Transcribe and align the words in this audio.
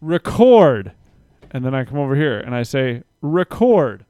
record. 0.00 0.92
And 1.50 1.64
then 1.64 1.74
I 1.74 1.84
come 1.84 1.98
over 1.98 2.14
here 2.14 2.38
and 2.38 2.54
I 2.54 2.62
say, 2.62 3.02
record. 3.20 4.04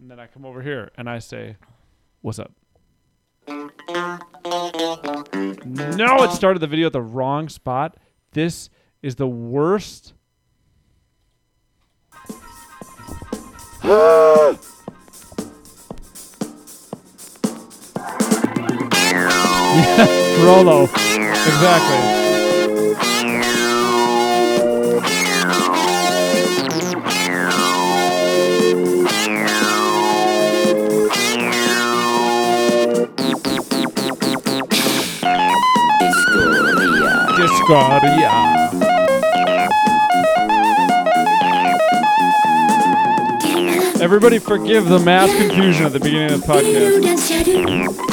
And 0.00 0.10
then 0.10 0.18
I 0.18 0.26
come 0.26 0.44
over 0.44 0.62
here 0.62 0.90
and 0.96 1.08
I 1.08 1.20
say, 1.20 1.56
what's 2.20 2.38
up? 2.38 2.52
No, 5.64 6.24
it 6.24 6.32
started 6.32 6.60
the 6.60 6.66
video 6.66 6.86
at 6.86 6.92
the 6.92 7.02
wrong 7.02 7.48
spot. 7.48 7.96
This 8.32 8.68
is 9.02 9.16
the 9.16 9.28
worst. 9.28 10.14
yeah, 13.84 14.56
Rolo. 20.44 20.84
Exactly. 20.84 22.21
Discordia. 37.72 38.28
Everybody 44.02 44.38
forgive 44.38 44.86
the 44.86 44.98
mass 44.98 45.34
confusion 45.34 45.86
at 45.86 45.92
the 45.92 46.00
beginning 46.00 46.32
of 46.32 46.42
the 46.42 46.46
podcast. 46.46 48.11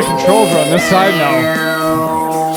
My 0.00 0.06
controls 0.06 0.48
are 0.48 0.60
on 0.60 0.70
this 0.70 0.88
side 0.88 1.14
now. 1.14 2.56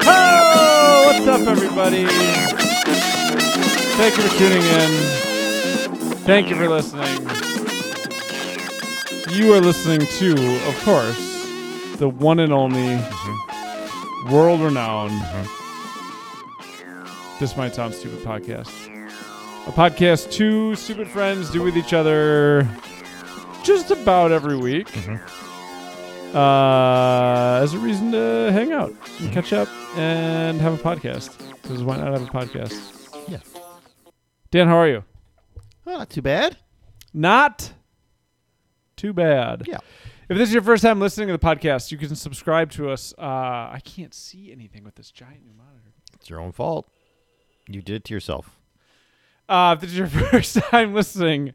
Oh, 0.00 1.02
what's 1.06 1.28
up, 1.28 1.46
everybody? 1.46 2.06
Thank 3.94 4.16
you 4.16 4.22
for 4.24 4.36
tuning 4.36 4.62
in. 4.62 4.90
Thank 6.24 6.48
you 6.48 6.56
for 6.56 6.68
listening. 6.68 7.22
You 9.30 9.54
are 9.54 9.60
listening 9.60 10.00
to, 10.00 10.32
of 10.66 10.82
course, 10.82 11.46
the 11.98 12.08
one 12.08 12.40
and 12.40 12.52
only, 12.52 12.96
mm-hmm. 12.96 14.32
world 14.32 14.60
renowned, 14.60 15.12
mm-hmm. 15.12 15.54
This 17.38 17.56
Might 17.56 17.76
Sound 17.76 17.94
Stupid 17.94 18.24
podcast. 18.24 18.72
A 19.68 19.70
podcast 19.70 20.32
two 20.32 20.74
stupid 20.74 21.06
friends 21.06 21.50
do 21.50 21.62
with 21.62 21.76
each 21.76 21.92
other 21.92 22.66
just 23.68 23.90
about 23.90 24.32
every 24.32 24.56
week 24.56 24.88
uh, 26.34 27.60
as 27.62 27.74
a 27.74 27.78
reason 27.78 28.10
to 28.10 28.48
hang 28.50 28.72
out 28.72 28.94
and 29.20 29.30
catch 29.30 29.52
up 29.52 29.68
and 29.94 30.58
have 30.58 30.72
a 30.72 30.78
podcast. 30.82 31.36
Because 31.60 31.84
why 31.84 31.98
not 31.98 32.06
have 32.18 32.22
a 32.22 32.30
podcast? 32.30 33.28
Yeah. 33.28 33.40
Dan, 34.50 34.68
how 34.68 34.76
are 34.78 34.88
you? 34.88 35.04
Oh, 35.86 35.98
not 35.98 36.08
too 36.08 36.22
bad. 36.22 36.56
Not 37.12 37.74
too 38.96 39.12
bad. 39.12 39.64
Yeah. 39.66 39.80
If 40.30 40.38
this 40.38 40.48
is 40.48 40.54
your 40.54 40.62
first 40.62 40.82
time 40.82 40.98
listening 40.98 41.28
to 41.28 41.34
the 41.34 41.38
podcast, 41.38 41.92
you 41.92 41.98
can 41.98 42.16
subscribe 42.16 42.70
to 42.70 42.88
us. 42.88 43.12
Uh, 43.18 43.20
I 43.22 43.82
can't 43.84 44.14
see 44.14 44.50
anything 44.50 44.82
with 44.82 44.94
this 44.94 45.10
giant 45.10 45.44
new 45.44 45.52
monitor. 45.52 45.92
It's 46.14 46.30
your 46.30 46.40
own 46.40 46.52
fault. 46.52 46.90
You 47.68 47.82
did 47.82 47.96
it 47.96 48.04
to 48.04 48.14
yourself. 48.14 48.58
Uh, 49.46 49.74
if 49.76 49.82
this 49.82 49.90
is 49.90 49.98
your 49.98 50.06
first 50.30 50.56
time 50.56 50.94
listening, 50.94 51.52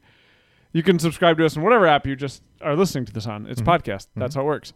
you 0.73 0.84
can 0.84 1.00
subscribe 1.00 1.38
to 1.38 1.45
us 1.45 1.56
in 1.56 1.61
whatever 1.61 1.88
app 1.88 2.06
you 2.06 2.16
just 2.16 2.44
are 2.61 2.75
listening 2.75 3.06
to 3.06 3.13
this 3.13 3.25
on. 3.28 3.45
It's 3.47 3.61
podcast. 3.61 4.07
That's 4.16 4.35
how 4.35 4.41
it 4.41 4.45
works. 4.45 4.73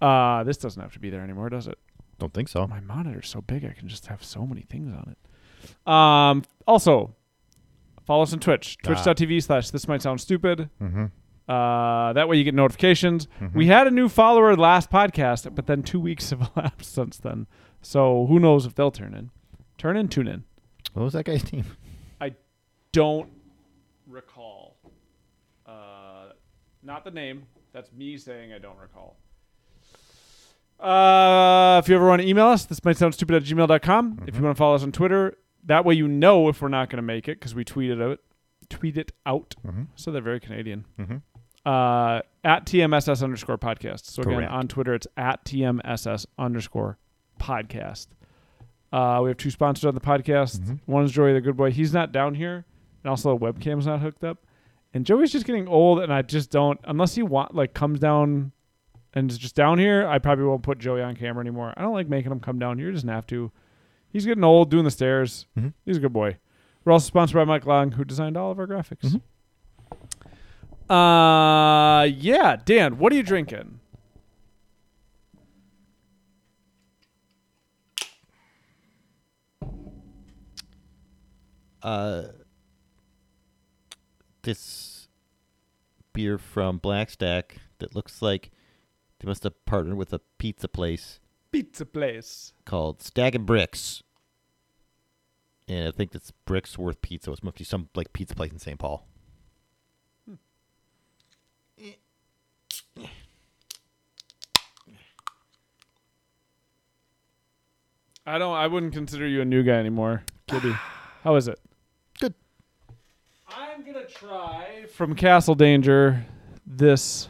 Uh, 0.00 0.42
this 0.44 0.56
doesn't 0.56 0.80
have 0.82 0.92
to 0.94 0.98
be 0.98 1.10
there 1.10 1.22
anymore, 1.22 1.48
does 1.50 1.66
it? 1.68 1.78
Don't 2.18 2.32
think 2.34 2.48
so. 2.48 2.66
My 2.66 2.80
monitor's 2.80 3.28
so 3.28 3.40
big, 3.40 3.64
I 3.64 3.70
can 3.70 3.88
just 3.88 4.06
have 4.06 4.24
so 4.24 4.46
many 4.46 4.62
things 4.62 4.92
on 4.92 5.14
it. 5.14 5.90
Um, 5.90 6.42
also, 6.66 7.14
follow 8.06 8.22
us 8.22 8.32
on 8.32 8.40
Twitch, 8.40 8.78
twitch.tv 8.82 9.42
slash 9.42 9.70
this 9.70 9.86
might 9.88 10.02
sound 10.02 10.20
stupid. 10.20 10.68
Mm-hmm. 10.82 11.06
Uh, 11.46 12.12
that 12.14 12.26
way 12.28 12.36
you 12.38 12.44
get 12.44 12.54
notifications. 12.54 13.28
We 13.52 13.66
had 13.66 13.86
a 13.86 13.90
new 13.90 14.08
follower 14.08 14.56
last 14.56 14.90
podcast, 14.90 15.54
but 15.54 15.66
then 15.66 15.82
two 15.82 16.00
weeks 16.00 16.30
have 16.30 16.50
elapsed 16.56 16.92
since 16.94 17.18
then. 17.18 17.46
So 17.82 18.26
who 18.26 18.40
knows 18.40 18.64
if 18.64 18.74
they'll 18.74 18.90
turn 18.90 19.14
in. 19.14 19.30
Turn 19.76 19.96
in, 19.96 20.08
tune 20.08 20.26
in. 20.28 20.44
What 20.94 21.02
was 21.02 21.12
that 21.12 21.24
guy's 21.24 21.52
name? 21.52 21.66
I 22.20 22.34
don't 22.92 23.28
recall. 24.06 24.63
Not 26.84 27.04
the 27.04 27.10
name. 27.10 27.44
That's 27.72 27.90
me 27.92 28.16
saying 28.18 28.52
I 28.52 28.58
don't 28.58 28.78
recall. 28.78 29.16
Uh, 30.78 31.80
if 31.82 31.88
you 31.88 31.94
ever 31.96 32.06
want 32.06 32.20
to 32.22 32.28
email 32.28 32.46
us, 32.46 32.64
this 32.66 32.84
might 32.84 32.96
sound 32.96 33.14
stupid 33.14 33.36
at 33.36 33.42
gmail.com. 33.44 34.24
If 34.26 34.36
you 34.36 34.42
want 34.42 34.56
to 34.56 34.58
follow 34.58 34.74
us 34.74 34.82
on 34.82 34.92
Twitter, 34.92 35.36
that 35.64 35.84
way 35.84 35.94
you 35.94 36.06
know 36.08 36.48
if 36.48 36.60
we're 36.60 36.68
not 36.68 36.90
going 36.90 36.98
to 36.98 37.02
make 37.02 37.28
it 37.28 37.38
because 37.38 37.54
we 37.54 37.64
tweeted 37.64 38.02
out. 38.02 38.18
Tweet 38.70 38.96
it 38.96 39.12
out. 39.26 39.54
Mhm. 39.66 39.88
So 39.94 40.10
they're 40.10 40.22
very 40.22 40.40
Canadian. 40.40 40.84
Mhm. 40.98 41.22
Uh, 41.66 42.22
at 42.42 42.66
TMSS 42.66 43.22
underscore 43.22 43.58
podcast. 43.58 44.06
So 44.06 44.22
again, 44.22 44.34
Correct. 44.36 44.52
on 44.52 44.68
Twitter, 44.68 44.94
it's 44.94 45.06
at 45.16 45.44
TMSS 45.44 46.26
underscore 46.38 46.98
podcast. 47.38 48.08
Uh, 48.92 49.20
we 49.22 49.28
have 49.30 49.36
two 49.36 49.50
sponsors 49.50 49.84
on 49.84 49.94
the 49.94 50.00
podcast. 50.00 50.60
Mhm. 50.60 50.80
One 50.86 51.04
is 51.04 51.12
Joey 51.12 51.32
the 51.34 51.40
Good 51.40 51.56
Boy. 51.56 51.70
He's 51.72 51.92
not 51.92 52.10
down 52.12 52.34
here, 52.34 52.64
and 53.02 53.10
also 53.10 53.36
the 53.36 53.44
webcam's 53.52 53.86
not 53.86 54.00
hooked 54.00 54.24
up. 54.24 54.38
And 54.94 55.04
Joey's 55.04 55.32
just 55.32 55.44
getting 55.44 55.66
old, 55.68 55.98
and 56.00 56.12
I 56.12 56.22
just 56.22 56.50
don't 56.50 56.78
unless 56.84 57.14
he 57.16 57.22
want 57.22 57.54
like 57.54 57.74
comes 57.74 57.98
down 57.98 58.52
and 59.12 59.30
is 59.30 59.36
just 59.38 59.56
down 59.56 59.78
here. 59.78 60.06
I 60.06 60.18
probably 60.18 60.44
won't 60.44 60.62
put 60.62 60.78
Joey 60.78 61.02
on 61.02 61.16
camera 61.16 61.40
anymore. 61.40 61.74
I 61.76 61.82
don't 61.82 61.92
like 61.94 62.08
making 62.08 62.30
him 62.30 62.40
come 62.40 62.58
down 62.60 62.78
here. 62.78 62.86
He 62.88 62.92
doesn't 62.94 63.08
have 63.08 63.26
to. 63.26 63.50
He's 64.10 64.24
getting 64.24 64.44
old, 64.44 64.70
doing 64.70 64.84
the 64.84 64.90
stairs. 64.92 65.46
Mhm. 65.58 65.72
He's 65.84 65.96
a 65.96 66.00
good 66.00 66.12
boy. 66.12 66.38
We're 66.84 66.92
also 66.92 67.06
sponsored 67.06 67.34
by 67.34 67.44
Mike 67.44 67.66
Long, 67.66 67.92
who 67.92 68.04
designed 68.04 68.36
all 68.36 68.52
of 68.52 68.58
our 68.60 68.66
graphics. 68.68 69.20
Mhm. 70.88 70.90
Uh, 70.90 72.04
yeah, 72.04 72.56
Dan, 72.64 72.98
what 72.98 73.12
are 73.12 73.16
you 73.16 73.22
drinking? 73.24 73.80
Uh, 81.82 82.22
this 84.44 85.08
beer 86.12 86.38
from 86.38 86.78
Black 86.78 87.10
Stack 87.10 87.58
that 87.78 87.94
looks 87.94 88.22
like 88.22 88.50
they 89.18 89.26
must 89.26 89.42
have 89.42 89.64
partnered 89.66 89.96
with 89.96 90.12
a 90.12 90.20
pizza 90.38 90.68
place 90.68 91.20
Pizza 91.50 91.84
place. 91.84 92.52
called 92.64 93.02
Stag 93.02 93.34
and 93.34 93.46
Bricks. 93.46 94.02
And 95.66 95.88
I 95.88 95.90
think 95.90 96.12
that's 96.12 96.32
Bricksworth 96.46 97.00
Pizza. 97.00 97.32
It's 97.32 97.42
must 97.42 97.56
be 97.56 97.64
some 97.64 97.88
like 97.94 98.12
pizza 98.12 98.34
place 98.34 98.52
in 98.52 98.58
St. 98.58 98.78
Paul. 98.78 99.06
I 108.26 108.38
don't. 108.38 108.54
I 108.54 108.66
wouldn't 108.66 108.94
consider 108.94 109.26
you 109.26 109.42
a 109.42 109.44
new 109.44 109.62
guy 109.62 109.74
anymore, 109.74 110.24
Kitty. 110.48 110.72
How 111.22 111.36
is 111.36 111.46
it? 111.46 111.60
Good. 113.46 113.54
I'm 113.56 113.84
gonna 113.84 114.06
try 114.06 114.86
from 114.94 115.14
Castle 115.14 115.54
Danger 115.54 116.24
this 116.66 117.28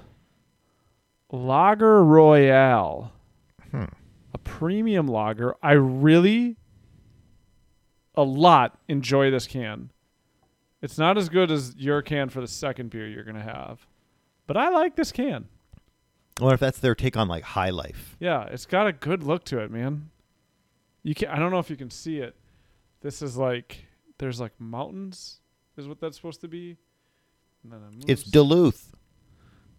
Lager 1.33 2.05
Royale, 2.05 3.13
Hmm. 3.71 3.85
a 4.33 4.39
premium 4.39 5.09
lager. 5.09 5.55
I 5.63 5.73
really, 5.73 6.57
a 8.15 8.23
lot 8.23 8.79
enjoy 8.89 9.31
this 9.31 9.47
can. 9.47 9.91
It's 10.81 10.99
not 10.99 11.17
as 11.19 11.29
good 11.29 11.51
as 11.51 11.75
your 11.77 12.03
can 12.03 12.29
for 12.29 12.41
the 12.41 12.47
second 12.47 12.91
beer 12.91 13.09
you're 13.09 13.25
gonna 13.25 13.43
have, 13.43 13.87
but 14.47 14.57
I 14.57 14.69
like 14.69 14.97
this 14.97 15.11
can. 15.13 15.49
I 16.39 16.43
wonder 16.43 16.55
if 16.55 16.61
that's 16.61 16.79
their 16.81 16.95
take 16.95 17.17
on 17.17 17.27
like 17.29 17.43
High 17.45 17.71
Life. 17.71 18.17
Yeah, 18.21 18.45
it's 18.45 18.67
got 18.67 18.87
a 18.87 18.93
good 18.93 19.23
look 19.23 19.45
to 19.47 19.61
it, 19.61 19.71
man. 19.71 20.11
You 21.03 21.15
can 21.15 21.29
I 21.29 21.39
don't 21.39 21.51
know 21.51 21.59
if 21.59 21.71
you 21.71 21.77
can 21.77 21.91
see 21.91 22.19
it. 22.19 22.37
This 23.01 23.23
is 23.23 23.37
like 23.37 23.87
there's 24.19 24.41
like 24.41 24.53
mountains 24.61 25.41
is 25.77 25.89
what 25.89 26.01
that's 26.01 26.17
supposed 26.17 26.41
to 26.43 26.49
be. 26.49 26.77
It's. 28.07 28.23
Duluth. 28.25 28.93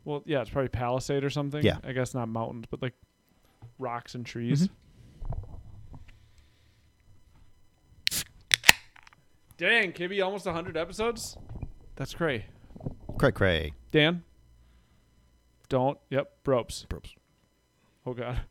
well, 0.03 0.23
yeah, 0.25 0.41
it's 0.41 0.49
probably 0.49 0.69
Palisade 0.69 1.23
or 1.23 1.29
something. 1.29 1.63
Yeah. 1.63 1.77
I 1.83 1.91
guess 1.91 2.13
not 2.13 2.27
mountains, 2.27 2.65
but 2.69 2.81
like 2.81 2.93
rocks 3.77 4.15
and 4.15 4.25
trees. 4.25 4.63
Mm-hmm. 4.63 4.73
Dang, 9.57 9.93
Kibby, 9.93 10.23
almost 10.23 10.45
100 10.45 10.75
episodes? 10.75 11.37
That's 11.95 12.13
cray. 12.13 12.45
Cray 13.17 13.31
cray. 13.31 13.73
Dan? 13.91 14.23
Don't. 15.69 15.97
Yep, 16.09 16.29
ropes. 16.45 16.85
Probes. 16.89 17.15
Oh, 18.05 18.13
God. 18.13 18.41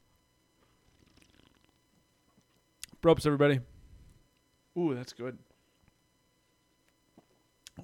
Ropes, 3.03 3.27
everybody. 3.27 3.61
Ooh, 4.79 4.95
that's 4.95 5.13
good. 5.13 5.39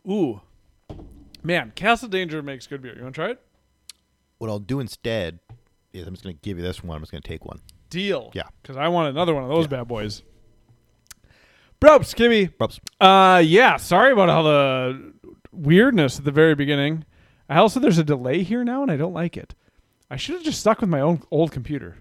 Ooh. 0.09 0.41
Man, 1.43 1.73
Castle 1.75 2.09
Danger 2.09 2.43
makes 2.43 2.67
good 2.67 2.83
beer. 2.83 2.95
You 2.97 3.03
want 3.03 3.15
to 3.15 3.21
try 3.21 3.31
it? 3.31 3.41
What 4.39 4.51
I'll 4.51 4.59
do 4.59 4.81
instead 4.81 5.39
is 5.93 6.07
I'm 6.07 6.15
just 6.15 6.23
going 6.25 6.37
to 6.37 6.41
give 6.43 6.57
you 6.59 6.63
this 6.63 6.83
one. 6.83 6.97
I'm 6.97 7.03
just 7.03 7.13
going 7.13 7.23
to 7.23 7.29
take 7.29 7.45
one. 7.45 7.61
Deal. 7.89 8.31
Yeah. 8.35 8.45
Because 8.63 8.77
I 8.77 8.89
want 8.89 9.09
another 9.09 9.35
one 9.35 9.43
of 9.43 9.49
those 9.49 9.65
Yeah. 9.65 9.79
bad 9.79 9.89
boys. 9.89 10.23
Ropes, 11.83 12.13
Kibby. 12.15 12.57
Probes. 12.57 12.79
Uh, 13.01 13.43
yeah. 13.45 13.77
Sorry 13.77 14.13
about 14.13 14.29
all 14.29 14.45
the 14.45 15.13
weirdness 15.53 16.19
at 16.19 16.25
the 16.25 16.31
very 16.31 16.55
beginning. 16.55 17.05
I 17.49 17.57
also 17.57 17.81
there's 17.81 17.99
a 17.99 18.05
delay 18.05 18.43
here 18.43 18.63
now, 18.65 18.83
and 18.83 18.93
I 18.93 18.97
don't 18.97 19.15
like 19.15 19.37
it. 19.37 19.55
I 20.11 20.17
should 20.17 20.35
have 20.37 20.45
just 20.45 20.61
stuck 20.61 20.81
with 20.81 20.91
my 20.91 21.01
own 21.01 21.23
old 21.31 21.53
computer. 21.53 21.97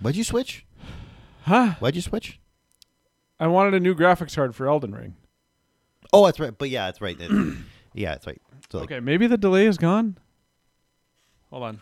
Why'd 0.00 0.16
you 0.16 0.24
switch? 0.24 0.66
Huh? 1.44 1.74
Why'd 1.80 1.96
you 1.96 2.02
switch? 2.02 2.38
I 3.40 3.46
wanted 3.46 3.74
a 3.74 3.80
new 3.80 3.94
graphics 3.94 4.36
card 4.36 4.54
for 4.54 4.68
Elden 4.68 4.94
Ring. 4.94 5.16
Oh, 6.16 6.26
that's 6.26 6.40
right. 6.40 6.56
But 6.56 6.70
yeah, 6.70 6.86
that's 6.86 7.00
right. 7.00 7.16
It- 7.18 7.30
yeah, 7.94 8.10
that's 8.12 8.26
right. 8.26 8.40
So 8.70 8.78
like, 8.78 8.90
Okay, 8.90 9.00
maybe 9.00 9.26
the 9.26 9.36
delay 9.38 9.66
is 9.66 9.78
gone. 9.78 10.18
Hold 11.50 11.62
on. 11.62 11.80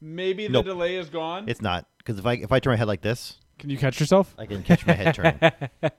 Maybe 0.00 0.46
the 0.46 0.52
Nope. 0.52 0.66
delay 0.66 0.96
is 0.96 1.08
gone. 1.08 1.48
it's 1.48 1.62
not 1.62 1.86
because 1.98 2.18
if 2.18 2.26
I 2.26 2.34
if 2.34 2.52
I 2.52 2.60
turn 2.60 2.72
my 2.72 2.76
head 2.76 2.86
like 2.88 3.00
this, 3.02 3.38
Can 3.58 3.70
you 3.70 3.78
catch 3.78 3.98
yourself? 3.98 4.34
I 4.38 4.46
can 4.46 4.62
catch 4.62 4.86
my 4.86 4.92
head 4.92 5.14
turning. 5.14 5.40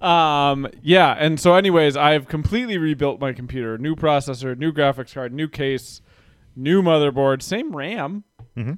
Um, 0.00 0.66
yeah, 0.82 1.14
and 1.18 1.38
so 1.38 1.54
anyways, 1.54 1.94
I've 1.96 2.26
completely 2.26 2.78
rebuilt 2.78 3.20
my 3.20 3.34
computer. 3.34 3.76
New 3.76 3.94
processor, 3.94 4.56
new 4.56 4.72
graphics 4.72 5.12
card, 5.12 5.32
new 5.32 5.46
case, 5.46 6.00
new 6.56 6.80
motherboard, 6.82 7.42
same 7.42 7.76
RAM, 7.76 8.24
mm-hmm. 8.56 8.74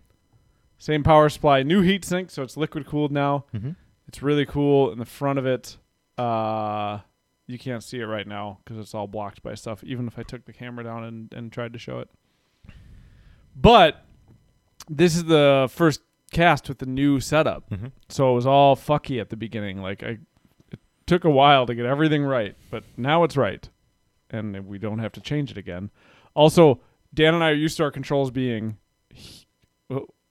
same 0.79 1.05
power 1.05 1.29
supply, 1.29 1.63
new 1.63 1.81
heatsink, 1.83 2.31
so 2.31 2.43
it's 2.43 2.57
liquid 2.57 2.87
cooled 2.87 3.13
now. 3.13 3.45
Mm-hmm. 3.55 3.71
It's 4.09 4.21
really 4.21 4.45
cool 4.45 4.91
in 4.91 4.99
the 4.99 5.05
front 5.05 5.39
of 5.39 5.47
it. 5.47 5.77
Uh, 6.19 6.99
you 7.53 7.59
can't 7.59 7.83
see 7.85 7.99
it 8.01 8.05
right 8.07 8.27
now 8.27 8.59
because 8.65 8.79
it's 8.79 8.95
all 8.95 9.07
blocked 9.07 9.43
by 9.43 9.55
stuff. 9.55 9.85
Even 9.85 10.07
if 10.07 10.19
I 10.19 10.23
took 10.23 10.45
the 10.47 10.53
camera 10.53 10.83
down 10.85 11.05
and, 11.05 11.33
and 11.35 11.53
tried 11.53 11.73
to 11.75 11.79
show 11.79 11.99
it, 12.01 12.09
but 13.55 14.05
this 14.89 15.15
is 15.15 15.25
the 15.25 15.69
first 15.71 16.01
cast 16.33 16.69
with 16.69 16.79
the 16.79 16.87
new 16.87 17.21
setup, 17.21 17.69
Mm-hmm. 17.71 17.89
so 18.09 18.33
it 18.33 18.35
was 18.35 18.47
all 18.47 18.75
fucky 18.77 19.21
at 19.21 19.29
the 19.31 19.37
beginning. 19.37 19.83
Like 19.83 20.03
I, 20.03 20.19
it 20.71 20.81
took 21.07 21.25
a 21.25 21.31
while 21.31 21.67
to 21.67 21.75
get 21.75 21.85
everything 21.87 22.25
right, 22.25 22.57
but 22.71 22.85
now 22.97 23.23
it's 23.25 23.37
right, 23.37 23.69
and 24.31 24.67
we 24.67 24.79
don't 24.79 24.99
have 25.01 25.13
to 25.13 25.21
change 25.21 25.51
it 25.51 25.59
again. 25.59 25.91
Also, 26.35 26.81
Dan 27.13 27.35
and 27.35 27.45
I 27.45 27.51
are 27.51 27.55
used 27.55 27.77
to 27.77 27.83
our 27.85 27.91
controls 27.91 28.31
being 28.31 28.79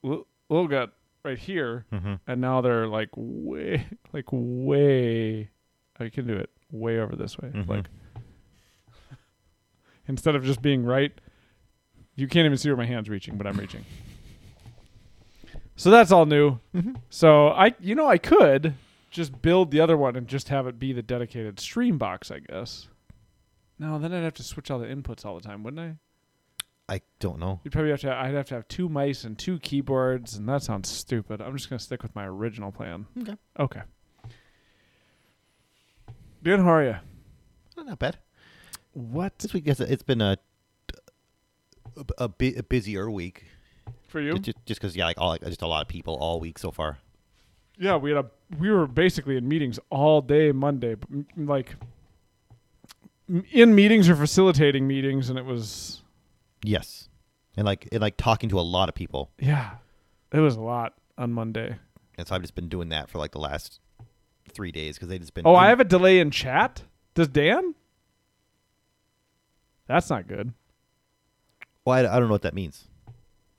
little 0.04 0.68
gut 0.68 0.94
right 1.24 1.38
here, 1.38 1.86
Mm-hmm. 1.94 2.16
and 2.28 2.42
now 2.42 2.62
they're 2.62 2.88
like 2.88 3.10
way, 3.16 3.86
like 4.14 4.26
way. 4.32 5.50
I 6.00 6.10
can 6.10 6.26
do 6.26 6.34
it 6.36 6.50
way 6.72 7.00
over 7.00 7.16
this 7.16 7.38
way, 7.38 7.50
Mhm. 7.50 7.68
like 7.68 7.86
instead 10.08 10.36
of 10.36 10.44
just 10.44 10.62
being 10.62 10.84
right. 10.84 11.12
You 12.16 12.28
can't 12.28 12.46
even 12.46 12.58
see 12.58 12.70
where 12.70 12.78
my 12.78 12.86
hand's 12.86 13.10
reaching, 13.10 13.38
but 13.38 13.48
I'm 13.48 13.58
reaching. 13.58 13.86
So 15.76 15.90
that's 15.90 16.12
all 16.12 16.26
new. 16.26 16.60
Mm-hmm. 16.76 16.94
So 17.10 17.48
I, 17.50 17.74
you 17.80 17.96
know, 17.96 18.08
I 18.08 18.18
could 18.18 18.76
just 19.10 19.42
build 19.42 19.72
the 19.72 19.80
other 19.80 19.98
one 19.98 20.16
and 20.16 20.28
just 20.28 20.50
have 20.50 20.68
it 20.68 20.78
be 20.78 20.94
the 20.94 21.02
dedicated 21.02 21.60
stream 21.60 21.98
box, 21.98 22.30
I 22.30 22.40
guess. 22.40 22.88
No, 23.80 23.98
then 23.98 24.14
I'd 24.14 24.24
have 24.24 24.34
to 24.36 24.44
switch 24.44 24.70
all 24.70 24.78
the 24.80 24.86
inputs 24.88 25.26
all 25.26 25.36
the 25.36 25.42
time, 25.42 25.64
wouldn't 25.64 25.98
I? 26.90 26.94
I 26.94 27.02
don't 27.20 27.40
know. 27.40 27.62
You'd 27.64 27.72
probably 27.72 27.92
have 27.92 28.02
to. 28.02 28.14
I'd 28.14 28.34
have 28.36 28.48
to 28.48 28.56
have 28.56 28.68
two 28.68 28.90
mice 28.90 29.24
and 29.24 29.38
two 29.40 29.60
keyboards, 29.60 30.36
and 30.36 30.48
that 30.50 30.62
sounds 30.62 30.90
stupid. 30.90 31.42
I'm 31.42 31.56
just 31.56 31.70
gonna 31.70 31.80
stick 31.80 32.04
with 32.04 32.14
my 32.16 32.26
original 32.28 32.72
plan. 32.72 33.06
Okay. 33.22 33.38
Okay. 33.58 33.82
Dan, 36.44 36.60
how 36.62 36.72
are 36.74 36.84
you? 36.84 36.96
Oh, 37.78 37.84
Not 37.84 38.00
bad. 38.00 38.18
What 38.94 39.38
This 39.40 39.54
week, 39.54 39.68
it's, 39.68 39.80
it's 39.80 40.04
been 40.04 40.22
a 40.22 40.38
a, 42.18 42.28
bu- 42.30 42.54
a 42.58 42.64
busier 42.64 43.10
week. 43.12 43.46
for 44.08 44.20
you? 44.22 44.38
Just 44.40 44.58
just 44.66 44.80
because 44.82 44.96
yeah, 44.96 45.06
like 45.06 45.18
all 45.20 45.30
like 45.30 45.44
just 45.44 45.62
a 45.62 45.68
lot 45.68 45.82
of 45.82 45.88
people 45.88 46.16
all 46.16 46.40
week 46.40 46.58
so 46.60 46.72
far. 46.72 46.98
Yeah, 47.78 47.96
we 47.98 48.12
had 48.12 48.26
a. 48.26 48.32
We 48.60 48.70
were 48.70 48.86
basically 48.88 49.38
in 49.38 49.48
meetings 49.48 49.80
all 49.90 50.22
day 50.22 50.52
Monday, 50.52 50.96
like 51.38 51.76
in 53.52 53.74
meetings 53.76 54.10
or 54.10 54.16
facilitating 54.16 54.88
meetings, 54.88 55.30
and 55.30 55.40
it 55.40 55.46
was 55.46 56.02
Yes, 56.64 57.08
and 57.56 57.66
like 57.66 57.88
and 57.92 58.02
like 58.02 58.18
talking 58.18 58.50
to 58.50 58.60
a 58.60 58.62
lot 58.62 58.90
of 58.90 58.96
people, 58.96 59.32
yeah, 59.40 59.76
it 60.34 60.40
was 60.40 60.56
a 60.56 60.62
lot 60.62 60.94
on 61.18 61.32
Monday. 61.34 61.78
and 62.18 62.28
so 62.28 62.36
I've 62.36 62.42
just 62.42 62.56
been 62.56 62.68
doing 62.70 62.90
that 62.90 63.10
for 63.10 63.18
like 63.20 63.32
the 63.32 63.40
last 63.40 63.80
three 64.54 64.72
days 64.72 64.96
because 64.96 65.08
they 65.10 65.20
just 65.20 65.34
been. 65.34 65.46
Oh, 65.48 65.56
I 65.56 65.68
have 65.70 65.80
a 65.80 65.84
delay 65.86 66.20
in 66.20 66.32
chat. 66.32 66.84
Does 67.16 67.28
Dan? 67.28 67.76
That's 69.88 70.10
not 70.10 70.28
good. 70.28 70.54
Well, 71.86 71.96
I, 71.98 72.00
I 72.16 72.20
don't 72.20 72.28
know 72.28 72.34
what 72.34 72.44
that 72.44 72.54
means. 72.54 72.88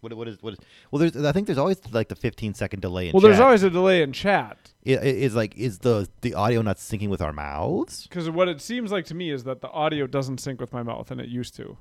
What 0.00 0.14
what 0.14 0.26
is 0.28 0.38
what 0.42 0.54
is? 0.54 0.58
Well, 0.90 1.00
there's 1.00 1.16
I 1.24 1.30
think 1.32 1.46
there's 1.46 1.58
always 1.58 1.80
like 1.92 2.08
the 2.08 2.16
15 2.16 2.54
second 2.54 2.80
delay 2.80 3.06
in 3.08 3.12
Well, 3.12 3.20
chat. 3.20 3.28
there's 3.30 3.40
always 3.40 3.62
a 3.62 3.70
delay 3.70 4.02
in 4.02 4.12
chat. 4.12 4.72
I- 4.86 4.90
i- 4.92 4.94
is 5.00 5.34
like 5.36 5.56
is 5.56 5.78
the 5.80 6.08
the 6.22 6.34
audio 6.34 6.60
not 6.62 6.78
syncing 6.78 7.08
with 7.08 7.20
our 7.22 7.32
mouths? 7.32 8.04
Because 8.08 8.28
what 8.28 8.48
it 8.48 8.60
seems 8.60 8.90
like 8.90 9.04
to 9.06 9.14
me 9.14 9.30
is 9.30 9.44
that 9.44 9.60
the 9.60 9.68
audio 9.70 10.06
doesn't 10.08 10.38
sync 10.38 10.60
with 10.60 10.72
my 10.72 10.82
mouth, 10.82 11.10
and 11.12 11.20
it 11.20 11.28
used 11.28 11.54
to. 11.56 11.76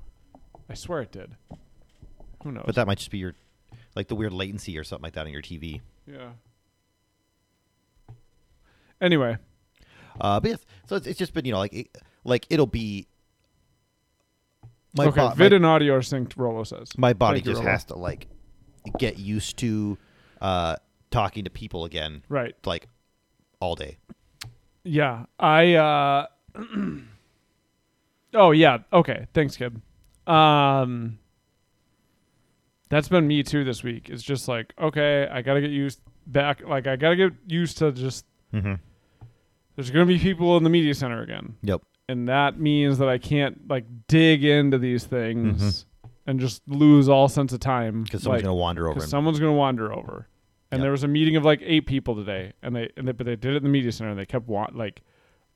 I 0.68 0.74
swear 0.74 1.00
it 1.02 1.10
did. 1.10 1.36
Who 2.44 2.52
knows? 2.52 2.62
But 2.66 2.76
that 2.76 2.86
might 2.86 2.98
just 2.98 3.10
be 3.10 3.18
your 3.18 3.34
like 3.96 4.06
the 4.08 4.14
weird 4.14 4.32
latency 4.32 4.78
or 4.78 4.84
something 4.84 5.02
like 5.02 5.14
that 5.14 5.26
on 5.26 5.32
your 5.32 5.42
TV. 5.42 5.80
yeah. 6.06 6.30
Anyway, 9.02 9.36
Uh, 10.20 10.40
but 10.40 10.50
yes, 10.52 10.64
so 10.86 10.96
it's, 10.96 11.06
it's 11.06 11.18
just 11.18 11.34
been 11.34 11.44
you 11.44 11.52
know 11.52 11.58
like 11.58 11.72
it, 11.74 11.88
like 12.24 12.46
it'll 12.48 12.66
be. 12.66 13.06
My 14.96 15.06
okay. 15.06 15.20
bo- 15.20 15.30
Vid 15.34 15.52
my, 15.52 15.56
and 15.56 15.66
audio 15.66 15.94
are 15.94 16.00
synced. 16.00 16.34
Rolo 16.36 16.64
says. 16.64 16.88
my 16.96 17.12
body 17.12 17.38
Thank 17.40 17.46
just 17.46 17.58
Rolo. 17.60 17.70
has 17.70 17.84
to 17.86 17.94
like 17.98 18.26
get 18.98 19.18
used 19.18 19.56
to 19.58 19.98
uh 20.40 20.76
talking 21.10 21.44
to 21.44 21.50
people 21.50 21.84
again 21.84 22.22
Right. 22.28 22.54
like 22.64 22.88
all 23.60 23.74
day. 23.74 23.98
Yeah. 24.84 25.24
I. 25.38 25.74
uh 25.74 26.26
Oh 28.34 28.50
yeah. 28.52 28.78
Okay. 28.92 29.26
Thanks, 29.34 29.56
kid. 29.56 29.80
Um. 30.26 31.18
That's 32.88 33.08
been 33.08 33.26
me 33.26 33.42
too 33.42 33.64
this 33.64 33.82
week. 33.82 34.08
It's 34.10 34.22
just 34.22 34.48
like 34.48 34.74
okay, 34.80 35.26
I 35.30 35.42
gotta 35.42 35.60
get 35.60 35.70
used 35.70 36.00
back. 36.26 36.62
Like 36.66 36.86
I 36.86 36.96
gotta 36.96 37.16
get 37.16 37.32
used 37.46 37.78
to 37.78 37.90
just. 37.92 38.24
Mm-hmm. 38.54 38.74
There's 39.76 39.90
gonna 39.90 40.06
be 40.06 40.18
people 40.18 40.56
in 40.56 40.64
the 40.64 40.70
media 40.70 40.94
center 40.94 41.22
again. 41.22 41.56
Yep. 41.62 41.82
and 42.08 42.28
that 42.28 42.58
means 42.58 42.98
that 42.98 43.08
I 43.08 43.18
can't 43.18 43.68
like 43.68 43.84
dig 44.08 44.44
into 44.44 44.76
these 44.78 45.04
things 45.04 45.62
mm-hmm. 45.62 46.08
and 46.30 46.40
just 46.40 46.62
lose 46.66 47.08
all 47.08 47.28
sense 47.28 47.52
of 47.52 47.60
time 47.60 48.02
Because 48.02 48.22
someone's 48.24 48.40
like, 48.40 48.44
gonna 48.44 48.54
wander 48.54 48.88
over. 48.88 49.00
someone's 49.00 49.38
gonna 49.40 49.52
wander 49.52 49.92
over. 49.92 50.28
And 50.70 50.78
Yep. 50.80 50.84
there 50.84 50.90
was 50.90 51.04
a 51.04 51.08
meeting 51.08 51.36
of 51.36 51.44
like 51.44 51.60
eight 51.62 51.86
people 51.86 52.14
today, 52.16 52.52
and 52.62 52.74
they 52.74 52.90
and 52.96 53.06
they 53.06 53.12
but 53.12 53.26
they 53.26 53.36
did 53.36 53.52
it 53.54 53.56
in 53.58 53.62
the 53.62 53.68
media 53.68 53.92
center, 53.92 54.10
and 54.10 54.18
they 54.18 54.26
kept 54.26 54.48
wa- 54.48 54.70
like 54.72 55.02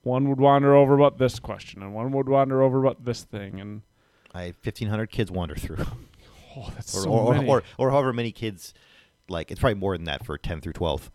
one 0.03 0.29
would 0.29 0.39
wander 0.39 0.75
over 0.75 0.95
about 0.95 1.19
this 1.19 1.39
question, 1.39 1.83
and 1.83 1.95
one 1.95 2.13
would 2.13 2.29
wander 2.29 2.63
over 2.63 2.79
about 2.79 3.05
this 3.05 3.25
thing, 3.25 3.59
and 3.61 3.83
I 4.35 4.47
1,500 4.63 5.11
kids 5.11 5.31
wander 5.31 5.55
through, 5.55 5.79
oh, 6.57 6.71
that's 6.75 6.95
or, 6.97 7.03
so 7.05 7.11
or, 7.11 7.35
many. 7.35 7.49
or 7.49 7.63
or 7.79 7.91
however 7.91 8.13
many 8.13 8.31
kids. 8.31 8.73
Like 9.29 9.51
it's 9.51 9.59
probably 9.59 9.81
more 9.81 9.97
than 9.97 10.05
that 10.05 10.25
for 10.25 10.37
10 10.39 10.61
through 10.61 10.75
12. 10.75 11.11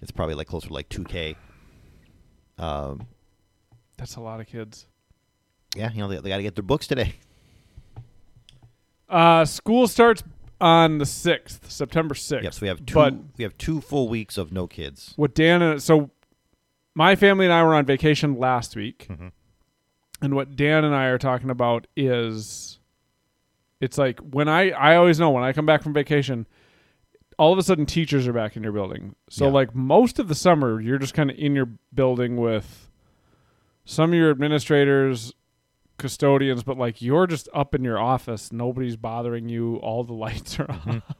It's 0.00 0.10
probably 0.12 0.34
like 0.34 0.46
closer 0.46 0.68
to 0.68 0.72
like 0.72 0.88
2k. 0.88 1.36
Um, 2.60 3.06
that's 3.96 4.16
a 4.16 4.20
lot 4.20 4.40
of 4.40 4.46
kids. 4.46 4.86
yeah, 5.76 5.90
you 5.92 5.98
know 6.00 6.08
they, 6.08 6.18
they 6.18 6.28
got 6.28 6.36
to 6.36 6.42
get 6.42 6.54
their 6.54 6.62
books 6.62 6.86
today. 6.86 7.14
Uh, 9.08 9.44
school 9.44 9.88
starts 9.88 10.22
on 10.60 10.98
the 10.98 11.06
sixth, 11.06 11.70
September 11.70 12.14
sixth. 12.14 12.44
Yes, 12.44 12.60
we 12.60 12.68
have 12.68 12.84
two. 12.86 12.94
But 12.94 13.14
we 13.36 13.44
have 13.44 13.56
two 13.58 13.80
full 13.80 14.08
weeks 14.08 14.38
of 14.38 14.52
no 14.52 14.66
kids. 14.66 15.12
what 15.16 15.34
Dan 15.34 15.62
and 15.62 15.82
so 15.82 16.10
my 16.94 17.16
family 17.16 17.46
and 17.46 17.52
I 17.52 17.62
were 17.64 17.74
on 17.74 17.86
vacation 17.86 18.38
last 18.38 18.76
week, 18.76 19.06
Mhm. 19.10 19.32
and 20.22 20.34
what 20.34 20.54
Dan 20.56 20.84
and 20.84 20.94
I 20.94 21.06
are 21.06 21.18
talking 21.18 21.50
about 21.50 21.86
is 21.96 22.78
it's 23.80 23.98
like 23.98 24.20
when 24.20 24.48
I 24.48 24.70
I 24.70 24.96
always 24.96 25.18
know 25.18 25.30
when 25.30 25.42
I 25.44 25.52
come 25.52 25.66
back 25.66 25.82
from 25.82 25.92
vacation, 25.92 26.46
all 27.40 27.52
of 27.54 27.58
a 27.58 27.62
sudden 27.62 27.86
teachers 27.86 28.28
are 28.28 28.32
back 28.34 28.54
in 28.56 28.62
your 28.62 28.72
building. 28.72 29.14
So 29.30 29.46
Yeah. 29.46 29.52
like 29.52 29.74
most 29.74 30.18
of 30.18 30.28
the 30.28 30.34
summer, 30.34 30.80
you're 30.80 30.98
just 30.98 31.14
kind 31.14 31.30
of 31.30 31.38
in 31.38 31.54
your 31.54 31.70
building 31.94 32.36
with 32.36 32.90
some 33.86 34.10
of 34.10 34.14
your 34.14 34.30
administrators, 34.30 35.32
custodians, 35.96 36.62
but 36.62 36.76
like 36.78 37.00
you're 37.00 37.26
just 37.26 37.48
up 37.54 37.74
in 37.74 37.82
your 37.82 37.98
office, 37.98 38.52
nobody's 38.52 38.96
bothering 38.96 39.48
you, 39.48 39.76
all 39.76 40.04
the 40.04 40.12
lights 40.26 40.60
are 40.60 40.66
Mm-hmm. 40.66 40.90
off. 40.90 41.14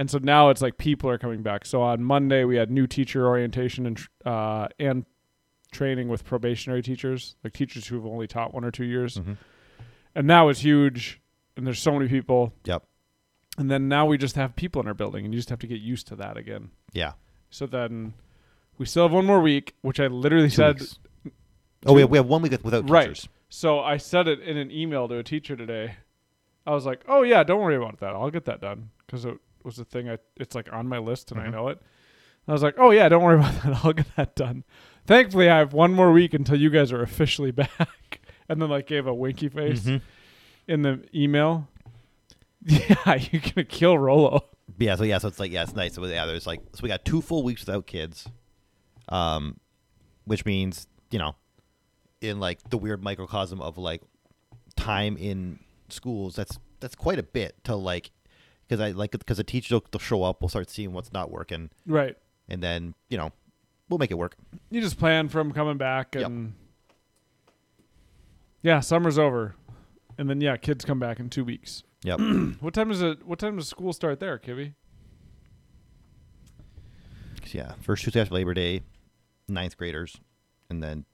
And 0.00 0.08
so 0.08 0.18
now 0.22 0.50
it's 0.50 0.62
like 0.62 0.78
people 0.78 1.10
are 1.10 1.18
coming 1.18 1.42
back. 1.42 1.66
So 1.66 1.82
on 1.82 2.04
Monday 2.04 2.44
we 2.44 2.54
had 2.54 2.70
new 2.70 2.86
teacher 2.86 3.26
orientation 3.26 3.84
and 3.86 3.98
uh, 4.24 4.68
and 4.78 5.04
training 5.72 6.08
with 6.08 6.24
probationary 6.24 6.82
teachers, 6.82 7.34
like 7.42 7.52
teachers 7.52 7.88
who've 7.88 8.06
only 8.06 8.28
taught 8.28 8.54
one 8.54 8.64
or 8.64 8.70
two 8.70 8.84
years, 8.84 9.16
Mhm. 9.18 9.36
and 10.14 10.30
that 10.30 10.42
was 10.42 10.60
huge. 10.60 11.20
And 11.56 11.66
there's 11.66 11.80
so 11.80 11.90
many 11.92 12.08
people. 12.08 12.52
Yep. 12.64 12.84
And 13.58 13.70
then 13.70 13.88
now 13.88 14.06
we 14.06 14.16
just 14.18 14.36
have 14.36 14.54
people 14.56 14.80
in 14.80 14.88
our 14.88 14.94
building, 14.94 15.24
and 15.24 15.34
you 15.34 15.38
just 15.38 15.50
have 15.50 15.58
to 15.58 15.66
get 15.66 15.80
used 15.80 16.06
to 16.08 16.16
that 16.16 16.36
again. 16.36 16.70
Yeah. 16.92 17.12
So 17.50 17.66
then 17.66 18.14
we 18.78 18.86
still 18.86 19.02
have 19.04 19.12
one 19.12 19.26
more 19.26 19.40
week, 19.40 19.74
which 19.82 19.98
I 20.00 20.06
literally 20.06 20.48
Two 20.48 20.54
said. 20.54 20.80
weeks. 20.80 20.98
Oh, 21.84 21.92
we 21.92 22.00
have, 22.02 22.10
we 22.10 22.18
have 22.18 22.26
one 22.26 22.40
week 22.42 22.52
without 22.64 22.88
Right. 22.88 23.08
teachers. 23.08 23.28
So 23.50 23.80
I 23.80 23.96
said 23.96 24.28
it 24.28 24.40
in 24.40 24.56
an 24.56 24.70
email 24.70 25.08
to 25.08 25.16
a 25.18 25.22
teacher 25.22 25.56
today. 25.56 25.96
I 26.66 26.70
was 26.72 26.84
like, 26.86 27.02
"Oh 27.08 27.22
yeah, 27.22 27.42
don't 27.44 27.60
worry 27.62 27.76
about 27.76 27.98
that. 28.00 28.10
I'll 28.14 28.30
get 28.30 28.44
that 28.44 28.60
done 28.60 28.90
because 29.06 29.24
it 29.24 29.38
was 29.64 29.78
a 29.78 29.84
thing. 29.84 30.08
I 30.08 30.18
it's 30.36 30.54
like 30.54 30.72
on 30.72 30.86
my 30.86 30.98
list 30.98 31.30
and 31.32 31.40
I 31.40 31.46
Mhm. 31.46 31.52
know 31.52 31.68
it." 31.68 31.80
I 32.46 32.52
was 32.52 32.62
like, 32.62 32.74
"Oh 32.78 32.90
yeah, 32.90 33.08
don't 33.08 33.22
worry 33.22 33.36
about 33.38 33.62
that. 33.62 33.80
I'll 33.84 33.92
get 33.94 34.14
that 34.16 34.36
done." 34.36 34.64
Thankfully, 35.06 35.48
I 35.48 35.58
have 35.58 35.72
one 35.72 35.94
more 35.94 36.12
week 36.12 36.34
until 36.34 36.56
you 36.60 36.68
guys 36.70 36.92
are 36.92 37.02
officially 37.02 37.50
back. 37.64 38.20
And 38.50 38.60
then 38.60 38.68
like 38.68 38.86
gave 38.86 39.06
a 39.06 39.14
winky 39.14 39.48
face 39.48 39.84
Mhm. 39.84 40.02
in 40.66 40.82
the 40.82 41.04
email. 41.14 41.68
Yeah, 43.06 43.14
you're 43.14 43.40
gonna 43.42 43.64
kill 43.64 43.96
Rolo. 43.98 44.44
Yeah, 44.78 44.94
so 44.96 45.04
yeah, 45.04 45.18
so 45.18 45.28
it's 45.28 45.40
like 45.40 45.50
yeah, 45.50 45.62
it's 45.62 45.74
nice. 45.74 45.94
So 45.94 46.04
yeah, 46.04 46.26
there's 46.26 46.46
like 46.46 46.60
so 46.74 46.80
we 46.82 46.88
got 46.88 47.04
two 47.04 47.20
full 47.22 47.42
weeks 47.42 47.64
without 47.66 47.86
kids, 47.86 48.28
um, 49.08 49.58
which 50.24 50.44
means 50.44 50.86
you 51.10 51.18
know, 51.18 51.34
in 52.20 52.38
like 52.40 52.58
the 52.70 52.76
weird 52.78 53.02
microcosm 53.02 53.60
of 53.62 53.78
like 53.78 54.02
time 54.76 55.16
in 55.16 55.58
schools, 55.88 56.36
that's 56.36 56.58
that's 56.80 56.94
quite 56.94 57.18
a 57.18 57.22
bit 57.22 57.56
to 57.64 57.74
like 57.74 58.10
because 58.68 58.80
I 58.80 58.90
like 58.90 59.12
because 59.12 59.38
the 59.38 59.44
teachers 59.44 59.70
will 59.72 59.84
they'll 59.90 59.98
show 59.98 60.22
up, 60.22 60.42
we'll 60.42 60.48
start 60.50 60.68
seeing 60.68 60.92
what's 60.92 61.12
not 61.12 61.30
working, 61.30 61.70
Right. 61.86 62.16
and 62.48 62.62
then 62.62 62.94
you 63.08 63.16
know, 63.16 63.32
we'll 63.88 63.98
make 63.98 64.10
it 64.10 64.18
work. 64.18 64.36
You 64.70 64.82
just 64.82 64.98
plan 64.98 65.28
from 65.28 65.52
coming 65.52 65.78
back 65.78 66.14
Yep. 66.14 66.26
and 66.26 66.52
yeah, 68.62 68.80
summer's 68.80 69.18
over, 69.18 69.54
and 70.18 70.28
then 70.28 70.40
yeah, 70.40 70.56
kids 70.56 70.84
come 70.84 70.98
back 70.98 71.18
in 71.18 71.30
two 71.30 71.44
weeks. 71.44 71.82
Yep. 72.04 72.20
What 72.60 72.74
time 72.74 72.88
does 72.88 73.02
it? 73.02 73.26
What 73.26 73.38
time 73.38 73.56
does 73.56 73.68
school 73.68 73.92
start 73.92 74.20
there, 74.20 74.38
Kibby? 74.38 74.74
yeah, 77.52 77.72
first 77.80 78.04
Tuesday 78.04 78.20
after 78.20 78.34
Labor 78.34 78.52
Day, 78.54 78.82
ninth 79.48 79.76
graders, 79.76 80.16
and 80.68 80.82
then 80.82 81.06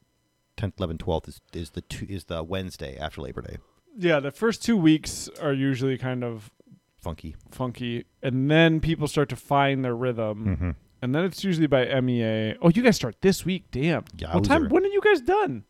tenth, 0.56 0.74
eleventh, 0.78 1.00
twelfth 1.00 1.28
is 1.28 1.40
is 1.52 1.70
the 1.70 1.80
two, 1.82 2.06
is 2.08 2.24
the 2.24 2.42
Wednesday 2.42 2.96
after 2.98 3.20
Labor 3.20 3.42
Day. 3.42 3.56
Yeah, 3.96 4.18
the 4.20 4.32
first 4.32 4.64
two 4.64 4.76
weeks 4.76 5.28
are 5.40 5.52
usually 5.52 5.96
kind 5.96 6.24
of 6.24 6.50
Funky. 6.98 7.36
funky, 7.50 8.04
and 8.22 8.50
then 8.50 8.80
people 8.80 9.06
start 9.06 9.28
to 9.28 9.36
find 9.36 9.84
their 9.84 9.94
rhythm, 9.94 10.44
Mm-hmm. 10.46 10.70
and 11.02 11.14
then 11.14 11.24
it's 11.24 11.44
usually 11.44 11.66
by 11.68 12.00
MEA. 12.00 12.56
Oh, 12.60 12.70
you 12.70 12.82
guys 12.82 12.96
start 12.96 13.16
this 13.20 13.44
week? 13.44 13.64
Damn. 13.70 14.04
What 14.32 14.44
time? 14.44 14.68
When 14.68 14.82
are 14.84 14.88
you 14.88 15.00
guys 15.02 15.20
done? 15.20 15.64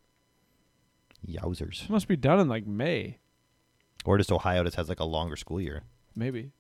Yowzers. 1.29 1.85
It 1.85 1.91
must 1.91 2.09
be 2.09 2.17
done 2.17 2.39
in 2.41 2.49
like 2.49 2.67
May, 2.67 3.19
Or 4.05 4.19
just 4.19 4.31
Ohio 4.31 4.65
just 4.65 4.77
has 4.77 4.89
like 4.89 5.01
a 5.01 5.05
longer 5.05 5.37
school 5.37 5.61
year. 5.61 5.83
maybe. 6.15 6.51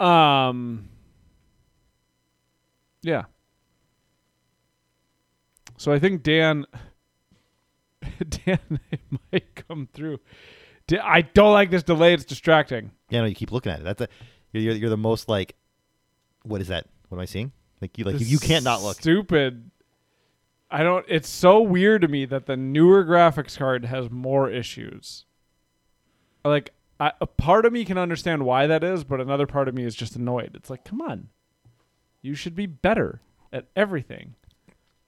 Um. 0.00 0.88
Yeah. 3.02 3.24
So 5.76 5.92
I 5.92 5.98
think 5.98 6.22
Dan, 6.22 6.66
Dan 8.28 8.80
it 8.90 9.00
might 9.32 9.54
come 9.54 9.88
through. 9.92 10.18
I 11.02 11.22
don't 11.22 11.52
like 11.52 11.70
this 11.70 11.82
delay. 11.82 12.14
It's 12.14 12.24
distracting. 12.24 12.90
Yeah, 13.10 13.20
no, 13.20 13.26
you 13.26 13.34
keep 13.34 13.52
looking 13.52 13.72
at 13.72 13.80
it. 13.80 13.84
That's 13.84 14.00
a 14.00 14.08
you're 14.52 14.74
you're 14.74 14.90
the 14.90 14.96
most 14.96 15.28
like, 15.28 15.54
what 16.42 16.60
is 16.60 16.68
that? 16.68 16.86
What 17.08 17.18
am 17.18 17.22
I 17.22 17.26
seeing? 17.26 17.52
Like 17.80 17.98
you 17.98 18.04
like 18.04 18.18
This 18.18 18.28
you 18.28 18.38
can't 18.38 18.64
not 18.64 18.82
look. 18.82 18.96
Stupid. 18.96 19.70
I 20.70 20.82
don't. 20.82 21.04
It's 21.08 21.28
so 21.28 21.60
weird 21.60 22.02
to 22.02 22.08
me 22.08 22.24
that 22.26 22.46
the 22.46 22.56
newer 22.56 23.04
graphics 23.04 23.58
card 23.58 23.84
has 23.84 24.10
more 24.10 24.50
issues. 24.50 25.24
Like, 26.44 26.72
I, 27.00 27.12
a 27.20 27.26
part 27.26 27.66
of 27.66 27.72
me 27.72 27.84
can 27.84 27.98
understand 27.98 28.44
why 28.44 28.66
that 28.66 28.84
is, 28.84 29.04
but 29.04 29.20
another 29.20 29.46
part 29.46 29.68
of 29.68 29.74
me 29.74 29.84
is 29.84 29.94
just 29.94 30.14
annoyed. 30.16 30.52
It's 30.54 30.70
like, 30.70 30.84
come 30.84 31.00
on, 31.00 31.28
you 32.22 32.34
should 32.34 32.54
be 32.54 32.66
better 32.66 33.20
at 33.52 33.66
everything. 33.74 34.34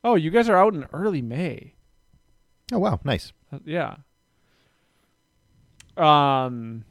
Oh, 0.03 0.15
you 0.15 0.31
guys 0.31 0.49
are 0.49 0.57
out 0.57 0.75
in 0.75 0.87
early 0.93 1.23
May. 1.23 1.75
Oh 2.73 2.79
wow, 2.79 3.01
nice. 3.05 3.33
Uh, 3.53 3.59
yeah. 3.65 3.97
Um. 5.97 6.85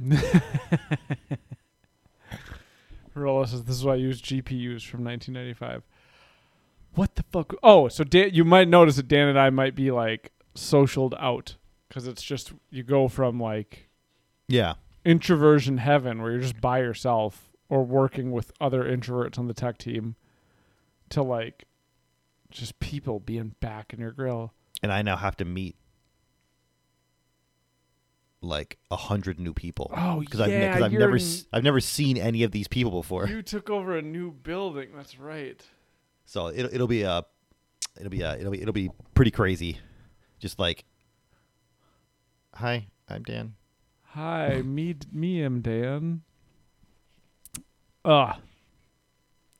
Rolla 3.14 3.46
says 3.46 3.64
this 3.64 3.76
is 3.76 3.84
why 3.84 3.92
I 3.92 3.96
use 3.96 4.20
GPUs 4.20 4.84
from 4.86 5.04
1995. 5.04 5.82
What 6.94 7.14
the 7.14 7.22
fuck? 7.24 7.54
Oh, 7.62 7.88
so 7.88 8.04
Dan, 8.04 8.30
you 8.32 8.44
might 8.44 8.68
notice 8.68 8.96
that 8.96 9.08
Dan 9.08 9.28
and 9.28 9.38
I 9.38 9.50
might 9.50 9.74
be 9.74 9.90
like 9.90 10.32
socialed 10.54 11.14
out 11.18 11.56
because 11.88 12.06
it's 12.06 12.22
just 12.22 12.52
you 12.70 12.82
go 12.82 13.08
from 13.08 13.40
like 13.40 13.88
Yeah. 14.48 14.74
introversion 15.04 15.78
heaven 15.78 16.20
where 16.20 16.32
you're 16.32 16.40
just 16.40 16.60
by 16.60 16.80
yourself 16.80 17.50
or 17.68 17.84
working 17.84 18.30
with 18.32 18.52
other 18.60 18.84
introverts 18.84 19.38
on 19.38 19.46
the 19.46 19.54
tech 19.54 19.78
team 19.78 20.16
to 21.08 21.22
like 21.22 21.64
just 22.50 22.78
people 22.80 23.18
being 23.20 23.54
back 23.60 23.94
in 23.94 24.00
your 24.00 24.12
grill. 24.12 24.52
And 24.82 24.92
I 24.92 25.00
now 25.02 25.16
have 25.16 25.36
to 25.38 25.44
meet 25.46 25.76
like 28.40 28.78
a 28.90 28.96
hundred 28.96 29.38
new 29.38 29.54
people. 29.54 29.90
Oh, 29.96 30.20
because 30.20 30.40
I've 30.40 30.50
yeah, 30.50 30.68
because 30.70 30.82
I've 30.82 30.92
you're 30.92 31.00
never 31.00 31.16
in- 31.16 31.22
s- 31.22 31.46
I've 31.52 31.62
never 31.62 31.80
seen 31.80 32.16
any 32.18 32.42
of 32.42 32.50
these 32.50 32.68
people 32.68 32.90
before. 32.90 33.26
You 33.28 33.42
took 33.42 33.70
over 33.70 33.96
a 33.96 34.02
new 34.02 34.30
building. 34.32 34.88
That's 34.94 35.18
right. 35.18 35.62
So 36.24 36.48
it'll 36.48 36.72
it'll 36.74 36.86
be 36.86 37.02
a 37.02 37.24
it'll 37.98 38.10
be 38.10 38.22
a, 38.22 38.36
it'll 38.36 38.52
be 38.52 38.62
it'll 38.62 38.72
be 38.72 38.90
pretty 39.14 39.30
crazy. 39.30 39.78
Just 40.38 40.58
like, 40.58 40.84
hi, 42.54 42.86
I'm 43.08 43.22
Dan. 43.22 43.54
Hi, 44.02 44.62
me, 44.64 44.96
me, 45.12 45.42
am 45.42 45.60
Dan. 45.60 46.22
Ugh. 48.04 48.36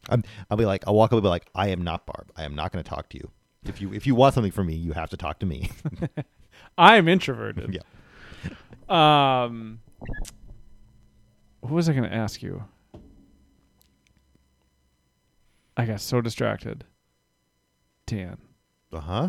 I'm 0.09 0.25
I'll 0.51 0.57
be 0.57 0.65
like 0.65 0.85
I'll 0.87 0.95
walk 0.95 1.09
up 1.09 1.13
and 1.13 1.23
be 1.23 1.29
like 1.29 1.47
I 1.55 1.69
am 1.69 1.83
not 1.83 2.07
Barb. 2.07 2.33
I 2.37 2.45
am 2.45 2.55
not 2.55 2.73
going 2.73 2.83
to 2.83 2.89
talk 2.89 3.09
to 3.11 3.19
you. 3.19 3.31
If 3.65 3.81
you 3.81 3.93
if 3.93 4.07
you 4.07 4.15
want 4.15 4.35
something 4.35 4.53
from 4.53 4.67
me, 4.67 4.75
you 4.75 4.93
have 4.93 5.11
to 5.11 5.17
talk 5.17 5.39
to 5.41 5.47
me. 5.47 5.71
I'm 6.79 7.09
introverted. 7.09 7.79
yeah. 8.91 9.45
Um, 9.45 9.81
what 11.61 11.73
was 11.73 11.89
I 11.89 11.93
going 11.93 12.09
to 12.09 12.15
ask 12.15 12.43
you? 12.43 12.65
I 15.77 15.87
got 15.87 16.01
so 16.01 16.21
distracted. 16.21 16.85
Dan. 18.07 18.39
Uh 18.93 19.01
huh. 19.01 19.29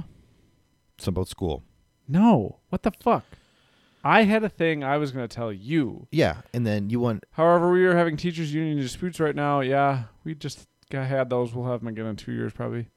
It's 0.97 1.07
about 1.07 1.27
school. 1.27 1.63
No. 2.07 2.59
What 2.69 2.83
the 2.83 2.91
fuck? 2.91 3.25
I 4.03 4.23
had 4.23 4.43
a 4.43 4.49
thing 4.49 4.83
I 4.83 4.97
was 4.97 5.11
going 5.11 5.25
to 5.25 5.33
tell 5.33 5.53
you. 5.53 6.07
Yeah, 6.11 6.41
and 6.53 6.67
then 6.67 6.89
you 6.89 6.99
want 6.99 7.23
However, 7.31 7.71
we 7.71 7.85
are 7.85 7.95
having 7.95 8.17
teachers 8.17 8.53
union 8.53 8.77
disputes 8.77 9.19
right 9.19 9.35
now. 9.35 9.61
Yeah, 9.61 10.03
we 10.25 10.35
just 10.35 10.67
got 10.89 11.07
had 11.07 11.29
those. 11.29 11.53
We'll 11.53 11.69
have 11.71 11.79
them 11.79 11.87
again 11.87 12.07
in 12.07 12.17
two 12.17 12.33
years 12.33 12.51
probably. 12.51 12.89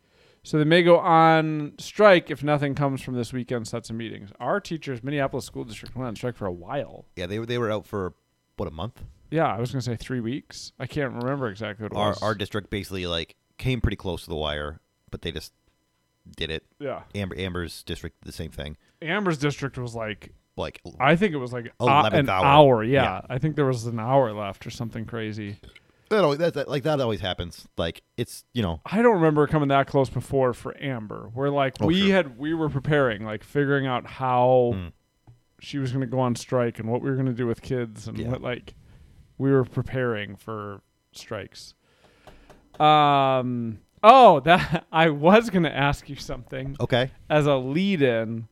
So 0.43 0.59
they 0.59 0.65
may 0.65 0.83
go 0.83 0.99
on 0.99 1.75
strike 1.79 2.31
if 2.31 2.43
nothing 2.43 2.75
comes 2.75 3.03
from 3.03 3.15
this 3.15 3.33
weekend 3.33 3.67
sets 3.67 3.91
of 3.91 3.97
meetings. 3.97 4.31
Our 4.38 4.61
teachers, 4.61 5.03
Minneapolis 5.03 5.45
School 5.45 5.65
District, 5.65 5.95
went 5.97 6.07
on 6.09 6.17
strike 6.17 6.37
for 6.37 6.47
a 6.47 6.53
while. 6.53 7.07
yeah 7.17 7.26
they 7.26 7.38
were 7.38 7.47
they 7.47 7.59
were 7.59 7.71
out 7.71 7.87
for 7.87 8.15
what 8.57 8.67
a 8.69 8.73
month. 8.73 9.05
Yeah, 9.30 9.47
I 9.47 9.59
was 9.61 9.71
gonna 9.73 9.83
say 9.83 9.97
three 9.97 10.21
weeks. 10.21 10.73
I 10.78 10.87
can't 10.87 11.12
remember 11.14 11.49
exactly 11.49 11.85
what 11.85 11.92
it 11.92 11.97
Our 11.99 12.09
was. 12.11 12.23
our 12.23 12.35
district 12.35 12.71
basically 12.71 13.06
like 13.06 13.37
came 13.59 13.80
pretty 13.80 13.97
close 13.97 14.23
to 14.25 14.30
the 14.30 14.37
wire, 14.37 14.80
but 15.11 15.23
they 15.23 15.33
just 15.33 15.52
did 16.37 16.50
it. 16.50 16.64
yeah, 16.78 17.02
Amber 17.14 17.37
Amber's 17.38 17.83
district 17.85 18.21
did 18.23 18.28
the 18.28 18.33
same 18.37 18.50
thing. 18.50 18.76
Amber's 19.02 19.38
district 19.38 19.78
was 19.78 19.95
like 19.95 20.33
Like 20.56 20.80
I 21.00 21.16
think 21.16 21.35
it 21.35 21.38
was 21.38 21.52
like 21.52 21.66
a, 21.80 21.85
11th 21.85 22.14
an 22.14 22.28
hour. 22.28 22.45
hour. 22.47 22.85
Yeah. 22.85 23.02
Yeah. 23.02 23.21
I 23.28 23.38
think 23.38 23.56
there 23.56 23.66
was 23.66 23.87
an 23.87 24.00
hour 24.00 24.33
left 24.33 24.66
or 24.66 24.71
something 24.71 25.04
crazy. 25.04 25.59
that, 26.09 26.25
always, 26.25 26.38
that, 26.38 26.54
that 26.54 26.68
like 26.68 26.83
that 26.85 27.00
always 27.00 27.21
happens. 27.21 27.66
Like 27.76 28.02
it's 28.16 28.45
you 28.54 28.62
know 28.62 28.80
I 28.87 29.02
don't 29.02 29.14
remember 29.14 29.47
coming 29.47 29.68
that 29.68 29.87
close 29.87 30.09
before 30.09 30.52
for 30.54 30.75
Amber. 30.83 31.30
Where 31.35 31.50
like 31.50 31.75
Oh, 31.80 31.87
we 31.87 32.02
sure. 32.02 32.12
had 32.12 32.38
we 32.38 32.54
were 32.54 32.68
preparing, 32.71 33.25
like 33.25 33.42
figuring 33.45 33.87
out 33.87 34.06
how 34.06 34.73
Mm. 34.75 34.92
she 35.61 35.78
was 35.78 35.92
gonna 35.92 36.06
go 36.06 36.18
on 36.21 36.35
strike 36.37 36.78
and 36.78 36.88
what 36.88 37.02
we 37.02 37.11
were 37.11 37.16
gonna 37.16 37.33
do 37.33 37.47
with 37.47 37.61
kids 37.62 38.09
and 38.09 38.16
Yeah. 38.18 38.28
what 38.30 38.40
like 38.42 38.75
we 39.38 39.50
were 39.50 39.64
preparing 39.64 40.37
for 40.37 40.81
strikes. 41.12 41.75
Um 42.78 43.81
oh 44.02 44.40
that 44.40 44.87
I 44.93 45.11
was 45.11 45.50
gonna 45.50 45.69
ask 45.71 46.09
you 46.09 46.16
something 46.16 46.76
okay. 46.81 47.11
as 47.31 47.47
a 47.47 47.57
lead 47.57 48.02
in 48.02 48.49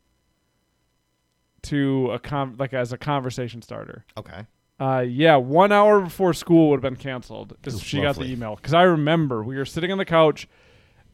to 1.62 2.10
a 2.10 2.18
con 2.18 2.56
like 2.58 2.72
as 2.74 2.92
a 2.92 2.98
conversation 2.98 3.62
starter. 3.62 4.04
Okay. 4.16 4.46
Uh, 4.80 5.04
yeah, 5.06 5.36
one 5.36 5.70
hour 5.70 6.00
before 6.00 6.34
school 6.34 6.68
would 6.70 6.82
have 6.82 6.92
been 6.92 7.00
canceled. 7.00 7.56
She 7.80 8.02
got 8.02 8.16
the 8.16 8.24
email 8.24 8.56
because 8.56 8.74
I 8.74 8.82
remember 8.82 9.44
we 9.44 9.56
were 9.56 9.64
sitting 9.64 9.92
on 9.92 9.98
the 9.98 10.04
couch, 10.04 10.48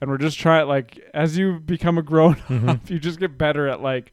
and 0.00 0.08
we're 0.10 0.16
just 0.16 0.38
trying 0.38 0.66
like 0.66 0.98
as 1.12 1.36
you 1.36 1.60
become 1.60 1.98
a 1.98 2.02
grown 2.02 2.34
Mm-hmm. 2.48 2.68
up, 2.70 2.88
you 2.90 2.98
just 2.98 3.18
get 3.20 3.36
better 3.36 3.68
at 3.68 3.82
like. 3.82 4.12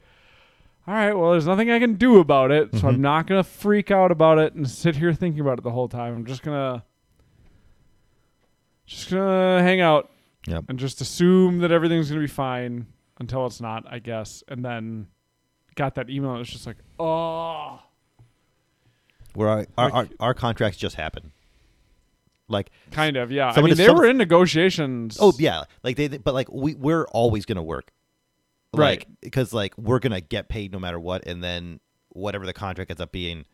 All 0.88 0.94
right, 0.94 1.14
well, 1.14 1.32
there's 1.32 1.46
nothing 1.48 1.70
I 1.70 1.80
can 1.80 1.96
do 1.96 2.20
about 2.20 2.50
it, 2.52 2.72
so 2.72 2.78
Mm-hmm. 2.78 2.88
I'm 2.88 3.02
not 3.02 3.28
gonna 3.28 3.44
freak 3.44 3.92
out 3.92 4.10
about 4.12 4.38
it 4.40 4.54
and 4.54 4.70
sit 4.70 4.96
here 4.96 5.14
thinking 5.14 5.42
about 5.42 5.58
it 5.60 5.64
the 5.64 5.72
whole 5.72 5.90
time. 5.90 6.16
I'm 6.16 6.26
just 6.26 6.44
gonna, 6.44 6.84
just 8.86 9.10
gonna 9.10 9.62
hang 9.62 9.82
out 9.82 10.10
Yep. 10.48 10.66
and 10.70 10.80
just 10.80 11.02
assume 11.02 11.60
that 11.60 11.72
everything's 11.74 12.08
gonna 12.10 12.22
be 12.22 12.28
fine 12.28 12.88
until 13.20 13.46
it's 13.46 13.60
not, 13.60 13.84
I 13.92 14.00
guess. 14.00 14.44
And 14.48 14.64
then 14.64 15.08
got 15.76 15.96
that 15.96 16.10
email. 16.10 16.30
And 16.32 16.38
it 16.38 16.40
was 16.40 16.50
just 16.50 16.66
like, 16.66 16.78
oh, 17.00 17.82
Where 19.34 19.50
our 19.50 19.66
our, 19.78 19.90
Like- 19.90 19.94
our, 19.94 20.08
our 20.28 20.34
contracts 20.34 20.78
just 20.78 20.96
happened. 20.96 21.32
Like 22.48 22.70
kind 22.92 23.18
of, 23.18 23.30
yeah. 23.30 23.52
I 23.54 23.62
mean, 23.62 23.76
they 23.76 23.88
some 23.88 23.98
were 23.98 24.06
in 24.06 24.16
negotiations. 24.18 25.18
oh 25.20 25.34
yeah, 25.38 25.64
like 25.84 25.98
they 25.98 26.08
but 26.08 26.34
like 26.34 26.50
we 26.50 26.76
we're 26.76 27.04
always 27.08 27.46
gonna 27.46 27.62
work. 27.62 27.92
Right. 28.74 29.00
Like 29.00 29.08
because 29.22 29.54
like 29.54 29.78
we're 29.78 30.00
gonna 30.00 30.22
get 30.22 30.50
paid 30.50 30.72
no 30.72 30.80
matter 30.80 31.00
what, 31.00 31.26
and 31.26 31.44
then 31.44 31.80
whatever 32.10 32.46
the 32.46 32.54
contract 32.54 32.92
ends 32.92 33.02
up 33.02 33.12
being, 33.12 33.46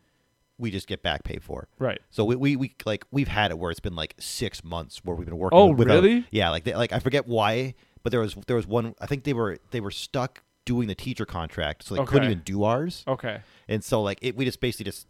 we 0.58 0.72
just 0.72 0.88
get 0.88 1.01
back 1.03 1.24
paid 1.24 1.43
for. 1.43 1.67
right. 1.79 2.00
So 2.10 2.24
we, 2.25 2.36
we, 2.36 2.55
we 2.55 2.75
like 2.86 3.05
we've 3.12 3.27
had 3.27 3.51
it 3.51 3.58
where 3.60 3.72
it's 3.72 3.79
been 3.79 3.96
like 3.96 4.15
six 4.20 4.63
months 4.63 5.01
where 5.03 5.15
we've 5.15 5.27
been 5.27 5.38
working. 5.38 5.58
Oh, 5.58 5.67
without- 5.67 6.03
really? 6.03 6.25
Yeah, 6.32 6.50
like 6.50 6.63
they, 6.63 6.75
like 6.75 6.91
I 6.93 7.00
forget 7.00 7.27
why, 7.27 7.75
but 8.01 8.12
there 8.12 8.20
was 8.22 8.36
there 8.48 8.55
was 8.55 8.67
one. 8.67 8.96
I 9.00 9.05
think 9.05 9.24
they 9.24 9.34
were 9.34 9.58
they 9.72 9.82
were 9.82 9.91
stuck 9.91 10.43
doing 10.65 10.88
the 10.88 10.96
teacher 10.96 11.25
contract, 11.25 11.84
so 11.84 11.96
they 11.96 12.03
couldn't 12.05 12.25
even 12.32 12.43
do 12.43 12.63
ours. 12.63 13.03
Okay. 13.08 13.41
And 13.67 13.84
so 13.84 14.01
like 14.01 14.20
it, 14.22 14.36
we 14.36 14.46
just 14.46 14.60
basically 14.62 14.86
just 14.86 15.08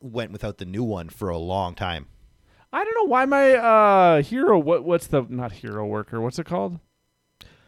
went 0.00 0.32
without 0.32 0.58
the 0.58 0.64
new 0.64 0.84
one 0.84 1.08
for 1.08 1.28
a 1.28 1.38
long 1.38 1.74
time. 1.74 2.06
I 2.72 2.84
don't 2.84 2.94
know 2.94 3.10
why 3.10 3.24
my 3.26 3.54
uh 3.54 4.22
hero. 4.22 4.58
What 4.58 4.84
what's 4.84 5.06
the 5.06 5.24
not 5.28 5.52
hero 5.52 5.86
worker? 5.86 6.20
What's 6.20 6.38
it 6.38 6.44
called? 6.46 6.78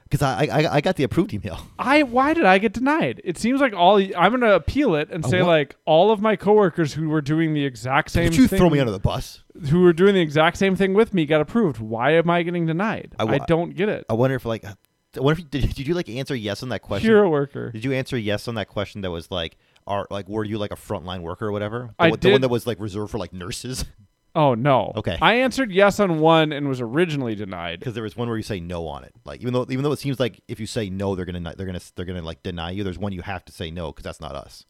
Because 0.09 0.23
I, 0.23 0.47
I 0.47 0.75
I 0.77 0.81
got 0.81 0.97
the 0.97 1.05
approved 1.05 1.35
email. 1.35 1.61
I 1.79 2.03
why 2.03 2.33
did 2.35 2.45
I 2.45 2.59
get 2.59 2.73
denied? 2.73 3.21
It 3.25 3.37
seems 3.37 3.61
like 3.61 3.75
all 3.75 3.99
I'm 3.99 4.33
gonna 4.33 4.53
appeal 4.53 4.95
it 4.95 5.11
and 5.11 5.25
say 5.25 5.43
what? 5.43 5.49
like 5.49 5.77
all 5.85 6.11
of 6.11 6.21
my 6.21 6.37
coworkers 6.37 6.95
who 6.95 7.09
were 7.09 7.21
doing 7.21 7.53
the 7.53 7.65
exact 7.65 8.11
same 8.11 8.31
Did 8.31 8.39
you 8.39 8.49
thing, 8.49 8.59
throw 8.59 8.71
me 8.71 8.81
under 8.81 8.93
the 8.93 8.99
bus? 8.99 9.43
who 9.71 9.83
were 9.83 9.93
doing 9.93 10.15
the 10.15 10.21
exact 10.21 10.57
same 10.57 10.77
thing 10.77 10.95
with 10.95 11.13
me 11.13 11.27
got 11.27 11.41
approved. 11.41 11.79
Why 11.81 12.13
am 12.13 12.31
I 12.31 12.43
getting 12.43 12.67
denied? 12.67 13.15
I 13.19 13.25
I, 13.25 13.39
don't 13.39 13.75
get 13.75 13.89
it. 13.89 14.07
I 14.09 14.15
wonder 14.15 14.37
if 14.37 14.45
like 14.45 14.65
I 14.65 14.75
wonder 15.17 15.41
if 15.41 15.51
did, 15.51 15.75
did 15.75 15.87
you 15.87 15.95
like 15.95 16.09
answer 16.09 16.35
yes 16.35 16.63
on 16.63 16.69
that 16.71 16.81
question? 16.81 17.09
Hero 17.09 17.29
worker. 17.29 17.71
Did 17.73 17.85
you 17.85 17.93
answer 17.93 18.17
yes 18.17 18.49
on 18.49 18.55
that 18.55 18.69
question 18.69 19.01
that 19.03 19.11
was 19.11 19.31
like 19.31 19.57
are 19.87 20.07
like 20.11 20.29
were 20.29 20.45
you 20.45 20.59
like 20.59 20.71
a 20.71 20.77
frontline 20.77 21.21
worker 21.21 21.47
or 21.47 21.53
whatever? 21.53 21.91
The, 21.99 22.05
I 22.05 22.11
the 22.17 22.31
one 22.31 22.41
that 22.43 22.51
was 22.51 22.67
like 22.67 22.79
reserved 22.81 23.11
for 23.11 23.19
like 23.19 23.33
nurses. 23.33 23.85
Oh 24.35 24.55
no. 24.55 24.93
Okay. 24.97 25.19
I 25.21 25.35
answered 25.37 25.73
yes 25.73 25.99
on 26.01 26.21
one 26.21 26.53
and 26.53 26.69
was 26.69 26.81
originally 26.81 27.35
denied. 27.35 27.81
because 27.81 27.95
there 27.95 28.03
was 28.03 28.17
one 28.17 28.29
where 28.29 28.37
you 28.37 28.43
say 28.43 28.61
no 28.61 28.87
on 28.87 29.03
it. 29.05 29.13
Like 29.25 29.41
even 29.41 29.53
though 29.55 29.67
even 29.69 29.83
though 29.83 29.93
it 29.93 29.99
seems 29.99 30.21
like 30.21 30.41
if 30.49 30.61
you 30.61 30.67
say 30.67 30.91
no, 30.91 31.15
they're 31.15 31.25
gonna 31.25 31.55
they're 31.57 31.67
gonna 31.67 31.81
they're 31.97 32.05
gonna 32.05 32.23
like 32.23 32.43
deny 32.43 32.71
you. 32.71 32.85
There's 32.85 32.99
one 32.99 33.13
you 33.13 33.23
have 33.23 33.45
to 33.47 33.53
say 33.53 33.71
no 33.71 33.91
because 33.91 34.05
that's 34.05 34.21
not 34.21 34.35
us. 34.35 34.65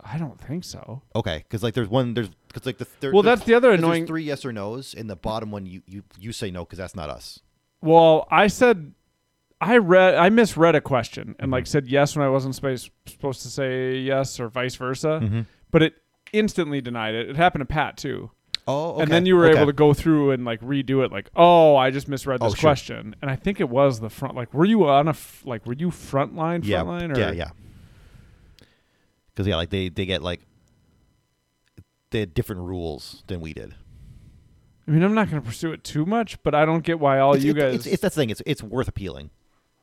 I 0.00 0.18
don't 0.18 0.40
think 0.40 0.62
so. 0.64 1.02
Okay, 1.16 1.38
because 1.38 1.62
like 1.62 1.74
there's 1.74 1.88
one 1.88 2.14
there's 2.14 2.28
because 2.48 2.64
like 2.66 2.78
the 2.78 2.86
there, 3.00 3.12
Well, 3.12 3.22
that's 3.22 3.44
the 3.44 3.54
other 3.54 3.72
annoying- 3.72 4.06
three 4.06 4.22
yes 4.22 4.44
or 4.44 4.52
nos, 4.52 4.94
and 4.94 5.10
the 5.10 5.16
bottom 5.16 5.50
one 5.50 5.66
you 5.66 5.82
you 5.86 6.02
you 6.18 6.32
say 6.32 6.50
no 6.50 6.64
because 6.64 6.78
that's 6.78 6.94
not 6.94 7.10
us. 7.10 7.40
Well, 7.80 8.28
I 8.30 8.46
said 8.46 8.92
I 9.60 9.78
read 9.78 10.14
I 10.14 10.28
misread 10.30 10.74
a 10.76 10.80
question 10.80 11.28
and 11.38 11.46
Mm-hmm. 11.46 11.52
like 11.52 11.66
said 11.66 11.88
yes 11.88 12.14
when 12.14 12.24
I 12.24 12.28
wasn't 12.28 12.54
supposed 12.54 12.90
to 13.42 13.48
say 13.48 13.96
yes 13.96 14.38
or 14.38 14.48
vice 14.48 14.76
versa, 14.76 15.20
Mm-hmm. 15.22 15.40
but 15.72 15.82
it 15.82 15.94
instantly 16.32 16.80
denied 16.80 17.14
it. 17.14 17.28
It 17.30 17.36
happened 17.36 17.62
to 17.62 17.66
Pat 17.66 17.96
too. 17.96 18.30
Oh, 18.68 18.98
And 18.98 19.10
then 19.10 19.26
you 19.26 19.36
were 19.36 19.48
able 19.48 19.66
to 19.66 19.72
go 19.72 19.94
through 19.94 20.32
and 20.32 20.44
like 20.44 20.60
redo 20.60 21.04
it 21.04 21.12
like, 21.12 21.30
"Oh, 21.36 21.76
I 21.76 21.90
just 21.92 22.08
misread 22.08 22.38
Oh, 22.40 22.46
this 22.46 22.54
sure. 22.54 22.68
question." 22.68 23.14
And 23.22 23.30
I 23.30 23.36
think 23.36 23.60
it 23.60 23.68
was 23.68 24.00
the 24.00 24.10
front 24.10 24.34
like 24.34 24.52
were 24.52 24.64
you 24.64 24.88
on 24.88 25.06
a 25.06 25.10
f- 25.10 25.42
like 25.44 25.64
were 25.66 25.74
you 25.74 25.88
frontline 25.90 26.64
yeah 26.64 26.82
frontline 26.82 27.16
or 27.16 27.20
yeah 27.20 27.30
yeah. 27.30 27.50
Because 29.28 29.46
yeah, 29.46 29.56
like 29.56 29.70
they 29.70 29.88
they 29.88 30.04
get 30.04 30.20
like 30.22 30.40
they 32.10 32.20
had 32.20 32.34
different 32.34 32.62
rules 32.62 33.22
than 33.28 33.40
we 33.40 33.52
did. 33.52 33.74
I 34.88 34.92
mean, 34.92 35.02
I'm 35.02 35.14
not 35.14 35.28
going 35.30 35.42
to 35.42 35.46
pursue 35.46 35.72
it 35.72 35.82
too 35.82 36.06
much, 36.06 36.40
but 36.44 36.54
I 36.54 36.64
don't 36.64 36.84
get 36.84 37.00
why 37.00 37.18
all 37.18 37.34
it's, 37.34 37.44
you 37.44 37.50
it's, 37.50 37.60
guys 37.60 37.74
it's, 37.74 37.86
it's 37.86 38.02
that 38.02 38.12
thing. 38.14 38.30
It's 38.30 38.42
it's 38.46 38.62
worth 38.62 38.88
appealing. 38.88 39.30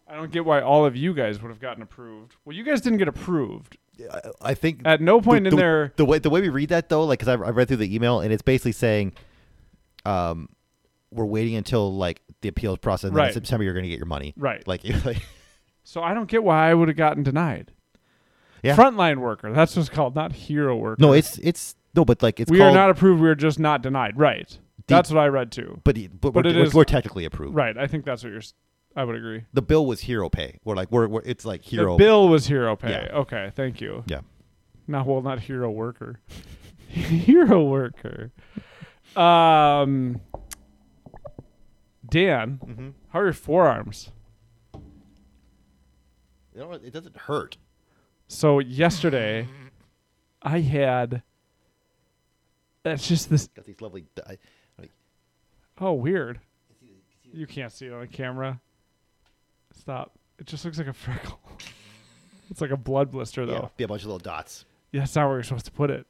I 0.08 0.15
don't 0.15 0.32
get 0.32 0.43
why 0.45 0.62
all 0.62 0.86
of 0.86 0.95
you 0.95 1.13
guys 1.13 1.41
would 1.41 1.49
have 1.49 1.60
gotten 1.60 1.82
approved. 1.84 2.36
Well, 2.45 2.56
you 2.56 2.63
guys 2.63 2.82
didn't 2.82 2.99
get 2.99 3.08
approved. 3.08 3.77
I, 4.12 4.21
I 4.41 4.53
think 4.53 4.82
At 4.86 5.01
no 5.01 5.21
point 5.21 5.43
the, 5.43 5.49
in 5.49 5.56
the- 5.56 5.62
there 5.62 5.93
the 5.95 6.06
way 6.06 6.19
the 6.19 6.29
way 6.29 6.41
we 6.41 6.49
read 6.49 6.69
that 6.69 6.89
though, 6.89 7.06
like 7.06 7.19
because 7.19 7.29
I, 7.29 7.34
I 7.43 7.49
read 7.51 7.67
through 7.67 7.77
the 7.77 7.93
email 7.95 8.19
and 8.21 8.32
it's 8.34 8.41
basically 8.41 8.71
saying, 8.71 9.13
um, 10.06 10.49
we're 11.12 11.25
waiting 11.25 11.56
until 11.56 11.93
like 11.95 12.21
the 12.41 12.49
appeals 12.49 12.79
process. 12.79 13.10
And 13.10 13.15
then 13.15 13.23
in 13.23 13.27
Right. 13.27 13.34
September, 13.34 13.63
you're 13.63 13.73
going 13.73 13.84
to 13.84 13.89
get 13.89 13.97
your 13.99 14.08
money. 14.08 14.34
Right. 14.36 14.67
Like, 14.67 14.82
like 15.06 15.21
So 15.84 16.01
I 16.01 16.13
don't 16.13 16.27
get 16.29 16.43
why 16.43 16.69
I 16.69 16.73
would 16.73 16.88
have 16.88 16.97
gotten 16.97 17.23
denied. 17.23 17.71
Yeah. 18.63 18.75
Frontline 18.75 19.17
worker. 19.17 19.51
That's 19.53 19.75
what's 19.75 19.89
called, 19.89 20.15
not 20.15 20.32
hero 20.34 20.75
worker. 20.75 21.01
no, 21.01 21.12
it's 21.13 21.38
it's 21.39 21.75
no, 21.95 22.06
but 22.06 22.23
like 22.23 22.39
it's 22.39 22.49
we 22.49 22.58
called, 22.58 22.71
are 22.71 22.73
not 22.75 22.89
approved. 22.89 23.21
We 23.21 23.27
are 23.29 23.36
just 23.36 23.60
not 23.60 23.82
denied. 23.84 24.17
Right. 24.17 24.58
That's 24.88 25.10
what 25.12 25.19
I 25.19 25.27
read 25.27 25.51
too. 25.51 25.79
but 25.84 25.95
but, 26.19 26.34
but 26.34 26.45
we're, 26.45 26.53
we're, 26.53 26.63
is- 26.63 26.73
we're 26.73 26.84
technically 26.86 27.25
approved. 27.25 27.56
Right. 27.56 27.77
I 27.77 27.88
think 27.88 28.06
that's 28.06 28.23
what 28.23 28.32
you're. 28.34 28.41
I 28.95 29.03
would 29.03 29.15
agree. 29.15 29.43
The 29.53 29.62
bill 29.62 29.86
was 29.86 30.01
hero 30.01 30.29
pay. 30.29 30.60
We're 30.63 30.75
like 30.75 30.91
we're, 30.91 31.08
we're 31.08 31.21
it's 31.25 31.45
like 31.45 31.63
hero. 31.63 31.93
The 31.97 32.03
bill 32.03 32.29
was 32.29 32.45
hero 32.47 32.75
pay. 32.75 32.91
Yeah. 32.91 33.17
Okay. 33.19 33.51
Thank 33.56 33.82
you. 33.82 34.03
Yeah. 34.08 34.21
No, 34.88 35.03
well, 35.03 35.21
not 35.21 35.39
hero 35.39 35.69
worker. 35.71 36.19
hero 36.88 37.63
worker. 37.63 38.32
Um. 39.15 40.21
Dan, 42.08 42.60
Mm-hmm. 42.63 42.89
how 43.10 43.19
are 43.19 43.23
your 43.25 43.34
forearms? 43.34 44.12
You 46.53 46.60
know 46.62 46.67
what? 46.67 46.84
It 46.84 46.93
doesn't 46.93 47.17
hurt. 47.17 47.58
So 48.27 48.60
yesterday, 48.60 49.47
I 50.41 50.60
had. 50.60 51.23
That's 52.84 53.08
just 53.08 53.29
this. 53.29 53.47
Got 53.47 53.65
these 53.65 53.82
lovely. 53.82 54.06
I, 54.27 54.38
I, 54.79 54.89
Oh, 55.79 55.93
weird. 55.93 56.39
You 57.32 57.47
can't 57.47 57.71
see 57.71 57.88
it 57.88 57.93
on 57.93 58.06
camera. 58.10 58.60
Stop. 59.79 60.12
It 60.39 60.45
just 60.47 60.63
looks 60.65 60.77
like 60.77 60.88
a 60.88 60.93
freckle. 60.93 61.39
it's 62.49 62.62
like 62.62 62.71
a 62.71 62.77
blood 62.77 63.12
blister, 63.12 63.41
yeah, 63.43 63.47
though. 63.53 63.71
be 63.77 63.83
a 63.83 63.88
bunch 63.88 64.01
of 64.01 64.07
little 64.07 64.19
dots. 64.19 64.65
Yeah, 64.91 65.01
that's 65.01 65.15
not 65.15 65.27
where 65.27 65.38
you're 65.38 65.43
supposed 65.43 65.65
to 65.65 65.71
put 65.71 65.89
it. 65.89 66.05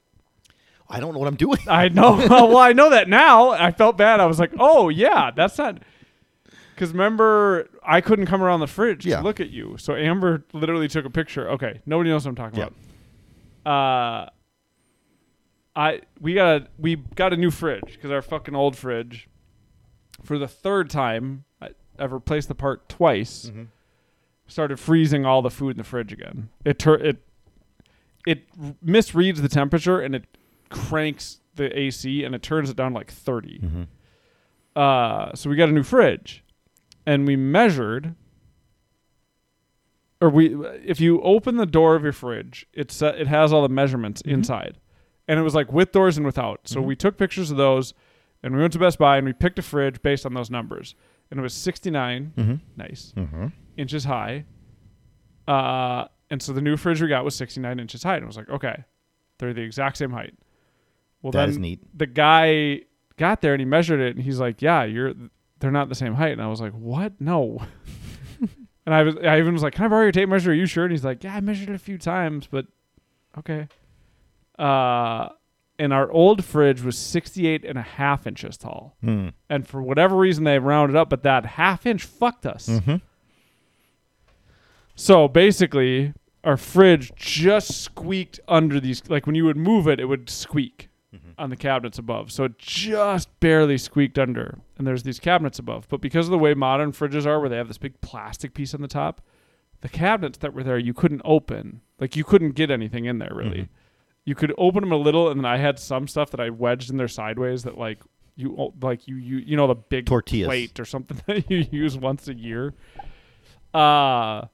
I 0.90 1.00
don't 1.00 1.14
know 1.14 1.20
what 1.20 1.28
I'm 1.28 1.36
doing. 1.36 1.60
I 1.68 1.90
know. 1.90 2.16
well, 2.30 2.58
I 2.58 2.74
know 2.74 2.90
that 2.90 3.08
now. 3.10 3.50
I 3.52 3.72
felt 3.72 3.98
bad. 3.98 4.20
I 4.20 4.26
was 4.26 4.40
like, 4.40 4.52
oh 4.60 4.90
yeah, 4.90 5.32
that's 5.32 5.58
not. 5.58 5.80
Because 6.76 6.92
remember, 6.92 7.70
I 7.84 8.02
couldn't 8.02 8.26
come 8.26 8.42
around 8.42 8.60
the 8.60 8.68
fridge 8.68 9.06
Yeah. 9.06 9.18
to 9.18 9.24
look 9.24 9.40
at 9.40 9.50
you, 9.52 9.76
so 9.78 9.96
Amber 9.96 10.44
literally 10.54 10.88
took 10.88 11.06
a 11.06 11.10
picture. 11.10 11.50
Okay, 11.52 11.82
nobody 11.86 12.10
knows 12.10 12.26
what 12.26 12.30
I'm 12.30 12.36
talking 12.36 12.60
Yeah. 12.60 12.68
about. 13.64 13.72
Uh, 14.26 14.30
I 15.76 16.02
we 16.20 16.34
got 16.36 16.62
a 16.64 16.68
we 16.78 16.96
got 16.98 17.34
a 17.34 17.38
new 17.38 17.50
fridge 17.52 17.94
because 17.94 18.12
our 18.12 18.22
fucking 18.22 18.56
old 18.56 18.76
fridge, 18.76 19.28
for 20.24 20.38
the 20.38 20.48
third 20.48 20.90
time, 20.90 21.46
I, 21.62 21.70
I've 22.00 22.12
replaced 22.12 22.48
the 22.48 22.56
part 22.56 22.88
twice. 22.90 23.46
Mm-hmm. 23.46 23.64
Started 24.48 24.80
freezing 24.80 25.26
all 25.26 25.42
the 25.42 25.50
food 25.50 25.72
in 25.72 25.78
the 25.78 25.84
fridge 25.84 26.12
again. 26.12 26.50
It 26.66 26.80
tur- 26.80 26.96
it 26.96 27.24
it 28.26 28.48
misreads 28.84 29.42
the 29.42 29.50
temperature 29.50 30.00
and 30.00 30.16
it 30.16 30.26
cranks 30.70 31.40
the 31.56 31.78
AC 31.78 32.24
and 32.24 32.36
it 32.36 32.42
turns 32.42 32.70
it 32.70 32.76
down 32.76 32.94
like 32.94 33.12
30. 33.12 33.60
Mm-hmm. 33.60 33.84
Uh, 34.76 35.34
so 35.36 35.50
we 35.50 35.56
got 35.56 35.70
a 35.70 35.72
new 35.72 35.84
fridge, 35.84 36.44
and 37.06 37.28
we 37.28 37.36
measured. 37.36 38.16
Or 40.20 40.30
we, 40.30 40.56
if 40.86 41.02
you 41.02 41.22
open 41.22 41.58
the 41.58 41.66
door 41.66 41.96
of 41.96 42.04
your 42.04 42.14
fridge, 42.14 42.66
it's 42.74 43.02
uh, 43.02 43.14
it 43.18 43.28
has 43.28 43.52
all 43.52 43.62
the 43.62 43.70
measurements 43.70 44.22
inside, 44.22 44.78
and 45.28 45.38
it 45.38 45.44
was 45.44 45.54
like 45.54 45.72
with 45.72 45.92
doors 45.92 46.18
and 46.18 46.26
without. 46.26 46.62
So 46.64 46.82
we 46.82 46.96
took 46.96 47.18
pictures 47.18 47.52
of 47.52 47.58
those, 47.58 47.94
and 48.42 48.56
we 48.56 48.62
went 48.62 48.74
to 48.74 48.80
Best 48.80 48.98
Buy 48.98 49.18
and 49.18 49.26
we 49.26 49.34
picked 49.34 49.60
a 49.60 49.62
fridge 49.62 50.02
based 50.02 50.26
on 50.26 50.34
those 50.34 50.50
numbers, 50.50 50.96
and 51.32 51.40
it 51.40 51.44
was 51.44 51.54
69, 51.54 52.34
Mm-hmm. 52.38 52.56
nice 52.78 53.14
Mm-hmm. 53.18 53.48
inches 53.78 54.04
high. 54.06 54.46
Uh, 55.48 56.06
and 56.30 56.42
so 56.42 56.54
the 56.54 56.62
new 56.62 56.78
fridge 56.78 57.02
we 57.02 57.08
got 57.08 57.24
was 57.26 57.36
69 57.36 57.80
inches 57.80 58.04
high, 58.04 58.16
and 58.16 58.24
I 58.24 58.28
was 58.28 58.38
like, 58.38 58.50
okay, 58.50 58.84
they're 59.40 59.54
the 59.54 59.62
exact 59.62 59.98
same 59.98 60.12
height. 60.12 60.34
Well, 61.22 61.32
That 61.32 61.50
then 61.50 61.62
neat. 61.62 61.80
the 61.98 62.06
guy 62.06 62.82
got 63.18 63.42
there 63.42 63.54
and 63.54 63.62
he 63.62 63.66
measured 63.66 64.00
it, 64.00 64.16
and 64.16 64.24
he's 64.24 64.40
like, 64.40 64.62
yeah, 64.62 64.84
you're 64.84 65.14
they're 65.60 65.72
not 65.72 65.90
the 65.90 65.96
same 65.96 66.14
height, 66.16 66.32
and 66.34 66.42
I 66.42 66.48
was 66.48 66.60
like, 66.62 66.74
what? 66.74 67.14
No. 67.22 67.62
and 68.86 68.94
I 68.96 69.04
was 69.04 69.16
I 69.18 69.40
even 69.40 69.54
was 69.54 69.64
like, 69.64 69.74
can 69.74 69.86
I 69.86 69.88
borrow 69.88 70.04
your 70.04 70.12
tape 70.12 70.28
measure? 70.30 70.52
Are 70.52 70.54
you 70.54 70.66
sure? 70.66 70.84
And 70.86 70.92
he's 70.92 71.06
like, 71.06 71.24
yeah, 71.24 71.36
I 71.36 71.42
measured 71.42 71.70
it 71.70 71.76
a 71.76 71.80
few 71.80 71.98
times, 71.98 72.48
but 72.50 72.66
okay. 73.38 73.68
Uh, 74.60 75.30
and 75.84 75.92
our 75.92 76.10
old 76.12 76.46
fridge 76.46 76.82
was 76.82 76.98
68 76.98 77.66
and 77.66 77.78
a 77.78 77.82
half 77.82 78.26
inches 78.26 78.56
tall. 78.58 78.96
Mm. 79.04 79.34
And 79.50 79.68
for 79.68 79.82
whatever 79.82 80.16
reason, 80.16 80.46
they 80.46 80.58
rounded 80.58 80.96
up, 80.96 81.10
but 81.10 81.24
that 81.24 81.46
half 81.46 81.86
inch 81.86 82.04
fucked 82.06 82.46
us. 82.46 82.68
Mm-hmm. 82.70 82.96
So 84.96 85.28
basically, 85.28 86.14
our 86.44 86.56
fridge 86.58 87.12
just 87.16 87.82
squeaked 87.82 88.40
under 88.48 88.80
these. 88.80 89.02
Like 89.10 89.26
when 89.26 89.36
you 89.36 89.44
would 89.46 89.58
move 89.58 89.88
it, 89.88 90.00
it 90.00 90.06
would 90.06 90.30
squeak. 90.30 90.90
on 91.38 91.50
the 91.50 91.56
cabinets 91.56 91.98
above. 92.00 92.32
So 92.32 92.44
it 92.46 92.58
just 92.60 93.28
barely 93.40 93.78
squeaked 93.78 94.18
under. 94.18 94.60
And 94.78 94.86
there's 94.88 95.04
these 95.04 95.20
cabinets 95.20 95.60
above. 95.60 95.88
But 95.90 96.00
because 96.02 96.28
of 96.28 96.32
the 96.32 96.38
way 96.40 96.54
modern 96.54 96.92
fridges 96.92 97.26
are, 97.26 97.40
where 97.40 97.50
they 97.50 97.58
have 97.58 97.68
this 97.68 97.78
big 97.78 98.00
plastic 98.02 98.54
piece 98.54 98.74
on 98.74 98.82
the 98.82 98.88
top, 98.88 99.22
the 99.82 99.90
cabinets 99.90 100.38
that 100.40 100.54
were 100.54 100.64
there 100.64 100.78
you 100.78 100.94
couldn't 100.94 101.22
open. 101.26 101.82
Like 102.00 102.16
you 102.16 102.24
couldn't 102.24 102.52
get 102.52 102.72
anything 102.72 103.06
in 103.06 103.18
there 103.20 103.32
really. 103.34 103.64
Mhm. 103.64 103.68
You 104.26 104.36
could 104.36 104.54
open 104.58 104.82
them 104.82 104.92
a 104.92 104.98
little, 104.98 105.30
and 105.30 105.40
then 105.40 105.46
I 105.46 105.58
had 105.58 105.80
some 105.80 106.08
stuff 106.08 106.32
that 106.32 106.40
I 106.40 106.50
wedged 106.50 106.90
in 106.90 106.98
there 106.98 107.08
sideways 107.08 107.64
that 107.64 107.78
like 107.78 108.00
you 108.36 108.74
like 108.82 109.08
you 109.08 109.16
you 109.16 109.38
you 109.38 109.58
know 109.58 109.68
the 109.68 109.76
big 109.76 110.06
Tortillas. 110.06 110.48
plate 110.48 110.80
or 110.80 110.86
something 110.86 111.22
that 111.28 111.50
you 111.52 111.66
use 111.72 111.98
once 111.98 112.28
a 112.28 112.34
year. 112.34 112.74
Uh 113.74 114.46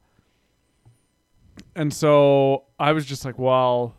and 1.76 1.94
so 1.94 2.64
I 2.80 2.94
was 2.94 3.06
just 3.06 3.26
like, 3.26 3.38
well, 3.38 3.96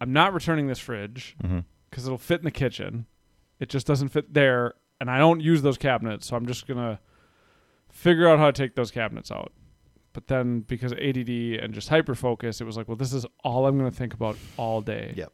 I'm 0.00 0.12
not 0.12 0.32
returning 0.32 0.66
this 0.68 0.78
fridge 0.78 1.36
because 1.90 2.06
it'll 2.06 2.18
fit 2.18 2.40
in 2.40 2.44
the 2.44 2.50
kitchen. 2.50 3.06
It 3.58 3.68
just 3.68 3.86
doesn't 3.86 4.08
fit 4.10 4.32
there, 4.32 4.74
and 5.00 5.10
I 5.10 5.18
don't 5.18 5.40
use 5.40 5.62
those 5.62 5.76
cabinets, 5.76 6.26
so 6.26 6.36
I'm 6.36 6.46
just 6.46 6.66
gonna 6.66 7.00
figure 7.90 8.28
out 8.28 8.38
how 8.38 8.46
to 8.46 8.52
take 8.52 8.74
those 8.74 8.90
cabinets 8.90 9.30
out. 9.30 9.52
But 10.12 10.26
then 10.26 10.60
because 10.60 10.90
of 10.92 10.98
ADD 10.98 11.28
and 11.62 11.72
just 11.72 11.88
hyper 11.88 12.14
focus, 12.16 12.60
it 12.60 12.64
was 12.64 12.76
like, 12.76 12.88
well, 12.88 12.96
this 12.96 13.12
is 13.12 13.24
all 13.44 13.66
I'm 13.66 13.78
gonna 13.78 13.90
think 13.92 14.12
about 14.14 14.36
all 14.56 14.80
day. 14.80 15.14
Yep. 15.16 15.32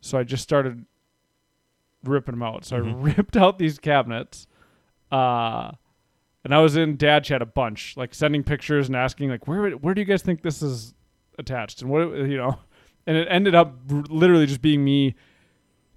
So 0.00 0.18
I 0.18 0.24
just 0.24 0.42
started 0.42 0.84
ripping 2.04 2.34
them 2.34 2.42
out. 2.42 2.64
So 2.64 2.76
I 2.76 2.80
Mhm. 2.80 3.16
ripped 3.16 3.36
out 3.36 3.58
these 3.58 3.78
cabinets, 3.78 4.46
uh, 5.12 5.72
and 6.44 6.54
I 6.54 6.58
was 6.60 6.76
in 6.76 6.96
dad 6.96 7.24
chat 7.24 7.40
a 7.42 7.46
bunch, 7.46 7.96
like 7.96 8.14
sending 8.14 8.42
pictures 8.44 8.88
and 8.88 8.96
asking 8.96 9.30
like, 9.30 9.46
where 9.46 9.70
where 9.72 9.94
do 9.94 10.00
you 10.00 10.04
guys 10.04 10.22
think 10.22 10.42
this 10.42 10.62
is 10.62 10.94
attached, 11.38 11.82
and 11.82 11.90
what 11.90 12.08
you 12.16 12.36
know, 12.36 12.58
and 13.06 13.16
it 13.16 13.28
ended 13.30 13.54
up 13.54 13.74
r- 13.90 14.02
literally 14.08 14.46
just 14.46 14.62
being 14.62 14.84
me 14.84 15.14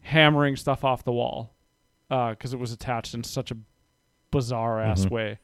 hammering 0.02 0.56
stuff 0.56 0.84
off 0.84 1.04
the 1.04 1.12
wall 1.12 1.56
because 2.10 2.54
it 2.54 2.60
was 2.60 2.72
attached 2.72 3.14
in 3.14 3.24
such 3.24 3.52
a 3.52 3.58
bizarre 4.32 4.80
ass 4.80 5.06
Mhm. 5.06 5.10
way. 5.12 5.40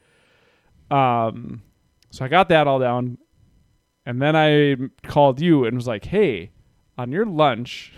Um, 0.90 1.62
so 2.10 2.24
I 2.24 2.28
got 2.28 2.48
that 2.48 2.66
all 2.66 2.78
down, 2.78 3.18
and 4.04 4.20
then 4.22 4.34
I 4.36 4.76
called 5.06 5.40
you 5.40 5.64
and 5.64 5.76
was 5.76 5.86
like, 5.86 6.06
"Hey, 6.06 6.50
on 6.96 7.12
your 7.12 7.26
lunch, 7.26 7.92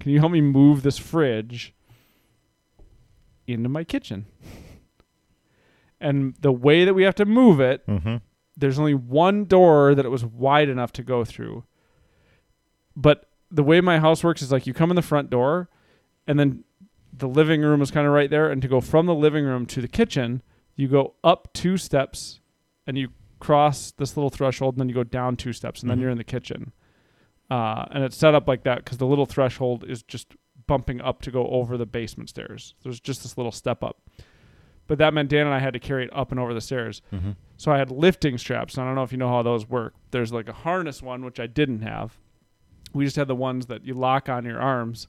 can 0.00 0.12
you 0.12 0.18
help 0.20 0.32
me 0.32 0.40
move 0.40 0.82
this 0.82 0.98
fridge 0.98 1.74
into 3.46 3.68
my 3.68 3.84
kitchen?" 3.84 4.26
And 6.00 6.34
the 6.40 6.52
way 6.52 6.84
that 6.84 6.94
we 6.94 7.02
have 7.04 7.14
to 7.16 7.24
move 7.24 7.60
it 7.60 7.86
Mm-hmm. 7.86 8.16
there's 8.56 8.78
only 8.78 8.94
one 8.94 9.44
door 9.46 9.94
that 9.94 10.04
it 10.04 10.10
was 10.10 10.24
wide 10.24 10.68
enough 10.68 10.92
to 10.92 11.02
go 11.02 11.24
through. 11.24 11.64
But 12.96 13.28
the 13.50 13.62
way 13.62 13.80
my 13.80 13.98
house 13.98 14.22
works 14.22 14.42
is 14.42 14.52
like 14.52 14.66
you 14.66 14.74
come 14.74 14.90
in 14.90 14.96
the 14.96 15.02
front 15.02 15.30
door 15.30 15.68
and 16.26 16.38
then 16.38 16.64
the 17.16 17.28
living 17.28 17.62
room 17.62 17.80
is 17.80 17.90
kind 17.90 18.06
of 18.06 18.12
right 18.12 18.28
there 18.30 18.50
and 18.50 18.60
to 18.62 18.68
go 18.68 18.80
from 18.80 19.06
the 19.06 19.14
living 19.14 19.44
room 19.44 19.66
to 19.66 19.80
the 19.80 19.88
kitchen, 19.88 20.42
you 20.76 20.88
go 20.88 21.14
up 21.24 21.48
two 21.52 21.76
steps 21.76 22.40
and 22.86 22.98
you 22.98 23.08
cross 23.44 23.90
this 23.92 24.16
little 24.16 24.30
threshold 24.30 24.74
and 24.74 24.80
then 24.80 24.88
you 24.88 24.94
go 24.94 25.04
down 25.04 25.36
two 25.36 25.52
steps 25.52 25.82
and 25.82 25.90
then 25.90 25.98
Mhm. 25.98 26.00
you're 26.02 26.10
in 26.10 26.18
the 26.18 26.24
kitchen. 26.24 26.72
Uh, 27.50 27.84
and 27.90 28.02
it's 28.02 28.16
set 28.16 28.34
up 28.34 28.48
like 28.48 28.62
that 28.62 28.78
because 28.78 28.96
the 28.98 29.06
little 29.06 29.26
threshold 29.26 29.84
is 29.86 30.02
just 30.02 30.34
bumping 30.66 31.00
up 31.00 31.20
to 31.22 31.30
go 31.30 31.46
over 31.48 31.76
the 31.76 31.84
basement 31.84 32.30
stairs. 32.30 32.74
There's 32.82 33.00
just 33.00 33.22
this 33.22 33.36
little 33.36 33.52
step 33.52 33.84
up. 33.84 34.00
But 34.86 34.96
that 34.98 35.12
meant 35.14 35.28
Dan 35.28 35.46
and 35.46 35.54
I 35.54 35.58
had 35.58 35.72
to 35.74 35.78
carry 35.78 36.04
it 36.04 36.10
up 36.12 36.30
and 36.30 36.40
over 36.40 36.54
the 36.54 36.60
stairs. 36.60 37.02
Mm-hmm. 37.12 37.32
So 37.58 37.70
I 37.70 37.78
had 37.78 37.90
lifting 37.90 38.38
straps. 38.38 38.78
I 38.78 38.84
don't 38.84 38.94
know 38.94 39.02
if 39.02 39.12
you 39.12 39.18
know 39.18 39.28
how 39.28 39.42
those 39.42 39.68
work. 39.68 39.94
There's 40.10 40.32
like 40.32 40.48
a 40.48 40.52
harness 40.52 41.02
one, 41.02 41.22
which 41.24 41.38
I 41.38 41.46
didn't 41.46 41.82
have. 41.82 42.18
We 42.94 43.04
just 43.04 43.16
had 43.16 43.28
the 43.28 43.34
ones 43.34 43.66
that 43.66 43.84
you 43.84 43.92
lock 43.94 44.28
on 44.28 44.44
your 44.44 44.58
arms 44.60 45.08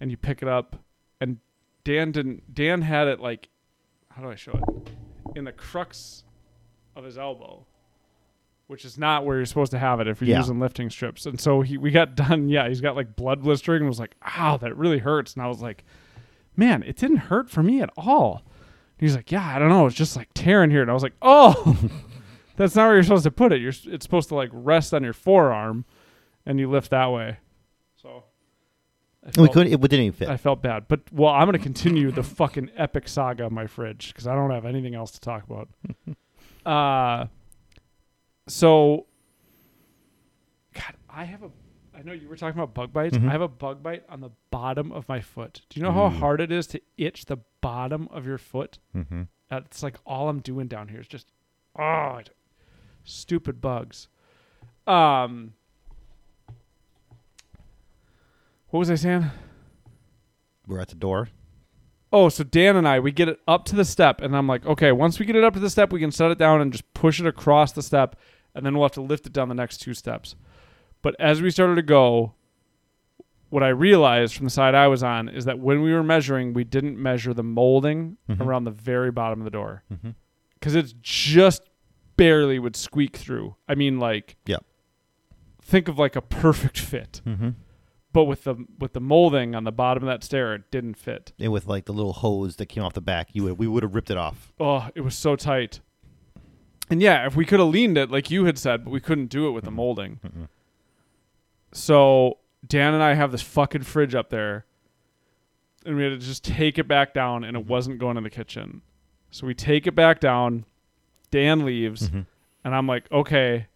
and 0.00 0.10
you 0.10 0.16
pick 0.16 0.42
it 0.42 0.48
up. 0.48 0.76
And 1.20 1.38
Dan 1.84 2.10
didn't, 2.12 2.52
Dan 2.52 2.82
had 2.82 3.06
it 3.08 3.20
like, 3.20 3.48
how 4.10 4.22
do 4.22 4.28
I 4.30 4.34
show 4.34 4.52
it? 4.52 4.90
In 5.36 5.44
the 5.44 5.52
crux 5.52 6.24
of 6.96 7.04
his 7.04 7.16
elbow, 7.18 7.64
which 8.66 8.84
is 8.84 8.98
not 8.98 9.24
where 9.24 9.36
you're 9.36 9.46
supposed 9.46 9.72
to 9.72 9.78
have 9.78 10.00
it 10.00 10.08
if 10.08 10.20
you're 10.20 10.30
Yeah. 10.30 10.38
using 10.38 10.60
lifting 10.60 10.90
strips. 10.90 11.26
And 11.26 11.40
so 11.40 11.62
he, 11.62 11.76
we 11.78 11.90
got 11.90 12.14
done. 12.16 12.48
Yeah, 12.48 12.68
he's 12.68 12.80
got 12.80 12.96
like 12.96 13.16
blood 13.16 13.42
blistering 13.42 13.80
and 13.80 13.88
was 13.88 14.00
like, 14.00 14.14
ow, 14.36 14.56
that 14.58 14.76
really 14.76 14.98
hurts. 14.98 15.34
And 15.34 15.42
I 15.42 15.46
was 15.48 15.60
like, 15.60 15.84
man, 16.56 16.82
it 16.82 16.96
didn't 16.96 17.18
hurt 17.18 17.50
for 17.50 17.62
me 17.62 17.80
at 17.80 17.90
all. 17.96 18.42
He's 18.98 19.14
like, 19.16 19.32
yeah, 19.32 19.46
I 19.56 19.58
don't 19.58 19.70
know. 19.70 19.86
It's 19.86 19.96
just 19.96 20.16
like 20.16 20.28
tearing 20.34 20.70
here. 20.70 20.82
And 20.82 20.90
I 20.90 20.94
was 20.94 21.02
like, 21.02 21.14
oh, 21.22 21.78
that's 22.56 22.74
not 22.76 22.86
where 22.86 22.94
you're 22.96 23.02
supposed 23.02 23.24
to 23.24 23.30
put 23.30 23.52
it. 23.52 23.60
You're 23.60 23.72
it's 23.86 24.04
supposed 24.04 24.28
to 24.28 24.34
like 24.34 24.50
rest 24.52 24.92
on 24.92 25.02
your 25.02 25.14
forearm, 25.14 25.86
and 26.44 26.60
you 26.60 26.68
lift 26.70 26.90
that 26.90 27.06
way. 27.06 27.38
So 27.96 28.24
I 29.24 29.40
We 29.40 29.48
couldn't. 29.48 29.72
It 29.72 29.80
didn't 29.80 30.00
even 30.00 30.12
fit. 30.12 30.28
I 30.28 30.36
felt 30.36 30.60
bad, 30.60 30.84
but 30.86 31.00
well, 31.12 31.32
I'm 31.32 31.46
gonna 31.46 31.58
continue 31.58 32.10
the 32.10 32.22
fucking 32.22 32.72
epic 32.76 33.08
saga 33.08 33.46
of 33.46 33.52
my 33.52 33.66
fridge 33.66 34.08
because 34.12 34.26
I 34.26 34.34
don't 34.34 34.50
have 34.50 34.66
anything 34.66 34.94
else 34.94 35.12
to 35.12 35.20
talk 35.20 35.44
about. 35.44 35.68
uh, 36.66 37.26
so, 38.48 39.06
God, 40.74 40.94
I 41.08 41.24
have 41.24 41.42
a. 41.42 41.50
I 41.96 42.02
know 42.02 42.12
you 42.12 42.28
were 42.28 42.36
talking 42.36 42.58
about 42.58 42.72
bug 42.74 42.92
bites. 42.92 43.16
Mhm. 43.18 43.28
I 43.28 43.32
have 43.32 43.42
a 43.42 43.48
bug 43.48 43.82
bite 43.82 44.04
on 44.08 44.20
the 44.20 44.30
bottom 44.50 44.90
of 44.92 45.08
my 45.08 45.20
foot. 45.20 45.62
Do 45.68 45.78
you 45.78 45.84
know 45.84 45.92
how 45.92 46.08
hard 46.08 46.40
it 46.40 46.50
is 46.50 46.66
to 46.68 46.80
itch 46.96 47.26
the 47.26 47.38
bottom 47.60 48.08
of 48.10 48.26
your 48.26 48.38
foot? 48.38 48.78
mm-hmm. 48.96 49.22
That's 49.48 49.82
like 49.82 49.96
all 50.06 50.28
I'm 50.28 50.40
doing 50.40 50.68
down 50.68 50.88
here 50.88 51.00
is 51.00 51.08
just 51.08 51.26
oh, 51.78 52.20
stupid 53.04 53.60
bugs. 53.60 54.08
Um, 54.86 55.54
what 58.68 58.78
was 58.78 58.90
I 58.90 58.94
saying? 58.94 59.26
We're 60.66 60.78
at 60.78 60.88
the 60.88 60.94
door. 60.94 61.28
Oh, 62.12 62.28
so 62.28 62.42
Dan 62.42 62.76
and 62.76 62.88
I, 62.88 62.98
we 62.98 63.12
get 63.12 63.28
it 63.28 63.38
up 63.46 63.64
to 63.66 63.76
the 63.76 63.84
step, 63.84 64.20
and 64.20 64.36
I'm 64.36 64.46
like, 64.48 64.66
okay, 64.66 64.90
once 64.90 65.18
we 65.18 65.26
get 65.26 65.36
it 65.36 65.44
up 65.44 65.54
to 65.54 65.60
the 65.60 65.70
step, 65.70 65.92
we 65.92 66.00
can 66.00 66.10
set 66.10 66.30
it 66.30 66.38
down 66.38 66.60
and 66.60 66.72
just 66.72 66.92
push 66.92 67.20
it 67.20 67.26
across 67.26 67.70
the 67.72 67.82
step, 67.82 68.16
and 68.54 68.66
then 68.66 68.74
we'll 68.74 68.84
have 68.84 68.92
to 68.92 69.00
lift 69.00 69.26
it 69.26 69.32
down 69.32 69.48
the 69.48 69.54
next 69.54 69.78
two 69.78 69.94
steps. 69.94 70.34
But 71.02 71.14
as 71.20 71.40
we 71.40 71.50
started 71.52 71.76
to 71.76 71.82
go, 71.82 72.34
what 73.48 73.62
I 73.62 73.68
realized 73.68 74.34
from 74.34 74.44
the 74.46 74.50
side 74.50 74.74
I 74.74 74.88
was 74.88 75.02
on 75.04 75.28
is 75.28 75.44
that 75.44 75.60
when 75.60 75.82
we 75.82 75.92
were 75.92 76.02
measuring, 76.02 76.52
we 76.52 76.64
didn't 76.64 77.00
measure 77.00 77.32
the 77.32 77.42
molding 77.44 78.16
Mhm. 78.28 78.40
around 78.40 78.64
the 78.64 78.70
very 78.70 79.10
bottom 79.12 79.40
of 79.40 79.44
the 79.44 79.50
door. 79.50 79.84
Mm-hmm. 79.92 80.10
because 80.54 80.74
it's 80.74 80.92
just 81.00 81.62
barely 82.18 82.58
would 82.58 82.76
squeak 82.76 83.16
through. 83.16 83.56
I 83.66 83.74
mean, 83.74 83.98
like, 83.98 84.36
Yep. 84.44 84.62
think 85.62 85.88
of 85.88 85.98
like 85.98 86.16
a 86.16 86.20
perfect 86.20 86.78
fit, 86.78 87.22
Mm-hmm. 87.26 87.50
But 88.12 88.24
with 88.24 88.44
the 88.44 88.56
with 88.78 88.92
the 88.92 89.00
molding 89.00 89.54
on 89.54 89.64
the 89.64 89.72
bottom 89.72 90.02
of 90.02 90.06
that 90.08 90.24
stair, 90.24 90.54
it 90.54 90.70
didn't 90.70 90.94
fit. 90.94 91.32
And 91.38 91.52
with 91.52 91.66
like 91.66 91.84
the 91.84 91.92
little 91.92 92.12
hose 92.14 92.56
that 92.56 92.66
came 92.66 92.82
off 92.82 92.94
the 92.94 93.00
back, 93.00 93.28
you 93.32 93.44
would 93.44 93.58
we 93.58 93.66
would 93.66 93.82
have 93.82 93.94
ripped 93.94 94.10
it 94.10 94.16
off. 94.16 94.52
Oh, 94.58 94.88
it 94.94 95.02
was 95.02 95.16
so 95.16 95.36
tight. 95.36 95.80
And 96.90 97.00
yeah, 97.00 97.24
if 97.26 97.36
we 97.36 97.44
could 97.44 97.60
have 97.60 97.68
leaned 97.68 97.96
it 97.96 98.10
like 98.10 98.30
you 98.30 98.46
had 98.46 98.58
said, 98.58 98.84
but 98.84 98.90
we 98.90 99.00
couldn't 99.00 99.26
do 99.26 99.46
it 99.46 99.52
with 99.52 99.64
the 99.64 99.70
molding. 99.70 100.18
Mm-mm. 100.24 100.48
So 101.72 102.38
Dan 102.66 102.94
and 102.94 103.02
I 103.02 103.14
have 103.14 103.32
this 103.32 103.42
fucking 103.42 103.82
fridge 103.82 104.14
up 104.14 104.30
there, 104.30 104.66
and 105.86 105.96
we 105.96 106.02
had 106.02 106.10
to 106.10 106.18
just 106.18 106.44
take 106.44 106.78
it 106.78 106.88
back 106.88 107.14
down, 107.14 107.44
and 107.44 107.56
it 107.56 107.66
wasn't 107.66 107.98
going 107.98 108.16
in 108.16 108.24
the 108.24 108.30
kitchen. 108.30 108.82
So 109.30 109.46
we 109.46 109.54
take 109.54 109.86
it 109.86 109.94
back 109.94 110.18
down. 110.20 110.64
Dan 111.30 111.64
leaves. 111.64 112.08
Mhm. 112.10 112.26
And 112.64 112.74
I'm 112.74 112.86
like, 112.86 113.10
okay, 113.12 113.68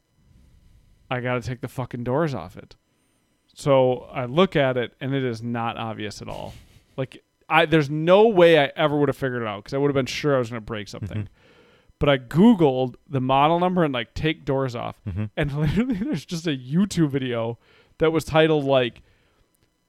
I 1.10 1.20
got 1.20 1.34
to 1.34 1.48
take 1.48 1.60
the 1.60 1.68
fucking 1.68 2.02
doors 2.04 2.34
off 2.34 2.56
it. 2.56 2.74
So 3.54 4.08
I 4.12 4.24
look 4.26 4.56
at 4.56 4.76
it 4.76 4.94
and 5.00 5.14
it 5.14 5.24
is 5.24 5.42
not 5.42 5.76
obvious 5.76 6.20
at 6.20 6.28
all. 6.28 6.52
Like 6.96 7.22
I 7.48 7.66
there's 7.66 7.88
no 7.90 8.28
way 8.28 8.58
I 8.58 8.72
ever 8.76 8.98
would 8.98 9.08
have 9.08 9.16
figured 9.16 9.42
it 9.42 9.48
out 9.48 9.64
cuz 9.64 9.74
I 9.74 9.78
would 9.78 9.88
have 9.88 9.94
been 9.94 10.06
sure 10.06 10.34
I 10.34 10.38
was 10.38 10.50
going 10.50 10.60
to 10.60 10.64
break 10.64 10.88
something. 10.88 11.28
But 12.00 12.08
I 12.08 12.18
googled 12.18 12.96
the 13.08 13.20
model 13.20 13.60
number 13.60 13.84
and 13.84 13.94
like 13.94 14.12
take 14.14 14.44
doors 14.44 14.74
off 14.74 15.00
Mhm. 15.08 15.30
and 15.36 15.52
literally 15.58 15.94
there's 15.94 16.24
just 16.24 16.46
a 16.46 16.50
YouTube 16.56 17.08
video 17.10 17.58
that 17.98 18.10
was 18.12 18.24
titled 18.24 18.64
like 18.64 19.02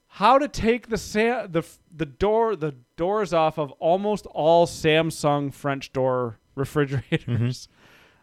how 0.08 0.38
to 0.38 0.48
take 0.48 0.88
the 0.88 0.96
sa- 0.96 1.46
the 1.46 1.62
the 1.94 2.06
door 2.06 2.56
the 2.56 2.74
doors 2.96 3.32
off 3.32 3.58
of 3.58 3.70
almost 3.72 4.26
all 4.26 4.66
Samsung 4.66 5.52
French 5.52 5.92
door 5.92 6.38
refrigerators. 6.54 7.68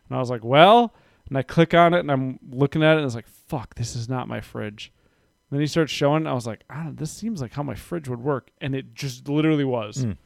And 0.09 0.17
I 0.17 0.19
was 0.19 0.29
like, 0.29 0.43
well, 0.43 0.93
and 1.29 1.37
I 1.37 1.43
click 1.43 1.73
on 1.73 1.93
it 1.93 1.99
and 1.99 2.11
I'm 2.11 2.39
looking 2.49 2.81
at 2.83 2.93
it 2.95 2.97
and 2.97 3.05
it's 3.05 3.15
like, 3.15 3.27
fuck, 3.27 3.75
this 3.75 3.95
is 3.95 4.07
not 4.09 4.27
my 4.27 4.41
fridge. 4.41 4.91
Then 5.53 5.61
he 5.61 5.67
starts 5.67 5.91
showing. 5.91 6.25
I 6.27 6.33
was 6.33 6.47
like, 6.47 6.61
I 6.69 6.83
don't, 6.83 6.97
this 6.97 7.11
seems 7.11 7.41
like 7.41 7.53
how 7.53 7.63
my 7.63 7.75
fridge 7.75 8.07
would 8.09 8.21
work, 8.21 8.49
and 8.61 8.75
it 8.75 8.93
just 8.95 9.27
literally 9.27 9.63
was. 9.65 10.05
Mm. 10.05 10.17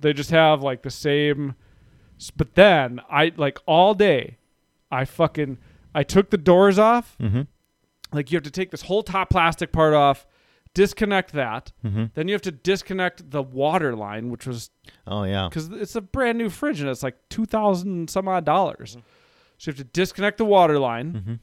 They 0.00 0.12
just 0.12 0.30
have 0.30 0.62
like 0.62 0.82
the 0.82 0.90
same. 0.90 1.54
But 2.36 2.54
then 2.54 3.00
I 3.10 3.32
like 3.36 3.58
all 3.66 3.94
day, 3.94 4.38
I 4.90 5.04
fucking 5.04 5.58
I 5.94 6.02
took 6.02 6.30
the 6.30 6.36
doors 6.38 6.78
off. 6.78 7.16
Mm-hmm. 7.20 7.42
Like 8.12 8.30
you 8.30 8.36
have 8.36 8.44
to 8.44 8.50
take 8.50 8.70
this 8.70 8.82
whole 8.82 9.02
top 9.02 9.30
plastic 9.30 9.70
part 9.70 9.94
off, 9.94 10.26
disconnect 10.74 11.32
that. 11.32 11.72
Mm-hmm. 11.84 12.06
Then 12.14 12.26
you 12.28 12.34
have 12.34 12.42
to 12.42 12.50
disconnect 12.52 13.30
the 13.30 13.42
water 13.42 13.94
line, 13.94 14.30
which 14.30 14.46
was 14.46 14.70
Oh 15.06 15.24
yeah. 15.24 15.48
because 15.48 15.68
it's 15.68 15.94
a 15.94 16.00
brand 16.00 16.38
new 16.38 16.50
fridge 16.50 16.80
and 16.80 16.88
it's 16.90 17.02
like 17.02 17.16
two 17.28 17.44
thousand 17.46 18.10
some 18.10 18.26
odd 18.28 18.44
dollars. 18.44 18.96
So 19.58 19.70
you 19.70 19.72
have 19.72 19.76
to 19.78 19.84
disconnect 19.84 20.38
the 20.38 20.44
water 20.44 20.78
line, 20.78 21.12
Mm-hmm. 21.12 21.34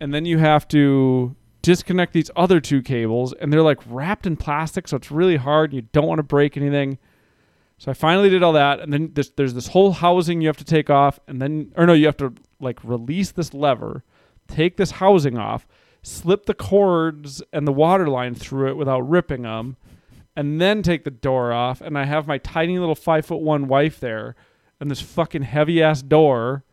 and 0.00 0.14
then 0.14 0.24
you 0.26 0.38
have 0.38 0.66
to 0.68 1.34
disconnect 1.62 2.12
these 2.12 2.30
other 2.36 2.60
two 2.60 2.82
cables, 2.82 3.32
and 3.34 3.52
they're 3.52 3.62
like 3.62 3.80
wrapped 3.86 4.26
in 4.26 4.36
plastic, 4.36 4.88
so 4.88 4.96
it's 4.96 5.10
really 5.10 5.36
hard. 5.36 5.72
You 5.72 5.82
don't 5.82 6.06
want 6.06 6.18
to 6.18 6.24
break 6.24 6.56
anything. 6.56 6.98
So 7.78 7.90
I 7.90 7.94
finally 7.94 8.28
did 8.28 8.42
all 8.42 8.52
that, 8.52 8.80
and 8.80 8.92
then 8.92 9.10
this, 9.14 9.30
there's 9.30 9.54
this 9.54 9.68
whole 9.68 9.92
housing 9.92 10.40
you 10.40 10.48
have 10.48 10.56
to 10.58 10.64
take 10.64 10.90
off, 10.90 11.18
and 11.26 11.40
then 11.40 11.72
or 11.76 11.86
no, 11.86 11.94
you 11.94 12.06
have 12.06 12.16
to 12.18 12.34
like 12.60 12.78
release 12.84 13.32
this 13.32 13.54
lever, 13.54 14.04
take 14.48 14.76
this 14.76 14.92
housing 14.92 15.38
off, 15.38 15.66
slip 16.02 16.46
the 16.46 16.54
cords 16.54 17.42
and 17.52 17.66
the 17.66 17.72
water 17.72 18.06
line 18.06 18.34
through 18.34 18.68
it 18.68 18.76
without 18.76 19.08
ripping 19.08 19.42
them, 19.42 19.76
and 20.36 20.60
then 20.60 20.82
take 20.82 21.04
the 21.04 21.10
door 21.10 21.52
off. 21.52 21.80
And 21.80 21.98
I 21.98 22.04
have 22.04 22.26
my 22.26 22.38
tiny 22.38 22.78
little 22.78 22.94
five 22.94 23.24
foot 23.24 23.40
one 23.40 23.66
wife 23.66 23.98
there, 23.98 24.34
and 24.78 24.90
this 24.90 25.00
fucking 25.00 25.42
heavy 25.42 25.82
ass 25.82 26.02
door. 26.02 26.64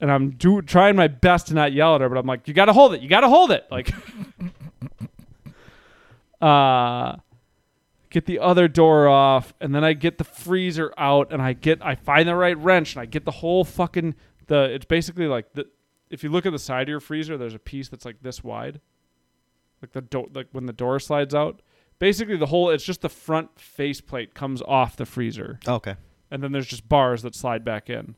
And 0.00 0.10
I'm 0.12 0.30
do 0.32 0.60
trying 0.62 0.96
my 0.96 1.08
best 1.08 1.46
to 1.48 1.54
not 1.54 1.72
yell 1.72 1.94
at 1.94 2.00
her, 2.02 2.08
but 2.08 2.18
I'm 2.18 2.26
like, 2.26 2.46
you 2.48 2.54
gotta 2.54 2.72
hold 2.72 2.94
it, 2.94 3.00
you 3.00 3.08
gotta 3.08 3.28
hold 3.28 3.50
it, 3.50 3.66
like. 3.70 3.92
uh 6.40 7.16
get 8.10 8.26
the 8.26 8.38
other 8.38 8.68
door 8.68 9.08
off 9.08 9.54
and 9.60 9.74
then 9.74 9.84
I 9.84 9.92
get 9.94 10.18
the 10.18 10.24
freezer 10.24 10.92
out 10.96 11.32
and 11.32 11.42
I 11.42 11.54
get 11.54 11.84
I 11.84 11.94
find 11.94 12.28
the 12.28 12.36
right 12.36 12.56
wrench 12.56 12.94
and 12.94 13.02
I 13.02 13.06
get 13.06 13.24
the 13.24 13.30
whole 13.30 13.64
fucking 13.64 14.14
the 14.46 14.64
it's 14.64 14.84
basically 14.84 15.26
like 15.26 15.52
the 15.54 15.66
if 16.10 16.22
you 16.22 16.30
look 16.30 16.46
at 16.46 16.52
the 16.52 16.58
side 16.58 16.82
of 16.82 16.88
your 16.88 17.00
freezer 17.00 17.36
there's 17.36 17.54
a 17.54 17.58
piece 17.58 17.88
that's 17.88 18.04
like 18.04 18.22
this 18.22 18.44
wide. 18.44 18.80
Like 19.82 19.92
the 19.92 20.02
door 20.02 20.26
like 20.34 20.48
when 20.52 20.66
the 20.66 20.72
door 20.72 21.00
slides 21.00 21.34
out. 21.34 21.60
Basically 21.98 22.36
the 22.36 22.46
whole 22.46 22.70
it's 22.70 22.84
just 22.84 23.00
the 23.00 23.08
front 23.08 23.58
faceplate 23.58 24.34
comes 24.34 24.62
off 24.62 24.96
the 24.96 25.06
freezer 25.06 25.58
Okay. 25.66 25.96
and 26.30 26.42
then 26.42 26.52
there's 26.52 26.66
just 26.66 26.88
bars 26.88 27.22
that 27.22 27.34
slide 27.34 27.64
back 27.64 27.90
in. 27.90 28.14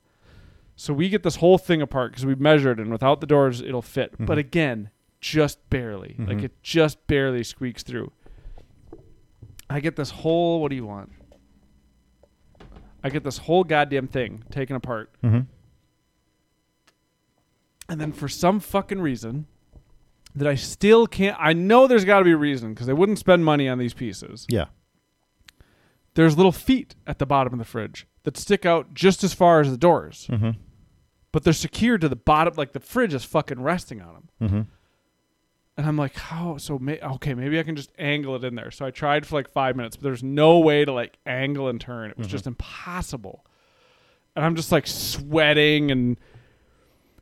So 0.81 0.95
we 0.95 1.09
get 1.09 1.25
this 1.25 1.37
whole 1.37 1.59
thing 1.59 1.83
apart 1.83 2.13
because 2.13 2.25
we 2.25 2.37
measured, 2.37 2.79
and 2.79 2.89
without 2.93 3.21
the 3.21 3.27
doors, 3.27 3.61
it'll 3.61 3.83
fit. 3.83 4.15
But 4.17 4.37
Mhm. 4.37 4.41
again, 4.41 4.91
just 5.21 5.69
barely. 5.71 6.15
Like 6.17 6.39
Mhm. 6.39 6.45
it 6.45 6.63
just 6.63 7.05
barely 7.09 7.43
squeaks 7.43 7.83
through. 7.83 8.13
I 9.69 9.81
get 9.81 9.97
this 9.97 10.11
whole. 10.11 10.63
What 10.63 10.71
do 10.71 10.77
you 10.77 10.87
want? 10.87 11.11
I 13.03 13.11
get 13.11 13.25
this 13.25 13.39
whole 13.39 13.65
goddamn 13.65 14.07
thing 14.07 14.45
taken 14.51 14.77
apart, 14.77 15.11
Mm-hmm. 15.23 15.41
and 17.89 18.01
then 18.01 18.13
for 18.13 18.29
some 18.29 18.61
fucking 18.61 19.01
reason 19.01 19.47
that 20.35 20.47
I 20.47 20.55
still 20.55 21.07
can't. 21.09 21.37
I 21.41 21.55
know 21.55 21.87
there's 21.89 22.05
got 22.05 22.21
to 22.21 22.25
be 22.25 22.33
a 22.33 22.37
reason 22.37 22.73
because 22.75 22.87
they 22.87 22.93
wouldn't 22.93 23.19
spend 23.19 23.45
money 23.45 23.69
on 23.69 23.79
these 23.79 23.95
pieces. 23.95 24.47
Yeah. 24.49 24.67
There's 26.15 26.37
little 26.37 26.53
feet 26.53 26.95
at 27.07 27.19
the 27.19 27.27
bottom 27.27 27.53
of 27.53 27.59
the 27.59 27.65
fridge 27.65 28.07
that 28.25 28.37
stick 28.37 28.65
out 28.67 28.95
just 28.95 29.25
as 29.25 29.33
far 29.35 29.61
as 29.61 29.71
the 29.71 29.77
doors. 29.77 30.29
Mm-hmm. 30.31 30.51
But 31.33 31.45
they're 31.45 31.53
secured 31.53 32.01
to 32.03 32.09
the 32.09 32.17
bottom. 32.17 32.55
Like 32.57 32.73
the 32.73 32.81
fridge 32.81 33.15
is 33.15 33.25
fucking 33.25 33.61
resting 33.61 34.01
on 34.01 34.15
them. 34.15 34.29
Mm-hmm. 34.43 34.61
And 35.77 35.87
I'm 35.87 35.97
like, 35.97 36.17
how? 36.17 36.57
So 36.57 36.79
may, 36.79 36.99
okay, 37.01 37.35
maybe 37.35 37.59
I 37.59 37.63
can 37.63 37.77
just 37.77 37.93
angle 37.99 38.35
it 38.35 38.43
in 38.45 38.57
there. 38.57 38.71
So 38.73 38.85
I 38.85 38.91
tried 38.91 39.27
for 39.27 39.37
like 39.37 39.49
five 39.49 39.77
minutes, 39.77 39.97
but 39.97 40.03
there's 40.03 40.25
no 40.25 40.59
way 40.59 40.85
to 40.85 40.93
like 40.93 41.19
angle 41.25 41.69
and 41.69 41.81
turn. 41.81 42.11
It 42.11 42.19
was 42.19 42.27
Mhm. 42.27 42.31
just 42.31 42.47
impossible. 42.49 43.45
And 44.35 44.45
I'm 44.45 44.57
just 44.57 44.73
like 44.73 44.87
sweating. 44.89 45.91
And 45.93 46.19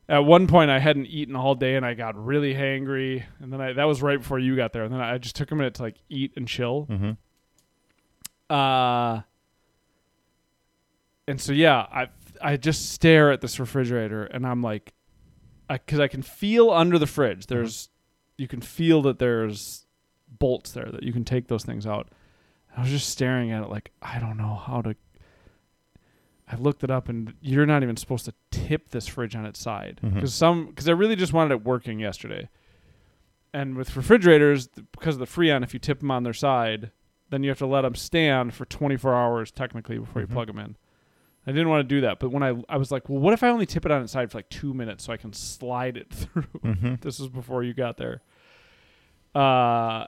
at 0.08 0.20
one 0.24 0.46
point, 0.46 0.70
I 0.70 0.78
hadn't 0.78 1.06
eaten 1.06 1.36
all 1.36 1.54
day, 1.54 1.74
and 1.76 1.84
I 1.84 1.92
got 1.94 2.16
really 2.16 2.54
hangry. 2.54 3.24
And 3.40 3.52
then 3.52 3.60
I 3.60 3.72
that 3.74 3.84
was 3.84 4.00
right 4.00 4.18
before 4.18 4.38
you 4.38 4.56
got 4.56 4.72
there. 4.72 4.84
And 4.84 4.92
then 4.94 5.00
I 5.02 5.18
just 5.18 5.36
took 5.36 5.50
a 5.50 5.54
minute 5.54 5.74
to 5.74 5.82
like 5.82 5.96
eat 6.08 6.32
and 6.36 6.48
chill. 6.48 6.86
Mm-hmm. 6.88 7.10
Uh 8.54 9.20
and 11.28 11.40
so 11.40 11.52
yeah, 11.52 11.80
I 11.92 12.08
I 12.46 12.56
just 12.56 12.90
stare 12.92 13.30
at 13.32 13.40
this 13.40 13.58
refrigerator 13.58 14.24
and 14.24 14.46
I'm 14.46 14.62
like 14.62 14.92
cuz 15.86 15.98
I 15.98 16.08
can 16.08 16.22
feel 16.22 16.70
under 16.70 16.98
the 16.98 17.06
fridge. 17.06 17.46
There's 17.46 17.90
you 18.38 18.46
can 18.48 18.60
feel 18.60 19.02
that 19.02 19.18
there's 19.18 19.86
bolts 20.38 20.72
there 20.72 20.90
that 20.92 21.02
you 21.02 21.12
can 21.12 21.24
take 21.24 21.48
those 21.48 21.64
things 21.64 21.86
out. 21.86 22.08
I 22.76 22.82
was 22.82 22.90
just 22.90 23.08
staring 23.08 23.50
at 23.50 23.62
it 23.62 23.68
like 23.70 23.90
I 24.00 24.18
don't 24.18 24.36
know 24.36 24.54
how 24.54 24.82
to 24.82 24.94
I 26.48 26.54
looked 26.56 26.84
it 26.84 26.90
up 26.90 27.08
and 27.08 27.34
you're 27.40 27.66
not 27.66 27.82
even 27.82 27.96
supposed 27.96 28.24
to 28.26 28.34
tip 28.52 28.90
this 28.90 29.08
fridge 29.08 29.34
on 29.34 29.44
its 29.44 29.58
side 29.58 29.98
because 30.02 30.32
some 30.34 30.66
because 30.66 30.88
I 30.88 30.92
really 30.92 31.16
just 31.16 31.32
wanted 31.32 31.52
it 31.54 31.64
working 31.64 31.98
yesterday. 31.98 32.48
And 33.52 33.74
with 33.76 33.96
refrigerators, 33.96 34.68
because 34.92 35.14
of 35.14 35.18
the 35.20 35.24
Freon, 35.26 35.62
if 35.64 35.72
you 35.72 35.80
tip 35.80 36.00
them 36.00 36.10
on 36.10 36.24
their 36.24 36.34
side, 36.34 36.90
then 37.30 37.42
you 37.42 37.48
have 37.48 37.58
to 37.58 37.66
let 37.66 37.82
them 37.82 37.94
stand 37.94 38.52
for 38.54 38.66
24 38.66 39.14
hours 39.14 39.50
technically 39.50 39.98
before 39.98 40.20
Mhm. 40.22 40.28
you 40.28 40.34
plug 40.34 40.46
them 40.48 40.58
in. 40.58 40.76
I 41.46 41.52
didn't 41.52 41.68
want 41.68 41.88
to 41.88 41.94
do 41.94 42.00
that, 42.00 42.18
but 42.18 42.30
when 42.30 42.42
I 42.42 42.54
I 42.68 42.76
was 42.76 42.90
like, 42.90 43.08
well, 43.08 43.20
what 43.20 43.32
if 43.32 43.42
I 43.42 43.48
only 43.48 43.66
tip 43.66 43.86
it 43.86 43.92
on 43.92 44.02
its 44.02 44.12
side 44.12 44.30
for 44.32 44.38
like 44.38 44.48
two 44.48 44.74
minutes 44.74 45.04
so 45.04 45.12
I 45.12 45.16
can 45.16 45.32
slide 45.32 45.96
it 45.96 46.10
through? 46.12 46.42
Mm-hmm. 46.64 46.94
this 47.02 47.18
was 47.20 47.28
before 47.28 47.62
you 47.62 47.72
got 47.74 47.96
there. 47.98 48.22
Uh, 49.34 50.06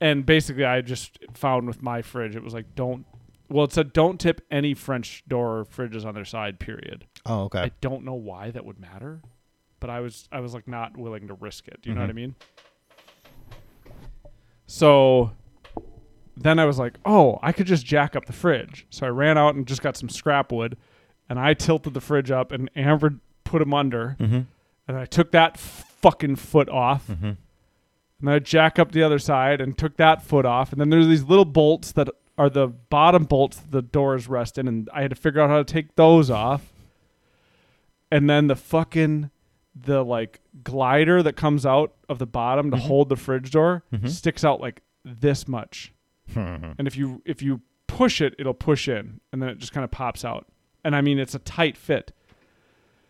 and 0.00 0.24
basically, 0.26 0.64
I 0.64 0.82
just 0.82 1.18
found 1.34 1.66
with 1.66 1.82
my 1.82 2.02
fridge, 2.02 2.36
it 2.36 2.42
was 2.44 2.54
like 2.54 2.74
don't. 2.74 3.06
Well, 3.48 3.64
it 3.64 3.72
said 3.72 3.92
don't 3.92 4.20
tip 4.20 4.40
any 4.50 4.74
French 4.74 5.22
door 5.28 5.64
fridges 5.74 6.04
on 6.04 6.14
their 6.14 6.24
side. 6.24 6.58
Period. 6.60 7.06
Oh, 7.24 7.44
okay. 7.44 7.60
I 7.60 7.70
don't 7.80 8.04
know 8.04 8.14
why 8.14 8.50
that 8.50 8.64
would 8.64 8.78
matter, 8.78 9.22
but 9.80 9.88
I 9.90 10.00
was 10.00 10.28
I 10.32 10.40
was 10.40 10.52
like 10.54 10.68
not 10.68 10.96
willing 10.96 11.28
to 11.28 11.34
risk 11.34 11.66
it. 11.68 11.80
Do 11.82 11.88
you 11.88 11.94
know 11.94 12.02
what 12.02 12.10
I 12.10 12.12
Mhm. 12.12 12.16
mean? 12.16 12.34
So 14.66 15.32
then 16.36 16.58
I 16.58 16.64
was 16.66 16.78
like, 16.78 16.94
oh, 17.04 17.38
I 17.42 17.52
could 17.52 17.66
just 17.66 17.86
jack 17.86 18.14
up 18.14 18.26
the 18.26 18.32
fridge. 18.32 18.86
So 18.90 19.06
I 19.06 19.10
ran 19.10 19.38
out 19.38 19.54
and 19.54 19.66
just 19.66 19.82
got 19.82 19.96
some 19.96 20.08
scrap 20.08 20.52
wood, 20.52 20.76
and 21.28 21.38
I 21.38 21.54
tilted 21.54 21.94
the 21.94 22.00
fridge 22.00 22.30
up, 22.30 22.52
and 22.52 22.70
Amber 22.76 23.14
put 23.44 23.62
him 23.62 23.72
under, 23.72 24.16
mm-hmm. 24.20 24.40
and 24.88 24.96
I 24.96 25.04
took 25.06 25.30
that 25.32 25.56
fucking 25.58 26.36
foot 26.36 26.68
off, 26.68 27.06
Mm-hmm. 27.08 27.24
and 27.24 27.36
then 28.20 28.34
I 28.34 28.38
jack 28.38 28.78
up 28.78 28.92
the 28.92 29.02
other 29.02 29.18
side 29.18 29.60
and 29.60 29.76
took 29.78 29.96
that 29.96 30.22
foot 30.22 30.44
off, 30.46 30.72
and 30.72 30.80
then 30.80 30.90
there's 30.90 31.06
these 31.06 31.24
little 31.24 31.44
bolts 31.44 31.92
that 31.92 32.08
are 32.38 32.50
the 32.50 32.66
bottom 32.68 33.24
bolts 33.24 33.56
the 33.70 33.80
doors 33.82 34.28
rest 34.28 34.58
in, 34.58 34.68
and 34.68 34.90
I 34.92 35.00
had 35.02 35.10
to 35.10 35.16
figure 35.16 35.40
out 35.40 35.48
how 35.48 35.56
to 35.58 35.64
take 35.64 35.96
those 35.96 36.30
off. 36.30 36.72
And 38.10 38.28
then 38.30 38.46
the 38.46 38.56
fucking 38.56 39.30
the 39.74 40.02
like 40.02 40.40
glider 40.62 41.22
that 41.22 41.34
comes 41.36 41.66
out 41.66 41.92
of 42.08 42.18
the 42.18 42.26
bottom 42.26 42.70
to 42.70 42.76
Mhm. 42.78 42.80
hold 42.80 43.08
the 43.10 43.16
fridge 43.16 43.50
door 43.50 43.82
Mhm. 43.92 44.08
sticks 44.08 44.42
out 44.44 44.60
like 44.60 44.80
this 45.04 45.46
much. 45.46 45.92
Mm-hmm. 46.34 46.72
And 46.78 46.86
if 46.88 46.96
you 46.96 47.22
if 47.24 47.42
you 47.42 47.60
push 47.86 48.20
it, 48.20 48.34
it'll 48.38 48.54
push 48.54 48.88
in, 48.88 49.20
and 49.32 49.40
then 49.42 49.48
it 49.48 49.58
just 49.58 49.72
kind 49.72 49.84
of 49.84 49.90
pops 49.90 50.24
out. 50.24 50.46
And 50.84 50.94
I 50.96 51.00
mean, 51.00 51.18
it's 51.18 51.34
a 51.34 51.38
tight 51.40 51.76
fit. 51.76 52.12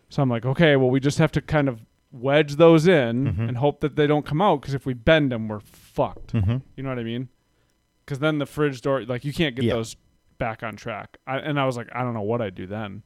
So 0.09 0.21
I'm 0.21 0.29
like, 0.29 0.45
okay, 0.45 0.75
well, 0.75 0.89
we 0.89 0.99
just 0.99 1.17
have 1.17 1.31
to 1.33 1.41
kind 1.41 1.67
of 1.67 1.81
wedge 2.11 2.55
those 2.55 2.87
in 2.87 3.33
Mhm. 3.35 3.47
and 3.49 3.57
hope 3.57 3.81
that 3.81 3.95
they 3.97 4.07
don't 4.07 4.25
come 4.25 4.41
out 4.41 4.61
because 4.61 4.73
if 4.73 4.85
we 4.85 4.93
bend 4.93 5.31
them, 5.31 5.47
we're 5.49 5.59
fucked. 5.59 6.33
Mm-hmm. 6.33 6.57
You 6.75 6.83
know 6.83 6.89
what 6.89 6.99
I 6.99 7.03
mean? 7.03 7.27
Because 8.05 8.19
then 8.19 8.37
the 8.37 8.45
fridge 8.45 8.81
door, 8.81 9.03
like, 9.03 9.25
you 9.25 9.33
can't 9.33 9.55
get 9.55 9.65
Yeah. 9.65 9.73
those 9.73 9.97
back 10.37 10.63
on 10.63 10.77
track. 10.77 11.17
I, 11.27 11.39
and 11.39 11.59
I 11.59 11.65
was 11.65 11.75
like, 11.75 11.89
I 11.93 12.03
don't 12.03 12.13
know 12.13 12.21
what 12.21 12.41
I'd 12.41 12.55
do 12.55 12.65
then. 12.65 13.03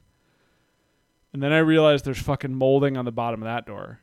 And 1.32 1.42
then 1.42 1.52
I 1.52 1.58
realized 1.58 2.04
there's 2.04 2.20
fucking 2.22 2.54
molding 2.54 2.96
on 2.96 3.04
the 3.04 3.10
bottom 3.12 3.42
of 3.42 3.46
that 3.46 3.66
door. 3.66 4.00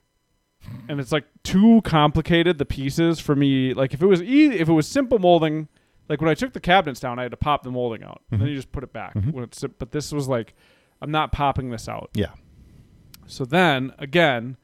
And 0.90 1.00
it's 1.00 1.12
like 1.14 1.26
too 1.44 1.82
complicated 1.86 2.58
the 2.58 2.66
pieces 2.66 3.20
for 3.22 3.36
me. 3.36 3.74
Like 3.74 3.94
if 3.94 4.02
it 4.02 4.08
was 4.08 4.22
easy, 4.22 4.60
if 4.60 4.68
it 4.68 4.74
was 4.74 4.88
simple 4.88 5.20
molding, 5.20 5.70
like 6.10 6.20
when 6.22 6.30
I 6.30 6.34
took 6.34 6.52
the 6.54 6.60
cabinets 6.60 7.00
down, 7.00 7.20
I 7.20 7.22
had 7.24 7.32
to 7.32 7.38
pop 7.38 7.64
the 7.64 7.72
molding 7.72 8.04
out. 8.04 8.22
And 8.32 8.42
then 8.42 8.48
Mhm. 8.48 8.52
you 8.52 8.58
just 8.58 8.72
put 8.72 8.84
it 8.84 8.92
back. 8.92 9.14
Mhm. 9.14 9.32
When 9.32 9.44
it's, 9.44 9.64
but 9.78 9.92
this 9.92 10.12
was 10.12 10.28
like, 10.28 10.54
I'm 11.02 11.12
not 11.12 11.32
popping 11.32 11.70
this 11.70 11.88
out. 11.88 12.10
Yeah. 12.14 12.32
So 13.28 13.46
then 13.46 13.94
again, 14.00 14.58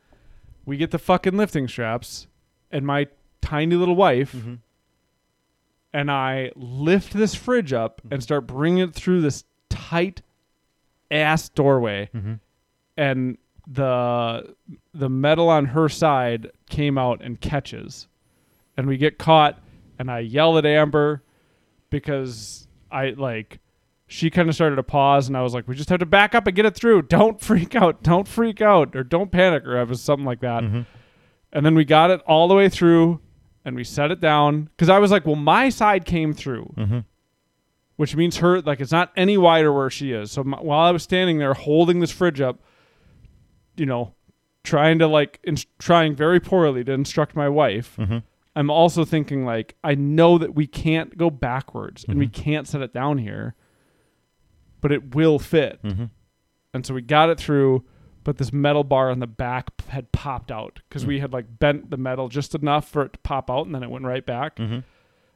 we 0.66 0.76
get 0.78 0.92
the 0.92 0.98
fucking 1.00 1.38
lifting 1.38 1.68
straps, 1.68 2.28
and 2.72 2.86
my 2.86 3.08
tiny 3.42 3.76
little 3.76 3.96
wife 3.96 4.34
Mm-hmm. 4.34 4.56
and 5.94 6.12
I 6.12 6.52
lift 6.56 7.14
this 7.14 7.36
fridge 7.36 7.72
up 7.74 8.02
and 8.12 8.22
start 8.22 8.48
bringing 8.48 8.80
it 8.90 8.94
through 8.96 9.22
this 9.22 9.46
tight 9.70 10.22
ass 11.12 11.48
doorway, 11.50 12.10
Mm-hmm. 12.14 12.34
and 12.98 13.38
the 13.68 14.56
the 14.94 15.10
metal 15.10 15.50
on 15.50 15.66
her 15.68 15.90
side 15.90 16.52
came 16.70 16.98
out 16.98 17.22
and 17.22 17.40
catches, 17.42 18.08
and 18.78 18.88
we 18.88 18.98
get 18.98 19.18
caught, 19.20 19.60
and 20.00 20.10
I 20.12 20.20
yell 20.20 20.58
at 20.58 20.66
Amber 20.66 21.22
because 22.00 22.68
I 22.92 23.10
like. 23.12 23.60
She 24.08 24.30
kind 24.30 24.48
of 24.50 24.54
started 24.56 24.76
to 24.76 24.84
pause, 24.84 25.28
and 25.28 25.36
I 25.36 25.42
was 25.42 25.54
like, 25.54 25.68
"We 25.68 25.76
just 25.76 25.90
have 25.90 26.00
to 26.00 26.06
back 26.06 26.36
up 26.36 26.46
and 26.46 26.56
get 26.56 26.66
it 26.66 26.76
through. 26.76 27.04
Don't 27.04 27.42
freak 27.50 27.76
out. 27.76 28.04
Don't 28.04 28.28
freak 28.28 28.62
out, 28.62 28.96
or 28.96 29.04
don't 29.04 29.32
panic, 29.32 29.66
or 29.66 29.80
it 29.82 29.88
was 29.88 30.02
something 30.02 30.26
like 30.26 30.42
that." 30.42 30.64
Mm-hmm. 30.64 30.82
And 31.54 31.66
then 31.66 31.74
we 31.74 31.86
got 31.86 32.12
it 32.12 32.22
all 32.28 32.48
the 32.48 32.54
way 32.56 32.70
through, 32.70 33.20
and 33.64 33.76
we 33.76 33.84
set 33.84 34.12
it 34.12 34.20
down 34.20 34.64
because 34.66 34.90
I 34.90 35.00
was 35.00 35.10
like, 35.12 35.26
"Well, 35.26 35.36
my 35.36 35.70
side 35.70 36.06
came 36.06 36.34
through." 36.34 36.74
Mm-hmm. 36.78 37.00
which 37.96 38.16
means 38.16 38.38
her 38.38 38.62
like 38.62 38.80
it's 38.82 38.92
not 38.92 39.12
any 39.16 39.38
wider 39.38 39.72
where 39.74 39.90
she 39.90 40.12
is. 40.12 40.32
So 40.32 40.44
my, 40.44 40.62
while 40.62 40.82
I 40.86 40.92
was 40.92 41.02
standing 41.02 41.40
there 41.40 41.54
holding 41.54 42.00
this 42.02 42.12
fridge 42.12 42.42
up, 42.42 42.60
you 43.78 43.86
know, 43.86 44.14
trying 44.64 45.00
to 45.00 45.08
like 45.08 45.40
ins- 45.46 45.66
trying 45.80 46.14
very 46.16 46.40
poorly 46.40 46.84
to 46.84 46.92
instruct 46.92 47.36
my 47.36 47.50
wife, 47.50 47.96
Mm-hmm. 47.98 48.18
I'm 48.56 48.70
also 48.70 49.04
thinking 49.06 49.46
like 49.46 49.76
I 49.84 49.96
know 49.96 50.38
that 50.38 50.56
we 50.56 50.66
can't 50.68 51.18
go 51.18 51.30
backwards 51.30 52.06
and 52.08 52.18
we 52.18 52.28
Mhm. 52.28 52.34
can't 52.34 52.68
set 52.68 52.82
it 52.82 52.94
down 52.94 53.18
here, 53.18 53.56
but 54.82 54.92
it 54.92 55.16
will 55.16 55.40
fit. 55.40 55.82
Mm-hmm. 55.84 56.06
And 56.74 56.86
so 56.86 56.94
we 56.94 57.02
got 57.02 57.30
it 57.30 57.38
through. 57.40 57.84
but 58.24 58.40
this 58.40 58.52
metal 58.52 58.84
bar 58.84 59.12
on 59.12 59.20
the 59.20 59.28
back 59.28 59.70
had 59.90 60.12
popped 60.12 60.52
out 60.52 60.80
because 60.90 61.06
we 61.06 61.20
had 61.20 61.32
like 61.32 61.46
bent 61.60 61.92
the 61.92 61.98
metal 61.98 62.28
just 62.28 62.56
enough 62.56 62.90
for 62.90 63.04
it 63.04 63.14
to 63.14 63.20
pop 63.20 63.52
out, 63.52 63.68
and 63.68 63.76
then 63.76 63.84
it 63.84 63.90
went 63.92 64.04
right 64.04 64.26
back. 64.26 64.56
Mm-hmm. 64.56 64.80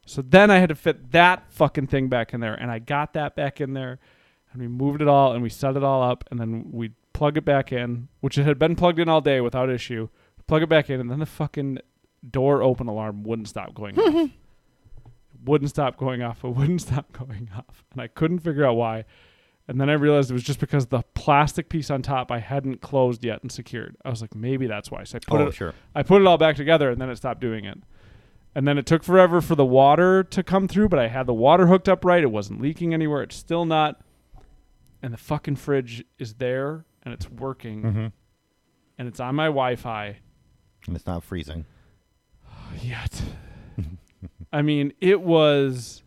So 0.07 0.23
then 0.23 0.49
I 0.49 0.57
had 0.57 0.69
to 0.69 0.75
fit 0.75 1.11
that 1.11 1.51
fucking 1.51 1.85
thing 1.85 2.07
back 2.09 2.33
in 2.33 2.39
there, 2.39 2.55
and 2.55 2.71
I 2.71 2.79
got 2.79 3.13
that 3.13 3.35
back 3.35 3.61
in 3.61 3.73
there, 3.73 3.99
and 4.51 4.59
we 4.59 4.67
moved 4.67 5.03
it 5.03 5.07
all, 5.07 5.33
and 5.33 5.43
we 5.43 5.49
set 5.49 5.77
it 5.77 5.83
all 5.83 6.01
up, 6.01 6.23
and 6.31 6.39
then 6.39 6.71
we 6.71 6.93
plug 7.13 7.37
it 7.37 7.45
back 7.45 7.71
in, 7.71 8.07
which 8.21 8.39
it 8.39 8.45
had 8.45 8.57
been 8.57 8.75
plugged 8.75 8.97
in 8.97 9.07
all 9.07 9.21
day 9.21 9.39
without 9.39 9.69
issue. 9.69 10.09
Plug 10.47 10.63
it 10.63 10.69
back 10.69 10.89
in, 10.89 10.99
and 10.99 11.11
then 11.11 11.19
the 11.19 11.27
fucking 11.27 11.77
door 12.27 12.61
open 12.61 12.87
alarm 12.87 13.23
wouldn't 13.23 13.47
stop 13.47 13.73
going 13.73 13.97
off. 13.99 14.29
wouldn't 15.45 15.69
stop 15.69 15.97
going 15.97 16.21
off. 16.21 16.43
It 16.43 16.49
wouldn't 16.49 16.81
stop 16.87 17.11
going 17.11 17.49
off, 17.55 17.83
and 17.91 18.01
I 18.01 18.07
couldn't 18.07 18.39
figure 18.39 18.65
out 18.65 18.75
why. 18.75 19.05
And 19.67 19.79
then 19.79 19.87
I 19.89 19.93
realized 19.93 20.31
it 20.31 20.33
was 20.33 20.43
just 20.43 20.59
because 20.59 20.87
the 20.87 21.03
plastic 21.13 21.69
piece 21.69 21.91
on 21.91 22.01
top 22.01 22.31
I 22.31 22.39
hadn't 22.39 22.81
closed 22.81 23.23
yet 23.23 23.43
and 23.43 23.51
secured. 23.51 23.95
I 24.03 24.09
was 24.09 24.19
like, 24.19 24.33
maybe 24.33 24.65
that's 24.65 24.89
why. 24.89 25.03
So 25.03 25.17
I 25.17 25.19
put 25.19 25.41
Oh, 25.41 25.47
it 25.47 25.53
sure. 25.53 25.75
I 25.93 26.01
put 26.01 26.21
it 26.21 26.27
all 26.27 26.39
back 26.39 26.55
together 26.55 26.89
and 26.89 26.99
then 26.99 27.07
it 27.11 27.17
stopped 27.17 27.39
doing 27.39 27.65
it. 27.65 27.77
And 28.55 28.67
then 28.67 28.79
it 28.79 28.87
took 28.87 29.03
forever 29.03 29.41
for 29.41 29.53
the 29.53 29.63
water 29.63 30.23
to 30.23 30.41
come 30.41 30.67
through, 30.67 30.89
but 30.89 30.97
I 30.97 31.07
had 31.07 31.27
the 31.27 31.35
water 31.35 31.67
hooked 31.67 31.87
up 31.87 32.03
right. 32.03 32.23
It 32.23 32.31
wasn't 32.31 32.59
leaking 32.63 32.95
anywhere. 32.95 33.21
It's 33.21 33.35
still 33.35 33.63
not. 33.63 34.01
And 35.03 35.13
the 35.13 35.17
fucking 35.17 35.57
fridge 35.57 36.03
is 36.17 36.33
there 36.33 36.83
and 37.03 37.13
it's 37.13 37.29
working 37.29 37.83
Mm-hmm. 37.83 38.07
and 38.97 39.07
it's 39.07 39.19
on 39.19 39.35
my 39.35 39.45
Wi 39.45 39.75
Fi 39.75 40.17
And 40.87 40.95
it's 40.95 41.05
not 41.05 41.23
freezing. 41.23 41.65
Yet. 42.81 43.21
I 44.51 44.61
mean, 44.61 44.93
it 44.99 45.21
was. 45.21 46.03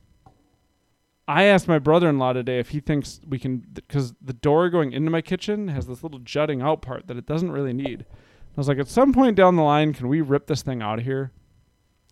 I 1.28 1.44
asked 1.44 1.68
my 1.68 1.78
brother 1.78 2.08
in 2.08 2.18
law 2.18 2.32
today 2.32 2.58
if 2.58 2.70
he 2.70 2.80
thinks 2.80 3.20
we 3.26 3.38
can, 3.38 3.64
because 3.72 4.12
the 4.20 4.32
door 4.32 4.68
going 4.68 4.92
into 4.92 5.10
my 5.10 5.20
kitchen 5.20 5.68
has 5.68 5.86
this 5.86 6.02
little 6.02 6.18
jutting 6.18 6.60
out 6.60 6.82
part 6.82 7.06
that 7.06 7.16
it 7.16 7.26
doesn't 7.26 7.52
really 7.52 7.72
need. 7.72 8.04
I 8.10 8.54
was 8.56 8.68
like, 8.68 8.78
at 8.78 8.88
some 8.88 9.12
point 9.12 9.36
down 9.36 9.56
the 9.56 9.62
line, 9.62 9.94
can 9.94 10.08
we 10.08 10.20
rip 10.20 10.46
this 10.46 10.62
thing 10.62 10.82
out 10.82 10.98
of 10.98 11.04
here? 11.04 11.30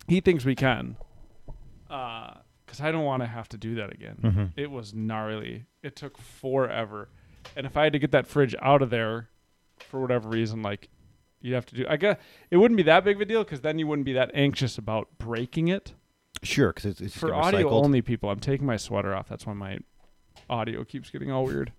He 0.07 0.21
thinks 0.21 0.45
we 0.45 0.55
can. 0.55 0.95
Because 1.87 2.79
I 2.81 2.91
don't 2.91 3.03
want 3.03 3.21
to 3.21 3.27
have 3.27 3.49
to 3.49 3.57
do 3.57 3.75
that 3.75 3.91
again. 3.91 4.17
Mm-hmm. 4.23 4.45
It 4.55 4.71
was 4.71 4.93
gnarly. 4.93 5.65
It 5.83 5.97
took 5.97 6.17
forever. 6.17 7.09
And 7.55 7.65
if 7.65 7.75
I 7.75 7.83
had 7.83 7.93
to 7.93 7.99
get 7.99 8.11
that 8.11 8.27
fridge 8.27 8.55
out 8.61 8.81
of 8.81 8.89
there 8.89 9.29
for 9.79 9.99
whatever 9.99 10.29
reason, 10.29 10.61
like 10.61 10.87
you'd 11.41 11.53
have 11.55 11.65
to 11.67 11.75
do, 11.75 11.85
I 11.89 11.97
guess 11.97 12.17
it 12.49 12.57
wouldn't 12.57 12.77
be 12.77 12.83
that 12.83 13.03
big 13.03 13.17
of 13.17 13.21
a 13.21 13.25
deal 13.25 13.43
because 13.43 13.61
then 13.61 13.79
you 13.79 13.87
wouldn't 13.87 14.05
be 14.05 14.13
that 14.13 14.31
anxious 14.33 14.77
about 14.77 15.07
breaking 15.17 15.67
it. 15.67 15.93
Sure, 16.43 16.71
because 16.73 16.85
it's, 16.85 17.01
it's 17.01 17.17
For 17.17 17.33
audio 17.35 17.69
recycled. 17.69 17.83
only 17.85 18.01
people, 18.01 18.29
I'm 18.29 18.39
taking 18.39 18.65
my 18.65 18.77
sweater 18.77 19.13
off. 19.15 19.27
That's 19.29 19.45
why 19.45 19.53
my 19.53 19.79
audio 20.49 20.83
keeps 20.83 21.09
getting 21.09 21.31
all 21.31 21.45
weird. 21.45 21.71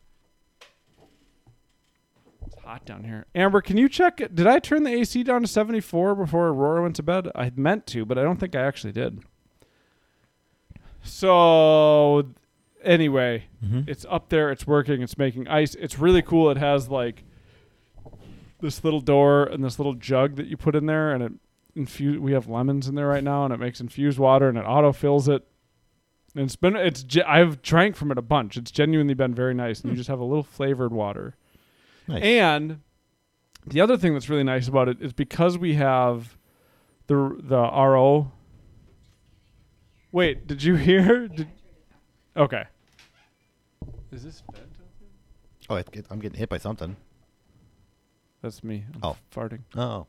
It's 2.46 2.56
hot 2.64 2.84
down 2.84 3.04
here. 3.04 3.26
Amber, 3.34 3.60
can 3.60 3.76
you 3.76 3.88
check? 3.88 4.16
Did 4.18 4.46
I 4.46 4.58
turn 4.58 4.82
the 4.84 4.92
AC 4.92 5.22
down 5.22 5.42
to 5.42 5.48
74 5.48 6.14
before 6.14 6.48
Aurora 6.48 6.82
went 6.82 6.96
to 6.96 7.02
bed? 7.02 7.28
I 7.34 7.50
meant 7.56 7.86
to, 7.88 8.04
but 8.04 8.18
I 8.18 8.22
don't 8.22 8.38
think 8.38 8.54
I 8.54 8.60
actually 8.62 8.92
did. 8.92 9.20
So, 11.04 12.28
anyway, 12.82 13.44
Mhm. 13.64 13.88
it's 13.88 14.06
up 14.08 14.28
there. 14.28 14.50
It's 14.50 14.66
working. 14.66 15.02
It's 15.02 15.18
making 15.18 15.48
ice. 15.48 15.74
It's 15.74 15.98
really 15.98 16.22
cool. 16.22 16.50
It 16.50 16.56
has 16.58 16.88
like 16.88 17.24
this 18.62 18.82
little 18.82 19.00
door 19.00 19.44
and 19.44 19.62
this 19.62 19.78
little 19.78 19.94
jug 19.94 20.36
that 20.36 20.46
you 20.46 20.56
put 20.56 20.74
in 20.74 20.86
there, 20.86 21.12
and 21.12 21.22
it 21.22 21.32
infuse. 21.74 22.18
We 22.18 22.32
have 22.32 22.48
lemons 22.48 22.88
in 22.88 22.94
there 22.94 23.08
right 23.08 23.24
now, 23.24 23.44
and 23.44 23.52
it 23.52 23.58
makes 23.58 23.80
infused 23.80 24.18
water, 24.18 24.48
and 24.48 24.56
it 24.56 24.62
auto 24.62 24.92
fills 24.92 25.28
it. 25.28 25.46
And 26.34 26.44
it's 26.44 26.56
been 26.56 26.76
it's 26.76 27.04
I've 27.26 27.60
drank 27.60 27.96
from 27.96 28.10
it 28.10 28.16
a 28.16 28.22
bunch. 28.22 28.56
It's 28.56 28.70
genuinely 28.70 29.14
been 29.14 29.34
very 29.34 29.52
nice, 29.52 29.80
and 29.80 29.90
you 29.90 29.94
hmm. 29.94 29.98
just 29.98 30.08
have 30.08 30.20
a 30.20 30.24
little 30.24 30.44
flavored 30.44 30.92
water. 30.92 31.36
Nice. 32.08 32.22
And 32.22 32.80
the 33.66 33.80
other 33.80 33.96
thing 33.96 34.14
that's 34.14 34.28
really 34.28 34.44
nice 34.44 34.68
about 34.68 34.88
it 34.88 35.00
is 35.00 35.12
because 35.12 35.58
we 35.58 35.74
have 35.74 36.38
the 37.06 37.36
the 37.38 37.60
RO. 37.60 38.32
Wait, 40.10 40.46
did 40.46 40.62
you 40.62 40.76
hear? 40.76 41.28
Did, 41.28 41.48
okay. 42.36 42.64
Is 44.10 44.24
this 44.24 44.42
vent 44.52 44.66
open? 44.74 45.08
oh, 45.70 45.76
it, 45.76 45.88
it, 45.92 46.06
I'm 46.10 46.18
getting 46.18 46.38
hit 46.38 46.50
by 46.50 46.58
something. 46.58 46.96
That's 48.42 48.62
me. 48.64 48.84
I'm 48.94 49.00
Oh. 49.04 49.16
farting. 49.34 49.60
Oh. 49.76 50.06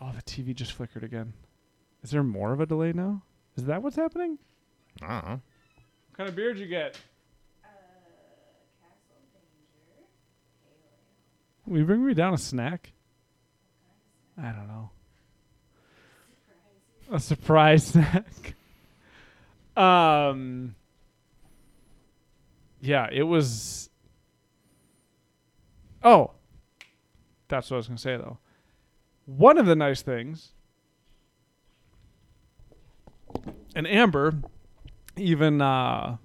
Oh, 0.00 0.12
the 0.12 0.22
TV 0.22 0.54
just 0.54 0.72
flickered 0.72 1.02
again. 1.02 1.32
Is 2.02 2.10
there 2.10 2.22
more 2.22 2.52
of 2.52 2.60
a 2.60 2.66
delay 2.66 2.92
now? 2.92 3.22
Is 3.56 3.64
that 3.64 3.82
what's 3.82 3.96
happening? 3.96 4.38
I 5.02 5.20
don't. 5.20 5.30
What 5.30 5.40
kind 6.16 6.28
of 6.28 6.36
beard 6.36 6.56
did 6.56 6.62
you 6.62 6.68
get? 6.68 6.98
Will 11.66 11.78
you 11.78 11.84
bring 11.86 12.04
me 12.06 12.12
down 12.12 12.34
a 12.34 12.38
snack? 12.38 12.92
I 14.36 14.50
don't 14.52 14.68
know. 14.68 14.90
A 17.10 17.20
surprise 17.20 17.86
snack. 17.86 18.54
Um. 19.76 20.76
Yeah, 22.80 23.08
it 23.10 23.24
was. 23.24 23.90
Oh, 26.04 26.30
that's 27.48 27.70
what 27.70 27.76
I 27.76 27.78
was 27.78 27.88
gonna 27.88 27.98
say 27.98 28.16
though. 28.16 28.38
One 29.26 29.58
of 29.58 29.66
the 29.66 29.76
nice 29.76 30.02
things, 30.02 30.52
and 33.74 33.86
Amber 33.86 34.34
even 35.16 35.60
uh, 35.60 36.16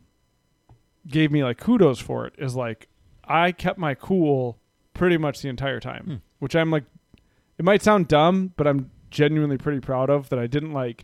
gave 1.08 1.32
me 1.32 1.43
like 1.43 1.58
kudos 1.58 1.99
for 1.99 2.25
it. 2.27 2.34
Is 2.38 2.55
like 2.55 2.88
I 3.23 3.51
kept 3.51 3.77
my 3.79 3.93
cool 3.95 4.58
pretty 4.93 5.17
much 5.17 5.41
the 5.41 5.49
entire 5.49 5.79
time, 5.79 6.03
Hmm. 6.05 6.15
which 6.39 6.55
I'm 6.55 6.71
like. 6.71 6.86
It 7.58 7.65
might 7.65 7.82
sound 7.84 8.08
dumb, 8.08 8.53
but 8.55 8.67
I'm 8.67 8.89
genuinely 9.12 9.58
pretty 9.58 9.82
proud 9.82 10.10
of 10.10 10.29
that. 10.29 10.39
I 10.39 10.47
didn't 10.47 10.71
like. 10.71 11.03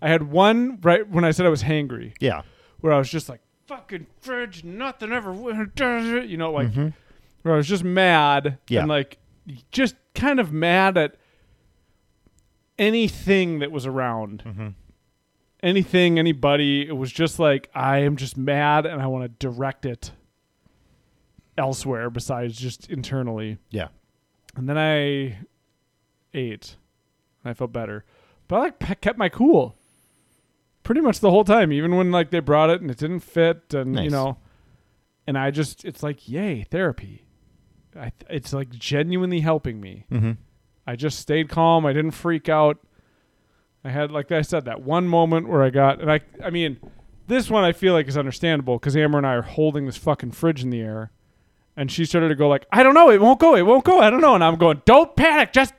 I 0.00 0.08
had 0.08 0.24
one 0.24 0.80
right 0.82 1.08
when 1.08 1.24
I 1.24 1.30
said 1.30 1.46
I 1.46 1.48
was 1.48 1.62
hangry, 1.62 2.12
Yeah. 2.18 2.42
where 2.80 2.92
I 2.92 2.98
was 2.98 3.08
just 3.08 3.28
like, 3.28 3.40
"Fucking 3.68 4.08
fridge, 4.20 4.64
nothing 4.64 5.12
ever 5.12 5.32
does 5.76 6.08
it," 6.10 6.24
you 6.28 6.36
know, 6.36 6.50
like 6.50 6.72
Mhm. 6.72 6.92
where 7.42 7.54
I 7.54 7.56
was 7.56 7.68
just 7.68 7.84
mad 7.84 8.58
Yeah. 8.68 8.80
and 8.80 8.88
like 8.88 9.18
just 9.70 9.94
kind 10.14 10.38
of 10.40 10.52
mad 10.52 10.96
at 10.96 11.16
anything 12.78 13.58
that 13.60 13.70
was 13.70 13.86
around. 13.86 14.42
Mhm. 14.44 14.74
Anything, 15.62 16.18
anybody. 16.18 16.86
It 16.86 16.96
was 16.96 17.12
just 17.12 17.38
like 17.38 17.70
I 17.74 17.98
am 17.98 18.16
just 18.16 18.36
mad 18.36 18.84
and 18.86 19.00
I 19.00 19.06
want 19.06 19.24
to 19.24 19.28
direct 19.46 19.86
it 19.86 20.12
elsewhere 21.56 22.10
besides 22.10 22.56
just 22.56 22.90
internally. 22.90 23.58
Yeah. 23.70 23.88
And 24.56 24.68
then 24.68 24.76
I 24.78 25.38
ate 26.34 26.76
and 27.44 27.50
I 27.50 27.54
felt 27.54 27.72
better. 27.72 28.04
But 28.48 28.56
I 28.56 28.58
like 28.60 28.78
pe- 28.78 28.94
kept 28.96 29.18
my 29.18 29.28
cool 29.28 29.76
pretty 30.82 31.00
much 31.00 31.20
the 31.20 31.30
whole 31.30 31.44
time, 31.44 31.72
even 31.72 31.94
when 31.94 32.10
like 32.10 32.30
they 32.30 32.40
brought 32.40 32.70
it 32.70 32.80
and 32.80 32.90
it 32.90 32.98
didn't 32.98 33.20
fit 33.20 33.72
and 33.74 33.94
you 34.02 34.10
know 34.10 34.38
and 35.26 35.38
I 35.38 35.50
just 35.52 35.84
it's 35.84 36.02
like 36.02 36.28
yay, 36.28 36.64
therapy. 36.64 37.24
I 37.96 38.10
th- 38.10 38.14
it's 38.30 38.52
like 38.52 38.70
genuinely 38.70 39.40
helping 39.40 39.80
me. 39.80 40.06
Mm-hmm. 40.10 40.32
I 40.86 40.96
just 40.96 41.18
stayed 41.18 41.48
calm. 41.48 41.84
I 41.86 41.92
didn't 41.92 42.10
freak 42.12 42.48
out. 42.48 42.78
I 43.84 43.90
had, 43.90 44.10
like 44.10 44.30
I 44.32 44.42
said, 44.42 44.64
that 44.66 44.82
one 44.82 45.08
moment 45.08 45.48
where 45.48 45.62
I 45.62 45.70
got, 45.70 46.00
and 46.00 46.10
I, 46.10 46.20
I 46.42 46.50
mean, 46.50 46.78
this 47.26 47.50
one 47.50 47.64
I 47.64 47.72
feel 47.72 47.92
like 47.94 48.06
is 48.08 48.16
understandable 48.16 48.78
because 48.78 48.96
Amber 48.96 49.18
and 49.18 49.26
I 49.26 49.34
are 49.34 49.42
holding 49.42 49.86
this 49.86 49.96
fucking 49.96 50.32
fridge 50.32 50.62
in 50.62 50.70
the 50.70 50.80
air, 50.80 51.10
and 51.76 51.90
she 51.90 52.04
started 52.04 52.28
to 52.28 52.34
go 52.36 52.48
like, 52.48 52.64
I 52.72 52.82
don't 52.84 52.94
know, 52.94 53.10
it 53.10 53.20
won't 53.20 53.40
go, 53.40 53.56
it 53.56 53.62
won't 53.62 53.84
go, 53.84 53.98
I 54.00 54.08
don't 54.10 54.20
know, 54.20 54.34
and 54.36 54.44
I'm 54.44 54.56
going, 54.56 54.82
don't 54.84 55.16
panic, 55.16 55.52
just, 55.52 55.74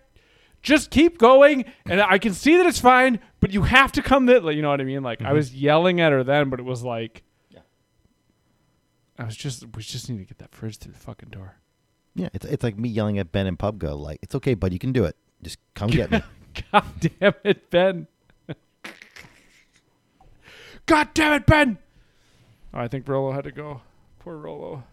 just 0.62 0.90
keep 0.92 1.18
going, 1.18 1.64
and 1.86 2.02
I 2.02 2.18
can 2.18 2.34
see 2.34 2.58
that 2.58 2.66
it's 2.66 2.80
fine, 2.80 3.20
but 3.40 3.52
you 3.54 3.64
have 3.64 3.92
to 3.94 4.02
come 4.02 4.26
that, 4.26 4.44
you 4.54 4.62
know 4.62 4.70
what 4.70 4.82
I 4.82 4.86
mean? 4.86 5.02
Like 5.04 5.22
I 5.22 5.32
Mhm. 5.32 5.36
was 5.36 5.56
yelling 5.56 6.02
at 6.02 6.12
her 6.12 6.24
then, 6.26 6.50
but 6.50 6.60
it 6.60 6.64
was 6.64 6.84
like, 6.84 7.24
Yeah. 7.50 7.60
I 9.18 9.24
was 9.24 9.36
just, 9.38 9.64
we 9.76 9.82
just 9.84 10.10
need 10.10 10.18
to 10.18 10.26
get 10.26 10.40
that 10.40 10.54
fridge 10.54 10.78
through 10.78 10.94
the 10.94 11.00
fucking 11.00 11.30
door. 11.30 11.56
Yeah. 12.16 12.30
It's 12.34 12.46
it's 12.46 12.64
like 12.64 12.78
me 12.78 12.90
yelling 12.90 13.18
at 13.20 13.32
Ben 13.32 13.48
and 13.48 13.58
PUBG, 13.58 14.00
like, 14.00 14.20
it's 14.22 14.36
okay, 14.36 14.54
bud, 14.54 14.74
you 14.74 14.80
can 14.80 14.92
do 14.92 15.06
it. 15.06 15.16
Just 15.42 15.58
come 15.74 15.90
get 15.90 16.12
me. 16.12 16.22
God 16.72 16.86
damn 17.00 17.34
it, 17.44 17.70
Ben. 17.70 18.08
God 20.86 21.10
damn 21.14 21.34
it, 21.34 21.46
Ben. 21.46 21.78
Oh, 22.74 22.80
I 22.80 22.88
think 22.88 23.08
Rolo 23.08 23.32
had 23.32 23.44
to 23.46 23.52
go. 23.52 23.82
Poor 24.20 24.38
Rolo. 24.38 24.84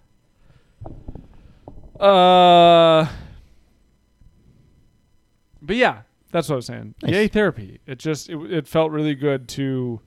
Uh, 1.98 3.06
but 5.60 5.76
yeah, 5.76 6.02
that's 6.32 6.48
what 6.48 6.54
I 6.54 6.56
was 6.56 6.66
saying. 6.66 6.94
Nice. 7.02 7.12
Yay, 7.12 7.28
therapy. 7.28 7.80
It 7.86 7.98
just 7.98 8.28
it, 8.28 8.38
it 8.50 8.66
felt 8.66 8.90
really 8.90 9.14
good 9.14 9.48
to 9.50 10.00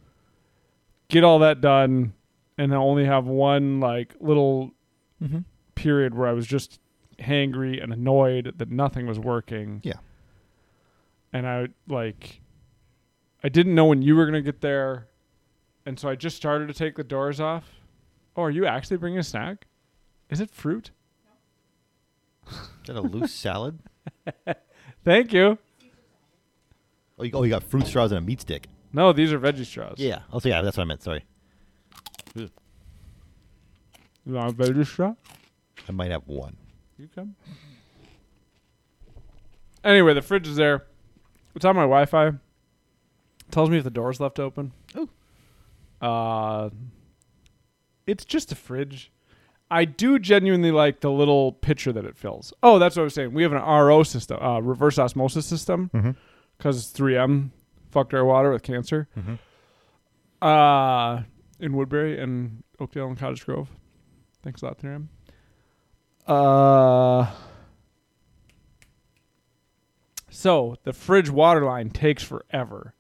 get 1.08 1.24
all 1.24 1.40
that 1.40 1.62
done 1.62 2.14
and 2.58 2.74
only 2.74 3.06
have 3.06 3.26
one 3.26 3.80
like 3.80 4.16
little 4.20 4.72
mm-hmm. 5.22 5.40
period 5.76 6.16
where 6.16 6.28
I 6.28 6.34
was 6.34 6.48
just 6.48 6.80
hangry 7.20 7.82
and 7.82 7.94
annoyed 7.94 8.54
that 8.58 8.70
nothing 8.70 9.08
was 9.08 9.20
working. 9.20 9.82
Yeah. 9.84 9.98
And 11.32 11.48
I 11.48 11.68
like 11.88 12.42
I 13.44 13.50
didn't 13.50 13.76
know 13.76 13.86
when 13.86 14.02
you 14.02 14.16
were 14.16 14.26
going 14.26 14.34
to 14.34 14.42
get 14.42 14.62
there. 14.62 15.08
And 15.86 16.00
so 16.00 16.08
I 16.08 16.16
just 16.16 16.38
started 16.38 16.68
to 16.68 16.74
take 16.74 16.96
the 16.96 17.04
doors 17.04 17.40
off. 17.42 17.66
Oh, 18.36 18.44
are 18.44 18.52
you 18.52 18.66
actually 18.66 18.98
bringing 18.98 19.20
a 19.20 19.24
snack? 19.24 19.68
Is 20.30 20.40
it 20.40 20.50
fruit? 20.50 20.92
Is 22.48 22.58
that 22.88 22.96
a 22.96 23.02
loose 23.02 23.32
salad? 23.36 23.80
Thank 25.04 25.34
you. 25.34 25.58
Oh 27.20 27.24
you, 27.24 27.32
oh, 27.34 27.44
you 27.44 27.50
got 27.50 27.64
fruit 27.64 27.86
straws 27.86 28.12
and 28.12 28.18
a 28.18 28.22
meat 28.22 28.42
stick. 28.42 28.68
No, 28.92 29.12
these 29.12 29.34
are 29.34 29.40
veggie 29.40 29.66
straws. 29.66 29.96
Yeah. 29.98 30.20
Oh, 30.32 30.40
so 30.40 30.50
yeah, 30.50 30.62
that's 30.62 30.78
what 30.78 30.84
I 30.84 30.86
meant. 30.86 31.04
Sorry. 31.04 31.26
You 32.36 32.50
want 34.26 34.52
a 34.52 34.54
veggie 34.54 34.86
straw? 34.86 35.16
I 35.88 35.92
might 35.92 36.12
have 36.12 36.28
one. 36.28 36.58
You 36.98 37.10
come. 37.14 37.36
Anyway, 39.84 40.14
the 40.14 40.22
fridge 40.22 40.48
is 40.48 40.56
there. 40.56 40.86
It's 41.56 41.66
on 41.66 41.76
my 41.76 41.82
Wi-Fi. 41.84 42.32
Tells 43.52 43.70
me 43.70 43.78
if 43.78 43.84
the 43.84 43.90
door's 43.90 44.20
left 44.20 44.40
open. 44.40 44.72
Oh. 44.96 45.10
Uh, 46.06 46.70
it's 48.08 48.26
just 48.26 48.52
a 48.52 48.56
fridge. 48.56 49.12
I 49.70 49.86
do 49.86 50.20
genuinely 50.20 50.72
like 50.72 51.02
the 51.02 51.12
little 51.12 51.52
pitcher 51.52 51.92
that 51.94 52.06
it 52.06 52.16
fills. 52.18 52.54
Oh, 52.62 52.78
that's 52.80 52.96
what 52.96 53.02
I 53.02 53.06
was 53.06 53.14
saying. 53.14 53.34
We 53.34 53.44
have 53.44 53.54
an 53.54 53.62
RO 53.62 54.04
system, 54.04 54.42
uh, 54.42 54.60
reverse 54.60 55.00
osmosis 55.00 55.46
system, 55.46 56.16
because 56.58 56.92
3M 56.92 57.52
fucked 57.92 58.14
our 58.14 58.24
water 58.24 58.52
with 58.52 58.62
cancer. 58.64 59.08
Mhm. 59.18 59.40
Uh, 60.42 61.24
in 61.60 61.74
Woodbury 61.76 62.20
and 62.20 62.64
Oakdale 62.80 63.08
and 63.08 63.18
Cottage 63.18 63.46
Grove. 63.46 63.70
Thanks 64.44 64.62
a 64.62 64.66
lot, 64.66 64.78
3M. 64.78 65.08
Uh, 66.28 67.30
so 70.30 70.78
the 70.84 70.94
fridge 70.94 71.30
water 71.30 71.64
line 71.66 71.90
takes 71.90 72.24
forever. 72.24 72.94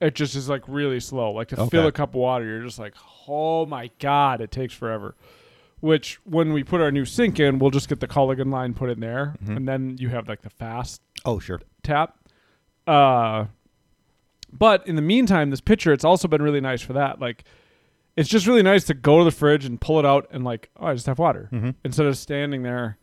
It 0.00 0.14
just 0.14 0.34
is 0.34 0.48
like 0.48 0.62
really 0.66 1.00
slow. 1.00 1.32
Like 1.32 1.48
to 1.48 1.66
fill 1.66 1.86
a 1.86 1.92
cup 1.92 2.10
of 2.10 2.14
water, 2.16 2.44
you're 2.44 2.62
just 2.62 2.78
like, 2.78 2.94
oh 3.28 3.64
my 3.66 3.90
god, 3.98 4.40
it 4.40 4.50
takes 4.50 4.74
forever. 4.74 5.14
Which 5.80 6.18
when 6.24 6.52
we 6.52 6.62
put 6.64 6.80
our 6.80 6.90
new 6.90 7.04
sink 7.04 7.38
in, 7.40 7.58
we'll 7.58 7.70
just 7.70 7.88
get 7.88 8.00
the 8.00 8.08
Culligan 8.08 8.50
line 8.50 8.74
put 8.74 8.90
in 8.90 9.00
there, 9.00 9.34
Mhm. 9.44 9.56
and 9.56 9.68
then 9.68 9.96
you 9.98 10.08
have 10.10 10.28
like 10.28 10.42
the 10.42 10.50
fast 10.50 11.00
Oh, 11.24 11.38
sure. 11.38 11.60
tap. 11.82 12.16
Uh, 12.86 13.46
but 14.52 14.86
in 14.86 14.96
the 14.96 15.02
meantime, 15.02 15.50
this 15.50 15.60
pitcher, 15.60 15.92
it's 15.92 16.04
also 16.04 16.28
been 16.28 16.42
really 16.42 16.60
nice 16.60 16.80
for 16.82 16.92
that. 16.94 17.20
Like, 17.20 17.44
it's 18.16 18.28
just 18.28 18.46
really 18.46 18.62
nice 18.62 18.84
to 18.84 18.94
go 18.94 19.18
to 19.18 19.24
the 19.24 19.30
fridge 19.30 19.64
and 19.64 19.80
pull 19.80 19.98
it 19.98 20.06
out 20.06 20.26
and 20.30 20.44
like, 20.44 20.70
oh, 20.76 20.86
I 20.86 20.94
just 20.94 21.06
have 21.06 21.18
water 21.18 21.48
Mhm. 21.52 21.74
instead 21.84 22.06
of 22.06 22.16
standing 22.16 22.62
there 22.62 22.98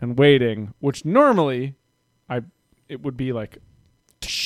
and 0.00 0.18
waiting. 0.18 0.74
Which 0.80 1.04
normally, 1.04 1.74
I 2.28 2.42
it 2.88 3.02
would 3.02 3.16
be 3.16 3.32
like, 3.32 3.58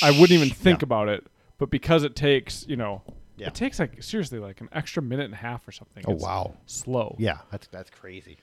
I 0.03 0.11
wouldn't 0.13 0.31
even 0.31 0.51
think 0.51 0.81
Yeah. 0.83 0.87
about 0.87 1.09
it. 1.09 1.27
But 1.59 1.71
because 1.71 2.05
it 2.05 2.15
takes, 2.15 2.65
you 2.69 2.77
know, 2.77 3.03
Yeah. 3.37 3.49
it 3.49 3.55
takes 3.55 3.79
like 3.81 4.01
seriously 4.03 4.39
like 4.39 4.61
an 4.61 4.69
extra 4.73 5.03
minute 5.03 5.25
and 5.25 5.35
a 5.35 5.39
half 5.39 5.67
or 5.67 5.73
something. 5.73 6.05
Oh 6.07 6.13
It's 6.13 6.23
wow. 6.23 6.55
slow. 6.67 7.17
Yeah, 7.19 7.39
that's 7.51 7.67
that's 7.69 7.91
crazy. 7.91 8.39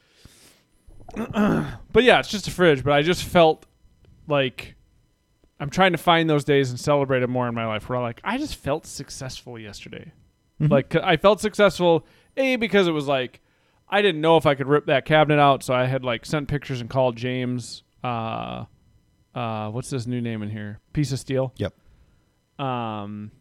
But 1.16 2.04
yeah, 2.04 2.20
it's 2.20 2.30
just 2.30 2.48
a 2.48 2.52
fridge. 2.52 2.84
But 2.84 2.94
I 2.94 3.02
just 3.02 3.24
felt 3.24 3.66
like 4.28 4.76
I'm 5.60 5.70
trying 5.70 5.94
to 5.94 5.98
find 5.98 6.30
those 6.30 6.44
days 6.44 6.70
and 6.70 6.80
celebrate 6.80 7.24
it 7.24 7.30
more 7.30 7.48
in 7.48 7.56
my 7.56 7.66
life 7.66 7.88
where 7.88 7.98
I 7.98 8.02
like 8.02 8.20
I 8.24 8.38
just 8.38 8.56
felt 8.56 8.86
successful 8.86 9.58
yesterday. 9.58 10.12
Mhm. 10.62 10.72
Like 10.72 10.96
I 10.96 11.18
felt 11.18 11.42
successful 11.42 12.06
a 12.38 12.56
because 12.56 12.88
it 12.88 12.92
was 12.92 13.08
like 13.08 13.42
I 13.90 14.02
didn't 14.02 14.22
know 14.22 14.38
if 14.38 14.46
I 14.46 14.56
could 14.56 14.68
rip 14.68 14.86
that 14.88 15.06
cabinet 15.06 15.40
out, 15.40 15.64
so 15.64 15.74
I 15.74 15.86
had 15.86 16.04
like 16.04 16.26
sent 16.26 16.48
pictures 16.48 16.82
and 16.82 16.90
called 16.90 17.16
James. 17.16 17.84
Uh, 18.04 18.66
uh, 19.36 19.70
what's 19.70 19.90
this 19.90 20.08
new 20.08 20.22
name 20.22 20.42
in 20.42 20.50
here? 20.50 20.80
Piece 20.94 21.12
of 21.12 21.20
steel. 21.20 21.54
Yep. 21.58 21.74
Um, 22.60 23.32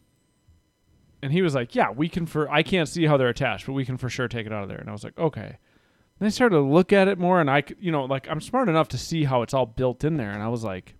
and 1.23 1.31
he 1.31 1.41
was 1.41 1.55
like, 1.55 1.73
"Yeah, 1.73 1.89
we 1.91 2.09
can 2.09 2.25
for 2.25 2.49
I 2.51 2.61
can't 2.63 2.87
see 2.87 3.05
how 3.05 3.17
they're 3.17 3.29
attached, 3.29 3.65
but 3.65 3.73
we 3.73 3.85
can 3.85 3.97
for 3.97 4.09
sure 4.09 4.27
take 4.27 4.45
it 4.45 4.53
out 4.53 4.63
of 4.63 4.69
there." 4.69 4.77
And 4.77 4.89
I 4.89 4.91
was 4.91 5.03
like, 5.03 5.17
"Okay." 5.17 5.57
Then 6.19 6.27
I 6.27 6.29
started 6.29 6.55
to 6.55 6.61
look 6.61 6.93
at 6.93 7.07
it 7.07 7.17
more, 7.17 7.41
and 7.41 7.49
I, 7.49 7.63
you 7.79 7.91
know, 7.91 8.05
like 8.05 8.29
I'm 8.29 8.39
smart 8.39 8.69
enough 8.69 8.87
to 8.89 8.97
see 8.97 9.23
how 9.25 9.41
it's 9.41 9.53
all 9.53 9.65
built 9.65 10.03
in 10.03 10.17
there, 10.17 10.31
and 10.31 10.43
I 10.43 10.47
was 10.49 10.63
like, 10.63 10.95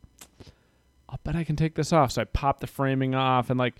"I'll 1.08 1.20
bet 1.24 1.36
I 1.36 1.44
can 1.44 1.56
take 1.56 1.76
this 1.76 1.94
off." 1.94 2.12
So 2.14 2.22
I 2.22 2.26
popped 2.26 2.62
the 2.62 2.68
framing 2.68 3.14
off, 3.16 3.50
and 3.50 3.60
like, 3.60 3.76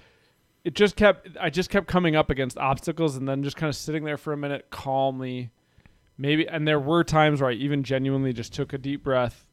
it 0.66 0.74
just 0.74 0.96
kept, 0.98 1.30
I 1.40 1.50
just 1.50 1.70
kept 1.70 1.88
coming 1.88 2.16
up 2.18 2.30
against 2.30 2.58
obstacles, 2.58 3.16
and 3.16 3.30
then 3.30 3.42
just 3.44 3.56
kind 3.56 3.70
of 3.70 3.76
sitting 3.76 4.04
there 4.04 4.18
for 4.18 4.34
a 4.34 4.38
minute, 4.38 4.68
calmly, 4.72 5.52
maybe. 6.18 6.46
And 6.48 6.68
there 6.68 6.80
were 6.80 7.04
times 7.06 7.40
where 7.40 7.52
I 7.52 7.54
even 7.54 7.84
genuinely 7.84 8.34
just 8.34 8.52
took 8.54 8.74
a 8.74 8.78
deep 8.78 9.04
breath, 9.04 9.48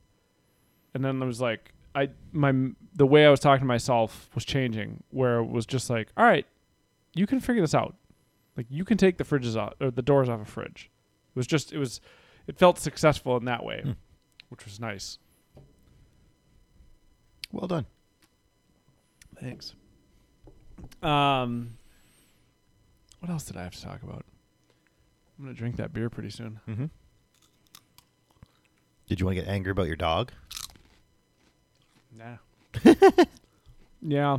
and 0.94 1.04
then 1.04 1.22
I 1.22 1.26
was 1.26 1.40
like, 1.40 1.72
I 1.94 2.08
my 2.32 2.52
the 2.94 3.06
way 3.06 3.26
I 3.26 3.30
was 3.30 3.38
talking 3.40 3.60
to 3.60 3.66
myself 3.66 4.28
was 4.34 4.44
changing, 4.44 5.02
where 5.10 5.38
it 5.40 5.46
was 5.46 5.66
just 5.66 5.88
like, 5.90 6.08
"All 6.16 6.24
right, 6.24 6.46
you 7.14 7.26
can 7.26 7.38
figure 7.38 7.60
this 7.62 7.74
out. 7.74 7.94
Like 8.56 8.66
you 8.70 8.84
can 8.84 8.96
take 8.96 9.18
the 9.18 9.24
fridges 9.24 9.56
out 9.60 9.76
or 9.80 9.90
the 9.90 10.00
doors 10.02 10.28
off 10.30 10.40
a 10.40 10.44
fridge." 10.46 10.90
It 11.34 11.38
was 11.38 11.46
just 11.46 11.70
it 11.72 11.78
was 11.78 12.00
it 12.46 12.56
felt 12.58 12.78
successful 12.78 13.36
in 13.36 13.44
that 13.44 13.62
way, 13.62 13.82
Hmm. 13.84 13.90
which 14.48 14.64
was 14.64 14.80
nice. 14.80 15.18
Well 17.50 17.66
done. 17.68 17.84
Thanks. 19.38 19.74
Um 21.02 21.78
what 23.20 23.30
else 23.30 23.44
did 23.44 23.56
I 23.56 23.62
have 23.62 23.74
to 23.74 23.82
talk 23.82 24.02
about? 24.02 24.24
I'm 25.38 25.44
going 25.44 25.54
to 25.54 25.58
drink 25.58 25.76
that 25.76 25.92
beer 25.92 26.10
pretty 26.10 26.30
soon. 26.30 26.60
Mm-hmm. 26.68 26.86
Did 29.08 29.20
you 29.20 29.26
want 29.26 29.36
to 29.36 29.42
get 29.42 29.50
angry 29.50 29.72
about 29.72 29.86
your 29.86 29.96
dog? 29.96 30.32
Nah. 32.16 32.36
yeah. 34.02 34.38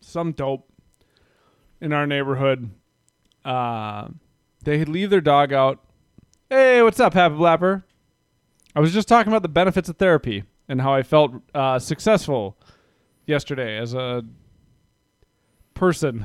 Some 0.00 0.32
dope 0.32 0.68
in 1.80 1.92
our 1.92 2.06
neighborhood. 2.06 2.70
Uh, 3.44 4.08
they 4.62 4.84
leave 4.84 5.10
their 5.10 5.20
dog 5.20 5.52
out. 5.52 5.80
Hey, 6.50 6.82
what's 6.82 7.00
up, 7.00 7.14
Happy 7.14 7.34
Blapper? 7.34 7.84
I 8.74 8.80
was 8.80 8.92
just 8.92 9.08
talking 9.08 9.32
about 9.32 9.42
the 9.42 9.48
benefits 9.48 9.88
of 9.88 9.96
therapy 9.96 10.44
and 10.68 10.80
how 10.80 10.94
I 10.94 11.02
felt 11.02 11.32
uh, 11.54 11.78
successful 11.78 12.57
yesterday 13.28 13.76
as 13.78 13.94
a 13.94 14.24
person 15.74 16.24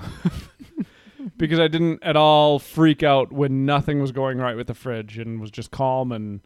because 1.38 1.60
I 1.60 1.68
didn't 1.68 2.02
at 2.02 2.16
all 2.16 2.58
freak 2.60 3.04
out 3.04 3.32
when 3.32 3.66
nothing 3.66 4.02
was 4.02 4.12
going 4.12 4.38
right 4.40 4.56
with 4.56 4.68
the 4.68 4.74
fridge 4.74 5.18
and 5.18 5.40
was 5.40 5.52
just 5.52 5.70
calm 5.70 6.12
and 6.12 6.42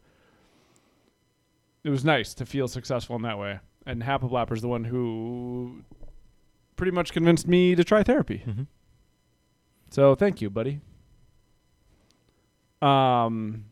it 1.84 1.90
was 1.90 2.04
nice 2.04 2.34
to 2.34 2.44
feel 2.44 2.68
successful 2.68 3.16
in 3.16 3.22
that 3.22 3.38
way. 3.38 3.60
And 3.86 4.02
Happy 4.02 4.26
is 4.50 4.60
the 4.60 4.68
one 4.68 4.84
who 4.84 5.82
pretty 6.76 6.92
much 6.92 7.12
convinced 7.12 7.48
me 7.48 7.74
to 7.74 7.82
try 7.82 8.02
therapy. 8.02 8.42
Mhm. 8.46 8.66
So 9.90 10.14
thank 10.14 10.42
you, 10.42 10.50
buddy. 10.50 10.80
Um. 12.82 13.64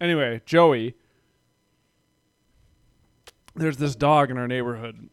Anyway, 0.00 0.42
Joey. 0.44 0.96
There's 3.54 3.76
this 3.76 3.94
dog 3.94 4.30
in 4.30 4.38
our 4.38 4.48
neighborhood 4.48 5.10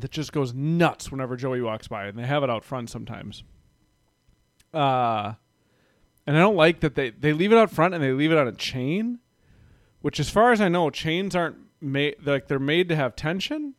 that 0.00 0.10
just 0.10 0.32
goes 0.32 0.54
nuts 0.54 1.10
whenever 1.10 1.36
Joey 1.36 1.60
walks 1.60 1.88
by, 1.88 2.06
and 2.06 2.18
they 2.18 2.26
have 2.26 2.42
it 2.42 2.50
out 2.50 2.64
front 2.64 2.90
sometimes. 2.90 3.44
Uh, 4.72 5.34
and 6.26 6.36
I 6.36 6.40
don't 6.40 6.56
like 6.56 6.80
that 6.80 6.94
they 6.94 7.10
they 7.10 7.32
leave 7.32 7.52
it 7.52 7.58
out 7.58 7.70
front 7.70 7.94
and 7.94 8.02
they 8.02 8.12
leave 8.12 8.32
it 8.32 8.38
on 8.38 8.46
a 8.46 8.52
chain, 8.52 9.18
which, 10.00 10.20
as 10.20 10.28
far 10.28 10.52
as 10.52 10.60
I 10.60 10.68
know, 10.68 10.90
chains 10.90 11.34
aren't 11.34 11.56
made 11.80 12.16
like 12.24 12.48
they're 12.48 12.58
made 12.58 12.88
to 12.90 12.96
have 12.96 13.16
tension 13.16 13.74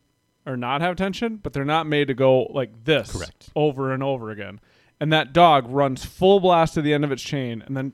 or 0.46 0.56
not 0.56 0.80
have 0.80 0.96
tension, 0.96 1.36
but 1.36 1.52
they're 1.52 1.64
not 1.64 1.86
made 1.86 2.08
to 2.08 2.14
go 2.14 2.44
like 2.44 2.84
this 2.84 3.12
Correct. 3.12 3.50
over 3.54 3.92
and 3.92 4.02
over 4.02 4.30
again. 4.30 4.60
And 4.98 5.12
that 5.12 5.32
dog 5.32 5.66
runs 5.68 6.04
full 6.04 6.40
blast 6.40 6.74
to 6.74 6.82
the 6.82 6.92
end 6.92 7.04
of 7.04 7.12
its 7.12 7.22
chain, 7.22 7.62
and 7.64 7.76
then 7.76 7.92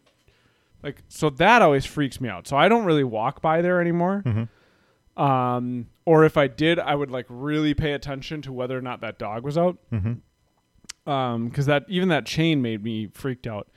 like 0.83 1.03
so 1.09 1.31
that 1.31 1.63
always 1.63 1.85
freaks 1.85 2.21
me 2.21 2.29
out. 2.29 2.49
So 2.49 2.57
I 2.57 2.69
don't 2.69 2.85
really 2.85 3.05
walk 3.05 3.43
by 3.43 3.63
there 3.63 3.81
anymore. 3.81 4.23
Mm-hmm. 4.25 5.23
Um, 5.23 5.87
or 6.07 6.25
if 6.25 6.39
I 6.39 6.47
did, 6.47 6.79
I 6.79 6.95
would 6.95 7.11
like 7.11 7.27
really 7.29 7.75
pay 7.75 7.93
attention 7.93 8.41
to 8.43 8.53
whether 8.53 8.79
or 8.79 8.81
not 8.81 9.03
that 9.03 9.19
dog 9.19 9.45
was 9.45 9.59
out. 9.59 9.77
Mm-hmm. 9.93 11.11
Um, 11.11 11.49
because 11.49 11.67
that 11.67 11.85
even 11.89 12.09
that 12.09 12.25
chain 12.27 12.63
made 12.63 12.83
me 12.83 13.09
freaked 13.13 13.47
out. 13.47 13.69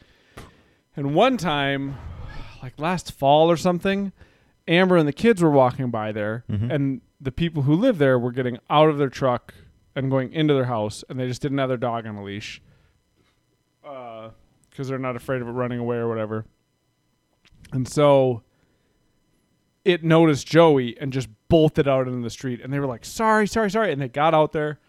And 0.95 1.13
one 1.13 1.35
time, 1.37 1.97
like 2.63 2.79
last 2.79 3.11
fall 3.11 3.51
or 3.51 3.57
something, 3.57 4.11
Amber 4.67 4.97
and 4.97 5.07
the 5.07 5.13
kids 5.13 5.41
were 5.41 5.51
walking 5.51 5.91
by 5.91 6.11
there, 6.11 6.43
Mhm. 6.49 6.71
and 6.73 7.01
the 7.21 7.31
people 7.31 7.63
who 7.63 7.73
live 7.75 7.97
there 7.97 8.17
were 8.17 8.31
getting 8.31 8.57
out 8.69 8.89
of 8.89 8.97
their 8.97 9.09
truck 9.09 9.53
and 9.95 10.09
going 10.09 10.31
into 10.31 10.53
their 10.53 10.65
house, 10.65 11.03
and 11.09 11.19
they 11.19 11.27
just 11.27 11.41
didn't 11.41 11.57
have 11.57 11.67
their 11.69 11.77
dog 11.77 12.05
on 12.05 12.15
a 12.15 12.23
leash, 12.23 12.61
because 13.81 14.87
they're 14.87 14.97
not 14.99 15.15
afraid 15.15 15.41
of 15.41 15.47
it 15.47 15.51
running 15.51 15.79
away 15.79 15.97
or 15.97 16.07
whatever. 16.07 16.45
And 17.71 17.87
so 17.87 18.43
it 19.89 20.03
noticed 20.03 20.47
Joey 20.47 20.95
and 20.99 21.11
just 21.11 21.27
bolted 21.49 21.87
out 21.87 22.07
into 22.07 22.21
the 22.21 22.29
street, 22.29 22.61
and 22.63 22.71
they 22.71 22.79
were 22.79 22.85
like, 22.87 23.03
"Sorry, 23.05 23.47
sorry, 23.47 23.69
sorry," 23.71 23.91
and 23.91 24.01
they 24.01 24.07
got 24.07 24.33
out 24.33 24.51
there 24.51 24.79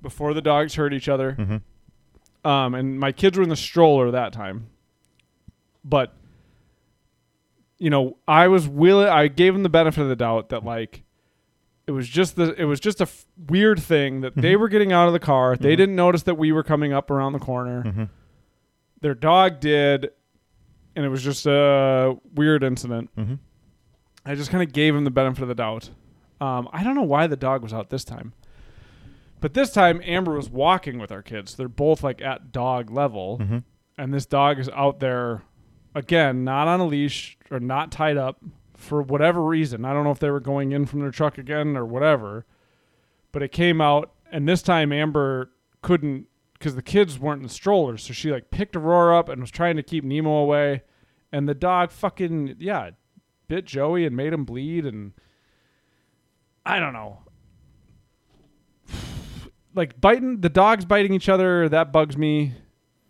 before 0.00 0.32
the 0.34 0.40
dogs 0.42 0.74
hurt 0.76 0.92
each 0.92 1.08
other. 1.08 1.32
Mm-hmm. 1.38 2.48
Um, 2.48 2.74
and 2.74 2.98
my 3.00 3.10
kids 3.12 3.36
were 3.36 3.42
in 3.42 3.48
the 3.48 3.56
stroller 3.56 4.10
that 4.12 4.32
time. 4.32 4.68
But 5.84 6.14
you 7.78 7.90
know, 7.90 8.16
I 8.26 8.48
was 8.48 8.66
willing. 8.68 9.08
I 9.08 9.28
gave 9.28 9.52
them 9.54 9.62
the 9.62 9.68
benefit 9.68 10.02
of 10.02 10.08
the 10.08 10.16
doubt 10.16 10.48
that 10.50 10.64
like 10.64 11.02
it 11.86 11.92
was 11.92 12.08
just 12.08 12.36
the 12.36 12.54
it 12.60 12.64
was 12.64 12.80
just 12.80 13.00
a 13.00 13.04
f- 13.04 13.24
weird 13.48 13.80
thing 13.80 14.20
that 14.20 14.34
they 14.36 14.54
Mhm. 14.54 14.60
were 14.60 14.68
getting 14.68 14.92
out 14.92 15.06
of 15.06 15.12
the 15.12 15.20
car. 15.20 15.56
They 15.56 15.74
Mhm. 15.74 15.76
didn't 15.76 15.96
notice 15.96 16.22
that 16.24 16.34
we 16.36 16.52
were 16.52 16.62
coming 16.62 16.92
up 16.92 17.10
around 17.10 17.32
the 17.32 17.38
corner. 17.38 17.82
Mm-hmm. 17.84 18.04
Their 19.00 19.14
dog 19.14 19.60
did, 19.60 20.10
and 20.96 21.04
it 21.04 21.08
was 21.08 21.22
just 21.22 21.46
a 21.46 22.16
weird 22.34 22.62
incident. 22.64 23.10
I 24.28 24.34
just 24.34 24.50
kind 24.50 24.62
of 24.62 24.72
gave 24.72 24.94
him 24.94 25.04
the 25.04 25.10
benefit 25.10 25.42
of 25.42 25.48
the 25.48 25.54
doubt. 25.54 25.90
Um, 26.40 26.68
I 26.72 26.84
don't 26.84 26.94
know 26.94 27.02
why 27.02 27.26
the 27.26 27.36
dog 27.36 27.62
was 27.62 27.72
out 27.72 27.90
this 27.90 28.04
time, 28.04 28.32
but 29.40 29.54
this 29.54 29.72
time 29.72 30.00
Amber 30.04 30.34
was 30.36 30.48
walking 30.50 30.98
with 30.98 31.10
our 31.10 31.22
kids. 31.22 31.54
They're 31.54 31.68
both 31.68 32.02
like 32.02 32.20
at 32.22 32.52
dog 32.52 32.90
level, 32.90 33.38
Mm-hmm. 33.40 33.58
and 33.96 34.14
this 34.14 34.26
dog 34.26 34.58
is 34.58 34.68
out 34.70 35.00
there 35.00 35.42
again, 35.94 36.44
not 36.44 36.68
on 36.68 36.80
a 36.80 36.86
leash 36.86 37.36
or 37.50 37.58
not 37.58 37.90
tied 37.90 38.16
up 38.16 38.38
for 38.76 39.02
whatever 39.02 39.42
reason. 39.42 39.84
I 39.84 39.92
don't 39.92 40.04
know 40.04 40.12
if 40.12 40.20
they 40.20 40.30
were 40.30 40.38
going 40.40 40.70
in 40.72 40.86
from 40.86 41.00
their 41.00 41.10
truck 41.10 41.38
again 41.38 41.76
or 41.76 41.84
whatever, 41.84 42.46
but 43.32 43.42
it 43.42 43.50
came 43.50 43.80
out, 43.80 44.12
and 44.30 44.48
this 44.48 44.62
time 44.62 44.92
Amber 44.92 45.50
couldn't 45.82 46.26
because 46.52 46.74
the 46.74 46.82
kids 46.82 47.18
weren't 47.18 47.38
in 47.38 47.44
the 47.44 47.48
stroller, 47.52 47.96
so 47.96 48.12
she 48.12 48.30
like 48.30 48.50
picked 48.50 48.76
Aurora 48.76 49.18
up 49.18 49.28
and 49.28 49.40
was 49.40 49.50
trying 49.50 49.76
to 49.76 49.82
keep 49.82 50.04
Nemo 50.04 50.30
away, 50.30 50.82
and 51.32 51.48
the 51.48 51.54
dog 51.54 51.90
fucking 51.90 52.56
yeah 52.58 52.90
bit 53.48 53.64
Joey 53.64 54.04
and 54.06 54.16
made 54.16 54.32
him 54.32 54.44
bleed, 54.44 54.84
and 54.86 55.12
I 56.64 56.78
don't 56.78 56.92
know. 56.92 57.18
Like 59.74 60.00
biting 60.00 60.40
the 60.40 60.48
dogs 60.48 60.84
biting 60.84 61.12
each 61.12 61.28
other 61.28 61.68
that 61.68 61.92
bugs 61.92 62.16
me. 62.16 62.54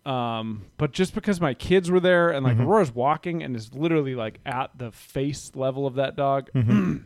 Um, 0.05 0.65
but 0.79 0.93
just 0.93 1.15
because 1.15 1.41
my 1.41 1.55
kids 1.55 1.91
were 1.91 2.01
there 2.01 2.31
and 2.31 2.45
like 2.45 2.57
Mhm. 2.57 2.65
Aurora's 2.67 2.95
walking 2.95 3.43
and 3.43 3.55
is 3.55 3.75
literally 3.75 4.15
like 4.15 4.41
at 4.47 4.71
the 4.77 4.91
face 4.91 5.55
level 5.55 5.87
of 5.87 5.95
that 5.97 6.17
dog. 6.17 6.51
Mm-hmm. 6.55 6.97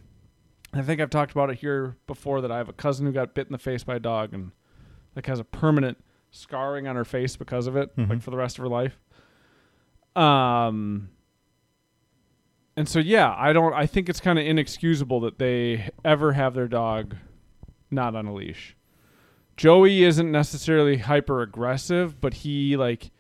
I 0.75 0.81
think 0.81 1.03
I've 1.03 1.11
talked 1.11 1.33
about 1.33 1.51
it 1.51 1.59
here 1.59 1.97
before 2.07 2.41
that 2.41 2.51
I 2.51 2.57
have 2.57 2.71
a 2.71 2.73
cousin 2.73 3.05
who 3.05 3.13
got 3.13 3.35
bit 3.35 3.47
in 3.47 3.53
the 3.53 3.59
face 3.59 3.85
by 3.85 3.97
a 3.97 4.01
dog 4.01 4.33
and 4.33 4.53
like 5.15 5.27
has 5.27 5.39
a 5.39 5.45
permanent 5.45 6.03
scarring 6.31 6.89
on 6.89 6.97
her 6.97 7.05
face 7.05 7.37
because 7.37 7.67
of 7.67 7.77
it, 7.77 7.91
like 7.99 8.09
Mhm. 8.09 8.23
for 8.23 8.31
the 8.31 8.39
rest 8.39 8.59
of 8.59 8.63
her 8.63 8.69
life. 8.71 8.99
Um 10.17 11.11
and 12.77 12.89
so 12.89 12.99
yeah, 12.99 13.35
I 13.37 13.53
don't 13.53 13.73
I 13.75 13.87
think 13.87 14.09
it's 14.09 14.21
kind 14.21 14.39
of 14.39 14.47
inexcusable 14.47 15.21
that 15.21 15.39
they 15.39 15.91
ever 16.05 16.33
have 16.33 16.55
their 16.55 16.69
dog 16.69 17.17
not 17.91 18.15
on 18.15 18.27
a 18.27 18.35
leash. 18.35 18.77
Joey 19.57 20.03
isn't 20.03 20.31
necessarily 20.31 20.97
hyper 20.99 21.43
aggressive, 21.43 22.21
but 22.21 22.35
he 22.35 22.77
like 22.77 23.11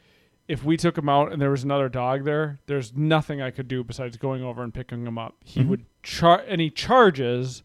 if 0.48 0.64
we 0.64 0.76
took 0.76 0.98
him 0.98 1.08
out 1.08 1.32
and 1.32 1.40
there 1.40 1.50
was 1.50 1.62
another 1.64 1.88
dog 1.88 2.24
there, 2.24 2.58
there's 2.66 2.94
nothing 2.96 3.40
I 3.40 3.50
could 3.50 3.68
do 3.68 3.84
besides 3.84 4.16
going 4.16 4.42
over 4.42 4.62
and 4.62 4.74
picking 4.74 5.06
him 5.06 5.16
up. 5.18 5.36
He 5.44 5.60
Mhm. 5.60 5.68
would 5.68 5.84
char 6.02 6.42
and 6.48 6.60
he 6.60 6.68
charges, 6.70 7.62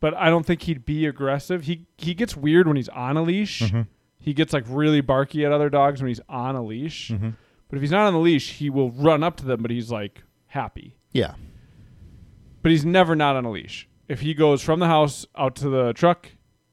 but 0.00 0.12
I 0.14 0.28
don't 0.28 0.44
think 0.44 0.62
he'd 0.62 0.84
be 0.84 1.06
aggressive. 1.06 1.64
He 1.64 1.86
he 1.96 2.12
gets 2.14 2.36
weird 2.36 2.66
when 2.66 2.76
he's 2.76 2.88
on 2.90 3.16
a 3.16 3.22
leash. 3.22 3.60
Mm-hmm. 3.62 3.82
He 4.18 4.34
gets 4.34 4.52
like 4.52 4.64
really 4.68 5.00
barky 5.00 5.44
at 5.46 5.52
other 5.52 5.70
dogs 5.70 6.02
when 6.02 6.08
he's 6.08 6.20
on 6.28 6.56
a 6.56 6.62
leash. 6.62 7.10
Mm-hmm. 7.10 7.30
But 7.68 7.76
if 7.76 7.82
he's 7.82 7.90
not 7.92 8.06
on 8.06 8.12
the 8.12 8.18
leash, 8.18 8.54
he 8.54 8.68
will 8.70 8.90
run 8.90 9.22
up 9.22 9.36
to 9.36 9.44
them, 9.46 9.62
but 9.62 9.70
he's 9.70 9.90
like 9.90 10.22
happy. 10.48 10.95
Yeah. 11.12 11.34
But 12.62 12.72
he's 12.72 12.84
never 12.84 13.14
not 13.14 13.36
on 13.36 13.44
a 13.44 13.50
leash. 13.50 13.88
If 14.08 14.20
he 14.20 14.34
goes 14.34 14.62
from 14.62 14.80
the 14.80 14.86
house 14.86 15.26
out 15.36 15.56
to 15.56 15.68
the 15.68 15.92
truck, 15.92 16.30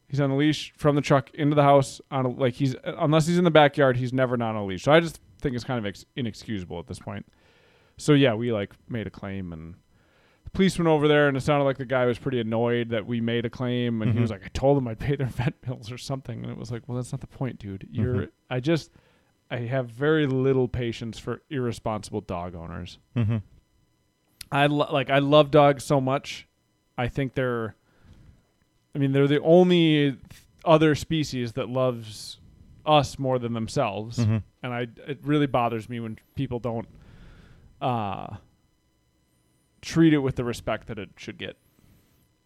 he's 0.07 0.19
on 0.19 0.31
a 0.31 0.35
leash. 0.37 0.73
From 0.77 0.95
the 0.95 1.01
truck 1.01 1.29
into 1.33 1.55
the 1.55 1.63
house 1.63 2.01
on 2.11 2.25
a, 2.25 2.29
like 2.29 2.53
he's 2.55 2.75
unless 2.83 3.27
he's 3.27 3.37
in 3.37 3.43
the 3.43 3.51
backyard, 3.51 3.97
he's 3.97 4.13
never 4.13 4.37
not 4.37 4.49
on 4.55 4.55
a 4.57 4.65
leash. 4.65 4.83
So 4.83 4.91
I 4.91 4.99
just 4.99 5.19
think 5.41 5.55
it's 5.55 5.63
kind 5.63 5.79
of 5.79 5.85
ex- 5.85 6.05
inexcusable 6.15 6.79
at 6.79 6.87
this 6.87 6.99
point. 6.99 7.25
So 7.97 8.13
yeah, 8.13 8.33
we 8.33 8.51
like 8.51 8.73
made 8.89 9.07
a 9.07 9.11
claim 9.11 9.53
and 9.53 9.75
the 10.45 10.49
police 10.51 10.77
went 10.77 10.87
over 10.87 11.07
there 11.07 11.27
and 11.27 11.37
it 11.37 11.41
sounded 11.41 11.65
like 11.65 11.77
the 11.77 11.85
guy 11.85 12.05
was 12.05 12.17
pretty 12.17 12.39
annoyed 12.39 12.89
that 12.89 13.05
we 13.05 13.21
made 13.21 13.45
a 13.45 13.49
claim 13.49 14.01
and 14.01 14.11
he 14.11 14.17
Mhm. 14.17 14.21
was 14.21 14.31
like, 14.31 14.43
I 14.43 14.49
told 14.49 14.77
him 14.77 14.87
I'd 14.87 14.99
pay 14.99 15.15
their 15.15 15.27
vet 15.27 15.61
bills 15.61 15.91
or 15.91 15.97
something 15.97 16.41
and 16.43 16.51
it 16.51 16.57
was 16.57 16.71
like, 16.71 16.83
well, 16.87 16.95
that's 16.97 17.11
not 17.11 17.21
the 17.21 17.27
point, 17.27 17.59
dude. 17.59 17.87
You're 17.91 18.15
Mhm. 18.15 18.29
I 18.49 18.59
just 18.59 18.91
I 19.51 19.57
have 19.59 19.89
very 19.89 20.25
little 20.25 20.67
patience 20.67 21.19
for 21.19 21.41
irresponsible 21.51 22.21
dog 22.21 22.55
owners. 22.55 22.97
Mm-hmm. 23.15 23.37
I 24.53 24.67
lo- 24.67 24.89
like 24.91 25.09
I 25.09 25.19
love 25.19 25.51
dogs 25.51 25.83
so 25.83 25.99
much. 25.99 26.47
I 26.97 27.07
think 27.07 27.33
they're 27.33 27.75
I 28.95 28.99
mean 28.99 29.11
they're 29.11 29.27
the 29.27 29.41
only 29.41 30.17
other 30.63 30.95
species 30.95 31.53
that 31.53 31.67
loves 31.69 32.39
us 32.85 33.17
more 33.17 33.39
than 33.39 33.53
themselves. 33.53 34.19
Mm-hmm. 34.19 34.37
And 34.61 34.73
I 34.73 34.87
it 35.07 35.19
really 35.23 35.47
bothers 35.47 35.89
me 35.89 35.99
when 35.99 36.19
people 36.35 36.59
don't 36.59 36.87
uh 37.81 38.35
treat 39.81 40.13
it 40.13 40.19
with 40.19 40.35
the 40.35 40.43
respect 40.43 40.87
that 40.87 40.97
it 40.97 41.09
should 41.17 41.37
get. 41.37 41.57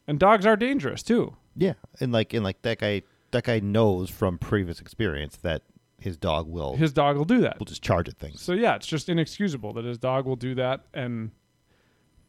And 0.07 0.19
dogs 0.19 0.45
are 0.45 0.55
dangerous 0.55 1.03
too. 1.03 1.35
Yeah, 1.55 1.73
and 1.99 2.11
like 2.11 2.33
and 2.33 2.43
like 2.43 2.61
that 2.61 2.79
guy 2.79 3.03
that 3.31 3.43
guy 3.43 3.59
knows 3.59 4.09
from 4.09 4.37
previous 4.37 4.79
experience 4.79 5.37
that 5.37 5.63
his 5.99 6.15
dog 6.17 6.47
will 6.47 6.75
His 6.77 6.93
dog 6.93 7.17
will 7.17 7.25
do 7.25 7.41
that. 7.41 7.59
will 7.59 7.65
just 7.65 7.81
charge 7.81 8.07
at 8.07 8.17
things. 8.17 8.41
So 8.41 8.53
yeah, 8.53 8.75
it's 8.75 8.87
just 8.87 9.09
inexcusable 9.09 9.73
that 9.73 9.83
his 9.85 9.97
dog 9.97 10.25
will 10.25 10.35
do 10.35 10.55
that 10.55 10.85
and 10.93 11.31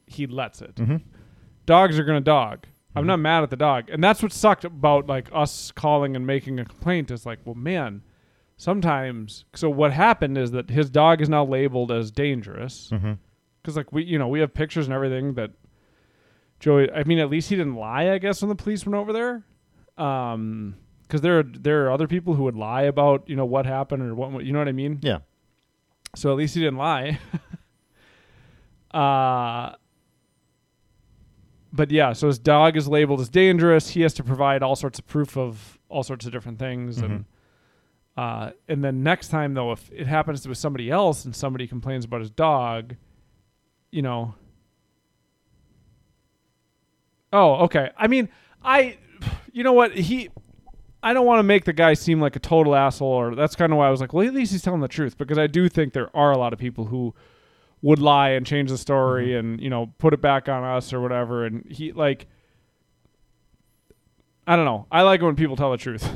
he 0.08 0.26
lets 0.26 0.60
it. 0.62 0.74
Mm-hmm. 0.76 0.96
dogs 1.66 1.98
are 1.98 2.04
gonna 2.04 2.20
dog. 2.20 2.66
I'm 2.96 3.04
Mhm. 3.04 3.08
not 3.08 3.20
mad 3.20 3.42
at 3.42 3.50
the 3.50 3.56
dog, 3.56 3.90
and 3.90 4.02
that's 4.02 4.22
what 4.22 4.32
sucked 4.32 4.64
about 4.64 5.06
like 5.06 5.28
us 5.32 5.70
calling 5.72 6.16
and 6.16 6.26
making 6.26 6.58
a 6.58 6.64
complaint. 6.64 7.10
Is 7.10 7.26
like, 7.26 7.38
well, 7.44 7.54
man, 7.54 8.02
sometimes. 8.56 9.44
So 9.54 9.68
what 9.70 9.92
happened 9.92 10.36
is 10.38 10.50
that 10.52 10.70
his 10.70 10.88
dog 10.90 11.20
is 11.20 11.28
now 11.28 11.44
labeled 11.44 11.92
as 11.92 12.10
dangerous 12.10 12.90
Mm-hmm. 12.92 13.12
because 13.62 13.76
like 13.76 13.92
we, 13.92 14.02
you 14.04 14.18
know, 14.18 14.28
we 14.28 14.40
have 14.40 14.52
pictures 14.54 14.86
and 14.86 14.94
everything 14.94 15.34
that 15.34 15.50
Joey. 16.60 16.90
I 16.90 17.04
mean, 17.04 17.18
at 17.18 17.30
least 17.30 17.50
he 17.50 17.56
didn't 17.56 17.76
lie. 17.76 18.10
I 18.10 18.18
guess 18.18 18.40
when 18.42 18.48
the 18.48 18.54
police 18.56 18.84
went 18.86 18.96
over 18.96 19.12
there, 19.12 19.44
um, 20.04 20.74
because 21.06 21.20
there 21.20 21.38
are 21.38 21.42
there 21.44 21.86
are 21.86 21.92
other 21.92 22.08
people 22.08 22.34
who 22.34 22.44
would 22.44 22.56
lie 22.56 22.82
about 22.82 23.28
you 23.28 23.36
know 23.36 23.44
what 23.44 23.66
happened 23.66 24.02
or 24.02 24.14
what 24.14 24.44
you 24.44 24.52
know 24.52 24.58
what 24.58 24.68
I 24.68 24.72
mean. 24.72 24.98
Yeah. 25.02 25.18
So 26.16 26.30
at 26.32 26.36
least 26.38 26.54
he 26.54 26.60
didn't 26.62 26.78
lie. 26.78 27.18
uh 28.92 29.72
but 31.72 31.90
yeah, 31.90 32.12
so 32.12 32.26
his 32.26 32.38
dog 32.38 32.76
is 32.76 32.88
labeled 32.88 33.20
as 33.20 33.28
dangerous. 33.28 33.90
He 33.90 34.00
has 34.02 34.14
to 34.14 34.24
provide 34.24 34.62
all 34.62 34.76
sorts 34.76 34.98
of 34.98 35.06
proof 35.06 35.36
of 35.36 35.78
all 35.88 36.02
sorts 36.02 36.26
of 36.26 36.32
different 36.32 36.58
things 36.58 36.98
and 36.98 37.24
uh 38.16 38.50
and 38.68 38.84
then 38.84 39.02
next 39.02 39.28
time 39.28 39.54
though 39.54 39.72
if 39.72 39.90
it 39.92 40.06
happens 40.06 40.42
to 40.42 40.54
somebody 40.54 40.90
else 40.90 41.24
and 41.24 41.34
somebody 41.34 41.66
complains 41.66 42.04
about 42.04 42.20
his 42.20 42.30
dog, 42.30 42.96
you 43.90 44.02
know 44.02 44.34
Oh, 47.32 47.64
okay. 47.64 47.90
I 47.96 48.06
mean, 48.06 48.28
I 48.62 48.96
you 49.52 49.62
know 49.62 49.72
what? 49.72 49.92
He 49.94 50.30
I 51.02 51.12
don't 51.12 51.26
want 51.26 51.38
to 51.38 51.42
make 51.44 51.64
the 51.64 51.72
guy 51.72 51.94
seem 51.94 52.20
like 52.20 52.36
a 52.36 52.40
total 52.40 52.74
asshole, 52.74 53.08
or 53.08 53.34
that's 53.34 53.54
kind 53.54 53.72
of 53.72 53.78
why 53.78 53.86
I 53.86 53.90
was 53.90 54.00
like, 54.00 54.12
well, 54.12 54.26
at 54.26 54.34
least 54.34 54.52
he's 54.52 54.62
telling 54.62 54.80
the 54.80 54.88
truth 54.88 55.16
because 55.16 55.38
I 55.38 55.46
do 55.46 55.68
think 55.68 55.92
there 55.92 56.14
are 56.16 56.32
a 56.32 56.38
lot 56.38 56.52
of 56.52 56.58
people 56.58 56.86
who 56.86 57.14
would 57.82 57.98
lie 58.00 58.30
and 58.30 58.44
change 58.46 58.70
the 58.70 58.78
story 58.78 59.36
and 59.36 59.60
you 59.60 59.70
know 59.70 59.92
put 59.98 60.12
it 60.14 60.20
back 60.20 60.48
on 60.48 60.64
us 60.64 60.92
or 60.92 61.00
whatever. 61.00 61.46
And 61.46 61.64
he 61.70 61.92
like, 61.92 62.26
I 64.46 64.56
don't 64.56 64.64
know. 64.64 64.86
I 64.90 65.02
like 65.02 65.20
it 65.20 65.24
when 65.24 65.36
people 65.36 65.56
tell 65.56 65.70
the 65.70 65.76
truth. 65.76 66.08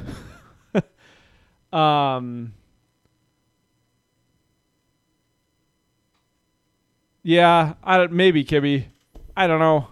um. 1.72 2.54
Yeah, 7.22 7.74
I 7.84 7.98
don't- 7.98 8.12
maybe 8.12 8.44
Kibby. 8.44 8.86
I 9.36 9.46
don't 9.46 9.60
know. 9.60 9.86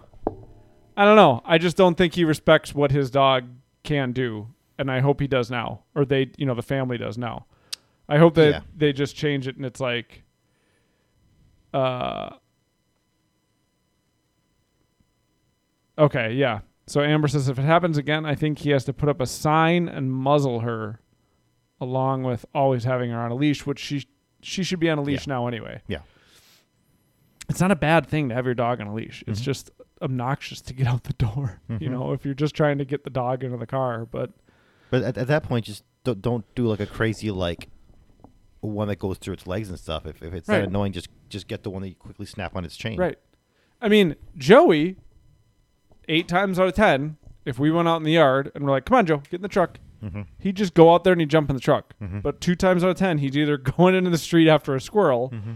I 0.97 1.05
don't 1.05 1.15
know. 1.15 1.41
I 1.45 1.57
just 1.57 1.77
don't 1.77 1.95
think 1.97 2.13
he 2.15 2.25
respects 2.25 2.75
what 2.75 2.91
his 2.91 3.09
dog 3.09 3.45
can 3.83 4.11
do, 4.11 4.47
and 4.77 4.91
I 4.91 4.99
hope 4.99 5.21
he 5.21 5.27
does 5.27 5.49
now, 5.49 5.83
or 5.95 6.03
they, 6.05 6.29
you 6.37 6.45
know, 6.45 6.53
the 6.53 6.61
family 6.61 6.97
does 6.97 7.17
now. 7.17 7.45
I 8.09 8.17
hope 8.17 8.35
that 8.35 8.49
Yeah. 8.51 8.59
they 8.75 8.91
just 8.93 9.15
change 9.15 9.47
it, 9.47 9.55
and 9.55 9.65
it's 9.65 9.79
like, 9.79 10.23
uh, 11.73 12.35
okay, 15.97 16.33
yeah. 16.33 16.59
So 16.87 17.01
Amber 17.01 17.27
says 17.27 17.47
if 17.47 17.57
it 17.59 17.63
happens 17.63 17.97
again, 17.97 18.25
I 18.25 18.35
think 18.35 18.59
he 18.59 18.71
has 18.71 18.83
to 18.85 18.93
put 18.93 19.07
up 19.09 19.21
a 19.21 19.25
sign 19.25 19.87
and 19.87 20.11
muzzle 20.11 20.61
her, 20.61 20.99
along 21.79 22.23
with 22.23 22.45
always 22.53 22.83
having 22.83 23.11
her 23.11 23.19
on 23.19 23.31
a 23.31 23.35
leash, 23.35 23.65
which 23.65 23.79
she 23.79 24.05
she 24.41 24.63
should 24.63 24.79
be 24.79 24.89
on 24.89 24.97
a 24.97 25.01
leash 25.01 25.27
now 25.27 25.47
anyway. 25.47 25.81
Yeah. 25.87 25.99
It's 27.47 27.59
not 27.61 27.69
a 27.71 27.75
bad 27.75 28.07
thing 28.07 28.29
to 28.29 28.35
have 28.35 28.45
your 28.45 28.55
dog 28.55 28.81
on 28.81 28.87
a 28.87 28.93
leash. 28.93 29.23
It's 29.27 29.39
Mhm. 29.41 29.43
just 29.43 29.71
obnoxious 30.01 30.61
to 30.61 30.73
get 30.73 30.87
out 30.87 31.03
the 31.03 31.13
door. 31.13 31.61
You 31.69 31.89
Mhm. 31.89 31.91
know, 31.91 32.11
if 32.13 32.25
you're 32.25 32.33
just 32.33 32.55
trying 32.55 32.77
to 32.79 32.85
get 32.85 33.03
the 33.03 33.09
dog 33.11 33.43
into 33.43 33.57
the 33.57 33.67
car, 33.67 34.05
but 34.05 34.31
But 34.89 35.03
at, 35.03 35.17
at 35.17 35.27
that 35.27 35.43
point, 35.43 35.65
just 35.65 35.83
don't, 36.03 36.21
don't 36.21 36.55
do 36.55 36.65
like 36.67 36.79
a 36.79 36.85
crazy 36.87 37.29
like 37.29 37.69
one 38.61 38.87
that 38.87 38.99
goes 38.99 39.17
through 39.17 39.33
its 39.33 39.45
legs 39.47 39.69
and 39.69 39.77
stuff. 39.79 40.05
If, 40.05 40.21
if 40.23 40.33
it's 40.33 40.47
Right. 40.47 40.59
that 40.59 40.67
annoying, 40.69 40.93
just 40.93 41.09
just 41.29 41.47
get 41.47 41.63
the 41.63 41.69
one 41.69 41.81
that 41.81 41.89
you 41.89 41.95
quickly 41.95 42.25
snap 42.25 42.55
on 42.55 42.63
its 42.65 42.75
chain. 42.77 42.97
right. 42.97 43.17
I 43.81 43.89
mean, 43.89 44.15
Joey, 44.37 44.97
eight 46.07 46.27
times 46.27 46.59
out 46.59 46.67
of 46.67 46.73
ten, 46.73 47.17
if 47.45 47.57
we 47.59 47.71
went 47.71 47.87
out 47.87 47.97
in 47.97 48.03
the 48.03 48.11
yard 48.11 48.51
and 48.53 48.63
we're 48.63 48.71
like, 48.71 48.85
"Come 48.85 48.97
on, 48.97 49.05
Joe, 49.05 49.17
get 49.17 49.33
in 49.35 49.41
the 49.41 49.47
truck," 49.47 49.79
Mm-hmm. 50.03 50.21
he'd 50.39 50.55
just 50.55 50.73
go 50.73 50.93
out 50.93 51.03
there 51.03 51.13
and 51.13 51.19
he'd 51.21 51.29
jump 51.29 51.49
in 51.49 51.55
the 51.55 51.61
truck. 51.61 51.93
Mhm. 52.01 52.21
But 52.23 52.41
two 52.41 52.55
times 52.55 52.83
out 52.83 52.89
of 52.91 52.97
ten, 52.97 53.17
he's 53.19 53.35
either 53.37 53.57
going 53.77 53.95
into 53.95 54.09
the 54.09 54.17
street 54.17 54.47
after 54.49 54.75
a 54.75 54.81
squirrel 54.81 55.29
Mm-hmm. 55.33 55.53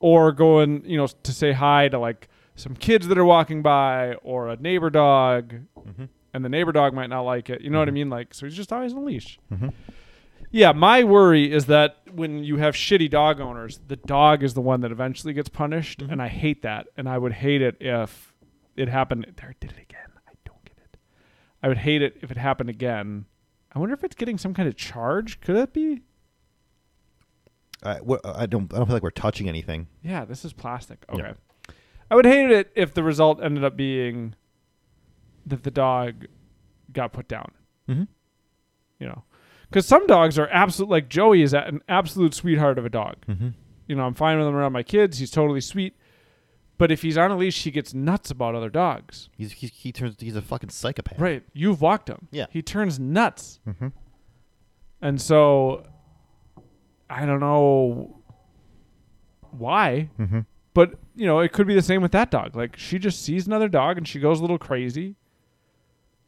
or 0.00 0.32
going, 0.32 0.84
you 0.84 0.96
know, 0.96 1.06
to 1.06 1.32
say 1.32 1.52
hi 1.52 1.88
to 1.88 1.98
like 1.98 2.28
some 2.54 2.74
kids 2.74 3.08
that 3.08 3.18
are 3.18 3.24
walking 3.24 3.60
by 3.62 4.14
or 4.22 4.48
a 4.48 4.56
neighbor 4.56 4.88
dog, 4.90 5.52
Mm-hmm. 5.78 6.04
and 6.34 6.44
the 6.44 6.48
neighbor 6.48 6.72
dog 6.72 6.94
might 6.94 7.08
not 7.10 7.22
like 7.22 7.48
it. 7.50 7.60
You 7.62 7.70
know 7.70 7.78
what 7.78 7.88
I 7.88 7.90
Mhm. 7.90 7.94
mean? 7.94 8.10
Like, 8.10 8.32
so 8.34 8.46
he's 8.46 8.56
just 8.56 8.72
always 8.72 8.92
on 8.92 8.98
a 8.98 9.02
leash. 9.04 9.38
Yeah, 10.56 10.72
my 10.72 11.04
worry 11.04 11.52
is 11.52 11.66
that 11.66 11.98
when 12.10 12.42
you 12.42 12.56
have 12.56 12.74
shitty 12.74 13.10
dog 13.10 13.40
owners, 13.42 13.78
the 13.86 13.96
dog 13.96 14.42
is 14.42 14.54
the 14.54 14.62
one 14.62 14.80
that 14.80 14.90
eventually 14.90 15.34
gets 15.34 15.50
punished, 15.50 16.00
Mm-hmm. 16.00 16.12
and 16.12 16.22
I 16.22 16.28
hate 16.28 16.62
that. 16.62 16.86
And 16.96 17.06
I 17.08 17.18
would 17.18 17.32
hate 17.34 17.60
it 17.60 17.76
if 17.78 18.32
it 18.74 18.88
happened. 18.88 19.26
There, 19.36 19.54
did 19.60 19.72
it 19.72 19.78
again. 19.82 20.08
I 20.26 20.32
don't 20.46 20.64
get 20.64 20.78
it. 20.82 20.98
I 21.62 21.68
would 21.68 21.76
hate 21.76 22.00
it 22.00 22.16
if 22.22 22.30
it 22.30 22.38
happened 22.38 22.70
again. 22.70 23.26
I 23.74 23.78
wonder 23.78 23.94
if 23.94 24.02
it's 24.02 24.14
getting 24.16 24.38
some 24.38 24.54
kind 24.54 24.66
of 24.66 24.76
charge. 24.76 25.40
Could 25.42 25.56
it 25.56 25.74
be? 25.74 26.00
I, 27.82 27.98
don't. 28.00 28.20
I 28.24 28.46
don't 28.46 28.68
feel 28.70 28.86
like 28.86 29.02
we're 29.02 29.10
touching 29.10 29.50
anything. 29.50 29.88
Yeah, 30.02 30.24
this 30.24 30.42
is 30.42 30.54
plastic. 30.54 31.04
Yeah. 31.12 31.14
Okay. 31.16 31.32
I 32.10 32.14
would 32.14 32.24
hate 32.24 32.50
it 32.50 32.72
if 32.74 32.94
the 32.94 33.02
result 33.02 33.42
ended 33.42 33.62
up 33.62 33.76
being 33.76 34.34
that 35.44 35.64
the 35.64 35.70
dog 35.70 36.26
got 36.94 37.12
put 37.12 37.28
down. 37.28 37.50
Mm-hmm. 37.90 38.04
You 39.00 39.06
know, 39.08 39.24
because 39.70 39.86
some 39.86 40.06
dogs 40.06 40.38
are 40.38 40.48
absolute. 40.48 40.90
Like 40.90 41.08
Joey 41.08 41.42
is 41.42 41.54
an 41.54 41.80
absolute 41.88 42.34
sweetheart 42.34 42.78
of 42.78 42.84
a 42.86 42.90
dog. 42.90 43.16
Mm-hmm. 43.28 43.48
You 43.88 43.94
know, 43.96 44.04
I'm 44.04 44.14
fine 44.14 44.38
with 44.38 44.46
him 44.46 44.54
around 44.54 44.72
my 44.72 44.82
kids. 44.82 45.18
He's 45.18 45.30
totally 45.30 45.60
sweet. 45.60 45.94
But 46.78 46.92
if 46.92 47.00
he's 47.02 47.16
on 47.16 47.30
a 47.30 47.36
leash, 47.36 47.62
he 47.64 47.70
gets 47.70 47.94
nuts 47.94 48.30
about 48.30 48.54
other 48.54 48.68
dogs. 48.68 49.30
He's, 49.36 49.52
he's 49.52 49.70
he 49.72 49.92
turns. 49.92 50.16
He's 50.18 50.36
a 50.36 50.42
fucking 50.42 50.68
psychopath. 50.70 51.18
Right. 51.18 51.42
You've 51.54 51.80
walked 51.80 52.08
him. 52.10 52.28
Yeah. 52.30 52.46
He 52.50 52.60
turns 52.62 52.98
nuts. 53.00 53.60
Mm-hmm. 53.66 53.88
And 55.00 55.20
so 55.20 55.84
I 57.08 57.24
don't 57.24 57.40
know 57.40 58.20
why, 59.50 60.10
Mm-hmm. 60.18 60.40
but 60.74 60.94
you 61.14 61.26
know, 61.26 61.38
it 61.40 61.52
could 61.52 61.66
be 61.66 61.74
the 61.74 61.80
same 61.82 62.02
with 62.02 62.12
that 62.12 62.30
dog. 62.30 62.54
Like 62.56 62.76
she 62.76 62.98
just 62.98 63.22
sees 63.22 63.46
another 63.46 63.68
dog 63.68 63.96
and 63.96 64.06
she 64.06 64.18
goes 64.20 64.38
a 64.38 64.42
little 64.42 64.58
crazy. 64.58 65.16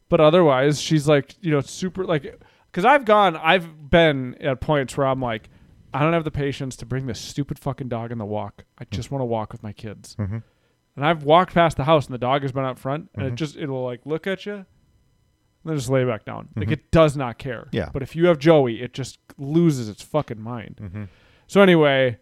But 0.08 0.20
otherwise, 0.20 0.80
she's 0.80 1.06
like, 1.06 1.34
you 1.42 1.50
know, 1.50 1.60
super 1.60 2.04
like 2.06 2.40
cuz 2.72 2.84
I've 2.84 3.04
gone 3.04 3.36
I've 3.36 3.90
been 3.90 4.34
at 4.40 4.60
points 4.60 4.96
where 4.96 5.06
I'm 5.06 5.20
like 5.20 5.48
I 5.94 6.00
don't 6.00 6.12
have 6.12 6.24
the 6.24 6.30
patience 6.30 6.76
to 6.76 6.86
bring 6.86 7.06
this 7.06 7.18
stupid 7.20 7.58
fucking 7.58 7.88
dog 7.88 8.12
in 8.12 8.18
the 8.18 8.26
walk. 8.26 8.64
I 8.78 8.84
just 8.90 9.10
want 9.10 9.22
to 9.22 9.26
walk 9.26 9.52
with 9.52 9.62
my 9.62 9.72
kids. 9.72 10.16
Mm-hmm. 10.16 10.38
And 10.96 11.06
I've 11.06 11.22
walked 11.22 11.54
past 11.54 11.76
the 11.78 11.84
house 11.84 12.06
and 12.06 12.14
the 12.14 12.18
dog 12.18 12.42
has 12.42 12.52
been 12.52 12.64
out 12.64 12.78
front 12.78 13.08
and 13.14 13.24
it 13.26 13.32
Mhm. 13.32 13.36
just 13.36 13.56
it'll 13.56 13.84
like 13.84 14.04
look 14.04 14.26
at 14.26 14.44
you 14.44 14.52
and 14.54 14.66
then 15.64 15.76
just 15.76 15.88
lay 15.88 16.04
back 16.04 16.24
down. 16.26 16.48
Like 16.56 16.68
Mhm. 16.68 16.72
it 16.72 16.90
does 16.90 17.16
not 17.16 17.38
care. 17.38 17.68
Yeah. 17.72 17.88
But 17.92 18.02
if 18.02 18.14
you 18.14 18.26
have 18.26 18.38
Joey, 18.38 18.82
it 18.82 18.92
just 18.92 19.18
loses 19.38 19.88
its 19.88 20.02
fucking 20.02 20.40
mind. 20.40 20.78
Mm-hmm. 20.82 21.04
So 21.46 21.62
anyway, 21.62 22.18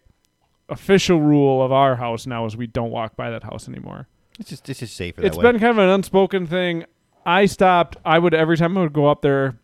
official 0.69 1.21
rule 1.21 1.63
of 1.63 1.73
our 1.73 1.97
house 1.97 2.27
now 2.27 2.45
is 2.45 2.57
we 2.57 2.67
don't 2.67 2.91
walk 2.91 3.17
by 3.17 3.31
that 3.31 3.43
house 3.45 3.69
anymore. 3.69 4.07
It's 4.39 4.51
just 4.51 4.69
it's 4.69 4.81
just 4.81 4.95
safer. 4.97 5.23
It's 5.25 5.37
been 5.39 5.59
kind 5.59 5.71
of 5.71 5.79
an 5.79 5.89
unspoken 5.89 6.47
thing. 6.47 6.85
I 7.25 7.47
stopped. 7.47 7.97
I 8.05 8.19
would 8.21 8.35
every 8.35 8.57
time 8.57 8.77
I 8.79 8.83
would 8.83 8.93
go 8.93 9.07
up 9.07 9.23
there, 9.23 9.59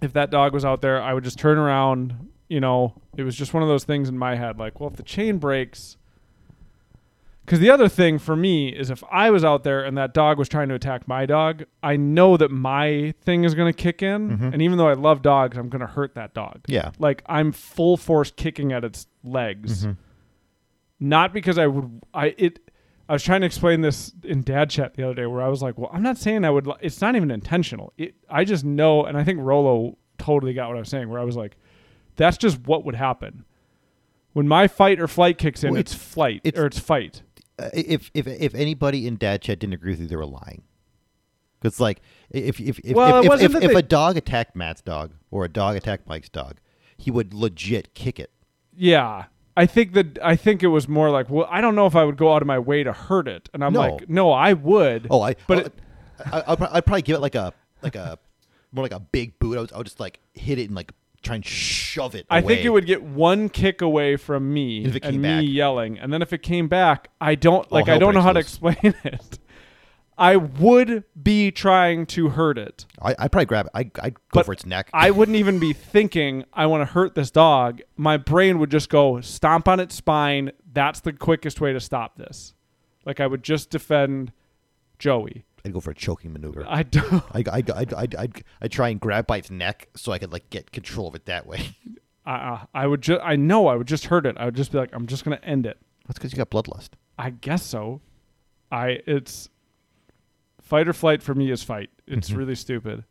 if 0.00 0.12
that 0.14 0.30
dog 0.30 0.52
was 0.52 0.64
out 0.64 0.80
there, 0.82 1.00
I 1.02 1.12
would 1.14 1.24
just 1.24 1.38
turn 1.38 1.58
around. 1.58 2.28
You 2.48 2.60
know, 2.60 2.94
it 3.16 3.22
was 3.22 3.36
just 3.36 3.54
one 3.54 3.62
of 3.62 3.68
those 3.68 3.84
things 3.84 4.08
in 4.08 4.18
my 4.18 4.34
head, 4.34 4.58
like, 4.58 4.80
well, 4.80 4.90
if 4.90 4.96
the 4.96 5.02
chain 5.04 5.38
breaks. 5.38 5.96
Because 7.44 7.58
the 7.60 7.70
other 7.70 7.88
thing 7.88 8.18
for 8.18 8.36
me 8.36 8.68
is 8.68 8.90
if 8.90 9.02
I 9.10 9.30
was 9.30 9.44
out 9.44 9.64
there 9.64 9.84
and 9.84 9.96
that 9.98 10.14
dog 10.14 10.38
was 10.38 10.48
trying 10.48 10.68
to 10.68 10.74
attack 10.74 11.08
my 11.08 11.26
dog, 11.26 11.64
I 11.82 11.96
know 11.96 12.36
that 12.36 12.50
my 12.50 13.12
thing 13.22 13.42
is 13.44 13.54
going 13.54 13.72
to 13.72 13.76
kick 13.76 14.02
in. 14.02 14.38
Mhm. 14.38 14.52
And 14.52 14.62
even 14.62 14.78
though 14.78 14.88
I 14.88 14.92
love 14.92 15.22
dogs, 15.22 15.56
I'm 15.56 15.68
going 15.68 15.80
to 15.80 15.86
hurt 15.86 16.14
that 16.14 16.32
dog. 16.32 16.60
yeah. 16.68 16.90
Like 17.00 17.22
I'm 17.26 17.50
full 17.50 17.96
force 17.96 18.30
kicking 18.30 18.72
at 18.72 18.84
its 18.84 19.06
legs 19.24 19.84
Mhm. 19.86 19.96
not 21.00 21.32
because 21.32 21.58
I 21.58 21.66
would 21.66 22.02
I 22.14 22.34
it 22.38 22.60
I 23.10 23.12
was 23.14 23.24
trying 23.24 23.40
to 23.40 23.46
explain 23.46 23.80
this 23.80 24.12
in 24.22 24.42
dad 24.42 24.70
chat 24.70 24.94
the 24.94 25.02
other 25.02 25.14
day 25.14 25.26
where 25.26 25.42
I 25.42 25.48
was 25.48 25.62
like, 25.62 25.76
well, 25.76 25.90
I'm 25.92 26.02
not 26.02 26.16
saying 26.16 26.44
I 26.44 26.50
would 26.50 26.66
li- 26.68 26.76
it's 26.80 27.00
not 27.00 27.16
even 27.16 27.30
intentional. 27.32 27.92
It 27.98 28.14
I 28.28 28.44
just 28.44 28.64
know 28.64 29.04
and 29.04 29.18
I 29.18 29.24
think 29.24 29.40
Rolo 29.40 29.98
totally 30.18 30.54
got 30.54 30.68
what 30.68 30.76
I 30.76 30.80
was 30.80 30.88
saying 30.88 31.08
where 31.08 31.18
I 31.20 31.24
was 31.24 31.36
like 31.36 31.56
that's 32.14 32.38
just 32.38 32.66
what 32.66 32.84
would 32.84 32.94
happen. 32.94 33.44
When 34.32 34.46
my 34.46 34.68
fight 34.68 35.00
or 35.00 35.08
flight 35.08 35.38
kicks 35.38 35.64
in, 35.64 35.72
Well, 35.72 35.80
it's, 35.80 35.92
it's- 35.92 36.12
flight 36.12 36.40
it's- 36.44 36.62
or 36.62 36.66
it's 36.66 36.78
fight. 36.78 37.22
Uh, 37.58 37.68
if 37.74 38.10
if 38.14 38.26
if 38.28 38.54
anybody 38.54 39.06
in 39.08 39.16
dad 39.16 39.42
chat 39.42 39.58
didn't 39.58 39.74
agree 39.74 39.90
with 39.92 40.00
you, 40.02 40.06
they 40.06 40.16
were 40.16 40.24
lying. 40.24 40.62
Because 41.60 41.80
like 41.80 42.00
if 42.30 42.60
if 42.60 42.78
if 42.78 42.94
Well, 42.94 43.24
if, 43.24 43.42
if, 43.42 43.54
if, 43.56 43.72
they- 43.72 43.74
a 43.74 43.82
dog 43.82 44.16
attacked 44.18 44.54
Matt's 44.54 44.82
dog 44.82 45.14
or 45.32 45.44
a 45.44 45.48
dog 45.48 45.74
attacked 45.76 46.06
Mike's 46.06 46.28
dog, 46.28 46.58
he 46.96 47.10
would 47.10 47.34
legit 47.34 47.92
kick 47.94 48.20
it. 48.20 48.30
Yeah. 48.76 49.24
I 49.56 49.66
think 49.66 49.92
that 49.94 50.18
I 50.22 50.36
think 50.36 50.62
it 50.62 50.68
was 50.68 50.88
more 50.88 51.10
like, 51.10 51.28
well, 51.28 51.46
I 51.50 51.60
don't 51.60 51.74
know 51.74 51.86
if 51.86 51.96
I 51.96 52.04
would 52.04 52.16
go 52.16 52.32
out 52.32 52.42
of 52.42 52.46
my 52.46 52.58
way 52.58 52.82
to 52.84 52.92
hurt 52.92 53.28
it. 53.28 53.48
And 53.52 53.64
I'm 53.64 53.72
No. 53.72 53.80
like, 53.80 54.08
no, 54.08 54.30
I 54.32 54.52
would. 54.52 55.06
Oh, 55.10 55.20
I 55.22 55.34
But 55.46 55.58
I, 55.58 55.60
it- 55.62 55.74
I, 56.32 56.42
I'd, 56.52 56.62
I'd 56.62 56.86
probably 56.86 57.02
give 57.02 57.16
it 57.16 57.20
like 57.20 57.34
a 57.34 57.52
like 57.82 57.96
a 57.96 58.18
more 58.72 58.84
like 58.84 58.92
a 58.92 59.00
big 59.00 59.38
boot. 59.38 59.56
I 59.56 59.60
would, 59.62 59.72
I 59.72 59.78
would 59.78 59.86
just 59.86 60.00
like 60.00 60.20
hit 60.34 60.58
it 60.58 60.64
and 60.66 60.74
like 60.76 60.92
try 61.22 61.34
and 61.36 61.44
shove 61.44 62.14
it. 62.14 62.26
I 62.30 62.40
think 62.40 62.60
away. 62.60 62.64
it 62.66 62.68
would 62.70 62.86
get 62.86 63.02
one 63.02 63.48
kick 63.48 63.80
away 63.82 64.16
from 64.16 64.52
me 64.52 64.84
If 64.84 64.96
it 64.96 65.04
and 65.04 65.12
came 65.14 65.22
me 65.22 65.28
back. 65.28 65.44
yelling, 65.46 65.98
and 65.98 66.12
then 66.12 66.22
if 66.22 66.32
it 66.32 66.42
came 66.42 66.68
back, 66.68 67.08
I 67.20 67.34
don't 67.34 67.70
like. 67.72 67.88
I 67.88 67.92
hell 67.92 68.00
don't 68.00 68.14
know 68.14 68.20
breaks 68.32 68.58
how 68.60 68.70
to 68.72 68.72
loose. 68.72 68.74
explain 68.76 68.94
it. 69.12 69.38
I 70.20 70.36
would 70.36 71.04
be 71.20 71.50
trying 71.50 72.04
to 72.06 72.28
hurt 72.28 72.58
it. 72.58 72.84
I 73.00 73.16
I'd 73.18 73.32
probably 73.32 73.46
grab 73.46 73.66
it. 73.66 73.72
I 73.74 73.90
I'd 74.04 74.14
go 74.14 74.20
But 74.34 74.46
for 74.46 74.52
its 74.52 74.66
neck. 74.66 74.90
I 74.92 75.10
wouldn't 75.10 75.36
even 75.36 75.58
be 75.58 75.72
thinking 75.72 76.44
I 76.52 76.66
want 76.66 76.82
to 76.82 76.92
hurt 76.92 77.14
this 77.14 77.30
dog. 77.30 77.80
My 77.96 78.18
brain 78.18 78.58
would 78.58 78.70
just 78.70 78.90
go 78.90 79.22
stomp 79.22 79.66
on 79.66 79.80
its 79.80 79.94
spine. 79.94 80.52
That's 80.72 81.00
the 81.00 81.14
quickest 81.14 81.60
way 81.62 81.72
to 81.72 81.80
stop 81.80 82.18
this. 82.18 82.52
Like 83.06 83.18
I 83.18 83.26
would 83.26 83.42
just 83.42 83.70
defend 83.70 84.32
Joey. 84.98 85.46
I'd 85.64 85.72
go 85.72 85.80
for 85.80 85.90
a 85.90 85.94
choking 85.94 86.34
maneuver. 86.34 86.66
I 86.68 86.82
don't. 86.82 87.24
I 87.32 87.38
I 87.50 87.56
I 87.56 87.62
I'd, 87.96 88.14
I'd, 88.14 88.44
I'd 88.60 88.70
try 88.72 88.90
and 88.90 89.00
grab 89.00 89.26
by 89.26 89.38
its 89.38 89.50
neck 89.50 89.88
so 89.96 90.12
I 90.12 90.18
could 90.18 90.32
like 90.32 90.50
get 90.50 90.70
control 90.70 91.08
of 91.08 91.14
it 91.14 91.24
that 91.24 91.46
way. 91.46 91.76
I, 92.26 92.34
uh, 92.34 92.58
I 92.74 92.86
would 92.86 93.00
just. 93.00 93.22
I 93.24 93.36
know 93.36 93.68
I 93.68 93.74
would 93.74 93.88
just 93.88 94.06
hurt 94.06 94.26
it. 94.26 94.36
I 94.38 94.44
would 94.44 94.54
just 94.54 94.70
be 94.70 94.76
like, 94.76 94.90
I'm 94.92 95.06
just 95.06 95.24
gonna 95.24 95.40
end 95.42 95.64
it. 95.64 95.78
That's 96.06 96.18
because 96.18 96.32
you 96.32 96.36
got 96.36 96.50
bloodlust. 96.50 96.90
I 97.18 97.30
guess 97.30 97.64
so. 97.64 98.02
I 98.70 99.00
it's 99.06 99.48
fight 100.70 100.88
or 100.88 100.92
flight 100.94 101.22
for 101.22 101.34
me 101.34 101.50
is 101.50 101.62
fight. 101.62 101.90
It's 102.06 102.30
Mhm. 102.30 102.36
really 102.36 102.54
stupid. 102.54 103.04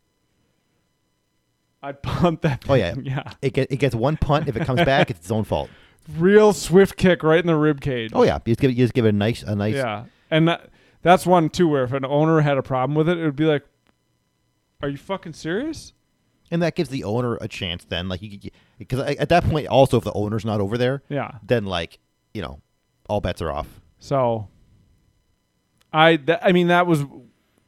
I'd 1.82 2.02
punt 2.02 2.42
that. 2.42 2.64
Oh, 2.68 2.74
yeah. 2.74 2.94
yeah. 3.02 3.32
It 3.42 3.52
get, 3.52 3.70
it 3.70 3.76
gets 3.76 3.94
one 3.94 4.16
punt. 4.16 4.48
If 4.48 4.56
it 4.56 4.64
comes 4.64 4.82
back, 4.84 5.10
it's 5.10 5.20
its 5.20 5.30
own 5.30 5.44
fault. 5.44 5.70
Real 6.18 6.52
swift 6.52 6.96
kick 6.96 7.22
right 7.22 7.38
in 7.38 7.46
the 7.46 7.54
rib 7.56 7.80
cage. 7.80 8.10
Oh 8.14 8.22
yeah, 8.24 8.38
you 8.44 8.52
just 8.52 8.60
give 8.60 8.70
it, 8.70 8.76
you 8.76 8.84
just 8.84 8.94
give 8.94 9.04
it 9.04 9.10
a 9.10 9.12
nice 9.12 9.42
a 9.42 9.54
nice. 9.54 9.74
Yeah, 9.74 10.06
and 10.30 10.48
that, 10.48 10.70
that's 11.02 11.26
one 11.26 11.50
too 11.50 11.68
where 11.68 11.84
if 11.84 11.92
an 11.92 12.04
owner 12.04 12.40
had 12.40 12.56
a 12.58 12.62
problem 12.62 12.96
with 12.96 13.08
it, 13.08 13.18
it 13.18 13.24
would 13.24 13.36
be 13.36 13.44
like, 13.44 13.64
"Are 14.82 14.88
you 14.88 14.96
fucking 14.96 15.34
serious?" 15.34 15.92
And 16.50 16.62
that 16.62 16.74
gives 16.74 16.88
the 16.88 17.04
owner 17.04 17.36
a 17.40 17.46
chance. 17.46 17.84
Then 17.84 18.08
like 18.08 18.22
you 18.22 18.50
because 18.78 18.98
at 19.00 19.28
that 19.28 19.44
point 19.44 19.68
also 19.68 19.98
if 19.98 20.04
the 20.04 20.12
owner's 20.14 20.44
not 20.44 20.60
over 20.60 20.76
there, 20.78 21.02
Yeah. 21.10 21.32
then 21.46 21.66
like 21.66 21.98
you 22.34 22.40
know 22.42 22.60
all 23.08 23.20
bets 23.20 23.40
are 23.42 23.52
off. 23.52 23.80
So, 23.98 24.48
I 25.92 26.16
that, 26.16 26.40
I 26.44 26.52
mean 26.52 26.68
that 26.68 26.86
was 26.86 27.04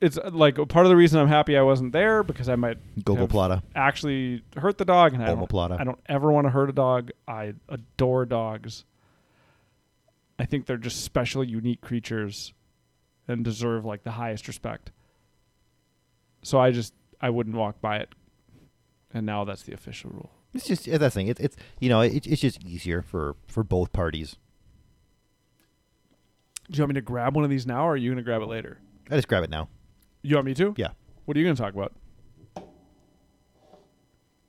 it's 0.02 0.18
uh, 0.18 0.30
like 0.32 0.56
part 0.68 0.84
of 0.84 0.90
the 0.90 0.96
reason 0.96 1.20
I'm 1.20 1.28
happy 1.28 1.56
I 1.56 1.62
wasn't 1.62 1.92
there 1.92 2.24
because 2.24 2.48
I 2.48 2.56
might 2.56 2.76
Gogoplata. 3.04 3.62
actually 3.74 4.42
hurt 4.56 4.76
the 4.76 4.84
dog, 4.84 5.14
and 5.14 5.22
I 5.22 5.26
don't, 5.26 5.48
Omoplata. 5.48 5.80
I 5.80 5.84
don't 5.84 6.00
ever 6.06 6.30
want 6.30 6.46
to 6.46 6.50
hurt 6.50 6.68
a 6.68 6.72
dog. 6.72 7.12
I 7.26 7.54
adore 7.68 8.26
dogs. 8.26 8.84
I 10.40 10.44
think 10.44 10.66
they're 10.66 10.76
just 10.76 11.04
special, 11.04 11.44
unique 11.44 11.80
creatures, 11.80 12.52
and 13.28 13.44
deserve 13.44 13.84
like 13.84 14.02
the 14.02 14.10
highest 14.10 14.48
respect. 14.48 14.90
So 16.42 16.58
I 16.58 16.72
just 16.72 16.94
I 17.20 17.30
wouldn't 17.30 17.54
walk 17.54 17.80
by 17.80 17.98
it, 17.98 18.12
and 19.14 19.24
now 19.24 19.44
that's 19.44 19.62
the 19.62 19.72
official 19.72 20.10
rule. 20.10 20.32
It's 20.52 20.66
just 20.66 20.84
that's 20.84 20.98
the 20.98 21.10
thing. 21.10 21.28
It's 21.28 21.40
it's 21.40 21.56
you 21.78 21.88
know 21.88 22.00
it, 22.00 22.26
it's 22.26 22.40
just 22.40 22.60
easier 22.64 23.02
for 23.02 23.36
for 23.46 23.62
both 23.62 23.92
parties. 23.92 24.36
Do 26.68 26.78
you 26.78 26.82
want 26.82 26.90
me 26.90 26.94
to 26.94 27.02
grab 27.02 27.36
one 27.36 27.44
of 27.44 27.50
these 27.50 27.66
now, 27.66 27.86
or 27.86 27.92
are 27.92 27.96
you 27.96 28.10
gonna 28.10 28.22
grab 28.22 28.42
it 28.42 28.46
later? 28.46 28.80
I 29.08 29.14
just 29.14 29.28
grab 29.28 29.44
it 29.44 29.50
now. 29.50 29.68
You 30.22 30.36
want 30.36 30.46
me 30.46 30.54
to? 30.54 30.72
Yeah. 30.76 30.90
What 31.24 31.36
are 31.36 31.40
you 31.40 31.46
gonna 31.46 31.56
talk 31.56 31.74
about? 31.74 31.92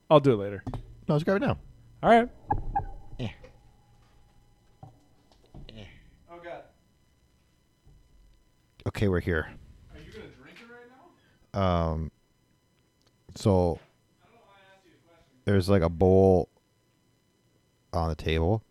I'll 0.09 0.19
do 0.19 0.33
it 0.33 0.37
later. 0.37 0.63
No, 1.07 1.15
let's 1.15 1.23
grab 1.23 1.37
it 1.37 1.45
now. 1.45 1.57
All 2.03 2.09
right. 2.09 2.29
Eh. 3.19 3.29
Oh 6.31 6.39
God. 6.43 6.63
Okay, 8.87 9.07
we're 9.07 9.19
here. 9.19 9.47
Are 9.93 9.99
you 9.99 10.11
gonna 10.11 10.27
drink 10.39 10.57
it 10.61 10.71
right 10.71 10.87
now? 11.53 11.59
Um. 11.59 12.11
So 13.35 13.79
there's 15.45 15.69
like 15.69 15.81
a 15.81 15.89
bowl 15.89 16.49
on 17.91 18.09
the 18.09 18.15
table, 18.15 18.63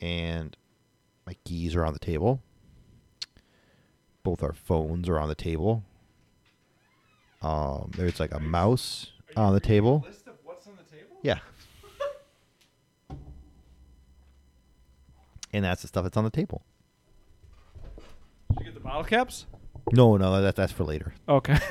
and 0.00 0.56
my 1.26 1.34
keys 1.44 1.74
are 1.74 1.84
on 1.84 1.92
the 1.92 1.98
table. 1.98 2.40
Both 4.22 4.44
our 4.44 4.52
phones 4.52 5.08
are 5.08 5.18
on 5.18 5.28
the 5.28 5.34
table. 5.34 5.82
Um, 7.42 7.90
there's 7.96 8.20
like 8.20 8.34
a 8.34 8.40
mouse 8.40 9.12
on 9.36 9.54
the 9.54 9.60
table. 9.60 10.04
List 10.06 10.26
of 10.26 10.34
what's 10.44 10.66
on 10.66 10.74
the 10.76 10.82
table? 10.96 11.16
Yeah. 11.22 11.38
and 15.52 15.64
that's 15.64 15.82
the 15.82 15.88
stuff 15.88 16.04
that's 16.04 16.16
on 16.16 16.24
the 16.24 16.30
table. 16.30 16.62
Did 18.50 18.58
you 18.58 18.64
get 18.66 18.74
the 18.74 18.80
bottle 18.80 19.04
caps? 19.04 19.46
No, 19.92 20.16
no, 20.16 20.40
that, 20.42 20.56
that's 20.56 20.72
for 20.72 20.84
later. 20.84 21.14
Okay. 21.28 21.56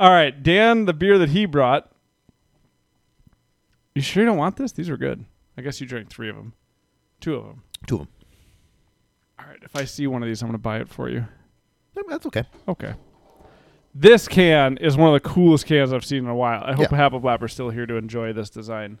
All 0.00 0.10
right, 0.10 0.42
Dan, 0.42 0.86
the 0.86 0.92
beer 0.92 1.16
that 1.18 1.28
he 1.28 1.46
brought 1.46 1.92
You 3.94 4.02
sure 4.02 4.22
you 4.22 4.28
don't 4.28 4.38
want 4.38 4.56
this? 4.56 4.72
These 4.72 4.90
are 4.90 4.96
good. 4.96 5.24
I 5.56 5.62
guess 5.62 5.80
you 5.80 5.86
drank 5.86 6.08
three 6.10 6.28
of 6.28 6.36
them. 6.36 6.54
Two 7.20 7.36
of 7.36 7.44
them. 7.44 7.62
Two 7.86 7.94
of 7.96 8.00
them. 8.00 8.08
All 9.38 9.46
right. 9.46 9.58
If 9.62 9.76
I 9.76 9.84
see 9.84 10.06
one 10.06 10.22
of 10.22 10.28
these, 10.28 10.42
I'm 10.42 10.48
going 10.48 10.54
to 10.54 10.62
buy 10.62 10.78
it 10.80 10.88
for 10.88 11.08
you. 11.08 11.26
That's 12.08 12.26
okay. 12.26 12.44
Okay. 12.66 12.94
This 13.94 14.26
can 14.26 14.78
is 14.78 14.96
one 14.96 15.14
of 15.14 15.22
the 15.22 15.28
coolest 15.28 15.66
cans 15.66 15.92
I've 15.92 16.04
seen 16.04 16.18
in 16.24 16.28
a 16.28 16.34
while. 16.34 16.62
I 16.64 16.72
hope 16.72 16.92
Yeah. 16.92 17.04
Apple 17.04 17.20
Blapper's 17.20 17.52
still 17.52 17.70
here 17.70 17.84
to 17.86 17.96
enjoy 17.96 18.32
this 18.32 18.48
design. 18.50 18.98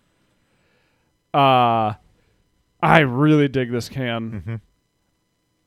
Uh 1.32 1.94
I 2.82 2.98
really 3.00 3.48
dig 3.48 3.70
this 3.70 3.88
can. 3.88 4.30
Mm-hmm. 4.32 4.54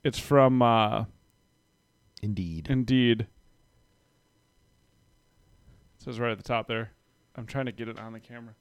It's 0.04 0.20
from 0.20 0.62
uh 0.62 1.06
Indeed. 2.22 2.68
Indeed. 2.70 3.22
It 3.22 3.28
says 5.98 6.20
right 6.20 6.32
at 6.32 6.38
the 6.38 6.44
top 6.44 6.68
there. 6.68 6.92
I'm 7.36 7.46
trying 7.48 7.66
to 7.66 7.72
get 7.72 7.88
it 7.88 8.00
on 8.00 8.14
the 8.14 8.20
camera. 8.20 8.54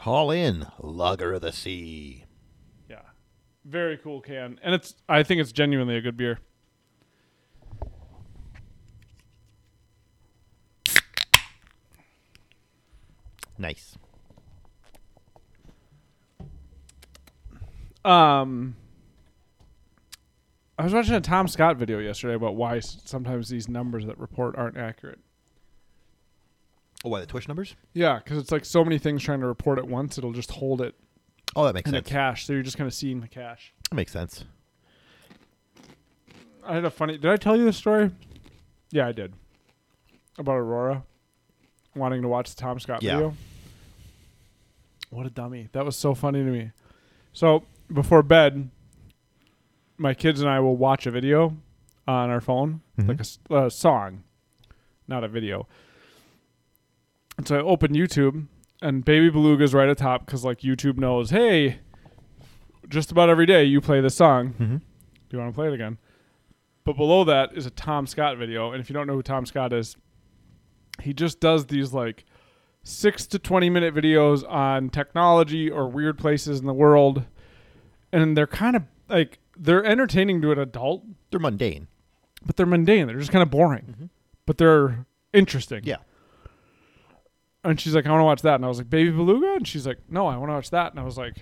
Haul 0.00 0.30
in 0.30 0.66
Lager 0.78 1.32
of 1.32 1.40
the 1.40 1.52
Sea. 1.52 2.24
Yeah. 2.90 3.00
Very 3.64 3.96
cool 3.96 4.20
can. 4.20 4.60
And 4.62 4.74
it's 4.74 4.94
I 5.08 5.22
think 5.22 5.40
it's 5.40 5.52
genuinely 5.52 5.96
a 5.96 6.02
good 6.02 6.18
beer. 6.18 6.40
Nice. 13.58 13.96
Um, 18.04 18.76
I 20.78 20.84
was 20.84 20.92
watching 20.92 21.14
a 21.14 21.20
Tom 21.20 21.48
Scott 21.48 21.76
video 21.76 21.98
yesterday 21.98 22.34
about 22.34 22.54
why 22.54 22.78
sometimes 22.80 23.48
these 23.48 23.68
numbers 23.68 24.06
that 24.06 24.18
report 24.18 24.54
aren't 24.56 24.76
accurate. 24.76 25.18
Oh, 27.04 27.08
why 27.08 27.20
the 27.20 27.26
Twitch 27.26 27.48
numbers? 27.48 27.74
Yeah, 27.94 28.18
because 28.22 28.38
it's 28.38 28.52
like 28.52 28.64
so 28.64 28.84
many 28.84 28.98
things 28.98 29.22
trying 29.22 29.40
to 29.40 29.46
report 29.46 29.78
at 29.78 29.86
once, 29.88 30.18
it'll 30.18 30.32
just 30.32 30.50
hold 30.52 30.80
it 30.80 30.94
Oh, 31.54 31.64
that 31.64 31.74
makes 31.74 31.88
in 31.88 31.94
a 31.94 31.98
sense. 31.98 32.08
cache. 32.08 32.46
So 32.46 32.52
you're 32.52 32.62
just 32.62 32.76
kind 32.76 32.86
of 32.86 32.92
seeing 32.94 33.20
the 33.20 33.28
cache. 33.28 33.72
That 33.90 33.96
makes 33.96 34.12
sense. 34.12 34.44
I 36.64 36.74
had 36.74 36.84
a 36.84 36.90
funny. 36.90 37.16
Did 37.16 37.30
I 37.30 37.36
tell 37.36 37.56
you 37.56 37.64
this 37.64 37.76
story? 37.76 38.10
Yeah, 38.90 39.06
I 39.06 39.12
did. 39.12 39.32
About 40.38 40.56
Aurora 40.56 41.02
wanting 41.96 42.22
to 42.22 42.28
watch 42.28 42.54
the 42.54 42.60
Tom 42.60 42.78
Scott 42.78 43.02
Yeah. 43.02 43.14
video. 43.16 43.34
What 45.10 45.26
a 45.26 45.30
dummy! 45.30 45.68
That 45.72 45.84
was 45.84 45.96
so 45.96 46.14
funny 46.14 46.40
to 46.44 46.50
me. 46.50 46.72
So 47.32 47.64
before 47.92 48.22
bed, 48.22 48.70
my 49.96 50.14
kids 50.14 50.40
and 50.40 50.48
I 50.50 50.60
will 50.60 50.76
watch 50.76 51.06
a 51.06 51.10
video 51.10 51.56
on 52.08 52.28
our 52.30 52.40
phone, 52.40 52.82
Mhm. 52.98 53.08
like 53.08 53.64
a 53.64 53.70
song, 53.70 54.24
not 55.08 55.24
a 55.24 55.28
video. 55.28 55.66
And 57.38 57.46
so 57.46 57.56
I 57.56 57.60
open 57.60 57.92
YouTube, 57.94 58.46
and 58.82 59.04
Baby 59.04 59.30
Beluga's 59.30 59.74
right 59.74 59.88
at 59.88 59.98
top 59.98 60.26
because 60.26 60.44
like 60.44 60.60
YouTube 60.60 60.96
knows, 60.98 61.30
hey, 61.30 61.78
just 62.88 63.10
about 63.10 63.28
every 63.28 63.46
day 63.46 63.64
you 63.64 63.80
play 63.80 64.00
this 64.00 64.14
song. 64.14 64.50
Mm-hmm. 64.54 64.76
Do 64.76 64.82
you 65.30 65.38
want 65.38 65.52
to 65.52 65.54
play 65.54 65.68
it 65.68 65.74
again? 65.74 65.98
But 66.84 66.96
below 66.96 67.24
that 67.24 67.52
is 67.54 67.66
a 67.66 67.70
Tom 67.70 68.06
Scott 68.06 68.36
video, 68.38 68.70
and 68.72 68.80
if 68.80 68.88
you 68.88 68.94
don't 68.94 69.06
know 69.06 69.14
who 69.14 69.22
Tom 69.22 69.44
Scott 69.44 69.72
is, 69.72 69.96
he 71.02 71.12
just 71.14 71.40
does 71.40 71.66
these 71.66 71.92
like 71.92 72.24
six 72.84 73.26
to 73.26 73.38
twenty 73.38 73.70
minute 73.70 73.94
videos 73.94 74.48
on 74.48 74.90
technology 74.90 75.70
or 75.70 75.88
weird 75.88 76.18
places 76.18 76.60
in 76.60 76.66
the 76.66 76.74
world, 76.74 77.24
and 78.12 78.36
they're 78.36 78.46
kind 78.46 78.76
of 78.76 78.82
like 79.08 79.38
they're 79.56 79.84
entertaining 79.84 80.42
to 80.42 80.52
an 80.52 80.58
adult, 80.58 81.04
They're 81.30 81.40
mundane. 81.40 81.88
but 82.44 82.56
they're 82.56 82.66
mundane. 82.66 83.06
They're 83.06 83.18
just 83.18 83.32
kind 83.32 83.42
of 83.42 83.50
boring, 83.50 83.84
mm-hmm. 83.90 84.04
but 84.44 84.58
they're 84.58 85.06
interesting. 85.32 85.80
Yeah. 85.84 85.96
And 87.64 87.80
she's 87.80 87.94
like, 87.94 88.06
I 88.06 88.10
want 88.10 88.20
to 88.20 88.24
watch 88.24 88.42
that, 88.42 88.56
and 88.56 88.64
I 88.64 88.68
was 88.68 88.78
like, 88.78 88.88
Baby 88.90 89.10
Beluga, 89.10 89.54
and 89.54 89.66
she's 89.66 89.86
like, 89.86 89.98
No, 90.08 90.26
I 90.26 90.36
want 90.36 90.50
to 90.50 90.54
watch 90.54 90.70
that, 90.70 90.92
and 90.92 91.00
I 91.00 91.02
was 91.02 91.18
like, 91.18 91.36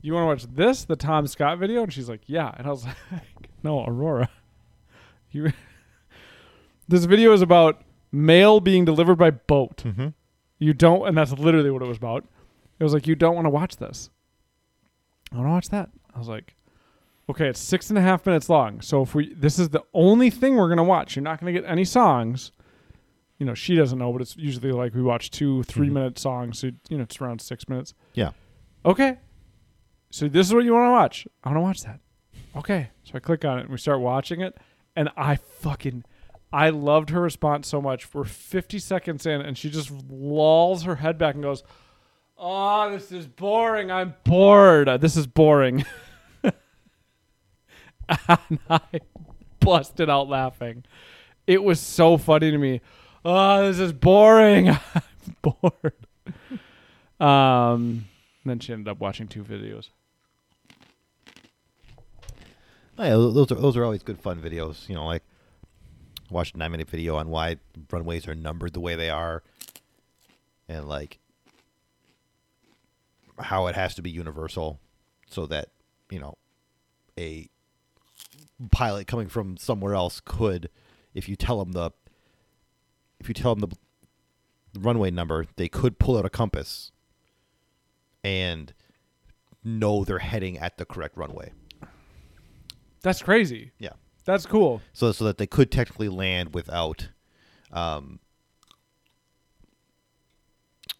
You 0.00 0.14
want 0.14 0.22
to 0.22 0.26
watch 0.46 0.54
this, 0.54 0.84
the 0.84 0.96
Tom 0.96 1.26
Scott 1.26 1.58
video? 1.58 1.82
And 1.82 1.92
she's 1.92 2.08
like, 2.08 2.22
Yeah, 2.26 2.52
and 2.56 2.66
I 2.66 2.70
was 2.70 2.84
like, 3.12 3.50
No, 3.62 3.84
Aurora, 3.84 4.30
you. 5.30 5.52
this 6.88 7.04
video 7.04 7.32
is 7.32 7.42
about 7.42 7.82
mail 8.12 8.60
being 8.60 8.84
delivered 8.84 9.16
by 9.16 9.30
boat. 9.30 9.78
Mm-hmm. 9.78 10.08
You 10.58 10.72
don't, 10.74 11.08
and 11.08 11.16
that's 11.16 11.32
literally 11.32 11.70
what 11.70 11.82
it 11.82 11.88
was 11.88 11.96
about. 11.96 12.24
It 12.78 12.84
was 12.84 12.92
like, 12.94 13.06
You 13.06 13.14
don't 13.16 13.34
want 13.34 13.46
to 13.46 13.50
watch 13.50 13.76
this. 13.78 14.10
I 15.32 15.36
want 15.36 15.46
to 15.46 15.50
watch 15.52 15.68
that. 15.70 15.90
I 16.14 16.18
was 16.18 16.28
like, 16.28 16.54
Okay, 17.30 17.48
it's 17.48 17.60
six 17.60 17.88
and 17.88 17.98
a 17.98 18.02
half 18.02 18.26
minutes 18.26 18.48
long. 18.48 18.80
So 18.80 19.02
if 19.02 19.14
we, 19.14 19.32
this 19.34 19.58
is 19.58 19.70
the 19.70 19.82
only 19.94 20.28
thing 20.30 20.56
we're 20.56 20.68
gonna 20.68 20.84
watch. 20.84 21.16
You're 21.16 21.22
not 21.22 21.40
gonna 21.40 21.52
get 21.52 21.64
any 21.66 21.84
songs 21.84 22.52
you 23.38 23.46
know, 23.46 23.54
she 23.54 23.74
doesn't 23.74 23.98
know, 23.98 24.12
but 24.12 24.22
it's 24.22 24.36
usually 24.36 24.70
like 24.70 24.94
we 24.94 25.02
watch 25.02 25.28
two, 25.32 25.64
3 25.64 25.88
Mhm. 25.88 25.92
minute 25.92 26.16
songs. 26.16 26.60
So, 26.60 26.70
you 26.88 26.96
know, 26.96 27.02
it's 27.02 27.20
around 27.20 27.40
six 27.40 27.68
minutes. 27.68 27.92
Yeah. 28.14 28.30
Okay. 28.84 29.18
So 30.10 30.28
this 30.28 30.46
is 30.46 30.54
what 30.54 30.64
you 30.64 30.72
want 30.72 30.86
to 30.86 30.92
watch. 30.92 31.26
I 31.42 31.48
want 31.48 31.56
to 31.56 31.60
watch 31.62 31.82
that. 31.82 31.98
Okay. 32.54 32.90
So 33.02 33.12
I 33.16 33.18
click 33.18 33.44
on 33.44 33.58
it 33.58 33.62
and 33.62 33.70
we 33.70 33.78
start 33.78 33.98
watching 33.98 34.40
it. 34.42 34.56
And 34.94 35.08
I 35.16 35.34
fucking, 35.34 36.04
I 36.52 36.70
loved 36.70 37.10
her 37.10 37.20
response 37.20 37.68
so 37.68 37.80
much. 37.80 38.12
We're 38.12 38.24
50 38.24 38.78
seconds 38.78 39.26
in 39.26 39.40
and 39.40 39.56
she 39.56 39.70
just 39.70 39.90
lolls 40.10 40.84
her 40.84 40.96
head 40.96 41.18
back 41.18 41.34
and 41.34 41.42
goes, 41.42 41.62
Oh, 42.36 42.90
this 42.90 43.12
is 43.12 43.26
boring. 43.26 43.90
I'm 43.90 44.14
bored. 44.24 44.88
Uh, 44.88 44.96
This 44.96 45.16
is 45.16 45.26
boring. 45.26 45.84
and 46.42 46.52
I 48.68 48.80
busted 49.60 50.10
out 50.10 50.28
laughing. 50.28 50.84
It 51.46 51.62
was 51.62 51.80
so 51.80 52.18
funny 52.18 52.50
to 52.50 52.58
me. 52.58 52.80
Oh, 53.24 53.66
this 53.68 53.78
is 53.78 53.92
boring. 53.92 54.70
I'm 54.94 55.36
bored. 55.40 55.94
Um, 57.20 58.06
then 58.44 58.58
she 58.58 58.72
ended 58.72 58.88
up 58.88 58.98
watching 58.98 59.28
two 59.28 59.44
videos. 59.44 59.90
Oh, 62.98 63.04
yeah, 63.04 63.10
those 63.10 63.52
are 63.52 63.54
those 63.54 63.76
are 63.76 63.84
always 63.84 64.02
good 64.02 64.18
fun 64.18 64.40
videos. 64.40 64.88
You 64.88 64.96
know, 64.96 65.06
like 65.06 65.22
watch 66.32 66.54
a 66.54 66.58
nine 66.58 66.70
minute 66.72 66.88
video 66.88 67.16
on 67.16 67.28
why 67.28 67.56
runways 67.90 68.26
are 68.26 68.34
numbered 68.34 68.72
the 68.72 68.80
way 68.80 68.94
they 68.94 69.10
are, 69.10 69.42
and 70.68 70.88
like 70.88 71.18
how 73.38 73.66
it 73.66 73.74
has 73.74 73.94
to 73.94 74.02
be 74.02 74.10
universal, 74.10 74.80
so 75.28 75.46
that 75.46 75.68
you 76.10 76.18
know 76.18 76.36
a 77.18 77.48
pilot 78.70 79.06
coming 79.06 79.28
from 79.28 79.56
somewhere 79.56 79.94
else 79.94 80.20
could, 80.24 80.68
if 81.14 81.28
you 81.28 81.36
tell 81.36 81.58
them 81.58 81.72
the, 81.72 81.90
if 83.18 83.28
you 83.28 83.34
tell 83.34 83.54
them 83.54 83.68
the, 83.70 83.76
the 84.72 84.80
runway 84.80 85.10
number, 85.10 85.46
they 85.56 85.68
could 85.68 85.98
pull 85.98 86.16
out 86.16 86.24
a 86.24 86.30
compass 86.30 86.92
and 88.22 88.72
know 89.64 90.04
they're 90.04 90.18
heading 90.18 90.58
at 90.58 90.76
the 90.78 90.84
correct 90.84 91.16
runway. 91.16 91.52
That's 93.02 93.22
crazy. 93.22 93.72
Yeah. 93.78 93.92
That's 94.24 94.46
cool. 94.46 94.80
so 94.92 95.12
so 95.12 95.24
that 95.24 95.38
they 95.38 95.46
could 95.46 95.70
technically 95.70 96.08
land 96.08 96.54
without 96.54 97.08
um 97.72 98.20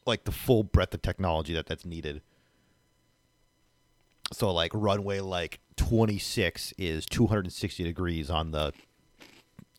like 0.06 0.24
the 0.24 0.32
full 0.32 0.64
breadth 0.64 0.94
of 0.94 1.02
technology 1.02 1.54
that 1.54 1.66
that's 1.66 1.84
needed. 1.84 2.22
So 4.32 4.52
like 4.52 4.72
runway 4.74 5.20
like 5.20 5.60
26 5.76 6.74
is 6.78 7.06
260 7.06 7.84
degrees 7.84 8.30
on 8.30 8.50
the 8.50 8.72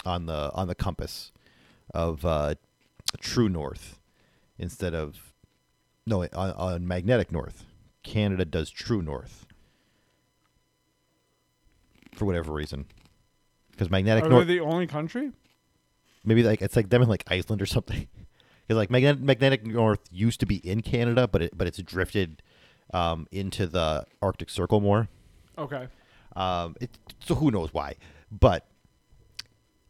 on 0.06 0.26
the 0.26 0.52
on 0.54 0.68
the 0.68 0.76
compass 0.76 1.32
of 1.94 2.26
uh 2.26 2.56
true 3.20 3.50
north 3.50 4.00
instead 4.58 4.94
of 4.94 5.34
no 6.06 6.24
on, 6.24 6.52
on 6.52 6.88
magnetic 6.88 7.32
north. 7.32 7.66
Canada 8.04 8.46
does 8.46 8.70
true 8.70 9.02
north. 9.02 9.46
For 12.16 12.26
whatever 12.26 12.54
reason 12.54 12.86
because 13.84 13.92
magnetic 13.92 14.26
Are 14.26 14.30
north 14.30 14.48
they 14.48 14.56
the 14.56 14.60
only 14.64 14.88
country? 14.88 15.32
maybe 16.24 16.42
like 16.44 16.62
it's 16.62 16.76
like 16.76 16.90
them 16.90 17.02
in 17.02 17.10
like 17.10 17.24
Iceland 17.28 17.62
or 17.62 17.66
something. 17.66 18.08
Because 18.66 18.78
like 18.78 18.90
magnetic, 18.90 19.22
magnetic 19.22 19.66
north 19.66 20.00
used 20.10 20.40
to 20.40 20.46
be 20.46 20.56
in 20.56 20.82
Canada, 20.82 21.28
but 21.28 21.42
it 21.42 21.58
but 21.58 21.68
it's 21.68 21.80
drifted 21.82 22.42
um, 22.94 23.28
into 23.30 23.68
the 23.68 24.06
Arctic 24.22 24.50
Circle 24.50 24.80
more. 24.80 25.10
Okay. 25.58 25.88
Um, 26.38 26.78
it, 26.80 26.90
so 27.20 27.36
who 27.36 27.52
knows 27.52 27.74
why? 27.74 27.96
But 28.32 28.66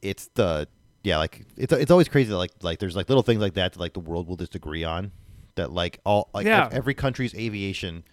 it's 0.02 0.26
the 0.34 0.68
yeah, 1.04 1.20
like 1.20 1.46
it's 1.56 1.72
it's 1.72 1.92
always 1.92 2.10
crazy 2.10 2.32
that 2.32 2.38
like 2.38 2.50
like 2.64 2.80
there's 2.80 2.96
like 2.96 3.10
little 3.10 3.22
things 3.22 3.42
like 3.42 3.54
that 3.54 3.74
that 3.74 3.80
like 3.80 3.94
the 3.94 4.00
world 4.00 4.28
will 4.28 4.38
disagree 4.38 4.84
on. 4.84 5.12
That 5.54 5.72
like 5.72 6.00
all 6.04 6.32
like 6.34 6.48
Yeah. 6.48 6.68
every 6.72 6.96
country's 6.96 7.36
aviation 7.36 8.04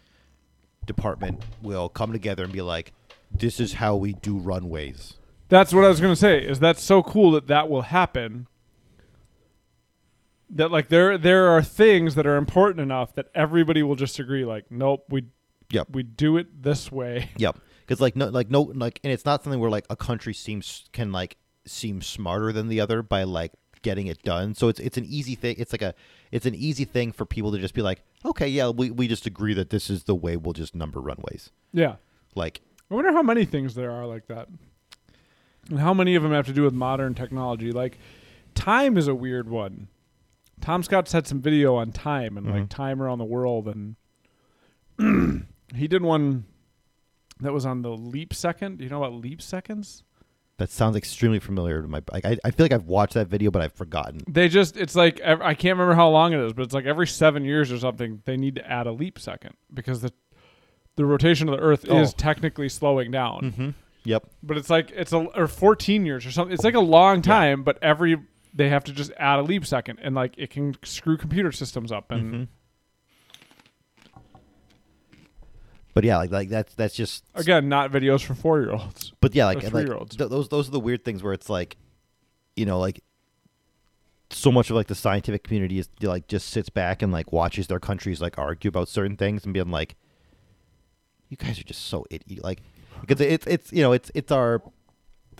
department 0.84 1.42
will 1.62 1.88
come 1.88 2.12
together 2.12 2.44
and 2.44 2.52
be 2.52 2.60
like, 2.60 2.92
this 3.32 3.60
is 3.60 3.72
how 3.72 3.96
we 3.96 4.12
do 4.12 4.36
runways. 4.36 5.14
That's 5.50 5.74
what 5.74 5.84
I 5.84 5.88
was 5.88 6.00
gonna 6.00 6.16
say. 6.16 6.42
Is 6.42 6.58
that's 6.60 6.82
so 6.82 7.02
cool 7.02 7.32
that 7.32 7.48
that 7.48 7.68
will 7.68 7.82
happen. 7.82 8.46
That 10.48 10.70
like 10.70 10.88
there 10.88 11.18
there 11.18 11.48
are 11.48 11.62
things 11.62 12.14
that 12.14 12.26
are 12.26 12.36
important 12.36 12.80
enough 12.80 13.14
that 13.14 13.26
everybody 13.34 13.82
will 13.82 13.96
just 13.96 14.18
agree. 14.18 14.44
Like, 14.44 14.70
nope, 14.70 15.04
we 15.10 15.24
Yep. 15.72 15.88
we 15.90 16.02
do 16.02 16.36
it 16.36 16.62
this 16.62 16.90
way. 16.90 17.30
Yep. 17.36 17.58
Because 17.86 18.00
like 18.00 18.14
no, 18.16 18.28
like 18.28 18.50
no, 18.50 18.62
like, 18.62 19.00
and 19.02 19.12
it's 19.12 19.24
not 19.24 19.42
something 19.42 19.58
where 19.60 19.70
like 19.70 19.86
a 19.90 19.96
country 19.96 20.32
seems 20.32 20.88
can 20.92 21.10
like 21.10 21.36
seem 21.66 22.00
smarter 22.00 22.52
than 22.52 22.68
the 22.68 22.80
other 22.80 23.02
by 23.02 23.24
like 23.24 23.52
getting 23.82 24.06
it 24.06 24.22
done. 24.22 24.54
So 24.54 24.68
it's 24.68 24.78
it's 24.78 24.96
an 24.96 25.04
easy 25.06 25.34
thing. 25.34 25.56
It's 25.58 25.72
like 25.72 25.82
a 25.82 25.94
it's 26.30 26.46
an 26.46 26.54
easy 26.54 26.84
thing 26.84 27.10
for 27.10 27.24
people 27.26 27.50
to 27.50 27.58
just 27.58 27.74
be 27.74 27.82
like, 27.82 28.02
okay, 28.24 28.46
yeah, 28.46 28.68
we 28.68 28.92
we 28.92 29.08
just 29.08 29.26
agree 29.26 29.54
that 29.54 29.70
this 29.70 29.90
is 29.90 30.04
the 30.04 30.14
way 30.14 30.36
we'll 30.36 30.52
just 30.52 30.72
number 30.76 31.00
runways. 31.00 31.50
Yeah. 31.72 31.96
Like 32.36 32.60
I 32.90 32.94
wonder 32.94 33.12
how 33.12 33.22
many 33.22 33.44
things 33.44 33.74
there 33.74 33.90
are 33.90 34.06
like 34.06 34.28
that. 34.28 34.46
And 35.68 35.78
how 35.80 35.92
many 35.94 36.14
of 36.14 36.22
them 36.22 36.32
have 36.32 36.46
to 36.46 36.52
do 36.52 36.62
with 36.62 36.72
modern 36.74 37.14
technology. 37.14 37.70
Like 37.72 37.98
time 38.54 38.96
is 38.96 39.06
a 39.08 39.14
weird 39.14 39.48
one. 39.48 39.88
Tom 40.60 40.82
Scott's 40.82 41.12
had 41.12 41.26
some 41.26 41.40
video 41.40 41.76
on 41.76 41.92
time 41.92 42.36
and 42.36 42.50
like 42.50 42.64
Mhm. 42.64 42.68
time 42.68 43.02
around 43.02 43.18
the 43.18 43.24
world 43.24 43.68
and 43.68 43.96
he 45.74 45.88
did 45.88 46.02
one 46.02 46.44
that 47.40 47.52
was 47.52 47.64
on 47.64 47.82
the 47.82 47.90
leap 47.90 48.34
second. 48.34 48.78
Do 48.78 48.84
you 48.84 48.90
know 48.90 49.02
about 49.02 49.14
leap 49.20 49.40
seconds? 49.42 50.02
that 50.58 50.68
sounds 50.68 50.94
extremely 50.94 51.38
familiar 51.38 51.80
to 51.80 51.88
my. 51.88 52.02
Like 52.12 52.26
I, 52.26 52.36
I 52.44 52.50
feel 52.50 52.64
like 52.64 52.72
I've 52.72 52.84
watched 52.84 53.14
that 53.14 53.28
video, 53.28 53.50
but 53.50 53.62
I've 53.62 53.72
forgotten. 53.72 54.20
They 54.28 54.46
just 54.46 54.76
it's 54.76 54.94
like 54.94 55.18
I 55.24 55.54
can't 55.54 55.78
remember 55.78 55.94
how 55.94 56.10
long 56.10 56.34
it 56.34 56.38
is, 56.40 56.52
but 56.52 56.64
it's 56.64 56.74
like 56.74 56.84
every 56.84 57.06
7 57.06 57.46
years 57.46 57.72
or 57.72 57.78
something 57.78 58.20
they 58.26 58.36
need 58.36 58.56
to 58.56 58.70
add 58.70 58.86
a 58.86 58.92
leap 58.92 59.18
second 59.18 59.54
because 59.72 60.02
the 60.02 60.12
the 60.96 61.06
rotation 61.06 61.48
of 61.48 61.56
the 61.56 61.62
earth 61.62 61.86
is 61.86 62.10
Oh. 62.10 62.14
technically 62.14 62.68
slowing 62.68 63.10
down. 63.10 63.40
Mm-hmm. 63.40 63.70
Yep. 64.04 64.26
but 64.42 64.56
it's 64.56 64.70
like 64.70 64.90
it's 64.92 65.12
a 65.12 65.18
or 65.18 65.46
14 65.46 66.06
years 66.06 66.24
or 66.24 66.30
something. 66.30 66.54
It's 66.54 66.64
like 66.64 66.74
a 66.74 66.80
long 66.80 67.20
time, 67.22 67.62
but 67.62 67.78
every 67.82 68.16
they 68.54 68.68
have 68.68 68.82
to 68.84 68.92
just 68.92 69.12
add 69.18 69.38
a 69.38 69.42
leap 69.42 69.64
second, 69.66 69.98
and 70.02 70.14
like 70.14 70.34
it 70.38 70.50
can 70.50 70.74
screw 70.82 71.16
computer 71.16 71.52
systems 71.52 71.92
up. 71.92 72.10
And 72.10 72.34
Mhm. 72.34 72.48
But 75.92 76.04
yeah, 76.04 76.18
like 76.18 76.30
like 76.30 76.48
that's 76.48 76.74
that's 76.74 76.94
just 76.94 77.24
again, 77.34 77.68
not 77.68 77.90
videos 77.90 78.22
for 78.24 78.34
four 78.34 78.60
year 78.60 78.72
olds. 78.72 79.12
But 79.20 79.34
yeah, 79.34 79.46
like, 79.46 79.72
like 79.72 79.86
th- 79.86 80.30
those 80.30 80.48
those 80.48 80.68
are 80.68 80.70
the 80.72 80.80
weird 80.80 81.04
things 81.04 81.22
where 81.22 81.32
it's 81.32 81.50
like, 81.50 81.76
you 82.56 82.64
know, 82.64 82.78
like 82.78 83.02
so 84.30 84.52
much 84.52 84.70
of 84.70 84.76
like 84.76 84.86
the 84.86 84.94
scientific 84.94 85.42
community 85.42 85.80
is 85.80 85.88
like 86.00 86.28
just 86.28 86.48
sits 86.48 86.68
back 86.68 87.02
and 87.02 87.12
like 87.12 87.32
watches 87.32 87.66
their 87.66 87.80
countries 87.80 88.20
like 88.20 88.38
argue 88.38 88.68
about 88.68 88.88
certain 88.88 89.16
things 89.16 89.44
and 89.44 89.52
being 89.52 89.70
like, 89.72 89.96
you 91.28 91.36
guys 91.36 91.58
are 91.58 91.64
just 91.64 91.86
so 91.86 92.06
idiot. 92.08 92.44
Like 92.44 92.62
because 93.00 93.20
it's 93.20 93.46
it's 93.46 93.72
you 93.72 93.82
know 93.82 93.92
it's 93.92 94.10
it's 94.14 94.30
our 94.32 94.62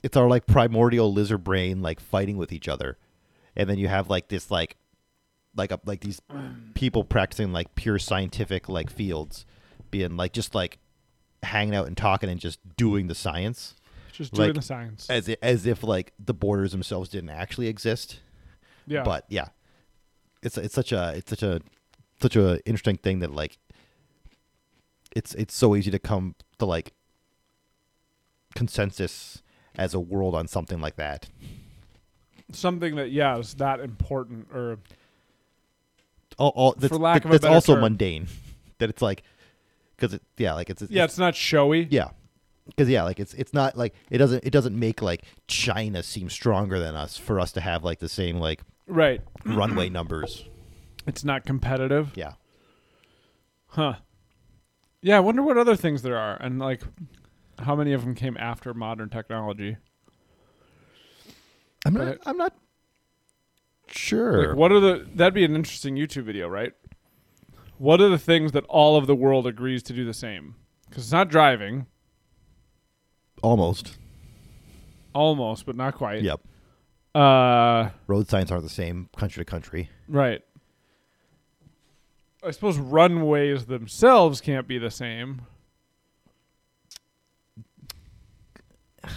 it's 0.03 0.17
our 0.17 0.29
like 0.29 0.47
primordial 0.47 1.13
lizard 1.13 1.45
brain 1.45 1.83
like 1.83 2.01
fighting 2.01 2.37
with 2.37 2.53
each 2.53 2.69
other, 2.69 2.99
and 3.57 3.69
then 3.69 3.79
you 3.79 3.89
have 3.89 4.09
like 4.11 4.29
this 4.29 4.51
like 4.51 4.77
like 5.57 5.71
a, 5.73 5.81
like 5.85 6.01
these 6.01 6.21
people 6.75 7.05
practicing 7.05 7.53
like 7.53 7.75
pure 7.75 7.99
scientific 7.99 8.69
like 8.69 8.91
fields 8.91 9.45
being 9.91 10.17
like 10.17 10.33
just 10.33 10.55
like 10.55 10.79
hanging 11.43 11.75
out 11.75 11.87
and 11.87 11.97
talking 11.97 12.29
and 12.31 12.39
just 12.41 12.61
doing 12.77 13.07
the 13.09 13.15
science 13.15 13.75
Just 14.13 14.33
doing 14.35 14.49
Like, 14.51 14.57
the 14.57 14.63
science. 14.63 15.09
as 15.11 15.29
i 15.29 15.37
as 15.43 15.67
if 15.67 15.83
like 15.83 16.13
the 16.19 16.35
borders 16.35 16.71
themselves 16.73 17.09
didn't 17.09 17.31
actually 17.31 17.67
exist. 17.67 18.21
yeah, 18.87 19.03
But 19.03 19.25
yeah, 19.29 19.49
it's 20.43 20.57
it's 20.59 20.75
such 20.75 20.93
a 20.93 21.15
it's 21.17 21.31
such 21.31 21.43
a 21.43 21.61
such 22.23 22.37
a 22.37 22.61
interesting 22.67 22.97
thing 22.99 23.19
that 23.21 23.33
like 23.35 23.59
it's 25.17 25.35
it's 25.35 25.55
so 25.55 25.75
easy 25.75 25.91
to 25.91 25.99
come 25.99 26.35
to 26.59 26.65
like 26.67 26.93
consensus 28.55 29.43
as 29.77 29.95
a 29.95 30.01
world 30.01 30.35
on 30.35 30.47
something 30.49 30.81
like 30.81 30.97
that. 30.97 31.29
something 32.53 32.97
that 32.97 33.11
yeah 33.13 33.39
is 33.39 33.55
that 33.55 33.79
important 33.81 34.49
or 34.53 34.79
All, 36.39 36.53
all 36.57 36.73
that's, 36.77 36.93
lack 36.93 37.23
that- 37.23 37.27
of 37.27 37.31
a 37.31 37.35
that's 37.35 37.43
better 37.43 37.55
also 37.55 37.75
term. 37.75 37.83
mundane. 37.83 38.27
That 38.79 38.89
it's 38.89 39.03
like 39.03 39.23
because 39.97 40.15
it 40.15 40.23
yeah 40.39 40.55
like 40.55 40.71
it's, 40.71 40.81
it's 40.81 40.91
yeah, 40.91 41.05
it's 41.05 41.19
not 41.19 41.35
showy. 41.37 41.87
yeah 41.91 42.09
because 42.65 42.89
yeah 42.89 43.03
like 43.03 43.21
it's 43.21 43.35
it's 43.35 43.53
not 43.53 43.77
like 43.77 43.95
it 44.09 44.17
doesn't 44.17 44.43
it 44.43 44.49
doesn't 44.51 44.79
make 44.79 45.03
like 45.03 45.23
China 45.49 46.03
seem 46.03 46.31
stronger 46.31 46.79
than 46.79 46.95
us 46.97 47.19
for 47.19 47.39
us 47.39 47.53
to 47.53 47.61
have 47.61 47.85
like 47.85 47.99
the 47.99 48.09
same 48.09 48.37
like 48.39 48.63
Right. 48.87 49.21
runway 49.45 49.91
numbers. 49.91 50.47
It's 51.07 51.25
not 51.25 51.45
competitive. 51.45 52.13
Yeah. 52.17 52.33
Huh. 53.69 53.95
Yeah, 55.03 55.19
I 55.19 55.21
wonder 55.21 55.43
what 55.43 55.59
other 55.59 55.77
things 55.77 56.01
there 56.03 56.17
are, 56.17 56.37
and 56.41 56.59
like 56.59 56.81
how 57.61 57.77
many 57.77 57.93
of 57.93 58.03
them 58.05 58.15
came 58.15 58.37
after 58.39 58.73
modern 58.75 59.09
technology. 59.09 59.77
I'm 61.87 61.95
not. 61.95 62.19
I'm 62.27 62.37
not 62.37 62.55
sure. 63.89 64.49
Like, 64.49 64.57
what 64.57 64.73
are 64.73 64.81
the? 64.81 65.07
That'd 65.15 65.35
be 65.35 65.45
an 65.45 65.55
interesting 65.57 65.97
YouTube 65.97 66.25
video, 66.25 66.49
right? 66.49 66.73
What 67.79 68.01
are 68.01 68.09
the 68.09 68.19
things 68.19 68.53
that 68.53 68.65
all 68.65 68.97
of 68.97 69.07
the 69.07 69.15
world 69.15 69.47
agrees 69.47 69.83
to 69.85 69.93
do 69.95 70.05
the 70.05 70.13
same? 70.15 70.57
Because 70.89 71.05
it's 71.05 71.13
not 71.13 71.29
driving, 71.31 71.87
Almost. 73.43 73.97
almost, 75.15 75.65
but 75.65 75.77
not 75.77 75.95
quite. 75.95 76.23
Yep. 76.23 76.41
Uh, 77.15 77.91
Road 78.07 78.29
signs 78.29 78.51
aren't 78.51 78.65
the 78.65 78.69
same 78.71 79.09
country 79.17 79.41
to 79.45 79.51
country. 79.51 79.89
right. 80.09 80.43
I 82.43 82.53
suppose 82.53 82.79
runways 82.79 83.67
themselves 83.67 84.41
can't 84.41 84.67
be 84.67 84.79
the 84.79 84.91
same. 84.91 85.43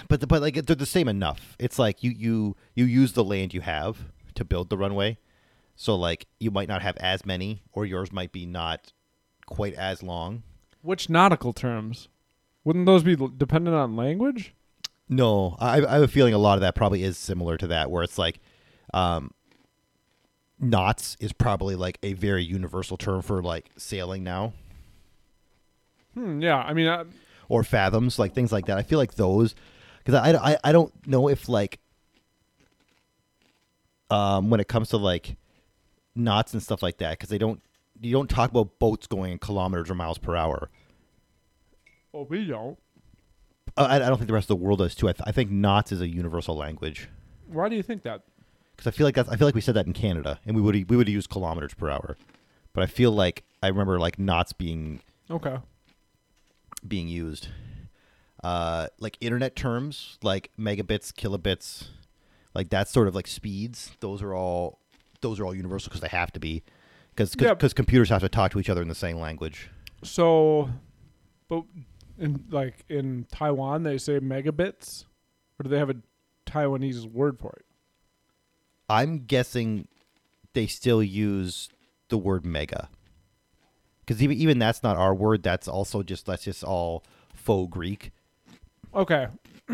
But 0.07 0.21
the, 0.21 0.27
but 0.27 0.41
like 0.41 0.65
they're 0.65 0.75
the 0.75 0.85
same 0.85 1.07
enough. 1.07 1.55
It's 1.59 1.77
like 1.77 2.03
you 2.03 2.11
you 2.11 2.55
you 2.73 2.85
use 2.85 3.13
the 3.13 3.23
land 3.23 3.53
you 3.53 3.61
have 3.61 4.05
to 4.35 4.45
build 4.45 4.69
the 4.69 4.77
runway. 4.77 5.17
So 5.75 5.95
like 5.95 6.27
you 6.39 6.51
might 6.51 6.67
not 6.67 6.81
have 6.81 6.97
as 6.97 7.25
many, 7.25 7.63
or 7.73 7.85
yours 7.85 8.11
might 8.11 8.31
be 8.31 8.45
not 8.45 8.93
quite 9.45 9.73
as 9.73 10.01
long. 10.03 10.43
Which 10.81 11.09
nautical 11.09 11.53
terms? 11.53 12.07
Wouldn't 12.63 12.85
those 12.85 13.03
be 13.03 13.15
dependent 13.15 13.75
on 13.75 13.95
language? 13.95 14.53
No, 15.09 15.57
I, 15.59 15.77
I 15.85 15.93
have 15.93 16.03
a 16.03 16.07
feeling 16.07 16.33
a 16.33 16.37
lot 16.37 16.55
of 16.55 16.61
that 16.61 16.75
probably 16.75 17.03
is 17.03 17.17
similar 17.17 17.57
to 17.57 17.67
that, 17.67 17.91
where 17.91 18.03
it's 18.03 18.17
like, 18.17 18.39
um, 18.93 19.31
knots 20.59 21.17
is 21.19 21.33
probably 21.33 21.75
like 21.75 21.99
a 22.03 22.13
very 22.13 22.43
universal 22.43 22.95
term 22.95 23.21
for 23.21 23.43
like 23.43 23.69
sailing 23.77 24.23
now. 24.23 24.53
Hmm, 26.13 26.41
yeah, 26.41 26.57
I 26.57 26.73
mean, 26.73 26.87
uh, 26.87 27.03
or 27.49 27.63
fathoms, 27.63 28.17
like 28.17 28.33
things 28.33 28.51
like 28.51 28.65
that. 28.67 28.77
I 28.77 28.81
feel 28.81 28.97
like 28.97 29.15
those, 29.15 29.55
because 30.03 30.15
I, 30.19 30.51
I, 30.53 30.57
I 30.63 30.71
don't 30.71 30.91
know 31.07 31.27
if 31.29 31.47
like, 31.47 31.79
um, 34.09 34.49
when 34.49 34.59
it 34.59 34.67
comes 34.67 34.89
to 34.89 34.97
like 34.97 35.37
knots 36.15 36.53
and 36.53 36.61
stuff 36.61 36.83
like 36.83 36.97
that, 36.97 37.11
because 37.11 37.29
they 37.29 37.37
don't, 37.37 37.61
you 38.01 38.11
don't 38.11 38.29
talk 38.29 38.51
about 38.51 38.79
boats 38.79 39.07
going 39.07 39.31
in 39.31 39.37
kilometers 39.39 39.89
or 39.89 39.95
miles 39.95 40.17
per 40.17 40.35
hour. 40.35 40.69
well, 42.11 42.25
we 42.25 42.45
don't. 42.45 42.77
Uh, 43.77 43.87
I, 43.89 43.95
I 43.95 43.99
don't 44.09 44.17
think 44.17 44.27
the 44.27 44.33
rest 44.33 44.45
of 44.51 44.59
the 44.59 44.63
world 44.63 44.79
does 44.79 44.93
too. 44.93 45.09
I, 45.09 45.13
th- 45.13 45.23
I 45.25 45.31
think 45.31 45.49
knots 45.49 45.91
is 45.91 46.01
a 46.01 46.07
universal 46.07 46.55
language 46.55 47.09
Why 47.47 47.69
do 47.69 47.75
you 47.75 47.81
think 47.83 48.03
that? 48.03 48.21
because 48.75 48.87
I 48.87 48.91
feel 48.91 49.05
like 49.07 49.15
that's, 49.15 49.29
I 49.29 49.35
feel 49.35 49.47
like 49.47 49.55
we 49.55 49.61
said 49.61 49.75
that 49.75 49.85
in 49.87 49.93
Canada 49.93 50.39
and 50.45 50.55
we 50.55 50.61
would 50.61 50.89
we 50.89 50.97
would 50.97 51.07
use 51.09 51.25
kilometers 51.27 51.73
per 51.73 51.89
hour, 51.89 52.17
but 52.73 52.83
I 52.83 52.87
feel 52.87 53.11
like 53.11 53.43
I 53.63 53.67
remember 53.67 53.99
like 53.99 54.19
knots 54.19 54.51
being 54.53 54.99
Okay. 55.31 55.57
being 56.87 57.07
used. 57.07 57.47
Uh, 58.43 58.87
like 58.99 59.17
internet 59.21 59.55
terms, 59.55 60.17
like 60.21 60.51
megabits, 60.59 61.13
kilobits, 61.13 61.85
like 62.53 62.69
that 62.71 62.89
sort 62.89 63.07
of 63.07 63.15
like 63.15 63.25
speeds. 63.27 63.91
Those 64.01 64.21
are 64.21 64.33
all 64.33 64.79
those 65.21 65.39
are 65.39 65.45
all 65.45 65.55
universal 65.55 65.89
because 65.89 66.01
they 66.01 66.09
have 66.09 66.31
to 66.33 66.39
be, 66.41 66.61
because 67.15 67.33
Yeah. 67.39 67.53
because 67.53 67.73
computers 67.73 68.09
have 68.09 68.21
to 68.21 68.27
talk 68.29 68.51
to 68.51 68.59
each 68.59 68.69
other 68.69 68.81
in 68.81 68.89
the 68.89 68.95
same 68.95 69.17
language. 69.17 69.69
So, 70.03 70.69
but 71.47 71.63
in 72.19 72.43
like 72.49 72.83
in 72.89 73.25
Taiwan, 73.31 73.83
they 73.83 73.97
say 73.97 74.19
megabits, 74.19 75.05
or 75.57 75.63
do 75.63 75.69
they 75.69 75.77
have 75.77 75.89
a 75.89 75.95
Taiwanese 76.45 77.05
word 77.09 77.39
for 77.39 77.53
it? 77.57 77.65
I'm 78.89 79.19
guessing 79.19 79.87
they 80.51 80.67
still 80.67 81.01
use 81.01 81.69
the 82.09 82.17
word 82.17 82.45
mega, 82.45 82.89
because 84.01 84.21
even 84.21 84.35
even 84.37 84.59
that's 84.59 84.83
not 84.83 84.97
our 84.97 85.15
word. 85.15 85.43
That's 85.43 85.69
also 85.69 86.03
just 86.03 86.25
that's 86.25 86.43
just 86.43 86.65
all 86.65 87.05
faux 87.33 87.71
Greek. 87.71 88.11
Okay. 88.95 89.27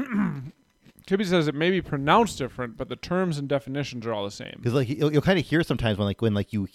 Kibby 1.08 1.26
says 1.26 1.48
it 1.48 1.56
may 1.56 1.72
be 1.72 1.82
pronounced 1.82 2.38
different, 2.38 2.78
but 2.78 2.88
the 2.90 2.96
terms 2.96 3.38
and 3.38 3.48
definitions 3.50 4.06
are 4.06 4.14
all 4.14 4.24
the 4.24 4.32
same. 4.32 4.54
Because 4.58 4.74
like 4.74 4.90
you'll, 4.90 5.12
you'll 5.12 5.22
kind 5.24 5.40
of 5.40 5.46
hear 5.46 5.64
sometimes 5.64 5.98
when 5.98 6.06
like 6.06 6.22
when 6.22 6.34
like 6.34 6.54
you 6.54 6.68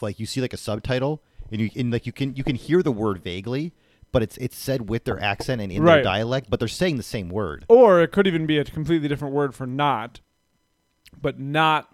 like 0.00 0.20
you 0.20 0.26
see 0.26 0.40
like 0.40 0.52
a 0.52 0.56
subtitle 0.56 1.22
and 1.50 1.60
you 1.60 1.70
and 1.76 1.92
like 1.92 2.06
you 2.06 2.12
can 2.12 2.34
you 2.36 2.44
can 2.44 2.54
hear 2.56 2.82
the 2.82 2.92
word 2.92 3.22
vaguely, 3.22 3.72
but 4.12 4.22
it's 4.22 4.36
it's 4.36 4.56
said 4.56 4.88
with 4.88 5.04
their 5.04 5.20
accent 5.20 5.60
and 5.60 5.72
in 5.72 5.82
Right. 5.82 5.96
their 5.96 6.04
dialect, 6.04 6.48
but 6.48 6.60
they're 6.60 6.68
saying 6.68 6.96
the 6.96 7.02
same 7.02 7.28
word. 7.28 7.64
Or 7.68 8.00
it 8.00 8.12
could 8.12 8.26
even 8.28 8.46
be 8.46 8.58
a 8.58 8.64
completely 8.64 9.08
different 9.08 9.34
word 9.34 9.52
for 9.54 9.66
not, 9.66 10.20
but 11.20 11.40
not 11.40 11.88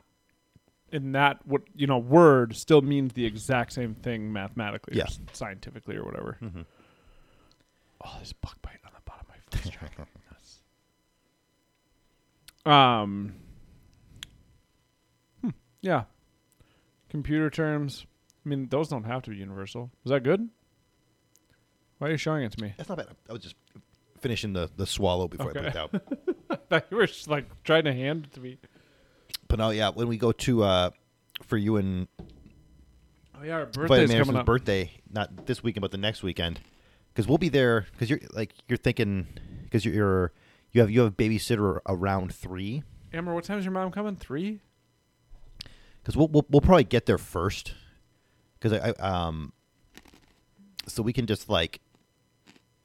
in 0.93 1.13
that 1.13 1.39
what 1.47 1.63
you 1.75 1.87
know 1.87 1.99
word 1.99 2.55
still 2.55 2.83
means 2.83 3.15
the 3.15 3.25
exact 3.25 3.73
same 3.73 3.95
thing 3.95 4.31
mathematically 4.31 4.97
Yeah. 4.99 5.05
or 5.05 5.07
s- 5.07 5.21
scientifically 5.33 5.97
or 5.97 6.05
whatever. 6.05 6.37
Mhm. 6.43 6.67
Oh, 8.05 8.13
there's 8.17 8.33
bug 8.35 8.55
bite 8.63 8.79
on 8.85 8.93
um. 12.67 13.35
hmm, 15.43 15.51
Yeah. 15.81 16.05
Computer 17.09 17.49
terms. 17.51 18.07
I 18.45 18.49
mean, 18.49 18.69
those 18.69 18.89
don't 18.89 19.05
have 19.05 19.23
to 19.23 19.31
be 19.31 19.37
universal. 19.37 19.91
Was 20.05 20.11
that 20.11 20.23
good? 20.23 20.49
Why 21.99 22.09
are 22.09 22.11
you 22.13 22.17
showing 22.17 22.45
it 22.45 22.53
to 22.53 22.63
me? 22.63 22.75
That's 22.77 22.89
not 22.89 22.99
bad. 22.99 23.09
I 23.29 23.33
was 23.33 23.43
just 23.43 23.57
finishing 24.21 24.53
the 24.53 24.71
the 24.77 24.87
swallow 24.87 25.29
before 25.29 25.51
I 25.51 25.53
put 25.53 25.65
it 25.65 25.77
out. 25.77 25.91
I 26.51 26.57
thought 26.57 26.87
you 26.91 26.97
were 26.97 27.07
just, 27.07 27.29
like 27.29 27.47
trying 27.65 27.85
to 27.85 27.93
hand 27.93 28.27
it 28.27 28.35
to 28.35 28.41
me. 28.41 28.59
But 29.49 29.59
no, 29.59 29.71
yeah, 29.71 29.91
when 29.91 30.09
we 30.09 30.17
go 30.19 30.33
to 30.33 30.63
uh 30.63 30.91
for 31.47 31.57
you 31.57 31.77
and 31.77 32.09
Oh 33.41 33.45
yeah, 33.45 33.55
our 33.55 33.67
birthday's 33.67 34.11
coming 34.11 34.37
up. 34.37 34.47
birthday, 34.47 34.91
not 35.11 35.47
this 35.47 35.63
weekend, 35.63 35.83
but 35.83 35.93
the 35.93 35.99
next 35.99 36.23
weekend, 36.23 36.61
because 37.19 37.27
we'll 37.27 37.37
be 37.37 37.49
there. 37.49 37.85
Because 37.91 38.09
you're 38.09 38.21
like 38.33 38.55
you're 38.69 38.77
thinking, 38.77 39.27
because 39.65 39.85
you're, 39.85 39.93
you're 39.93 40.33
you 40.71 40.81
have 40.81 40.89
you 40.89 41.01
have 41.01 41.13
a 41.13 41.17
babysitter 41.17 41.81
around 41.89 42.33
three. 42.33 42.85
Amber, 43.13 43.35
what 43.35 43.43
time 43.43 43.59
is 43.59 43.65
your 43.65 43.73
mom 43.73 43.91
coming? 43.91 44.15
Three. 44.15 44.61
Because 46.01 46.17
we'll, 46.17 46.29
we'll 46.29 46.47
we'll 46.49 46.61
probably 46.61 46.85
get 46.85 47.07
there 47.07 47.19
first. 47.19 47.75
Because 48.55 48.79
I, 48.79 48.91
I 48.91 49.27
um, 49.27 49.53
so 50.87 51.03
we 51.03 51.13
can 51.13 51.27
just 51.27 51.49
like, 51.49 51.81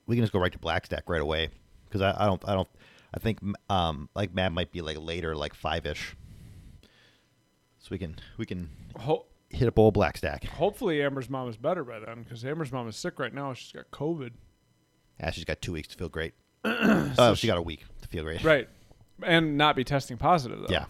we 0.08 0.16
can 0.16 0.24
just 0.24 0.34
go 0.34 0.40
right 0.40 0.52
to 0.52 0.58
Black 0.58 0.88
Stack 0.88 1.08
right 1.08 1.22
away. 1.22 1.50
Because 1.86 2.02
I, 2.02 2.24
I 2.24 2.26
don't 2.26 2.42
I 2.50 2.56
don't 2.56 2.70
I 3.14 3.20
think 3.20 3.38
um 3.70 4.10
like 4.16 4.34
Matt 4.34 4.52
might 4.52 4.72
be 4.72 4.82
like 4.82 4.98
later 5.00 5.36
like 5.36 5.54
five 5.54 5.86
ish. 5.86 6.16
So 7.78 7.90
we 7.92 8.00
can 8.00 8.16
we 8.38 8.48
can 8.48 8.72
Ho- 8.98 9.28
hit 9.54 9.68
up 9.68 9.78
old 9.80 9.94
black 9.94 10.18
stack. 10.18 10.44
hopefully, 10.46 11.02
Amber's 11.02 11.30
mom 11.30 11.48
is 11.48 11.58
better 11.58 11.84
by 11.84 12.00
then 12.00 12.24
because 12.24 12.44
Amber's 12.44 12.72
mom 12.72 12.88
is 12.88 12.96
sick 12.96 13.20
right 13.20 13.34
now. 13.34 13.54
She's 13.54 13.72
got 13.72 13.90
COVID. 13.92 14.32
Yeah, 15.20 15.32
she's 15.32 15.46
got 15.46 15.62
two 15.62 15.74
weeks 15.74 15.90
to 15.90 15.96
feel 15.96 16.10
great. 16.10 16.34
oh, 16.66 17.34
she 17.36 17.48
got 17.48 17.58
a 17.58 17.62
week 17.62 17.84
to 18.02 18.08
feel 18.08 18.24
great. 18.24 18.44
Right, 18.44 18.68
and 19.22 19.58
not 19.58 19.76
be 19.76 19.84
testing 19.84 20.18
positive 20.18 20.60
though. 20.60 20.68
Yeah. 20.70 20.86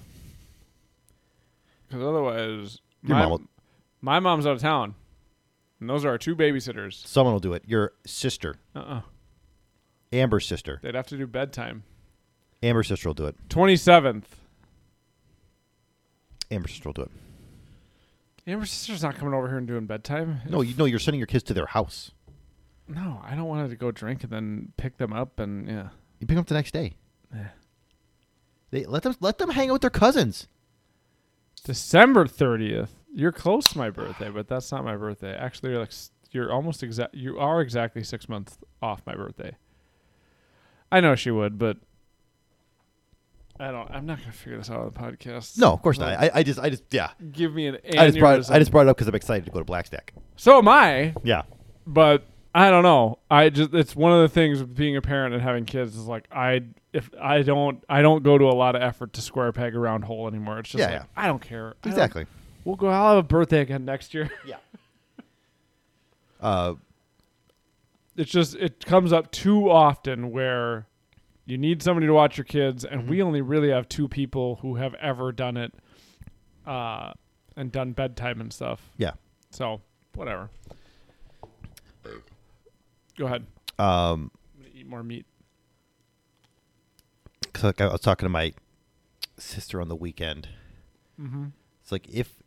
because 1.88 2.03
otherwise, 2.03 2.80
Your 3.03 3.18
my, 3.18 3.22
mom 3.24 3.30
will- 3.32 3.41
my 4.01 4.20
mom's 4.20 4.45
out 4.47 4.53
of 4.53 4.61
town, 4.61 4.95
and 5.80 5.89
those 5.89 6.05
are 6.05 6.09
our 6.09 6.18
two 6.18 6.36
babysitters. 6.36 7.05
Someone 7.05 7.34
will 7.34 7.39
do 7.39 7.53
it. 7.53 7.64
Your 7.68 7.93
sister, 8.05 8.55
Uh 8.76 8.80
uh 8.80 9.01
Amber's 10.11 10.45
sister. 10.45 10.80
They'd 10.84 10.95
have 10.95 11.07
to 11.07 11.18
do 11.18 11.26
bedtime. 11.28 11.84
Amber's 12.61 12.88
sister 12.88 13.09
will 13.09 13.14
do 13.16 13.26
it. 13.26 13.36
Twenty 13.49 13.76
seventh. 13.76 14.38
Amber's 16.51 16.72
sister 16.72 16.89
will 16.89 16.93
do 16.93 17.01
it. 17.03 17.11
Amber's 18.46 18.72
sister's 18.72 19.04
not 19.04 19.16
coming 19.16 19.34
over 19.34 19.48
here 19.48 19.58
and 19.58 19.68
doing 19.68 19.86
bedtime. 19.86 20.41
No, 20.50 20.62
you 20.62 20.76
know 20.76 20.86
you're 20.86 21.00
sending 21.00 21.20
your 21.20 21.28
kids 21.28 21.44
to 21.46 21.54
their 21.54 21.68
house. 21.68 22.12
No, 22.88 23.22
I 23.24 23.36
don't 23.36 23.46
want 23.46 23.62
her 23.62 23.70
to 23.70 23.76
go 23.76 23.91
drink 23.91 24.24
and 24.24 24.32
then 24.32 24.74
pick 24.78 24.98
them 24.98 25.14
up 25.14 25.39
and 25.39 25.68
yeah. 25.68 25.89
You 26.20 26.28
pick 26.28 26.36
them 26.36 26.39
up 26.39 26.48
the 26.48 26.54
next 26.54 26.72
day. 26.72 26.96
Yeah. 27.34 27.48
They 28.72 28.86
let 28.86 29.04
them 29.04 29.16
let 29.20 29.38
them 29.38 29.52
hang 29.52 29.70
out 29.70 29.74
with 29.74 29.82
their 29.82 29.89
cousins. 29.89 30.48
December 31.64 32.28
thirtieth. 32.28 32.91
You're 33.14 33.32
close 33.32 33.68
to 33.70 33.78
my 33.78 33.89
birthday, 33.89 34.30
but 34.30 34.48
that's 34.48 34.72
not 34.72 34.84
my 34.84 34.98
birthday. 34.98 35.34
Actually, 35.34 35.72
you're 35.72 35.80
like 35.80 35.94
you're 36.32 36.52
almost 36.52 36.84
exact. 36.84 37.14
You 37.14 37.39
are 37.39 37.62
exactly 37.62 38.04
six 38.04 38.28
months 38.28 38.58
off 38.82 39.02
my 39.06 39.16
birthday. 39.16 39.56
I 40.91 41.00
know 41.00 41.16
she 41.16 41.32
would, 41.32 41.58
but 41.58 41.78
I 43.60 43.72
don't. 43.72 43.89
I'm 43.91 44.06
not 44.06 44.20
gonna 44.20 44.32
figure 44.32 44.58
this 44.58 44.70
out 44.70 44.80
on 44.80 44.86
the 44.86 44.91
podcast. 44.99 45.58
No, 45.60 45.74
of 45.74 45.82
course 45.82 45.97
Well, 45.99 46.10
not. 46.10 46.20
I, 46.20 46.32
I 46.39 46.43
just 46.43 46.60
I 46.60 46.70
just 46.70 46.84
yeah. 46.91 47.12
give 47.32 47.54
me 47.54 47.68
an. 47.68 47.78
I 47.97 48.08
just 48.08 48.20
brought 48.20 48.39
it, 48.39 48.49
I 48.49 48.56
aneurysm. 48.56 48.60
just 48.60 48.72
brought 48.72 48.88
it 48.88 48.89
up 48.89 48.97
because 48.97 49.08
I'm 49.08 49.16
excited 49.16 49.45
to 49.45 49.51
go 49.51 49.60
to 49.60 49.66
Black 49.66 49.86
Stack. 49.86 50.14
So 50.36 50.58
am 50.58 50.68
I, 50.68 51.14
Yeah. 51.24 51.43
but 51.86 52.24
I 52.56 52.70
don't 52.72 52.84
know. 52.84 53.20
I 53.30 53.49
just 53.49 53.74
it's 53.74 53.95
one 53.95 54.12
of 54.12 54.22
the 54.22 54.30
things 54.30 54.60
with 54.60 54.76
being 54.76 54.95
a 54.97 55.01
parent 55.01 55.34
and 55.34 55.43
having 55.43 55.66
kids 55.66 55.95
is 55.95 56.06
like 56.08 56.28
I 56.32 56.62
if 56.93 57.10
I 57.22 57.41
don't 57.43 57.84
I 57.88 58.01
don't 58.01 58.24
go 58.24 58.38
to 58.38 58.45
a 58.45 58.54
lot 58.56 58.76
of 58.76 58.82
effort 58.82 59.14
to 59.14 59.22
square 59.22 59.51
peg 59.51 59.76
a 59.76 59.80
round 59.80 60.04
hole 60.06 60.28
anymore. 60.28 60.60
It's 60.60 60.70
just 60.70 60.80
Yeah, 60.80 60.86
like 60.86 60.93
yeah. 60.95 61.06
I 61.16 61.28
don't 61.28 61.41
care. 61.41 61.68
I 61.70 61.74
don't- 61.84 61.91
Exactly. 61.93 62.26
We'll 62.66 62.76
go. 62.76 62.88
I'll 62.88 63.10
have 63.16 63.18
a 63.18 63.28
birthday 63.28 63.60
again 63.62 63.86
next 63.86 64.14
year. 64.14 64.30
Yeah. 64.47 64.58
Uh, 66.41 66.74
it's 68.18 68.32
just 68.32 68.56
it 68.56 68.84
comes 68.86 69.14
up 69.14 69.32
too 69.32 69.70
often 69.72 70.30
where 70.32 70.88
you 71.46 71.58
need 71.58 71.82
somebody 71.84 72.08
to 72.08 72.14
watch 72.14 72.38
your 72.38 72.46
kids 72.46 72.86
and 72.86 73.10
we 73.10 73.22
only 73.22 73.41
really 73.41 73.70
have 73.70 73.88
two 73.89 74.08
people 74.08 74.56
who 74.62 74.76
have 74.76 74.94
ever 74.96 75.32
done 75.32 75.58
it 75.58 75.74
uh 76.66 77.12
and 77.56 77.72
done 77.72 77.91
bedtime 77.91 78.39
and 78.41 78.52
stuff 78.54 78.89
yeah. 78.98 79.12
so 79.52 79.82
whatever 80.16 80.50
go 83.18 83.26
ahead 83.26 83.46
Um, 83.80 84.32
i'm 84.56 84.64
gonna 84.64 84.70
eat 84.74 84.88
more 84.88 85.04
meat 85.04 85.26
'cause 87.54 87.64
like 87.66 87.82
I 87.82 87.88
was 87.88 88.02
talking 88.02 88.26
to 88.26 88.30
my 88.32 88.54
sister 89.38 89.80
on 89.80 89.88
the 89.88 89.96
weekend. 89.96 90.50
mm-hmm. 91.22 91.48
It's 91.82 91.91
like 91.91 92.08
if 92.10 92.41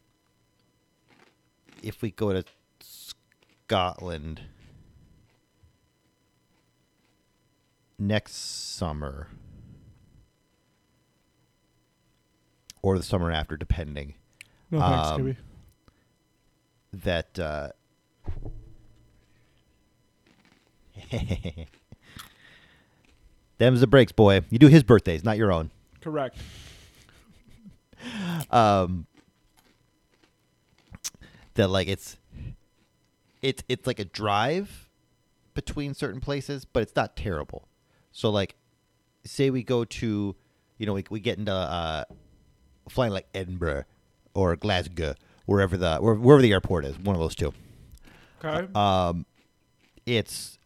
if 1.82 2.02
we 2.02 2.10
go 2.10 2.32
to 2.32 2.44
Scotland 2.80 4.42
next 7.98 8.34
summer 8.34 9.28
or 12.82 12.96
the 12.96 13.02
summer 13.04 13.30
after, 13.32 13.56
depending, 13.56 14.14
no 14.70 14.78
thanks 14.80 15.08
Um, 15.08 15.22
Kibby. 15.22 15.36
that 17.04 17.38
uh, 17.38 17.70
them's 23.58 23.80
the 23.80 23.86
breaks, 23.86 24.12
boy. 24.12 24.42
You 24.50 24.58
do 24.58 24.68
his 24.68 24.82
birthdays, 24.82 25.24
not 25.24 25.36
your 25.36 25.52
own. 25.52 25.70
correct 26.00 26.38
um 28.50 29.06
that 31.54 31.68
like 31.68 31.88
it's 31.88 32.16
it's 33.42 33.64
it's 33.68 33.86
like 33.86 33.98
a 33.98 34.04
drive 34.04 34.88
between 35.54 35.94
certain 35.94 36.20
places 36.20 36.64
but 36.64 36.82
it's 36.82 36.94
not 36.94 37.16
terrible 37.16 37.66
so 38.16 38.30
like 38.30 38.54
say 39.26 39.50
we 39.50 39.62
go 39.62 39.84
to 39.84 40.34
you 40.78 40.86
know 40.86 40.94
we, 40.94 41.04
we 41.10 41.20
get 41.20 41.36
into 41.38 41.52
uh 41.52 42.04
flying 42.88 43.12
like 43.12 43.26
edinburgh 43.34 43.84
or 44.32 44.56
glasgow 44.56 45.14
wherever 45.44 45.76
the 45.76 45.98
where- 45.98 46.14
wherever 46.14 46.40
the 46.40 46.52
airport 46.52 46.84
is 46.86 46.98
one 46.98 47.14
of 47.14 47.20
those 47.20 47.34
two. 47.34 47.52
Okay. 48.42 48.66
Um 48.74 49.26
it's 50.06 50.58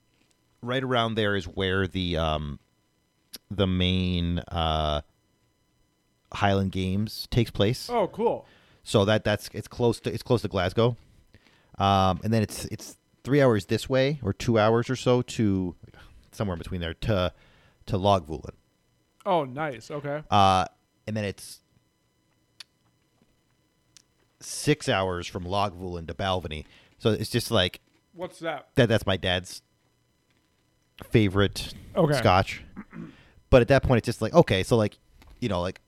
right 0.63 0.83
around 0.85 1.15
there 1.17 1.35
is 1.35 1.47
where 1.47 1.87
the 1.89 2.17
um 2.17 2.59
the 3.51 3.67
main 3.67 4.39
uh 4.49 5.01
highland 6.33 6.73
games 6.73 7.27
takes 7.31 7.51
place. 7.51 7.89
Oh 7.91 8.07
cool. 8.09 8.47
So 8.83 9.05
that 9.07 9.25
that's 9.25 9.51
it's 9.53 9.69
close 9.69 9.99
to 10.01 10.13
it's 10.13 10.23
close 10.23 10.43
to 10.43 10.49
Glasgow, 10.49 10.97
um, 11.79 12.21
and 12.25 12.33
then 12.33 12.43
it's 12.43 12.65
it's 12.67 12.97
three 13.25 13.43
hours 13.43 13.67
this 13.67 13.89
way 13.89 14.19
or 14.23 14.33
two 14.33 14.59
hours 14.59 14.89
or 14.89 14.97
so 14.97 15.21
to 15.23 15.75
somewhere 16.33 16.55
in 16.55 16.59
between 16.59 16.81
there 16.81 16.95
to 16.95 17.33
to 17.87 17.97
Lagavulin, 17.97 18.55
oh 19.27 19.45
nice 19.45 19.91
okay 19.91 20.23
uh, 20.31 20.65
and 21.07 21.17
then 21.17 21.25
it's 21.25 21.61
six 24.41 24.89
hours 24.89 25.27
from 25.27 25.45
Lagavulin 25.45 26.07
to 26.09 26.15
Balvenie. 26.15 26.65
So 26.99 27.11
it's 27.11 27.31
just 27.31 27.51
like 27.51 27.81
what's 28.15 28.39
that 28.41 28.69
that. 28.75 28.89
That's 28.89 29.07
my 29.07 29.17
dad's 29.17 29.63
favorite 31.05 31.75
Okay. 31.97 32.15
Scotch, 32.15 32.63
but 33.49 33.63
at 33.63 33.69
that 33.69 33.83
point 33.83 33.99
it's 33.99 34.07
just 34.07 34.23
like 34.23 34.33
okay, 34.35 34.63
so 34.63 34.77
like 34.77 34.99
you 35.41 35.49
know 35.49 35.61
like 35.61 35.81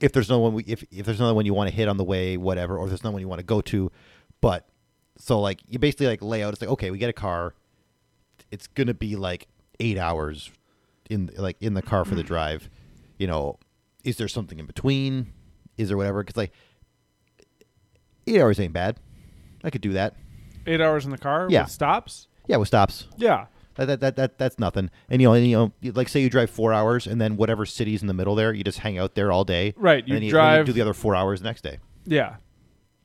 if 0.00 0.12
there's 0.12 0.28
no 0.28 0.38
one 0.38 0.54
we, 0.54 0.64
if 0.64 0.84
if 0.90 1.06
there's 1.06 1.20
another 1.20 1.34
one 1.34 1.46
you 1.46 1.54
want 1.54 1.68
to 1.68 1.74
hit 1.74 1.88
on 1.88 1.96
the 1.96 2.04
way, 2.04 2.36
whatever, 2.36 2.76
or 2.76 2.84
if 2.84 2.90
there's 2.90 3.04
no 3.04 3.10
one 3.10 3.20
you 3.20 3.28
want 3.28 3.40
to 3.40 3.44
go 3.44 3.60
to, 3.60 3.90
but 4.40 4.68
so 5.18 5.40
like 5.40 5.60
you 5.68 5.78
basically 5.78 6.06
like 6.06 6.22
lay 6.22 6.42
out. 6.42 6.52
It's 6.52 6.62
like 6.62 6.70
okay, 6.70 6.90
we 6.90 6.98
get 6.98 7.10
a 7.10 7.14
car. 7.14 7.54
It's 8.50 8.66
gonna 8.66 8.94
be 8.94 9.16
like 9.16 9.48
eight 9.80 9.98
hours 9.98 10.50
in 11.10 11.30
like 11.36 11.56
in 11.60 11.74
the 11.74 11.82
car 11.82 12.04
for 12.04 12.14
the 12.14 12.22
mm. 12.22 12.26
drive. 12.26 12.70
You 13.18 13.26
know, 13.26 13.58
is 14.04 14.16
there 14.16 14.28
something 14.28 14.58
in 14.58 14.66
between? 14.66 15.32
Is 15.76 15.88
there 15.88 15.96
whatever? 15.96 16.22
Because 16.22 16.36
like 16.36 16.52
eight 18.26 18.40
hours 18.40 18.58
ain't 18.60 18.72
bad. 18.72 18.98
I 19.62 19.70
could 19.70 19.80
do 19.80 19.92
that. 19.94 20.14
eight 20.66 20.80
hours 20.80 21.04
in 21.04 21.10
the 21.10 21.18
car 21.18 21.46
Yeah. 21.50 21.62
with 21.62 21.70
stops 21.72 22.28
Yeah, 22.46 22.56
with 22.56 22.68
stops. 22.68 23.06
yeah 23.16 23.46
That, 23.76 23.86
that, 23.86 24.00
that, 24.00 24.16
that 24.16 24.38
that's 24.38 24.58
nothing. 24.58 24.90
And 25.08 25.20
you 25.20 25.28
know, 25.28 25.34
and, 25.34 25.46
you 25.46 25.56
know, 25.56 25.72
like 25.94 26.08
say 26.08 26.20
you 26.20 26.30
drive 26.30 26.50
four 26.50 26.72
hours, 26.72 27.06
and 27.06 27.20
then 27.20 27.36
whatever 27.36 27.66
city's 27.66 28.02
in 28.02 28.06
the 28.08 28.14
middle 28.14 28.34
there, 28.34 28.52
you 28.52 28.62
just 28.64 28.78
hang 28.78 28.98
out 28.98 29.14
there 29.14 29.32
all 29.32 29.44
day. 29.44 29.74
Right, 29.76 29.98
and 30.04 30.08
you 30.08 30.14
then 30.14 30.22
you, 30.22 30.30
then 30.32 30.40
drive- 30.40 30.66
do 30.66 30.72
the 30.72 30.80
other 30.80 30.94
four 30.94 31.14
hours 31.14 31.42
next 31.42 31.62
day. 31.62 31.78
yeah 32.06 32.36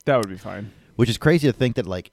that 0.06 0.16
would 0.16 0.28
be 0.30 0.38
fine 0.38 0.72
Which 0.96 1.10
is 1.10 1.18
crazy 1.18 1.46
to 1.46 1.52
think 1.52 1.76
that 1.76 1.86
like 1.86 2.10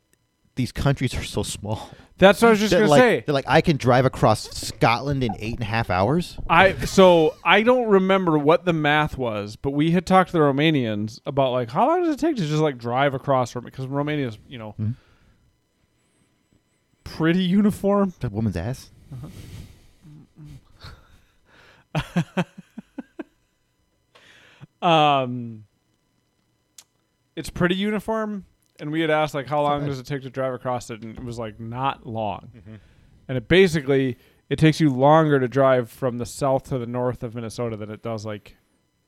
these 0.58 0.72
countries 0.74 1.14
are 1.16 1.24
so 1.24 1.42
small. 1.44 1.90
that's 2.18 2.42
what 2.42 2.50
i 2.50 2.52
was 2.52 2.60
just 2.60 2.74
gonna 2.74 2.88
like, 2.88 3.00
say 3.00 3.24
that, 3.26 3.32
like 3.34 3.46
I 3.48 3.62
can 3.62 3.78
drive 3.78 4.06
across 4.06 4.50
Scotland 4.52 5.24
in 5.24 5.34
eight 5.40 5.54
and 5.54 5.62
a 5.62 5.66
half 5.66 5.90
hours. 5.90 6.38
I 6.50 6.74
so 6.86 7.36
I 7.46 7.62
don't 7.64 7.88
remember 7.88 8.38
what 8.38 8.66
the 8.66 8.74
math 8.74 9.18
was, 9.18 9.56
but 9.56 9.72
we 9.72 9.92
had 9.92 10.06
talked 10.06 10.32
to 10.32 10.34
the 10.34 10.40
Romanians 10.44 11.20
about 11.26 11.52
like 11.54 11.70
how 11.70 11.88
long 11.88 12.04
does 12.04 12.14
it 12.14 12.20
take 12.20 12.36
to 12.36 12.46
just 12.46 12.62
like 12.62 12.78
drive 12.78 13.14
across 13.14 13.52
from 13.52 13.64
because 13.64 13.88
Romania's 13.88 14.38
you 14.48 14.58
know 14.58 14.76
Mhm. 14.80 14.96
pretty 17.04 17.44
uniform. 17.44 18.14
That 18.20 18.32
woman's 18.34 18.58
ass. 18.58 18.90
Um, 24.82 25.66
it's 27.36 27.50
pretty 27.50 27.76
uniform, 27.76 28.46
and 28.80 28.92
we 28.92 29.02
had 29.02 29.10
asked 29.10 29.34
like 29.34 29.48
how 29.48 29.62
long 29.62 29.86
does 29.86 30.00
it 30.00 30.06
take 30.06 30.22
to 30.24 30.30
drive 30.30 30.54
across 30.54 30.90
it, 30.90 31.02
and 31.04 31.18
it 31.18 31.24
was 31.24 31.38
like 31.40 31.60
not 31.60 32.06
long, 32.06 32.52
Mm-hmm. 32.58 32.76
and 33.28 33.38
it 33.38 33.48
basically 33.48 34.18
it 34.50 34.58
takes 34.58 34.80
you 34.80 34.90
longer 34.90 35.40
to 35.40 35.48
drive 35.48 35.90
from 35.90 36.18
the 36.20 36.26
south 36.26 36.64
to 36.70 36.78
the 36.78 36.86
north 36.86 37.22
of 37.24 37.36
Minnesota 37.36 37.76
than 37.76 37.90
it 37.92 38.02
does 38.02 38.26
like 38.26 38.56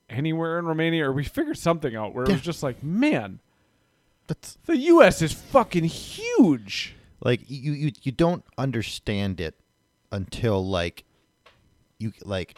anywhere 0.09 0.59
in 0.59 0.65
Romania, 0.65 1.05
or 1.05 1.13
we 1.13 1.23
figured 1.23 1.57
something 1.57 1.95
out 1.95 2.13
where 2.13 2.25
it 2.25 2.31
was 2.31 2.41
just 2.41 2.61
like, 2.63 2.83
man, 2.83 3.39
That's 4.27 4.57
the 4.65 4.75
U.S. 4.77 5.21
is 5.21 5.31
fucking 5.33 5.85
huge. 5.85 6.95
like 7.21 7.41
you 7.47 7.71
you 7.73 7.91
you 8.01 8.11
don't 8.11 8.43
understand 8.57 9.39
it 9.39 9.55
until 10.11 10.65
like 10.67 11.03
you 11.99 12.11
like 12.25 12.55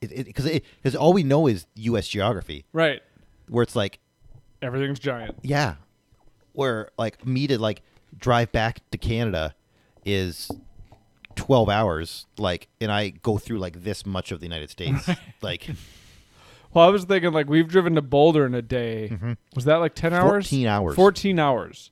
it 0.00 0.26
because 0.26 0.46
it 0.46 0.64
because 0.82 0.94
all 0.94 1.12
we 1.12 1.22
know 1.22 1.46
is 1.46 1.66
U.S. 1.74 2.06
geography, 2.08 2.64
Right. 2.72 3.00
where 3.48 3.62
it's 3.62 3.74
like 3.76 3.98
Everything's 4.62 4.98
giant. 4.98 5.36
yeah, 5.42 5.76
where 6.56 6.90
like 6.98 7.26
me 7.26 7.46
to 7.46 7.58
like 7.58 7.82
drive 8.18 8.50
back 8.52 8.80
to 8.90 8.98
Canada 8.98 9.54
is 10.04 10.50
twelve 11.34 11.68
hours, 11.68 12.26
like, 12.38 12.68
and 12.80 12.90
I 12.90 13.10
go 13.10 13.38
through 13.38 13.58
like 13.58 13.82
this 13.84 14.06
much 14.06 14.32
of 14.32 14.40
the 14.40 14.46
United 14.46 14.70
States, 14.70 15.08
like 15.42 15.68
Well, 16.72 16.86
I 16.86 16.90
was 16.90 17.04
thinking 17.04 17.32
like 17.32 17.48
we've 17.48 17.68
driven 17.68 17.94
to 17.94 18.02
Boulder 18.02 18.46
in 18.46 18.54
a 18.54 18.62
day. 18.62 19.08
Mm-hmm. 19.12 19.32
Was 19.54 19.64
that 19.66 19.76
like 19.76 19.94
ten 19.94 20.12
hours? 20.12 20.46
14 20.46 20.66
hours. 20.66 20.94
Fourteen 20.96 21.38
hours. 21.38 21.90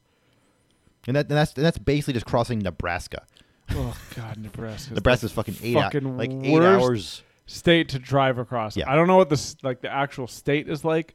and 1.07 1.17
that 1.17 1.27
and 1.29 1.37
that's 1.37 1.55
and 1.55 1.65
that's 1.65 1.79
basically 1.79 2.15
just 2.15 2.27
crossing 2.27 2.59
Nebraska. 2.61 3.25
Oh 3.71 3.97
God, 4.15 4.37
Nebraska. 4.39 4.95
Nebraska's 4.95 5.33
fucking 5.33 5.57
eight 5.62 5.75
hou- 5.75 5.81
fucking 5.81 6.17
like 6.19 6.31
eight 6.31 6.53
worst 6.53 6.83
hours. 6.83 7.23
state 7.47 7.89
to 7.91 7.99
drive 7.99 8.39
across. 8.39 8.77
Yeah. 8.77 8.91
I 8.91 8.95
don't 8.95 9.07
know 9.07 9.17
what 9.17 9.31
this 9.31 9.57
like 9.62 9.81
the 9.81 9.91
actual 9.93 10.27
state 10.27 10.69
is 10.69 10.85
like, 10.85 11.15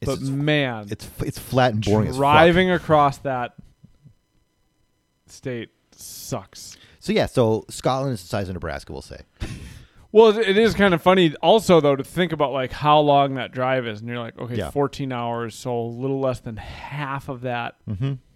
It's 0.00 0.10
but 0.10 0.20
man, 0.22 0.88
It's 0.90 1.08
it's 1.20 1.38
flat 1.38 1.72
and 1.74 1.84
boring 1.84 2.12
driving 2.12 2.70
across 2.70 3.18
that 3.18 3.54
state 5.26 5.70
sucks. 5.92 6.76
So 7.00 7.12
yeah, 7.12 7.26
so 7.26 7.64
Scotland 7.68 8.14
is 8.14 8.22
the 8.22 8.28
size 8.28 8.48
of 8.48 8.54
Nebraska, 8.54 8.92
we'll 8.92 9.02
say. 9.02 9.20
Well, 10.10 10.38
it- 10.38 10.56
is 10.56 10.72
kind 10.72 10.94
of 10.94 11.02
funny 11.02 11.34
also 11.42 11.82
though 11.82 11.94
to 11.94 12.02
think 12.02 12.32
about 12.32 12.50
like 12.50 12.72
how 12.72 12.98
long 13.00 13.34
that 13.34 13.52
drive 13.52 13.86
is, 13.86 14.00
and 14.00 14.08
you're 14.08 14.18
like, 14.18 14.38
okay, 14.38 14.56
Yeah. 14.56 14.70
14 14.70 15.12
hours, 15.12 15.54
so 15.54 15.78
a 15.78 15.82
little 15.84 16.18
less 16.18 16.40
than 16.40 16.56
half 16.56 17.28
of 17.28 17.42
that 17.42 17.76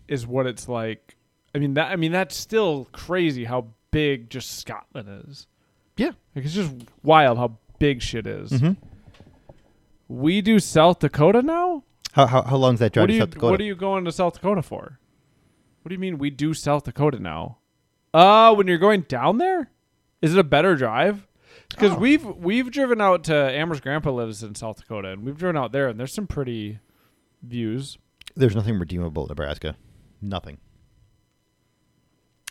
is 0.07 0.25
Mm-hmm. 0.25 0.31
what 0.33 0.47
it's 0.47 0.69
like. 0.69 1.17
I 1.55 1.59
mean 1.59 1.73
that 1.75 1.91
I 1.91 1.97
mean 1.97 2.13
that's 2.13 2.37
still 2.37 2.89
crazy 2.93 3.45
how 3.45 3.69
big 3.91 4.29
just 4.29 4.59
Scotland 4.59 5.25
is. 5.31 5.47
Yeah. 5.97 6.11
Like 6.37 6.45
it's 6.45 6.53
just 6.53 6.73
wild 7.03 7.39
how 7.39 7.57
big 7.79 8.03
shit 8.03 8.27
is. 8.27 8.51
Mm-hmm. 8.51 8.73
We 10.13 10.43
do 10.43 10.59
South 10.61 10.99
Dakota 10.99 11.43
now. 11.43 11.85
How 12.13 12.27
how 12.27 12.43
how 12.43 12.57
long 12.57 12.75
is 12.75 12.81
that 12.81 12.93
drive 12.93 13.05
What 13.05 13.07
to 13.07 13.13
are 13.13 13.15
you 13.17 13.21
South 13.23 13.31
Dakota? 13.31 13.51
What 13.53 13.61
are 13.61 13.65
you 13.65 13.75
going 13.75 14.05
to 14.05 14.13
South 14.13 14.35
Dakota 14.35 14.63
for? 14.63 14.99
What 15.83 15.89
do 15.89 15.95
you 15.95 15.99
mean 15.99 16.19
we 16.19 16.29
do 16.31 16.53
South 16.55 16.85
Dakota 16.85 17.19
now? 17.19 17.59
Uh 18.13 18.55
when 18.55 18.67
you're 18.67 18.77
going 18.79 19.03
down 19.03 19.39
there, 19.39 19.71
is 20.21 20.35
it 20.35 20.39
a 20.39 20.45
better 20.45 20.77
drive? 20.77 21.27
Because 21.71 21.93
Oh. 21.93 21.99
we've 21.99 22.25
we've 22.25 22.71
driven 22.71 23.01
out 23.01 23.25
to 23.25 23.35
Amber's 23.35 23.81
grandpa 23.81 24.11
lives 24.11 24.43
in 24.43 24.55
South 24.55 24.77
Dakota, 24.77 25.09
and 25.09 25.25
we've 25.25 25.39
driven 25.39 25.57
out 25.57 25.73
there, 25.73 25.89
and 25.89 25.99
there's 25.99 26.13
some 26.13 26.27
pretty 26.27 26.79
views. 27.43 27.97
There's 28.37 28.55
nothing 28.55 28.79
redeemable 28.79 29.25
in 29.25 29.29
Nebraska. 29.29 29.77
Nothing. 30.21 30.59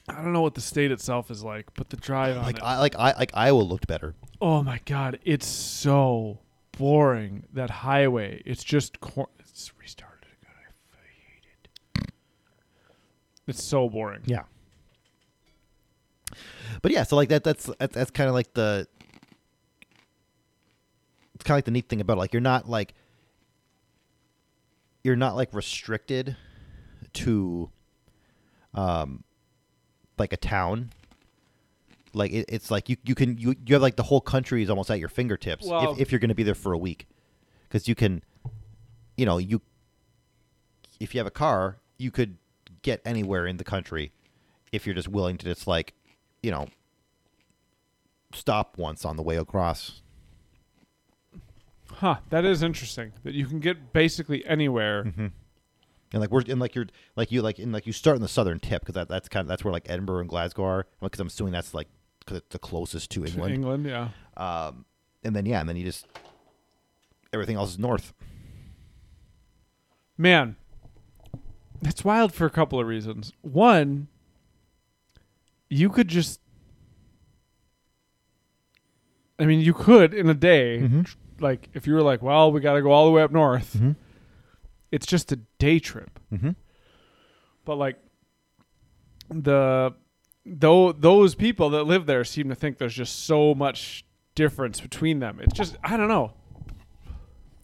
I 0.09 0.16
don't 0.16 0.34
know 0.34 0.41
what 0.41 0.55
the 0.55 0.62
state 0.62 0.91
itself 0.91 1.30
is 1.30 1.43
like, 1.43 1.68
but 1.76 1.89
the 1.89 1.97
drive 1.97 2.36
on 2.38 2.43
Like 2.43 2.57
it. 2.57 2.64
I 2.64 2.80
like 2.80 2.95
I 2.95 3.14
like 3.18 3.32
Iowa 3.36 3.62
looked 3.62 3.86
better. 3.88 4.16
oh 4.41 4.64
my 4.64 4.80
god, 4.86 5.20
it's 5.24 5.45
so 5.47 6.39
boring. 6.82 7.43
That 7.53 7.69
highway, 7.69 8.41
it's 8.45 8.63
just 8.63 8.99
cor- 8.99 9.29
it's 9.39 9.71
restarted 9.79 10.25
again. 10.41 10.55
I 10.93 10.97
hate 11.32 12.03
it. 12.03 12.11
It's 13.47 13.63
so 13.63 13.88
boring. 13.88 14.21
Yeah. 14.25 14.43
But 16.82 16.91
yeah, 16.91 17.03
so 17.03 17.15
like 17.15 17.29
that 17.29 17.43
that's 17.43 17.69
that's, 17.79 17.93
that's 17.93 18.11
kind 18.11 18.27
of 18.27 18.34
like 18.34 18.53
the 18.53 18.88
it's 21.36 21.43
kind 21.43 21.53
of 21.53 21.57
like 21.57 21.65
the 21.65 21.71
neat 21.71 21.88
thing 21.88 22.01
about 22.01 22.17
it. 22.17 22.19
like 22.19 22.34
you're 22.34 22.41
not 22.41 22.67
like 22.69 22.93
you're 25.03 25.15
not 25.15 25.36
like 25.36 25.53
restricted 25.53 26.36
to 27.13 27.69
um 28.73 29.23
like 30.17 30.34
a 30.34 30.38
town 30.38 30.91
like 32.14 32.32
it, 32.32 32.45
it's 32.49 32.70
like 32.72 32.89
you 32.89 32.97
you 33.03 33.16
can 33.16 33.38
you, 33.38 33.55
you 33.66 33.76
have 33.76 33.82
like 33.82 33.95
the 33.95 34.03
whole 34.03 34.22
country 34.22 34.62
is 34.64 34.70
almost 34.70 34.89
at 34.91 34.99
your 34.99 35.09
fingertips 35.09 35.66
Well- 35.66 35.93
if, 35.93 35.99
if 35.99 36.12
you're 36.12 36.20
going 36.20 36.30
to 36.30 36.36
be 36.36 36.43
there 36.43 36.55
for 36.55 36.74
a 36.74 36.78
week 36.78 37.07
because 37.68 37.88
you 37.88 37.95
can 37.95 38.22
you 39.18 39.26
know 39.26 39.38
you 39.38 39.62
if 40.99 41.14
you 41.14 41.20
have 41.20 41.28
a 41.28 41.32
car 41.32 41.78
you 41.97 42.12
could 42.12 42.38
get 42.82 43.01
anywhere 43.05 43.45
in 43.47 43.57
the 43.57 43.64
country 43.64 44.12
if 44.72 44.86
you're 44.86 44.95
just 44.95 45.07
willing 45.07 45.38
to 45.38 45.45
just 45.45 45.68
like 45.68 45.93
you 46.43 46.51
know 46.51 46.68
stop 48.34 48.78
once 48.78 49.03
on 49.05 49.16
the 49.18 49.24
way 49.24 49.36
across 49.38 50.01
Huh, 51.95 52.16
that 52.30 52.45
is 52.45 52.64
interesting. 52.64 53.12
That 53.24 53.34
you 53.34 53.45
can 53.45 53.59
get 53.59 53.93
basically 53.93 54.43
anywhere. 54.45 55.03
Mm-hmm. 55.03 55.28
and 56.14 56.22
like 56.22 56.32
we're 56.32 56.41
and 56.47 56.59
like 56.59 56.74
you're 56.74 56.88
like 57.16 57.32
you 57.32 57.41
like 57.41 57.59
in 57.59 57.72
like 57.72 57.86
you 57.86 57.93
start 57.93 58.16
in 58.16 58.22
the 58.22 58.28
southern 58.28 58.59
tip 58.59 58.82
because 58.82 58.95
that, 58.95 59.07
that's 59.09 59.30
kind 59.30 59.41
of 59.43 59.47
that's 59.49 59.64
where 59.64 59.74
like 59.74 59.88
Edinburgh 59.89 60.22
and 60.22 60.30
Glasgow 60.30 60.64
are 60.64 60.88
because 61.01 61.20
I'm 61.20 61.28
assuming 61.28 61.53
that's 61.53 61.74
like 61.74 61.88
because 62.22 62.38
it's 62.38 62.49
the 62.49 62.59
closest 62.59 63.11
to 63.11 63.22
to 63.22 63.28
England 63.28 63.53
England, 63.53 63.86
yeah. 63.86 64.09
um 64.38 64.86
and 65.24 65.36
then 65.36 65.45
yeah 65.45 65.59
and 65.59 65.67
then 65.69 65.76
you 65.76 65.84
just 65.84 66.05
everything 67.34 67.55
else 67.57 67.72
is 67.72 67.80
north 67.80 68.13
Man, 70.17 70.55
it's 71.82 72.03
wild 72.05 72.32
for 72.32 72.45
a 72.45 72.49
couple 72.51 72.80
of 72.80 72.86
reasons. 72.86 73.34
One, 73.41 74.07
you 75.67 75.89
could 75.89 76.09
just. 76.09 76.39
I 79.39 79.45
mean, 79.45 79.61
you 79.61 79.74
could 79.74 80.13
in 80.13 80.30
a 80.30 80.36
day, 80.36 80.80
Mhm. 80.84 81.05
tr- 81.05 81.17
like 81.39 81.69
if 81.74 81.88
you 81.88 81.93
were 81.95 82.03
like, 82.03 82.22
well, 82.22 82.51
we 82.51 82.61
got 82.61 82.74
to 82.74 82.84
go 82.84 82.91
all 82.91 83.05
the 83.05 83.11
way 83.11 83.24
up 83.24 83.32
north. 83.32 83.76
Mhm. 83.80 83.95
It's 84.91 85.07
just 85.07 85.32
a 85.32 85.38
day 85.57 85.80
trip. 85.80 86.19
mm-hmm. 86.32 86.51
But 87.65 87.78
like 87.78 87.97
the 89.30 89.95
though 90.45 90.91
those 90.91 91.35
people 91.35 91.69
that 91.71 91.83
live 91.83 92.05
there 92.05 92.23
seem 92.23 92.49
to 92.49 92.55
think 92.55 92.77
there's 92.77 92.95
just 92.95 93.25
so 93.25 93.53
much 93.53 94.05
difference 94.35 94.79
between 94.81 95.19
them. 95.19 95.39
It's 95.41 95.53
just 95.53 95.77
I 95.83 95.97
don't 95.97 96.07
know. 96.07 96.33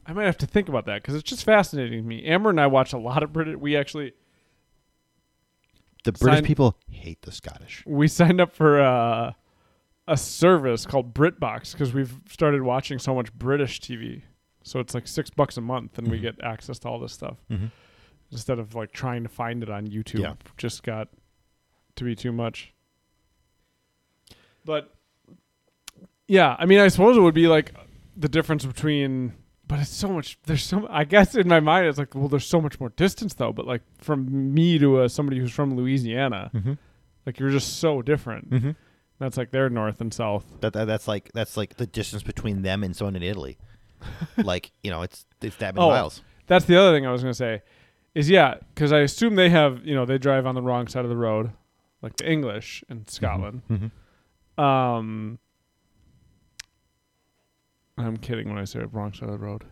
I 0.05 0.13
might 0.13 0.25
have 0.25 0.37
to 0.37 0.45
think 0.47 0.69
about 0.69 0.85
that 0.85 1.01
because 1.01 1.15
it's 1.15 1.29
just 1.29 1.43
fascinating 1.43 2.01
to 2.01 2.07
me. 2.07 2.23
Amber 2.25 2.49
and 2.49 2.61
I 2.61 2.67
watch 2.67 2.93
a 2.93 2.97
lot 2.97 3.23
of 3.23 3.33
British. 3.33 3.55
We 3.57 3.75
actually 3.75 4.13
the 6.03 6.11
British 6.13 6.37
Sign- 6.39 6.45
people 6.45 6.77
hate 6.89 7.21
the 7.23 7.31
Scottish 7.31 7.83
we 7.85 8.07
signed 8.07 8.39
up 8.39 8.53
for 8.53 8.79
uh, 8.81 9.33
a 10.07 10.15
service 10.17 10.85
called 10.85 11.13
BritBox 11.13 11.73
because 11.73 11.93
we've 11.93 12.15
started 12.29 12.61
watching 12.61 12.99
so 12.99 13.13
much 13.13 13.33
British 13.33 13.81
TV. 13.81 14.21
So 14.63 14.79
it's 14.79 14.93
like 14.93 15.07
six 15.07 15.29
bucks 15.29 15.57
a 15.57 15.61
month, 15.61 15.97
and 15.97 16.07
we 16.09 16.17
Mhm. 16.19 16.21
get 16.21 16.41
access 16.41 16.77
to 16.79 16.87
all 16.89 16.99
this 16.99 17.13
stuff 17.13 17.37
Mhm. 17.51 17.71
instead 18.31 18.59
of 18.59 18.75
like 18.75 18.91
trying 18.91 19.23
to 19.23 19.29
find 19.29 19.63
it 19.63 19.69
on 19.69 19.87
YouTube. 19.87 20.19
Yeah. 20.19 20.33
Just 20.57 20.83
got 20.83 21.09
to 21.97 22.03
be 22.03 22.15
too 22.15 22.31
much. 22.31 22.73
But 24.65 24.93
yeah, 26.27 26.55
I 26.59 26.65
mean, 26.65 26.79
I 26.79 26.87
suppose 26.89 27.17
it 27.17 27.21
would 27.21 27.33
be 27.33 27.47
like 27.47 27.73
the 28.15 28.29
difference 28.29 28.65
between. 28.65 29.33
But 29.67 29.79
it's 29.79 29.89
so 29.89 30.07
much. 30.07 30.39
There's 30.45 30.63
so. 30.63 30.87
I 30.89 31.03
guess 31.03 31.35
in 31.35 31.47
my 31.47 31.59
mind, 31.59 31.87
it's 31.87 31.97
like, 31.97 32.15
well, 32.15 32.29
there's 32.29 32.45
so 32.45 32.61
much 32.61 32.79
more 32.79 32.89
distance 32.89 33.33
though. 33.33 33.51
But 33.51 33.67
like 33.67 33.81
from 33.97 34.53
me 34.53 34.79
to 34.79 35.01
uh, 35.01 35.07
somebody 35.09 35.39
who's 35.39 35.51
from 35.51 35.75
Louisiana, 35.75 36.51
mm-hmm. 36.53 36.73
like 37.25 37.37
you're 37.39 37.49
just 37.49 37.79
so 37.79 38.01
different. 38.01 38.49
Mm-hmm. 38.49 38.71
That's 39.19 39.35
like 39.35 39.51
their 39.51 39.69
north 39.69 39.99
and 39.99 40.13
south. 40.13 40.45
that, 40.61 40.73
that 40.73 40.85
that's 40.85 41.07
like 41.07 41.31
that's 41.33 41.57
like 41.57 41.77
the 41.77 41.87
distance 41.87 42.23
between 42.23 42.61
them 42.61 42.83
and 42.83 42.95
someone 42.95 43.15
in 43.15 43.23
Italy 43.23 43.57
like 44.37 44.71
you 44.83 44.91
know 44.91 45.01
it's 45.01 45.25
it's 45.41 45.55
that 45.55 45.73
many 45.73 45.85
Oh. 45.85 45.89
miles 45.89 46.21
That's 46.45 46.65
the 46.65 46.77
other 46.77 46.95
thing 46.95 47.07
I 47.07 47.11
was 47.11 47.23
gonna 47.23 47.33
say, 47.33 47.63
is 48.13 48.29
yeah, 48.29 48.55
because 48.73 48.93
I 48.93 48.99
assume 48.99 49.35
they 49.35 49.49
have 49.49 49.85
you 49.85 49.95
know 49.95 50.05
they 50.05 50.17
drive 50.19 50.45
on 50.45 50.53
the 50.55 50.61
wrong 50.61 50.87
side 50.87 51.03
of 51.03 51.09
the 51.09 51.17
road, 51.17 51.51
like 52.01 52.15
the 52.17 52.29
English 52.31 52.83
in 52.89 53.07
Scotland. 53.07 53.61
mm-hmm. 53.69 54.61
Um, 54.63 55.39
I'm 57.97 58.17
kidding 58.17 58.49
when 58.49 58.57
I 58.57 58.65
say 58.65 58.79
wrong 58.91 59.13
side 59.13 59.29
of 59.29 59.31
the 59.39 59.45
road, 59.45 59.63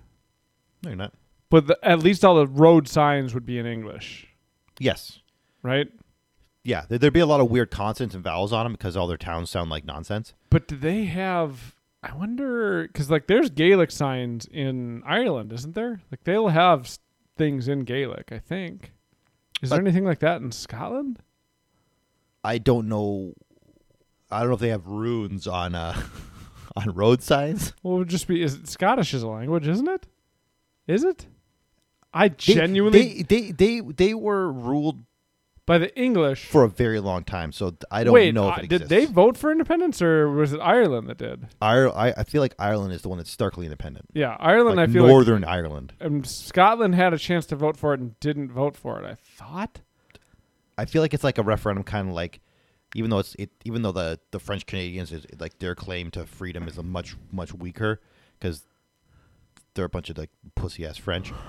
no 0.84 0.89
you're 0.89 0.97
not 0.97 1.14
but 1.49 1.68
the, 1.68 1.77
at 1.84 1.99
least 1.99 2.26
all 2.26 2.35
the 2.35 2.47
road 2.47 2.88
signs 2.88 3.34
would 3.34 3.45
be 3.45 3.57
in 3.60 3.65
English, 3.65 4.27
yes 4.80 5.19
right? 5.64 5.88
Yeah, 6.64 6.85
there, 6.89 6.97
there'd 6.97 7.14
be 7.14 7.19
a 7.19 7.26
lot 7.27 7.41
of 7.41 7.49
weird 7.52 7.69
consonants 7.72 8.15
and 8.15 8.23
vowels 8.23 8.52
on 8.53 8.65
them 8.65 8.73
because 8.73 8.95
all 8.97 9.07
their 9.07 9.18
towns 9.18 9.49
sound 9.52 9.69
like 9.69 9.85
nonsense. 9.85 10.34
But 10.49 10.68
do 10.68 10.76
they 10.76 11.06
have? 11.06 11.76
I 12.02 12.15
wonder 12.15 12.88
because 12.88 13.10
like 13.11 13.27
there's 13.27 13.49
Gaelic 13.52 13.91
signs 13.91 14.45
in 14.47 15.03
Ireland, 15.06 15.53
isn't 15.53 15.76
there? 15.76 16.02
Like 16.11 16.23
they'll 16.23 16.47
have 16.49 16.97
things 17.38 17.68
in 17.68 17.84
Gaelic. 17.84 18.31
I 18.31 18.39
think. 18.39 18.93
Is 19.61 19.69
there 19.69 19.77
Uh, 19.77 19.81
anything 19.81 20.06
like 20.06 20.19
that 20.19 20.41
in 20.41 20.52
Scotland? 20.52 21.19
I 22.46 22.60
don't 22.60 22.88
know. 22.88 23.34
I 24.32 24.40
don't 24.40 24.50
know 24.50 24.54
if 24.56 24.60
they 24.60 24.70
have 24.70 24.88
runes 24.88 25.48
on 25.48 25.76
uh 25.76 26.00
on 26.76 26.90
road 26.96 27.22
signs. 27.24 27.74
Well, 27.84 27.96
it 27.96 28.00
would 28.00 28.10
just 28.10 28.28
be 28.28 28.42
is 28.42 28.60
Scottish 28.66 29.14
is 29.14 29.24
a 29.24 29.28
language, 29.28 29.68
isn't 29.68 29.88
it? 29.88 30.06
Is 30.88 31.04
it? 31.04 31.26
I 32.14 32.30
genuinely 32.30 33.24
they 33.24 33.42
they 33.42 33.52
they 33.52 33.80
they 33.82 34.14
were 34.14 34.52
ruled 34.52 35.04
By 35.66 35.80
the 35.80 35.94
English. 36.00 36.46
for 36.46 36.64
a 36.64 36.70
very 36.70 37.00
long 37.00 37.24
time. 37.24 37.52
So 37.52 37.76
I 37.92 38.04
don't 38.04 38.14
Wait, 38.14 38.34
know 38.34 38.50
uh, 38.50 38.56
if 38.58 38.64
it 38.66 38.70
did 38.70 38.82
they 38.90 39.06
vote 39.06 39.36
for 39.36 39.52
independence 39.52 40.02
or 40.02 40.30
was 40.30 40.54
it 40.54 40.60
Ireland 40.60 41.10
that 41.10 41.18
did? 41.18 41.48
I, 41.62 42.14
I 42.16 42.24
feel 42.24 42.42
like 42.42 42.56
Ireland 42.60 42.94
is 42.94 43.02
the 43.02 43.10
one 43.10 43.18
that's 43.18 43.32
starkly 43.32 43.66
independent. 43.66 44.06
Yeah, 44.14 44.38
Ireland. 44.40 44.78
Like 44.78 44.90
I 44.90 44.94
feel 44.94 45.08
Northern 45.08 45.44
Ireland. 45.44 45.94
like 46.00 46.10
um, 46.10 46.24
Scotland 46.24 46.96
had 46.96 47.14
a 47.14 47.18
chance 47.18 47.46
to 47.48 47.56
vote 47.56 47.76
for 47.76 47.94
it 47.94 48.00
and 48.00 48.18
didn't 48.20 48.52
vote 48.52 48.78
for 48.78 49.02
it. 49.02 49.06
I 49.06 49.16
thought. 49.16 49.82
I 50.77 50.85
feel 50.85 51.02
like 51.02 51.14
it's 51.14 51.23
like 51.23 51.38
a 51.38 51.43
referendum, 51.43 51.84
kind 51.84 52.10
of 52.10 52.15
like, 52.15 52.41
even 52.93 53.10
though 53.10 53.19
it's 53.19 53.35
it, 53.35 53.49
even 53.64 53.81
though 53.81 53.91
the 53.91 54.19
the 54.31 54.39
French 54.39 54.65
Canadians 54.65 55.11
is 55.11 55.26
like 55.39 55.60
their 55.60 55.76
claim 55.76 56.11
to 56.11 56.26
freedom 56.26 56.68
is 56.68 56.77
a 56.77 56.84
much 56.84 57.15
much 57.31 57.53
weaker 57.53 58.02
because 58.39 58.65
they're 59.73 59.85
a 59.85 59.89
bunch 59.89 60.10
of 60.10 60.18
like 60.18 60.30
pussy 60.56 60.85
ass 60.85 60.97
French. 60.97 61.31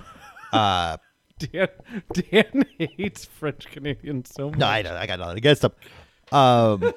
Uh, 0.52 0.96
Dan 1.38 1.66
Dan 2.12 2.64
hates 2.78 3.24
French 3.24 3.66
Canadians 3.66 4.30
so 4.32 4.48
much. 4.48 4.58
no, 4.60 4.66
I, 4.66 4.78
I 5.02 5.06
got 5.06 5.18
nothing 5.18 5.38
against 5.38 5.62
them. 5.62 5.72
Um, 6.30 6.78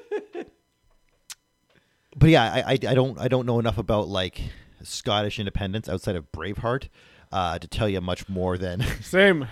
but 2.16 2.30
yeah, 2.30 2.44
I, 2.44 2.60
I 2.60 2.72
I 2.72 2.94
don't 2.94 3.18
I 3.18 3.26
don't 3.26 3.44
know 3.44 3.58
enough 3.58 3.76
about 3.76 4.08
like 4.08 4.40
Scottish 4.84 5.40
independence 5.40 5.88
outside 5.88 6.14
of 6.14 6.30
Braveheart 6.30 6.88
uh, 7.32 7.58
to 7.58 7.66
tell 7.66 7.88
you 7.88 8.00
much 8.00 8.28
more 8.28 8.56
than. 8.56 8.82
Same. 9.02 9.48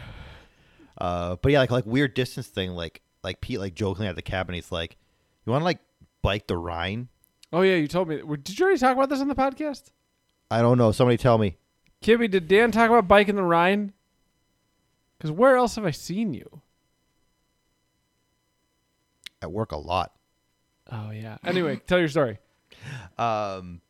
Uh, 0.98 1.36
but 1.36 1.52
yeah, 1.52 1.60
like 1.60 1.70
like 1.70 1.86
weird 1.86 2.14
distance 2.14 2.48
thing, 2.48 2.72
like 2.72 3.02
like 3.22 3.40
Pete 3.40 3.60
like 3.60 3.74
jokingly 3.74 4.08
at 4.08 4.16
the 4.16 4.22
cabin, 4.22 4.54
he's 4.54 4.72
like, 4.72 4.96
"You 5.46 5.52
want 5.52 5.62
to 5.62 5.64
like 5.64 5.78
bike 6.22 6.46
the 6.46 6.56
Rhine?" 6.56 7.08
Oh 7.52 7.62
yeah, 7.62 7.76
you 7.76 7.88
told 7.88 8.08
me. 8.08 8.16
Did 8.16 8.58
you 8.58 8.64
already 8.64 8.80
talk 8.80 8.96
about 8.96 9.08
this 9.08 9.20
on 9.20 9.28
the 9.28 9.34
podcast? 9.34 9.90
I 10.50 10.60
don't 10.60 10.78
know. 10.78 10.92
Somebody 10.92 11.16
tell 11.16 11.38
me. 11.38 11.56
Kibby, 12.02 12.30
did 12.30 12.48
Dan 12.48 12.70
talk 12.70 12.90
about 12.90 13.08
biking 13.08 13.36
the 13.36 13.42
Rhine? 13.42 13.92
Because 15.16 15.30
where 15.32 15.56
else 15.56 15.76
have 15.76 15.84
I 15.84 15.90
seen 15.90 16.32
you? 16.32 16.62
At 19.42 19.52
work 19.52 19.72
a 19.72 19.76
lot. 19.76 20.12
Oh 20.90 21.10
yeah. 21.10 21.38
Anyway, 21.44 21.76
tell 21.86 21.98
your 21.98 22.08
story. 22.08 22.38
Um, 23.18 23.80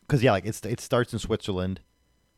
because 0.00 0.22
yeah, 0.22 0.32
like 0.32 0.44
it's 0.44 0.64
it 0.64 0.80
starts 0.80 1.12
in 1.12 1.18
Switzerland, 1.18 1.80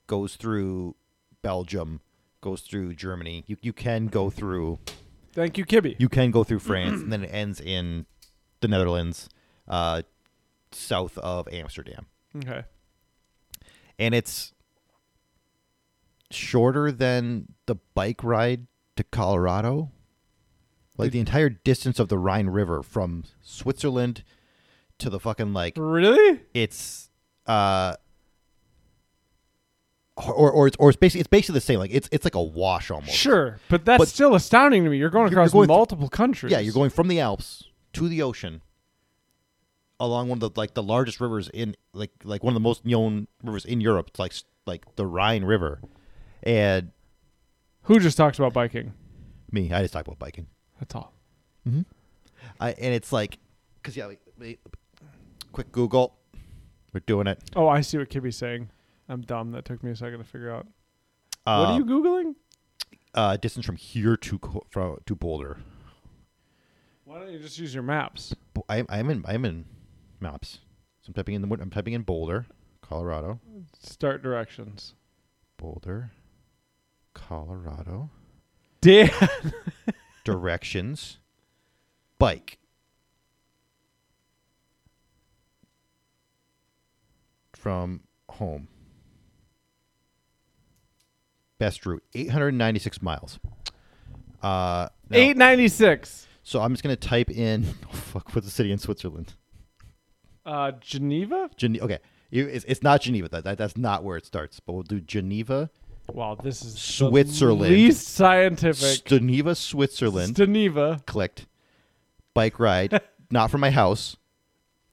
goes 0.07 0.37
through 0.37 0.95
Belgium, 1.43 2.01
goes 2.45 2.61
through 2.61 2.95
Germany. 2.95 3.43
You 3.47 3.57
you 3.63 3.73
can 3.73 4.07
go 4.07 4.29
through 4.31 4.79
Thank 5.33 5.57
you, 5.59 5.65
Kibby. 5.65 5.97
you 5.99 6.09
can 6.11 6.31
go 6.31 6.45
through 6.45 6.61
France, 6.61 7.01
and 7.03 7.11
then 7.13 7.25
it 7.25 7.29
ends 7.33 7.59
in 7.61 8.05
the 8.61 8.69
Netherlands, 8.69 9.29
uh, 9.67 10.03
south 10.71 11.17
of 11.19 11.49
Amsterdam, 11.51 12.07
okay. 12.37 12.65
and 13.99 14.15
it's 14.15 14.53
shorter 16.31 16.93
than 16.93 17.53
the 17.67 17.77
bike 17.95 18.23
ride 18.23 18.67
to 18.97 19.05
Colorado. 19.05 19.91
Like 20.97 21.11
the 21.11 21.19
entire 21.19 21.49
distance 21.49 21.99
of 21.99 22.09
the 22.09 22.19
Rhine 22.19 22.47
River 22.49 22.83
from 22.83 23.25
Switzerland 23.43 24.23
to 24.99 25.11
the 25.11 25.19
fucking 25.19 25.53
like 25.53 25.75
Really? 25.77 26.41
it's 26.55 27.11
uh 27.47 27.97
or 30.17 30.51
or 30.53 30.67
it's 30.69 30.77
or 30.79 30.91
it's 30.91 30.97
basically 30.97 31.21
it's 31.21 31.29
basically 31.29 31.55
the 31.55 31.61
same. 31.61 31.79
Like 31.79 31.91
it's 31.93 32.09
it's 32.13 32.25
like 32.25 32.35
a 32.35 32.43
wash 32.43 32.91
almost. 32.91 33.13
Sure, 33.15 33.59
but 33.69 33.85
that's 33.85 33.99
But- 34.01 34.09
still 34.09 34.35
astounding 34.35 34.85
to 34.85 34.91
me. 34.91 34.97
You're 34.99 35.11
going 35.11 35.25
You're- 35.25 35.33
you're 35.33 35.41
across 35.43 35.53
going 35.53 35.69
multiple 35.69 36.09
countries. 36.09 36.53
Yeah, 36.53 36.61
you're 36.61 36.73
going 36.75 36.91
from 36.91 37.09
the 37.09 37.21
Alps 37.21 37.65
to 37.95 38.09
the 38.09 38.23
ocean 38.23 38.61
along 40.01 40.29
one 40.29 40.37
of 40.43 40.53
the 40.55 40.61
like 40.61 40.75
the 40.75 40.83
largest 40.83 41.21
rivers 41.21 41.49
in 41.55 41.75
like 41.93 42.11
like 42.25 42.43
one 42.43 42.53
of 42.53 42.55
the 42.55 42.61
most 42.69 42.85
known 42.85 43.27
rivers 43.43 43.65
in 43.65 43.81
Europe. 43.81 44.09
It's 44.09 44.19
like 44.19 44.33
like 44.67 44.97
the 44.97 45.07
Rhine 45.07 45.45
River. 45.45 45.81
And 46.43 46.91
Who 47.83 47.99
just 48.01 48.17
talks 48.17 48.39
about 48.39 48.53
biking? 48.53 48.93
me, 49.51 49.73
I 49.73 49.83
just 49.83 49.93
talk 49.93 50.07
about 50.07 50.19
biking. 50.19 50.47
That's 50.81 50.95
all. 50.95 51.13
Mm-hmm. 51.69 51.83
I 52.61 52.73
and 52.73 52.95
it's 52.95 53.13
like 53.13 53.39
cuz 53.83 53.97
yeah, 53.97 54.07
wait, 54.09 54.19
wait, 54.39 54.61
quick 55.53 55.71
Google. 55.73 56.17
We're 56.93 57.01
doing 57.01 57.27
it. 57.27 57.43
Oh, 57.57 57.67
I 57.69 57.81
see 57.81 57.99
what 57.99 58.09
Kibby's 58.11 58.37
saying. 58.37 58.71
I'm 59.09 59.21
dumb. 59.23 59.53
That 59.53 59.65
took 59.65 59.83
me 59.83 59.91
a 59.91 59.97
second 59.97 60.19
to 60.19 60.25
figure 60.25 60.51
out. 60.51 60.67
what 61.45 61.53
Uh, 61.53 61.65
are 61.73 61.79
you 61.79 61.85
googling? 61.85 62.35
uh 63.15 63.37
distance 63.37 63.65
from 63.65 63.77
here 63.77 64.17
to 64.17 64.39
Co- 64.39 64.67
from, 64.71 64.99
to 65.07 65.15
Boulder. 65.15 65.59
Why 67.05 67.19
don't 67.21 67.31
you 67.31 67.39
just 67.39 67.59
use 67.59 67.73
your 67.75 67.83
maps? 67.83 68.35
I, 68.69 68.85
I'm 68.89 69.11
in. 69.11 69.25
I'm 69.29 69.45
in 69.45 69.67
maps. 70.21 70.61
So 71.03 71.09
I'm 71.11 71.15
typing 71.15 71.35
in 71.35 71.43
the. 71.43 71.57
I'm 71.61 71.71
typing 71.71 71.93
in 71.93 72.03
Boulder, 72.03 72.47
Colorado. 72.81 73.41
Start 73.79 74.23
directions. 74.23 74.95
Boulder, 75.59 76.11
Colorado. 77.13 78.11
Dan. 78.81 79.11
Directions. 80.25 81.19
Bike. 82.19 82.59
From 87.55 88.01
home. 88.31 88.69
Best 91.65 91.87
route, 91.87 92.03
896 92.15 93.01
miles. 93.01 93.39
Uh, 94.43 94.89
now- 95.09 95.17
896. 95.17 96.27
So 96.43 96.61
I'm 96.61 96.73
just 96.75 96.83
gonna 96.83 96.95
type 96.95 97.31
in. 97.31 97.65
Oh, 97.87 97.97
fuck, 97.97 98.35
what's 98.35 98.47
the 98.47 98.51
city 98.51 98.71
in 98.71 98.77
Switzerland? 98.77 99.33
Uh, 100.45 100.73
Geneva? 100.79 101.49
Gene- 101.57 101.81
okay, 101.81 102.01
you, 102.31 102.47
it's, 102.47 102.67
it's 102.67 102.83
not 102.83 103.01
Geneva. 103.01 103.31
That, 103.31 103.45
that 103.45 103.57
that's 103.57 103.79
not 103.79 104.05
where 104.05 104.19
it 104.19 104.27
starts. 104.27 104.61
But 104.61 104.75
we'll 104.75 104.83
do 104.83 105.01
Geneva, 105.01 105.71
Wow, 106.13 106.35
this 106.35 106.63
is 106.63 106.75
the 106.75 106.79
Switzerland. 106.81 107.73
least 107.73 108.09
scientific. 108.09 109.07
Geneva, 109.07 109.55
Switzerland. 109.55 110.37
Geneva. 110.37 111.01
Clicked. 111.07 111.47
Bike 112.35 112.61
ride, 112.61 113.01
not 113.31 113.51
from 113.51 113.63
my 113.63 113.71
house. 113.71 114.19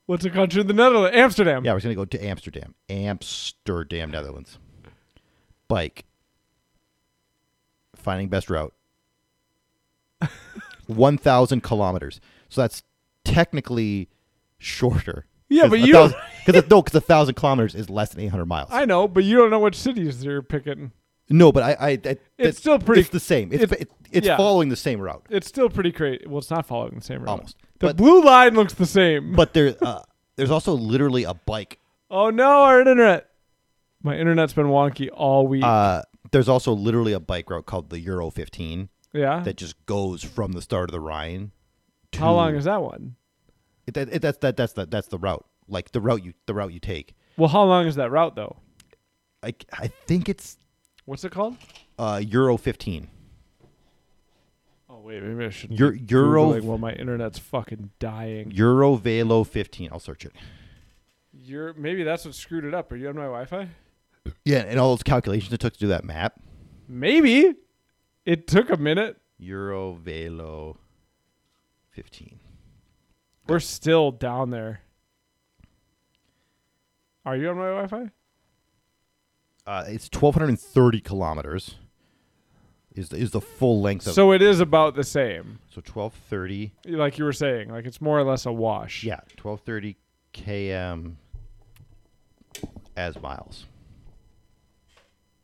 What's 0.06 0.24
a 0.24 0.30
country 0.30 0.62
in 0.62 0.68
the 0.68 0.72
Netherlands? 0.72 1.14
Amsterdam. 1.14 1.66
Yeah, 1.66 1.74
we're 1.74 1.80
gonna 1.80 1.94
go 1.96 2.06
to 2.06 2.24
Amsterdam, 2.24 2.74
Amsterdam, 2.88 4.10
Netherlands. 4.10 4.58
Bike. 5.68 6.06
Finding 8.02 8.28
best 8.28 8.50
route. 8.50 8.72
One 10.86 11.16
thousand 11.18 11.62
kilometers. 11.62 12.20
So 12.48 12.60
that's 12.60 12.82
technically 13.24 14.08
shorter. 14.58 15.26
Yeah, 15.48 15.68
but 15.68 15.80
you 15.80 15.92
because 15.92 16.12
no, 16.68 16.82
because 16.82 16.94
a 16.94 17.00
thousand 17.00 17.34
kilometers 17.34 17.74
is 17.74 17.88
less 17.90 18.10
than 18.10 18.20
eight 18.24 18.28
hundred 18.28 18.46
miles. 18.46 18.68
I 18.72 18.84
know, 18.84 19.06
but 19.06 19.24
you 19.24 19.36
don't 19.36 19.50
know 19.50 19.58
which 19.60 19.78
cities 19.78 20.20
they're 20.20 20.42
picking. 20.42 20.92
No, 21.28 21.52
but 21.52 21.62
I, 21.62 21.72
I, 21.72 21.88
I 22.04 22.16
It's 22.36 22.58
still 22.58 22.78
pretty- 22.78 23.00
It's 23.02 23.10
the 23.10 23.20
same. 23.20 23.52
It's 23.52 23.62
it's- 23.62 23.80
it, 23.82 23.90
it's 24.10 24.26
yeah. 24.26 24.36
following 24.36 24.68
the 24.68 24.76
same 24.76 25.00
route, 25.00 25.24
It's 25.30 25.46
still 25.46 25.70
pretty 25.70 25.90
crazy. 25.92 26.22
Well, 26.26 26.38
it's 26.40 26.50
not 26.50 26.66
following 26.66 26.96
the 26.96 27.00
same 27.04 27.20
route. 27.22 27.28
almost. 27.30 27.56
The 27.78 27.86
But 27.86 27.96
blue 27.96 28.22
line 28.22 28.54
looks 28.54 28.74
the 28.74 28.84
same. 28.84 29.32
but 29.34 29.54
there, 29.54 29.74
uh, 29.80 30.02
there's 30.36 30.50
also 30.50 30.74
literally 30.74 31.24
a 31.24 31.32
bike. 31.32 31.78
oh 32.10 32.28
no, 32.30 32.62
our 32.64 32.80
internet. 32.80 33.30
My 34.02 34.16
internet's 34.18 34.52
been 34.52 34.66
wonky 34.66 35.08
all 35.12 35.46
week. 35.46 35.62
Uh, 35.64 36.02
there's 36.32 36.48
also 36.48 36.72
literally 36.72 37.12
a 37.12 37.20
bike 37.20 37.48
route 37.48 37.66
called 37.66 37.90
the 37.90 38.00
Euro 38.00 38.30
15 38.30 38.88
yeah. 39.12 39.40
that 39.40 39.56
just 39.56 39.84
goes 39.86 40.22
from 40.24 40.52
the 40.52 40.62
start 40.62 40.88
of 40.88 40.92
the 40.92 41.00
Rhine. 41.00 41.52
To, 42.12 42.20
How 42.20 42.34
long 42.34 42.56
is 42.56 42.64
that 42.64 42.82
one? 42.82 43.16
It, 43.86 43.94
that, 43.94 44.08
it, 44.12 44.22
that's 44.22 44.38
that 44.38 44.56
that's 44.56 44.74
the 44.74 44.86
that's 44.86 45.08
the 45.08 45.18
route. 45.18 45.44
Like 45.68 45.92
the 45.92 46.00
route 46.00 46.24
you 46.24 46.34
the 46.46 46.54
route 46.54 46.72
you 46.72 46.80
take. 46.80 47.14
Well, 47.36 47.48
how 47.48 47.64
long 47.64 47.86
is 47.86 47.96
that 47.96 48.10
route 48.10 48.36
though? 48.36 48.56
I 49.42 49.54
I 49.72 49.88
think 49.88 50.28
it's 50.28 50.56
What's 51.04 51.24
it 51.24 51.32
called? 51.32 51.56
uh, 51.98 52.22
Euro 52.28 52.56
15. 52.56 53.08
Oh 54.88 55.00
wait, 55.00 55.22
maybe 55.22 55.46
I 55.46 55.50
should. 55.50 55.76
Euro 55.78 55.96
Euro 56.08 56.60
while 56.62 56.78
my 56.78 56.92
internet's 56.92 57.38
fucking 57.38 57.90
dying. 57.98 58.50
Euro 58.52 58.94
Velo 58.94 59.42
15. 59.42 59.88
I'll 59.90 59.98
search 59.98 60.24
it. 60.24 60.32
You're 61.32 61.72
maybe 61.74 62.04
that's 62.04 62.24
what 62.24 62.34
screwed 62.34 62.64
it 62.64 62.74
up. 62.74 62.92
Are 62.92 62.96
you 62.96 63.08
on 63.08 63.16
my 63.16 63.22
Wi-Fi? 63.22 63.68
Yeah, 64.44 64.58
and 64.60 64.78
all 64.78 64.90
those 64.90 65.02
calculations 65.02 65.52
it 65.52 65.60
took 65.60 65.72
to 65.74 65.78
do 65.78 65.86
that 65.88 66.04
map. 66.04 66.40
Maybe. 66.88 67.54
It 68.24 68.46
took 68.46 68.70
a 68.70 68.76
minute. 68.76 69.18
EuroVelo 69.40 70.76
15. 71.90 72.38
We're 73.48 73.58
still 73.60 74.10
down 74.12 74.50
there. 74.50 74.82
Are 77.24 77.36
you 77.36 77.50
on 77.50 77.56
my 77.56 77.66
Wi-Fi? 77.68 78.10
Uh, 79.66 79.84
it's 79.88 80.08
1,230 80.12 81.00
kilometers. 81.00 81.76
Is 82.94 83.08
the, 83.08 83.16
is 83.16 83.30
the 83.30 83.40
full 83.40 83.80
length 83.80 84.06
of 84.06 84.12
So 84.12 84.32
it 84.32 84.42
is 84.42 84.60
about 84.60 84.94
the 84.96 85.04
same. 85.04 85.60
so 85.70 85.76
1230 85.80 86.74
Like 86.86 87.16
you 87.18 87.24
were 87.24 87.32
saying, 87.32 87.70
like 87.70 87.86
it's 87.86 88.00
more 88.02 88.18
or 88.18 88.22
less 88.24 88.44
a 88.44 88.52
wash. 88.52 89.02
yeah 89.02 89.20
1230 89.40 89.96
km 90.34 91.14
as 92.96 93.18
miles. 93.20 93.64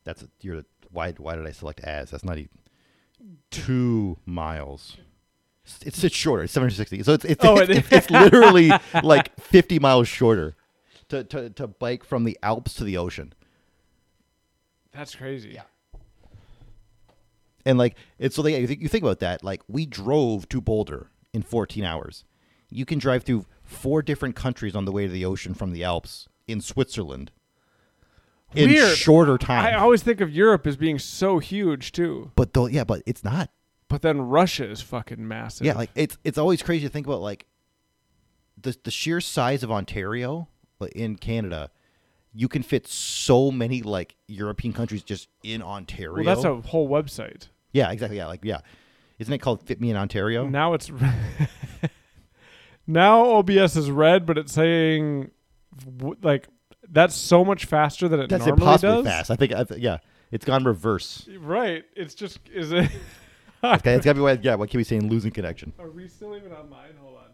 That's 0.09 0.24
you're 0.40 0.62
why 0.90 1.12
why 1.12 1.36
did 1.36 1.47
I 1.47 1.51
select 1.52 1.80
as? 1.80 2.10
That's 2.10 2.24
not 2.24 2.39
even 2.39 2.48
two 3.51 4.16
miles. 4.24 4.97
It's 5.85 6.02
it's 6.02 6.16
shorter. 6.16 6.44
It's 6.44 6.52
760. 6.55 7.02
So 7.02 7.12
it's 7.12 7.26
it's 7.26 7.44
Oh, 7.44 7.59
it's, 7.59 7.70
it's, 7.70 7.93
it's 7.93 8.10
literally 8.10 8.70
like 9.02 9.39
50 9.39 9.78
miles 9.78 10.09
shorter 10.09 10.56
to, 11.10 11.24
to 11.24 11.51
to 11.51 11.66
bike 11.66 12.05
from 12.05 12.24
the 12.24 12.39
Alps 12.43 12.72
to 12.76 12.85
the 12.85 12.97
ocean. 12.97 13.35
That's 14.93 15.14
crazy. 15.14 15.51
Yeah. 15.51 15.62
And 17.66 17.76
like 17.76 17.97
it's 18.18 18.35
so 18.35 18.40
they, 18.40 18.59
you 18.59 18.66
think- 18.66 18.80
you 18.80 18.89
think 18.89 19.05
about 19.05 19.18
that. 19.20 19.44
Like 19.44 19.60
we 19.68 19.85
drove 19.85 20.48
to 20.48 20.62
Boulder 20.62 21.10
in 21.35 21.43
14 21.43 21.85
hours. 21.85 22.24
You 22.70 22.86
can 22.86 22.98
drive 22.98 23.24
through 23.24 23.44
four 23.62 24.01
different 24.01 24.36
countries 24.36 24.74
on 24.74 24.86
the 24.86 24.93
way 24.93 25.06
to 25.06 25.12
the 25.12 25.26
ocean 25.26 25.52
from 25.52 25.72
the 25.72 25.85
Alps 25.85 26.28
in 26.47 26.62
Switzerland 26.62 27.30
in 28.54 28.70
Weird. 28.70 28.96
shorter 28.96 29.36
time. 29.38 29.64
I 29.66 29.74
always 29.74 30.02
think 30.02 30.20
of 30.20 30.30
Europe 30.30 30.66
as 30.66 30.76
being 30.76 30.98
so 30.98 31.38
huge 31.38 31.92
too, 31.92 32.30
but 32.34 32.54
though, 32.54 32.66
yeah, 32.66 32.84
but 32.84 33.02
it's 33.06 33.22
not. 33.24 33.50
but 33.88 34.02
then 34.02 34.20
Russia 34.22 34.68
is 34.70 34.80
fucking 34.80 35.26
massive. 35.26 35.66
Yeah, 35.66 35.74
like 35.74 35.90
it's 35.94 36.16
it's 36.24 36.38
always 36.38 36.62
crazy 36.62 36.86
to 36.86 36.92
think 36.92 37.06
about 37.06 37.20
like 37.20 37.46
the 38.60 38.76
the 38.84 38.90
sheer 38.90 39.20
size 39.20 39.62
of 39.62 39.70
Ontario 39.70 40.48
like, 40.80 40.92
in 40.92 41.16
Canada. 41.16 41.70
You 42.34 42.46
can 42.48 42.62
fit 42.62 42.86
so 42.86 43.50
many 43.50 43.82
like 43.82 44.14
European 44.28 44.72
countries 44.72 45.02
just 45.02 45.28
in 45.42 45.62
Ontario. 45.62 46.24
well, 46.24 46.24
that's 46.24 46.44
a 46.44 46.56
whole 46.68 46.88
website. 46.88 47.48
yeah, 47.72 47.90
exactly. 47.90 48.16
Yeah, 48.18 48.26
like 48.26 48.44
yeah, 48.44 48.60
isn't 49.18 49.32
it 49.32 49.38
called 49.38 49.62
Fit 49.66 49.80
Me 49.80 49.90
in 49.90 49.96
Ontario? 49.96 50.46
Now 50.46 50.74
it's 50.74 50.90
now 52.86 53.24
OBS 53.36 53.76
is 53.76 53.90
red, 53.90 54.26
but 54.26 54.38
it's 54.38 54.52
saying 54.52 55.30
w- 55.96 56.16
like 56.22 56.48
that's 56.90 57.15
so 57.15 57.44
much 57.44 57.65
faster 57.66 58.09
than 58.09 58.20
it 58.20 58.28
That's 58.31 58.47
normally 58.47 58.62
impossibly 58.65 58.97
does. 58.97 59.05
fast. 59.05 59.31
I 59.31 59.36
think, 59.36 59.52
I 59.52 59.65
th- 59.65 59.81
yeah, 59.81 59.98
it's 60.31 60.44
gone 60.44 60.65
reverse. 60.65 61.28
Right. 61.39 61.85
It's 61.94 62.15
just 62.15 62.40
is 62.52 62.73
it? 62.73 62.90
Okay, 63.62 63.93
it's 63.94 64.05
gotta 64.05 64.15
be 64.15 64.20
what, 64.20 64.43
yeah. 64.44 64.55
What 64.55 64.70
can 64.70 64.78
we 64.78 64.85
saying? 64.85 65.09
Losing 65.10 65.31
connection. 65.31 65.73
Are 65.78 65.90
we 65.90 66.09
still 66.09 66.36
even 66.36 66.52
online? 66.52 66.93
Hold 67.01 67.16
on. 67.16 67.31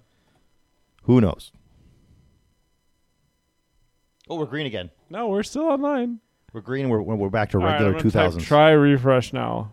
Who 1.04 1.20
knows? 1.20 1.52
Oh, 4.28 4.36
we're 4.38 4.46
green 4.46 4.66
again. 4.66 4.90
No, 5.10 5.28
we're 5.28 5.42
still 5.42 5.64
online. 5.64 6.20
We're 6.52 6.60
green. 6.62 6.88
We're 6.88 7.02
we're 7.02 7.28
back 7.28 7.50
to 7.50 7.58
All 7.58 7.64
right, 7.64 7.72
regular 7.72 7.90
I'm 7.90 7.92
gonna 7.94 8.02
two 8.02 8.10
type 8.10 8.24
thousands. 8.24 8.44
Try 8.44 8.70
refresh 8.70 9.32
now. 9.32 9.72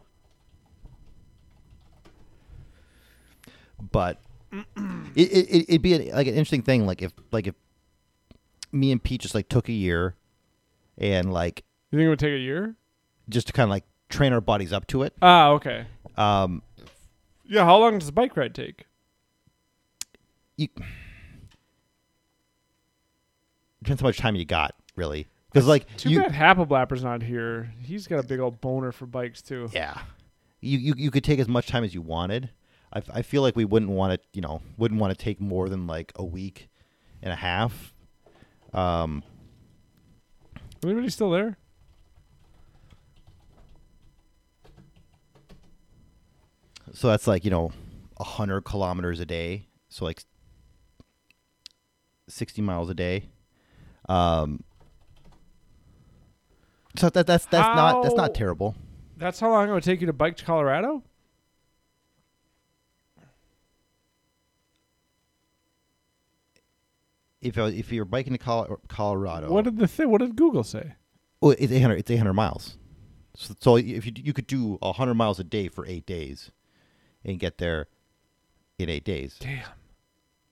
but 3.92 4.22
it, 4.52 4.66
it 5.16 5.50
it- 5.50 5.70
it'd 5.70 5.82
be 5.82 5.94
a, 6.10 6.14
like 6.16 6.28
an 6.28 6.34
interesting 6.34 6.62
thing. 6.62 6.86
Like 6.86 7.02
if 7.02 7.14
like 7.32 7.48
if 7.48 7.56
me 8.72 8.92
and 8.92 9.02
Pete 9.04 9.22
just 9.22 9.36
like 9.36 9.50
took 9.50 9.68
a 9.70 9.74
year 9.74 10.16
and 10.98 11.32
like 11.34 11.64
You 11.92 11.98
think 12.00 12.06
it 12.06 12.10
would 12.10 12.20
take 12.20 12.34
a 12.34 12.38
year? 12.40 12.76
just 13.30 13.48
to 13.48 13.54
kind 13.54 13.66
of 13.66 13.70
like 13.72 13.84
train 14.10 14.34
our 14.34 14.42
bodies 14.42 14.74
up 14.74 14.88
to 14.88 15.04
it. 15.04 15.14
Ah, 15.22 15.50
okay. 15.50 15.86
Um, 16.18 16.62
Yeah. 17.46 17.64
How 17.66 17.78
long 17.78 18.00
does 18.00 18.08
a 18.10 18.12
bike 18.14 18.36
ride 18.38 18.54
take? 18.56 18.86
you 20.58 20.68
depends 23.82 24.02
how 24.02 24.08
much 24.08 24.18
time 24.18 24.36
you 24.36 24.46
got, 24.46 24.76
really. 24.96 25.28
Because 25.52 25.68
like 25.68 25.86
Too 25.98 26.10
you, 26.10 26.22
bad 26.22 26.32
Happleblapper's 26.34 27.04
not 27.04 27.22
here. 27.24 27.74
He's 27.82 28.08
got 28.08 28.20
a 28.20 28.24
big 28.24 28.40
old 28.40 28.62
boner 28.62 28.92
for 28.92 29.06
bikes 29.06 29.42
too. 29.42 29.70
yeah, 29.74 30.00
you, 30.62 30.78
you 30.78 30.94
you 30.98 31.12
could 31.12 31.24
take 31.24 31.40
as 31.40 31.48
much 31.48 31.68
time 31.68 31.84
as 31.84 31.94
you 31.94 32.02
wanted. 32.02 32.50
I 32.94 33.22
feel 33.22 33.42
like 33.42 33.56
we 33.56 33.64
wouldn't 33.64 33.90
want 33.92 34.22
to, 34.22 34.28
you 34.34 34.42
know, 34.42 34.62
wouldn't 34.78 35.00
want 35.00 35.18
to 35.18 35.24
take 35.24 35.40
more 35.40 35.70
than 35.70 35.88
like 35.88 36.12
a 36.18 36.26
week 36.26 36.68
and 37.24 37.32
a 37.32 37.38
half. 37.38 37.91
Um, 38.74 39.24
Anybody 40.84 41.10
still 41.10 41.30
there? 41.30 41.58
so 46.94 47.08
that's 47.08 47.28
like 47.28 47.46
you 47.46 47.52
know, 47.52 47.72
a 48.18 48.24
hundred 48.24 48.62
kilometers 48.62 49.20
a 49.20 49.26
day. 49.26 49.68
So 49.90 50.06
like 50.06 50.24
sixty 52.28 52.62
miles 52.62 52.90
a 52.90 52.94
day. 52.94 53.30
Um, 54.10 54.64
so 56.96 57.10
that 57.10 57.28
that's 57.28 57.46
that's 57.46 57.76
not 57.76 58.04
that's 58.04 58.16
not 58.16 58.34
terrible. 58.34 58.76
That's 59.18 59.40
how 59.40 59.52
long 59.52 59.70
it 59.70 59.74
would 59.74 59.84
take 59.84 60.02
you 60.02 60.08
to 60.08 60.14
bike 60.14 60.38
to 60.38 60.46
Colorado? 60.46 61.04
If 67.42 67.58
I- 67.58 67.70
if 67.70 67.92
you're 67.92 68.06
biking 68.06 68.34
to 68.34 68.40
Col- 68.40 68.80
Colorado, 68.88 69.52
What 69.52 69.66
did 69.66 69.78
the 69.78 69.88
thi- 69.88 70.06
What 70.06 70.20
did 70.22 70.36
Google 70.36 70.64
say? 70.64 70.94
Well, 71.42 71.56
it's 71.58 71.72
800. 71.72 71.96
It's 71.98 72.12
800 72.12 72.34
miles. 72.34 72.78
So, 73.36 73.56
so 73.60 73.76
if 73.78 74.06
you 74.06 74.12
you 74.16 74.34
could 74.34 74.48
do 74.48 74.78
100 74.82 75.14
miles 75.16 75.40
a 75.40 75.44
day 75.44 75.68
for 75.70 75.86
eight 75.88 76.06
days, 76.06 76.52
and 77.24 77.40
get 77.40 77.58
there 77.58 77.88
in 78.78 78.90
eight 78.90 79.04
days. 79.06 79.38
Damn. 79.40 79.64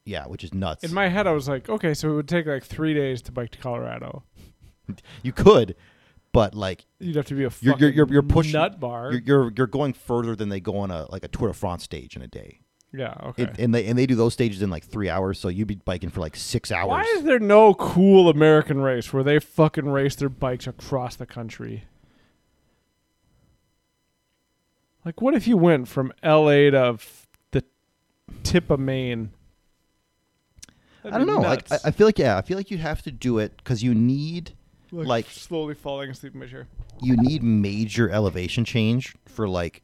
Yeah, 0.05 0.25
which 0.25 0.43
is 0.43 0.53
nuts. 0.53 0.83
In 0.83 0.93
my 0.93 1.09
head, 1.09 1.27
I 1.27 1.31
was 1.31 1.47
like, 1.47 1.69
okay, 1.69 1.93
so 1.93 2.09
it 2.11 2.13
would 2.15 2.27
take 2.27 2.45
like 2.47 2.63
three 2.63 2.93
days 2.93 3.21
to 3.23 3.31
bike 3.31 3.51
to 3.51 3.57
Colorado. 3.59 4.23
you 5.23 5.31
could, 5.31 5.75
but 6.31 6.55
like 6.55 6.85
You'd 6.99 7.15
have 7.17 7.25
to 7.27 7.35
be 7.35 7.43
a 7.43 7.51
you're 7.61 7.77
you're 7.77 7.89
you're, 7.89 8.07
you're 8.13 8.23
pushing 8.23 8.53
nut 8.53 8.79
bar. 8.79 9.11
You're, 9.11 9.21
you're 9.21 9.53
you're 9.57 9.67
going 9.67 9.93
further 9.93 10.35
than 10.35 10.49
they 10.49 10.59
go 10.59 10.77
on 10.77 10.89
a 10.89 11.05
like 11.11 11.23
a 11.23 11.27
Tour 11.27 11.49
de 11.49 11.53
France 11.53 11.83
stage 11.83 12.15
in 12.15 12.21
a 12.23 12.27
day. 12.27 12.61
Yeah. 12.93 13.13
Okay. 13.23 13.43
It- 13.43 13.59
and 13.59 13.73
they 13.75 13.85
and 13.85 13.97
they 13.97 14.05
do 14.05 14.15
those 14.15 14.33
stages 14.33 14.61
in 14.61 14.69
like 14.69 14.83
three 14.83 15.09
hours. 15.09 15.39
So 15.39 15.47
you'd 15.49 15.67
be 15.67 15.75
biking 15.75 16.09
for 16.09 16.19
like 16.21 16.35
six 16.35 16.71
hours. 16.71 16.89
Why 16.89 17.03
is 17.17 17.23
there 17.23 17.39
no 17.39 17.73
cool 17.75 18.29
American 18.29 18.81
race 18.81 19.11
where 19.13 19.23
they 19.23 19.39
fucking 19.39 19.87
race 19.89 20.15
their 20.15 20.29
bikes 20.29 20.65
across 20.67 21.15
the 21.15 21.25
country? 21.25 21.85
Like, 25.05 25.21
what 25.21 25.33
if 25.33 25.47
you 25.47 25.57
went 25.57 25.87
from 25.87 26.11
L.A. 26.23 26.69
to 26.71 26.77
f- 26.95 27.27
the 27.51 27.63
tip 28.43 28.69
of 28.69 28.79
Maine? 28.79 29.31
I 31.05 31.17
don't 31.17 31.27
know. 31.27 31.39
Like 31.39 31.71
I, 31.71 31.77
I 31.85 31.91
feel 31.91 32.05
like 32.07 32.19
yeah, 32.19 32.37
I 32.37 32.41
feel 32.41 32.57
like 32.57 32.69
you'd 32.69 32.81
have 32.81 33.01
to 33.03 33.11
do 33.11 33.39
it 33.39 33.55
because 33.57 33.81
you 33.81 33.93
need 33.95 34.51
like- 34.91 35.29
slowly 35.29 35.73
falling 35.73 36.09
asleep 36.09 36.33
in 36.33 36.39
my 36.41 36.45
chair. 36.47 36.67
you 37.01 37.15
need 37.15 37.41
major 37.41 38.09
elevation 38.09 38.65
change 38.65 39.15
for 39.25 39.47
like 39.47 39.81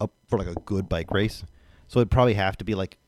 a 0.00 0.08
for 0.28 0.38
like 0.38 0.48
a 0.48 0.54
good 0.60 0.88
bike 0.88 1.10
race. 1.10 1.44
So 1.88 2.00
it'd 2.00 2.10
probably 2.10 2.34
have 2.34 2.56
to 2.58 2.64
be 2.64 2.74
like 2.74 2.98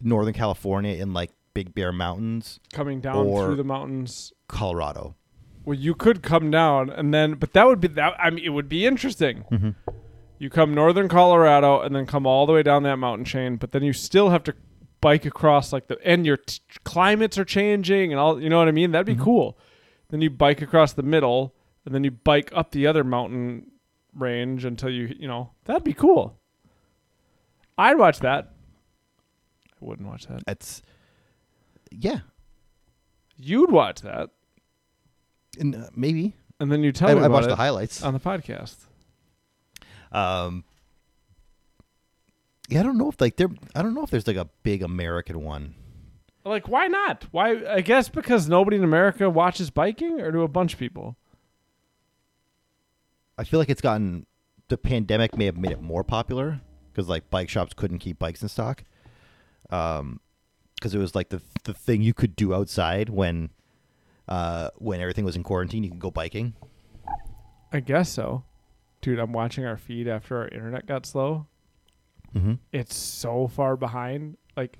Northern 0.00 0.34
California 0.34 0.94
in 0.94 1.12
like 1.12 1.30
Big 1.54 1.74
Bear 1.74 1.92
Mountains, 1.92 2.60
Coming 2.72 3.00
down 3.00 3.26
Or- 3.26 3.46
through 3.46 3.56
the 3.56 3.64
mountains. 3.64 4.32
Colorado. 4.48 5.14
Well, 5.64 5.78
you 5.78 5.94
could 5.94 6.22
come 6.22 6.50
down 6.50 6.90
and 6.90 7.14
then, 7.14 7.34
but 7.34 7.52
that 7.54 7.66
would 7.66 7.80
be 7.80 7.88
that. 7.88 8.14
I 8.18 8.28
mean, 8.30 8.44
it 8.44 8.50
would 8.50 8.68
be 8.68 8.84
interesting. 8.84 9.44
Mm-hmm. 9.50 9.70
You 10.38 10.50
come 10.50 10.74
northern 10.74 11.08
Colorado 11.08 11.80
and 11.80 11.96
then 11.96 12.04
come 12.06 12.26
all 12.26 12.44
the 12.44 12.52
way 12.52 12.62
down 12.62 12.82
that 12.82 12.96
mountain 12.96 13.24
chain, 13.24 13.56
but 13.56 13.72
then 13.72 13.82
you 13.82 13.92
still 13.94 14.28
have 14.28 14.42
to 14.44 14.54
bike 15.00 15.24
across 15.24 15.72
like 15.72 15.86
the 15.86 15.96
and 16.04 16.26
your 16.26 16.36
t- 16.36 16.60
climates 16.84 17.38
are 17.38 17.44
changing 17.46 18.12
and 18.12 18.20
all. 18.20 18.40
You 18.42 18.50
know 18.50 18.58
what 18.58 18.68
I 18.68 18.72
mean? 18.72 18.90
That'd 18.90 19.06
be 19.06 19.14
cool. 19.22 19.58
Then 20.10 20.20
you 20.20 20.28
bike 20.28 20.60
across 20.60 20.92
the 20.92 21.02
middle 21.02 21.54
and 21.86 21.94
then 21.94 22.04
you 22.04 22.10
bike 22.10 22.50
up 22.54 22.72
the 22.72 22.86
other 22.86 23.02
mountain 23.02 23.70
range 24.14 24.64
until 24.66 24.90
you 24.90 25.14
you 25.18 25.26
know 25.26 25.52
that'd 25.64 25.82
be 25.84 25.94
cool. 25.94 26.38
I'd 27.76 27.98
watch 27.98 28.20
that. 28.20 28.52
I 29.72 29.84
wouldn't 29.84 30.08
watch 30.08 30.26
that. 30.26 30.44
That's 30.46 30.82
yeah, 31.90 32.20
You'd 33.36 33.70
watch 33.70 34.00
that, 34.02 34.30
and, 35.58 35.74
uh, 35.74 35.88
maybe. 35.94 36.34
and 36.60 36.70
then 36.70 36.82
you 36.84 36.92
tell 36.92 37.10
I, 37.10 37.14
me 37.14 37.20
I 37.20 37.26
about 37.26 37.32
watched 37.32 37.46
it 37.46 37.50
the 37.50 37.56
highlights. 37.56 38.02
on 38.02 38.14
the 38.14 38.20
podcast. 38.20 38.76
Um, 40.12 40.64
yeah, 42.68 42.80
I 42.80 42.82
don't 42.84 42.96
know 42.96 43.08
if 43.08 43.20
like 43.20 43.36
there. 43.36 43.48
I 43.74 43.82
don't 43.82 43.94
know 43.94 44.02
if 44.04 44.10
there's 44.10 44.26
like 44.26 44.36
a 44.36 44.48
big 44.62 44.82
American 44.82 45.42
one. 45.42 45.74
Like, 46.44 46.68
why 46.68 46.86
not? 46.88 47.26
Why? 47.32 47.64
I 47.66 47.80
guess 47.80 48.08
because 48.08 48.48
nobody 48.48 48.76
in 48.76 48.84
America 48.84 49.28
watches 49.28 49.70
biking, 49.70 50.20
or 50.20 50.30
do 50.30 50.42
a 50.42 50.48
bunch 50.48 50.74
of 50.74 50.78
people? 50.78 51.16
I 53.36 53.44
feel 53.44 53.58
like 53.58 53.68
it's 53.70 53.80
gotten 53.80 54.26
the 54.68 54.78
pandemic 54.78 55.36
may 55.36 55.46
have 55.46 55.56
made 55.56 55.72
it 55.72 55.82
more 55.82 56.04
popular 56.04 56.60
because 56.94 57.08
like 57.08 57.28
bike 57.30 57.48
shops 57.48 57.74
couldn't 57.74 57.98
keep 57.98 58.18
bikes 58.18 58.42
in 58.42 58.48
stock. 58.48 58.84
Um, 59.70 60.20
because 60.76 60.94
it 60.94 60.98
was 60.98 61.14
like 61.14 61.30
the 61.30 61.40
the 61.64 61.72
thing 61.72 62.02
you 62.02 62.12
could 62.12 62.36
do 62.36 62.54
outside 62.54 63.08
when, 63.08 63.50
uh, 64.28 64.68
when 64.76 65.00
everything 65.00 65.24
was 65.24 65.34
in 65.34 65.42
quarantine, 65.42 65.82
you 65.82 65.90
could 65.90 65.98
go 65.98 66.10
biking. 66.10 66.54
I 67.72 67.80
guess 67.80 68.10
so. 68.10 68.44
Dude, 69.00 69.18
I'm 69.18 69.32
watching 69.32 69.64
our 69.64 69.76
feed 69.76 70.06
after 70.06 70.36
our 70.38 70.48
internet 70.48 70.86
got 70.86 71.06
slow. 71.06 71.46
Mm-hmm. 72.34 72.54
It's 72.72 72.94
so 72.94 73.48
far 73.48 73.76
behind. 73.76 74.36
Like, 74.56 74.78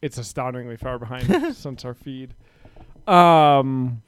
it's 0.00 0.18
astoundingly 0.18 0.76
far 0.76 0.98
behind 0.98 1.56
since 1.56 1.84
our 1.84 1.94
feed. 1.94 2.34
Um, 3.06 4.02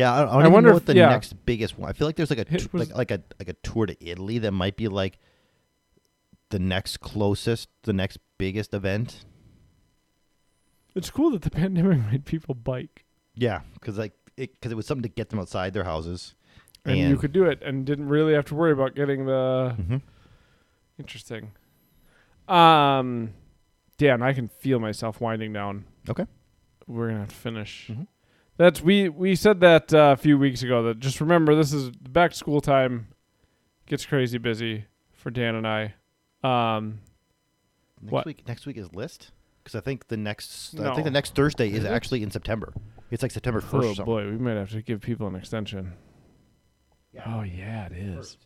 Yeah, 0.00 0.12
I, 0.14 0.20
I 0.22 0.24
don't 0.34 0.42
I 0.44 0.48
wonder 0.48 0.70
know 0.70 0.76
if- 0.76 0.82
what 0.82 0.86
the 0.86 0.94
yeah. 0.96 1.08
next 1.10 1.32
biggest 1.46 1.78
one. 1.78 1.88
I 1.90 1.92
feel 1.92 2.08
like 2.08 2.16
there's 2.16 2.30
like 2.30 2.38
a 2.40 2.54
It 2.54 2.72
was- 2.72 2.88
like 2.90 2.96
like 2.96 3.10
a 3.10 3.22
like 3.38 3.48
a 3.48 3.54
tour 3.62 3.86
to 3.86 3.96
Italy 4.04 4.38
that 4.38 4.52
might 4.52 4.76
be 4.76 4.88
like 4.88 5.18
the 6.50 6.58
next 6.58 6.98
closest, 7.00 7.68
the 7.82 7.92
next 7.92 8.18
biggest 8.38 8.74
event. 8.74 9.24
it's 10.96 11.10
cool 11.10 11.30
that 11.30 11.42
the 11.42 11.50
pandemic 11.62 11.98
made 12.10 12.24
people 12.24 12.54
bike, 12.54 13.04
Yeah, 13.34 13.60
because 13.74 13.98
like 13.98 14.12
it 14.36 14.52
because 14.54 14.72
it 14.72 14.74
was 14.74 14.86
something 14.86 15.02
to 15.02 15.08
get 15.08 15.28
them 15.30 15.38
outside 15.38 15.72
their 15.74 15.84
houses, 15.84 16.34
and, 16.84 16.98
you 16.98 17.16
could 17.16 17.32
do 17.32 17.44
it, 17.44 17.62
and 17.62 17.84
didn't 17.84 18.08
really 18.08 18.32
have 18.34 18.46
to 18.46 18.54
worry 18.54 18.72
about 18.72 18.94
getting 18.96 19.26
the 19.26 19.76
Mhm. 19.78 20.02
Interesting. 20.98 21.52
Um, 22.48 23.32
Dan, 23.98 24.22
I 24.22 24.32
can 24.32 24.48
feel 24.48 24.78
myself 24.80 25.20
winding 25.20 25.52
down. 25.52 25.84
Okay. 26.08 26.26
We're 26.86 27.08
gonna 27.08 27.20
have 27.20 27.28
to 27.28 27.34
finish. 27.34 27.88
Mhm. 27.92 28.06
That's 28.60 28.82
we 28.82 29.08
we 29.08 29.36
said 29.36 29.60
that 29.60 29.94
uh, 29.94 30.10
a 30.12 30.16
few 30.20 30.36
weeks 30.36 30.62
ago. 30.62 30.82
That 30.82 30.98
just 31.00 31.18
remember 31.18 31.54
this 31.54 31.72
is 31.72 31.88
back 31.88 32.32
to 32.32 32.36
school 32.36 32.60
time. 32.60 33.06
Gets 33.86 34.04
crazy 34.04 34.36
busy 34.36 34.84
for 35.14 35.30
Dan 35.30 35.54
and 35.54 35.66
I. 35.66 35.94
Um, 36.44 37.00
Next 38.02 38.12
What? 38.12 38.26
week. 38.26 38.46
Next 38.46 38.66
week 38.66 38.76
is 38.76 38.92
list 38.94 39.30
because 39.64 39.74
I 39.74 39.80
think 39.80 40.08
the 40.08 40.18
next. 40.18 40.78
I 40.78 40.92
think 40.92 41.04
the 41.06 41.10
next 41.10 41.34
Thursday 41.34 41.70
is, 41.70 41.78
Is 41.78 41.84
actually 41.86 42.22
in 42.22 42.30
September. 42.30 42.74
It's 43.10 43.22
like 43.22 43.32
September 43.32 43.62
first. 43.62 43.98
oh 43.98 44.04
boy, 44.04 44.26
we 44.26 44.36
might 44.36 44.56
have 44.58 44.68
to 44.72 44.82
give 44.82 45.00
people 45.00 45.26
an 45.26 45.36
extension. 45.36 45.94
Yeah. 47.14 47.22
Oh 47.34 47.40
yeah, 47.40 47.86
it 47.86 47.92
is. 47.92 48.36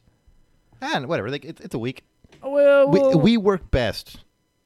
And 0.81 1.09
whatever. 1.09 1.29
Like 1.29 1.45
it's, 1.45 1.61
it's 1.61 1.75
a 1.75 1.79
week. 1.81 2.05
Well, 2.41 2.89
We, 2.89 3.01
we'll- 3.01 3.19
we 3.19 3.37
work 3.37 3.69
best. 3.73 4.19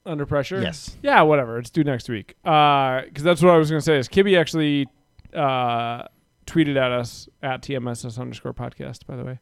under 0.05 0.27
pressure. 0.27 0.61
Yes. 0.61 0.99
Yeah, 1.03 1.23
whatever. 1.23 1.59
It's 1.59 1.70
due 1.70 1.85
next 1.85 2.11
week. 2.11 2.35
Because 2.43 3.23
that's 3.23 3.41
what 3.41 3.55
I 3.55 3.57
was 3.57 3.70
going 3.70 3.81
to 3.81 3.85
say. 3.85 3.97
Is 3.97 4.09
Kibby 4.11 4.39
actually 4.39 4.89
uh, 5.35 6.05
tweeted 6.47 6.77
at 6.77 6.93
us 6.93 7.29
at 7.43 7.63
TMSS 7.63 8.19
underscore 8.19 8.55
podcast, 8.55 9.07
by 9.07 9.17
the 9.17 9.25
way. 9.25 9.39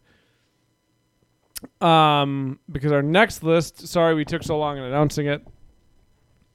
Um, 1.80 2.58
because 2.70 2.92
our 2.92 3.02
next 3.02 3.42
list. 3.42 3.86
Sorry, 3.88 4.14
we 4.14 4.24
took 4.24 4.42
so 4.42 4.58
long 4.58 4.76
in 4.78 4.84
announcing 4.84 5.26
it. 5.26 5.46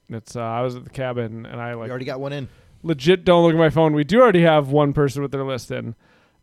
It's 0.08 0.36
uh, 0.36 0.40
I 0.40 0.60
was 0.60 0.76
at 0.76 0.84
the 0.84 0.90
cabin 0.90 1.46
and 1.46 1.60
I 1.60 1.74
like 1.74 1.90
already 1.90 2.04
got 2.04 2.20
one 2.20 2.32
in. 2.32 2.48
legit 2.82 3.24
don't 3.24 3.42
look 3.44 3.54
at 3.54 3.58
my 3.58 3.70
phone. 3.70 3.94
We 3.94 4.04
do 4.04 4.20
already 4.20 4.42
have 4.42 4.68
one 4.70 4.92
person 4.92 5.22
with 5.22 5.30
their 5.32 5.44
list 5.44 5.70
in. 5.70 5.94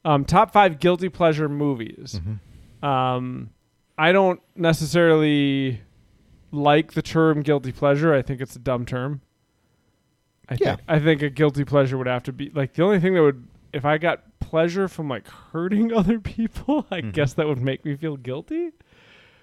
Um, 0.03 0.25
top 0.25 0.51
five 0.51 0.79
guilty 0.79 1.09
pleasure 1.09 1.49
movies. 1.49 2.19
Um, 2.81 3.51
I 3.97 4.11
don't 4.11 4.41
necessarily 4.55 5.81
like 6.51 6.93
the 6.93 7.01
term 7.01 7.41
guilty 7.41 7.71
pleasure. 7.71 8.13
I 8.13 8.21
think 8.21 8.41
it's 8.41 8.55
a 8.55 8.59
dumb 8.59 8.85
term. 8.85 9.21
I 10.49 10.57
Yeah. 10.59 10.75
think 10.75 10.81
I 10.87 10.99
think 10.99 11.21
a 11.21 11.29
guilty 11.29 11.63
pleasure 11.63 11.97
would 11.97 12.07
have 12.07 12.23
to 12.23 12.33
be 12.33 12.49
like 12.53 12.73
the 12.73 12.83
only 12.83 12.99
thing 12.99 13.13
that 13.13 13.21
would 13.21 13.47
if 13.71 13.85
I 13.85 13.97
got 13.99 14.23
pleasure 14.39 14.87
from 14.87 15.07
like 15.07 15.27
hurting 15.27 15.93
other 15.93 16.19
people, 16.19 16.85
I 16.91 17.01
Mhm. 17.01 17.13
guess 17.13 17.33
that 17.35 17.47
would 17.47 17.61
make 17.61 17.85
me 17.85 17.95
feel 17.95 18.17
guilty, 18.17 18.71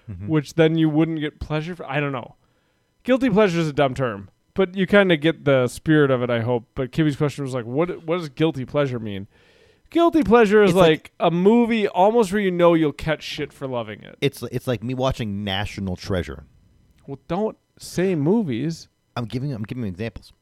Mhm. 0.09 0.27
which 0.27 0.55
then 0.55 0.77
you 0.77 0.89
wouldn't 0.89 1.19
get 1.19 1.39
pleasure 1.39 1.75
for. 1.75 1.89
I 1.89 1.99
don't 1.99 2.11
know. 2.11 2.35
Guilty 3.03 3.29
pleasure 3.29 3.59
is 3.61 3.69
a 3.69 3.73
dumb 3.73 3.93
term, 3.93 4.29
but 4.53 4.75
you 4.75 4.85
kind 4.85 5.11
of 5.13 5.21
get 5.21 5.45
the 5.45 5.67
spirit 5.69 6.11
of 6.11 6.21
it, 6.23 6.29
I 6.29 6.41
hope. 6.41 6.65
But 6.75 6.91
Kibby's 6.91 7.15
question 7.15 7.45
was 7.45 7.53
like, 7.53 7.65
what 7.65 8.05
what 8.05 8.17
does 8.17 8.27
guilty 8.29 8.65
pleasure 8.65 8.99
mean? 8.99 9.27
Guilty 9.89 10.23
pleasure 10.23 10.61
is 10.61 10.73
like- 10.73 10.89
like 10.89 11.11
a 11.21 11.31
movie 11.31 11.87
almost 11.87 12.33
where 12.33 12.41
you 12.41 12.51
know 12.51 12.73
you'll 12.73 12.91
catch 12.91 13.23
shit 13.23 13.53
for 13.53 13.65
loving 13.67 14.01
it. 14.03 14.17
It's 14.19 14.43
it's 14.51 14.67
like 14.67 14.83
me 14.83 14.93
watching 14.93 15.45
National 15.45 15.95
Treasure. 15.95 16.43
Well, 17.07 17.19
don't 17.29 17.57
say 17.79 18.13
movies. 18.15 18.89
I'm 19.15 19.23
giving 19.23 19.53
I'm 19.53 19.63
giving 19.63 19.85
examples. 19.85 20.33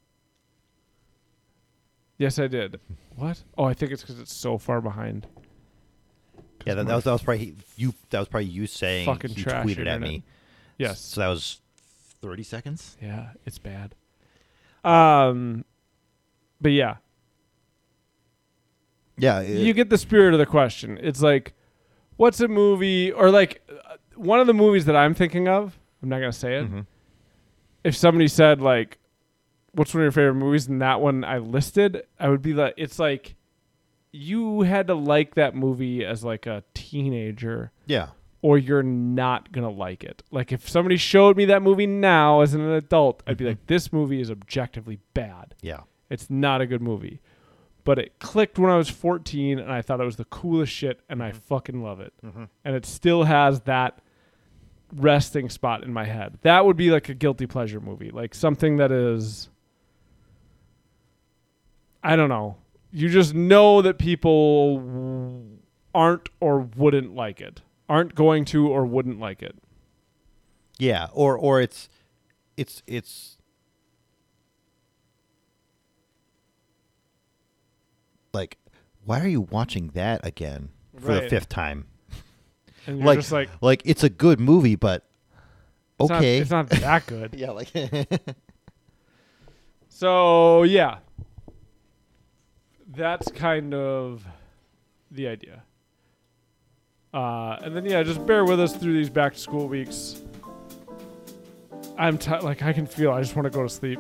Yes, 2.18 2.40
I 2.40 2.48
did. 2.48 2.80
What? 3.16 3.44
Oh, 3.58 3.66
I 3.66 3.74
think 3.74 3.92
it's 3.92 4.02
because 4.02 4.20
it's 4.20 4.34
so 4.34 4.58
far 4.58 4.82
behind. 4.82 5.28
Yeah, 6.66 6.74
that, 6.76 6.88
that 6.88 6.96
was 6.96 7.04
that 7.04 7.12
was 7.12 7.22
probably 7.24 7.56
you. 7.76 7.94
That 8.10 8.20
was 8.20 8.28
probably 8.28 8.48
you 8.50 8.66
saying 8.68 9.06
Fucking 9.06 9.32
he 9.32 9.44
trash 9.44 9.66
tweeted 9.66 9.72
at 9.72 9.78
internet. 9.80 10.02
me. 10.02 10.24
Yes. 10.78 11.00
So 11.02 11.22
that 11.22 11.28
was 11.28 11.62
thirty 12.22 12.44
seconds. 12.44 12.98
Yeah, 13.02 13.30
it's 13.46 13.58
bad. 13.60 13.96
Um, 14.84 15.66
but 16.62 16.72
yeah, 16.72 16.96
Yeah. 19.18 19.42
you 19.42 19.74
get 19.74 19.90
the 19.90 19.98
spirit 19.98 20.34
of 20.34 20.40
the 20.40 20.46
question. 20.46 21.00
It's 21.02 21.22
like, 21.22 21.54
what's 22.18 22.40
a 22.40 22.48
movie 22.48 23.12
or 23.12 23.30
like 23.32 23.62
uh, 23.70 23.98
one 24.16 24.40
of 24.40 24.48
the 24.48 24.54
movies 24.54 24.86
that 24.86 24.96
I'm 24.96 25.14
thinking 25.14 25.48
of? 25.48 25.78
I'm 26.02 26.10
not 26.10 26.20
gonna 26.20 26.34
say 26.34 26.56
it. 26.60 26.72
Mhm. 26.72 26.86
If 27.84 27.96
somebody 27.96 28.28
said 28.28 28.62
like, 28.62 28.98
"What's 29.76 29.94
one 29.94 30.02
of 30.02 30.06
your 30.06 30.12
favorite 30.12 30.36
movies?" 30.36 30.68
and 30.68 30.82
that 30.82 31.02
one 31.02 31.24
I 31.24 31.38
listed, 31.38 32.04
I 32.20 32.30
would 32.30 32.42
be 32.42 32.54
like, 32.54 32.74
it's 32.78 32.98
like 33.00 33.36
you 34.12 34.62
had 34.62 34.88
to 34.88 34.96
like 34.96 35.36
that 35.36 35.56
movie 35.56 36.06
as 36.06 36.24
like 36.24 36.46
a 36.46 36.64
teenager. 36.74 37.72
Yeah. 37.86 38.10
or 38.42 38.60
you're 38.60 38.84
not 38.84 39.52
gonna 39.52 39.72
like 39.72 40.04
it. 40.04 40.22
Like 40.30 40.52
if 40.52 40.70
somebody 40.70 40.98
showed 40.98 41.36
me 41.36 41.46
that 41.46 41.64
movie 41.64 41.88
now 41.88 42.42
as 42.42 42.54
an 42.54 42.62
adult, 42.70 43.24
I'd 43.26 43.38
be 43.38 43.44
Mhm. 43.46 43.48
like, 43.48 43.66
this 43.66 43.92
movie 43.92 44.22
is 44.22 44.30
objectively 44.30 45.00
bad. 45.16 45.56
Yeah. 45.64 45.80
It's 46.12 46.30
not 46.30 46.62
a 46.62 46.68
good 46.68 46.82
movie. 46.82 47.22
But 47.84 47.98
it 47.98 48.20
clicked 48.20 48.60
when 48.60 48.70
I 48.70 48.78
was 48.78 48.88
14 48.88 49.58
and 49.58 49.72
I 49.72 49.82
thought 49.82 50.00
it 50.00 50.06
was 50.06 50.18
the 50.18 50.26
coolest 50.26 50.72
shit 50.72 51.00
and 51.10 51.24
I 51.24 51.32
fucking 51.32 51.82
love 51.82 52.00
it. 52.00 52.14
Mhm. 52.24 52.50
And 52.64 52.76
it 52.76 52.86
still 52.86 53.24
has 53.24 53.62
that 53.62 54.00
resting 54.96 55.50
spot 55.50 55.84
in 55.84 55.92
my 55.92 56.06
head. 56.06 56.38
That 56.44 56.66
would 56.68 56.78
be 56.78 56.92
like 56.92 57.10
a 57.10 57.14
guilty 57.16 57.48
pleasure 57.48 57.80
movie. 57.80 58.12
Like 58.12 58.36
something 58.36 58.78
that 58.78 58.92
is 58.92 59.50
I 62.06 62.16
don't 62.16 62.30
know. 62.30 62.58
You 62.92 63.10
just 63.10 63.34
know 63.34 63.82
that 63.82 63.98
people 63.98 65.42
aren't 65.94 66.30
or 66.40 66.60
wouldn't 66.60 67.16
like 67.16 67.42
it. 67.42 67.62
Aren't 67.90 68.14
going 68.14 68.46
to 68.46 68.68
or 68.68 68.86
wouldn't 68.86 69.20
like 69.20 69.42
it. 69.42 69.56
Yeah. 70.78 71.08
Or 71.14 71.36
or 71.38 71.60
it's 71.62 71.90
it's 72.58 72.84
it's 72.86 73.38
like 78.34 78.58
why 79.04 79.20
are 79.20 79.28
you 79.28 79.42
watching 79.42 79.90
that 79.96 80.26
again 80.26 80.70
for 81.00 81.14
the 81.14 81.28
fifth 81.30 81.50
time? 81.50 81.88
And 82.88 83.00
you're 83.00 83.06
Like 83.08 83.20
just 83.20 83.32
like 83.32 83.50
like 83.62 83.82
it's 83.86 84.04
a 84.04 84.10
good 84.10 84.40
movie, 84.40 84.76
but 84.76 85.06
it's 86.00 86.10
not- 86.10 86.18
okay. 86.20 86.38
it's 86.38 86.52
not 86.52 86.70
that 86.70 87.06
good. 87.08 87.34
yeah, 87.38 87.52
like 87.52 87.72
So 89.90 90.64
yeah, 90.64 90.98
that's 92.96 93.32
kind 93.32 93.74
of 93.74 94.26
the 95.12 95.28
idea. 95.28 95.64
Uh, 97.14 97.58
and 97.62 97.76
then 97.76 97.86
yeah, 97.86 98.04
just 98.04 98.26
bear 98.26 98.44
with 98.46 98.60
us 98.60 98.76
through 98.76 98.94
these 98.94 99.10
back 99.10 99.34
to 99.34 99.40
school 99.40 99.68
weeks. 99.68 100.22
I'm 101.98 102.18
ti 102.18 102.32
like 102.40 102.62
I 102.62 102.74
can 102.74 102.86
feel 102.86 103.12
I 103.12 103.22
just 103.22 103.36
want 103.36 103.46
to 103.46 103.50
go 103.50 103.64
to 103.64 103.70
sleep. 103.70 104.00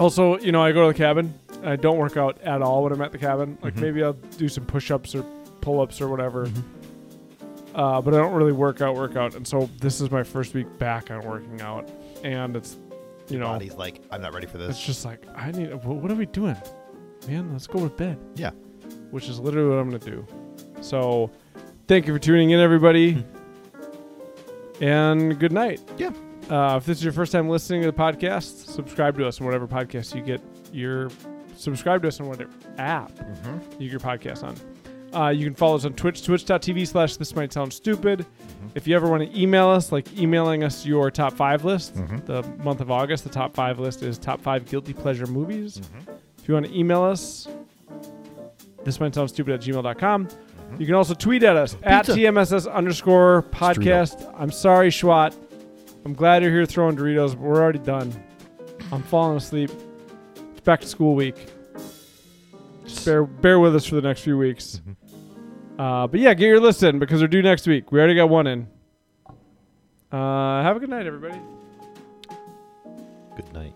Also, 0.00 0.38
you 0.38 0.50
know, 0.52 0.62
I 0.62 0.72
go 0.72 0.82
to 0.86 0.92
the 0.92 0.98
cabin. 0.98 1.32
I 1.62 1.76
don't 1.76 1.98
work 1.98 2.16
out 2.16 2.40
at 2.42 2.60
all 2.60 2.82
when 2.82 2.92
I'm 2.92 3.00
at 3.02 3.12
the 3.12 3.18
cabin. 3.18 3.56
Like 3.62 3.74
Mhm. 3.74 3.80
maybe 3.82 4.02
I'll 4.02 4.14
do 4.14 4.48
some 4.48 4.64
push-ups 4.66 5.14
or 5.14 5.24
pull-ups 5.60 6.00
or 6.00 6.08
whatever. 6.08 6.48
Uh, 7.72 8.00
but 8.02 8.12
I 8.14 8.16
don't 8.16 8.34
really 8.34 8.52
work 8.52 8.80
out, 8.80 8.96
work 8.96 9.14
out. 9.16 9.36
And 9.36 9.46
so 9.46 9.70
this 9.78 10.00
is 10.00 10.10
my 10.10 10.24
first 10.24 10.54
week 10.54 10.66
back 10.78 11.10
on 11.10 11.24
working 11.24 11.60
out, 11.60 11.88
and 12.24 12.56
it's 12.56 12.76
you 13.28 13.38
know 13.38 13.46
body's 13.46 13.74
like 13.76 14.00
I'm 14.10 14.20
not 14.20 14.34
ready 14.34 14.46
for 14.48 14.58
this. 14.58 14.70
it's 14.70 14.84
just 14.84 15.04
like 15.04 15.20
I 15.36 15.52
need. 15.52 15.72
What 15.84 16.10
are 16.10 16.14
we 16.16 16.26
doing, 16.26 16.56
man? 17.28 17.50
Let's 17.52 17.66
go 17.66 17.80
to 17.80 17.88
bed. 17.94 18.18
Yeah. 18.36 18.50
Which 19.10 19.28
is 19.28 19.38
literally 19.38 19.68
what 19.70 19.78
I'm 19.78 19.90
gonna 19.90 19.98
do. 19.98 20.26
So, 20.80 21.30
thank 21.86 22.06
you 22.06 22.12
for 22.12 22.18
tuning 22.18 22.50
in, 22.50 22.60
everybody, 22.60 23.24
and 24.80 25.38
good 25.38 25.52
night. 25.52 25.80
Yeah. 25.96 26.10
Uh, 26.50 26.76
if 26.76 26.86
this 26.86 26.98
is 26.98 27.04
your 27.04 27.12
first 27.12 27.32
time 27.32 27.48
listening 27.48 27.82
to 27.82 27.90
the 27.90 27.96
podcast, 27.96 28.66
subscribe 28.68 29.16
to 29.18 29.26
us 29.26 29.40
on 29.40 29.46
whatever 29.46 29.66
podcast 29.66 30.14
you 30.14 30.22
get 30.22 30.40
your. 30.72 31.10
Subscribe 31.56 32.02
to 32.02 32.08
us 32.08 32.18
on 32.20 32.26
whatever 32.28 32.50
app 32.78 33.12
Mhm. 33.12 33.62
you 33.78 33.88
get 33.88 33.90
your 33.90 34.00
podcast 34.00 34.42
on. 34.42 34.56
Uh, 35.14 35.28
you 35.28 35.44
can 35.44 35.54
follow 35.54 35.76
us 35.76 35.84
on 35.84 35.92
Twitch, 35.92 36.24
twitch.tv 36.24 36.86
slash 36.88 37.16
this 37.16 37.36
might 37.36 37.52
sound 37.52 37.72
stupid. 37.72 38.24
If 38.74 38.88
you 38.88 38.96
ever 38.96 39.08
want 39.08 39.30
to 39.30 39.40
email 39.40 39.68
us, 39.68 39.92
like 39.92 40.18
emailing 40.18 40.64
us 40.64 40.86
your 40.86 41.10
top 41.10 41.34
five 41.34 41.64
list, 41.64 41.94
Mhm. 41.94 42.24
the 42.24 42.42
month 42.64 42.80
of 42.80 42.90
August, 42.90 43.22
the 43.24 43.30
top 43.30 43.54
five 43.54 43.78
list 43.78 44.02
is 44.02 44.16
top 44.18 44.40
five 44.40 44.64
guilty 44.64 44.94
pleasure 44.94 45.26
movies. 45.26 45.80
If 46.42 46.48
you 46.48 46.54
want 46.54 46.66
to 46.66 46.76
email 46.76 47.02
us, 47.02 47.46
this 48.84 48.98
might 48.98 49.14
sound 49.14 49.28
stupid 49.30 49.54
at 49.54 49.60
gmail.com. 49.60 50.28
You 50.78 50.86
can 50.86 50.94
also 50.96 51.14
tweet 51.14 51.44
at 51.44 51.56
us 51.56 51.76
at 51.84 52.06
Pizza. 52.06 52.18
TMSS 52.18 52.72
underscore 52.72 53.44
podcast. 53.50 54.32
I'm 54.36 54.50
sorry, 54.50 54.90
Schwat. 54.90 55.36
I'm 56.04 56.14
glad 56.14 56.42
you're 56.42 56.50
here 56.50 56.66
throwing 56.66 56.96
Doritos, 56.96 57.30
but 57.30 57.40
we're 57.40 57.62
already 57.62 57.78
done. 57.78 58.12
I'm 58.90 59.02
falling 59.04 59.36
asleep. 59.36 59.70
It's 60.50 60.60
back 60.60 60.80
to 60.80 60.88
school 60.88 61.14
week. 61.14 61.36
Just 62.84 63.04
bear, 63.04 63.24
bear 63.24 63.60
with 63.60 63.76
us 63.76 63.86
for 63.86 63.94
the 63.94 64.02
next 64.02 64.22
few 64.22 64.36
weeks. 64.36 64.80
Uh, 65.78 66.06
but 66.08 66.18
yeah, 66.18 66.34
get 66.34 66.46
your 66.46 66.60
list 66.60 66.82
in 66.82 66.98
because 66.98 67.20
they're 67.20 67.28
due 67.28 67.42
next 67.42 67.66
week. 67.68 67.92
We 67.92 68.00
already 68.00 68.16
got 68.16 68.28
one 68.28 68.46
in. 68.48 68.66
Uh, 70.10 70.62
have 70.62 70.76
a 70.76 70.80
good 70.80 70.90
night, 70.90 71.06
everybody. 71.06 71.40
Good 73.36 73.52
night. 73.54 73.74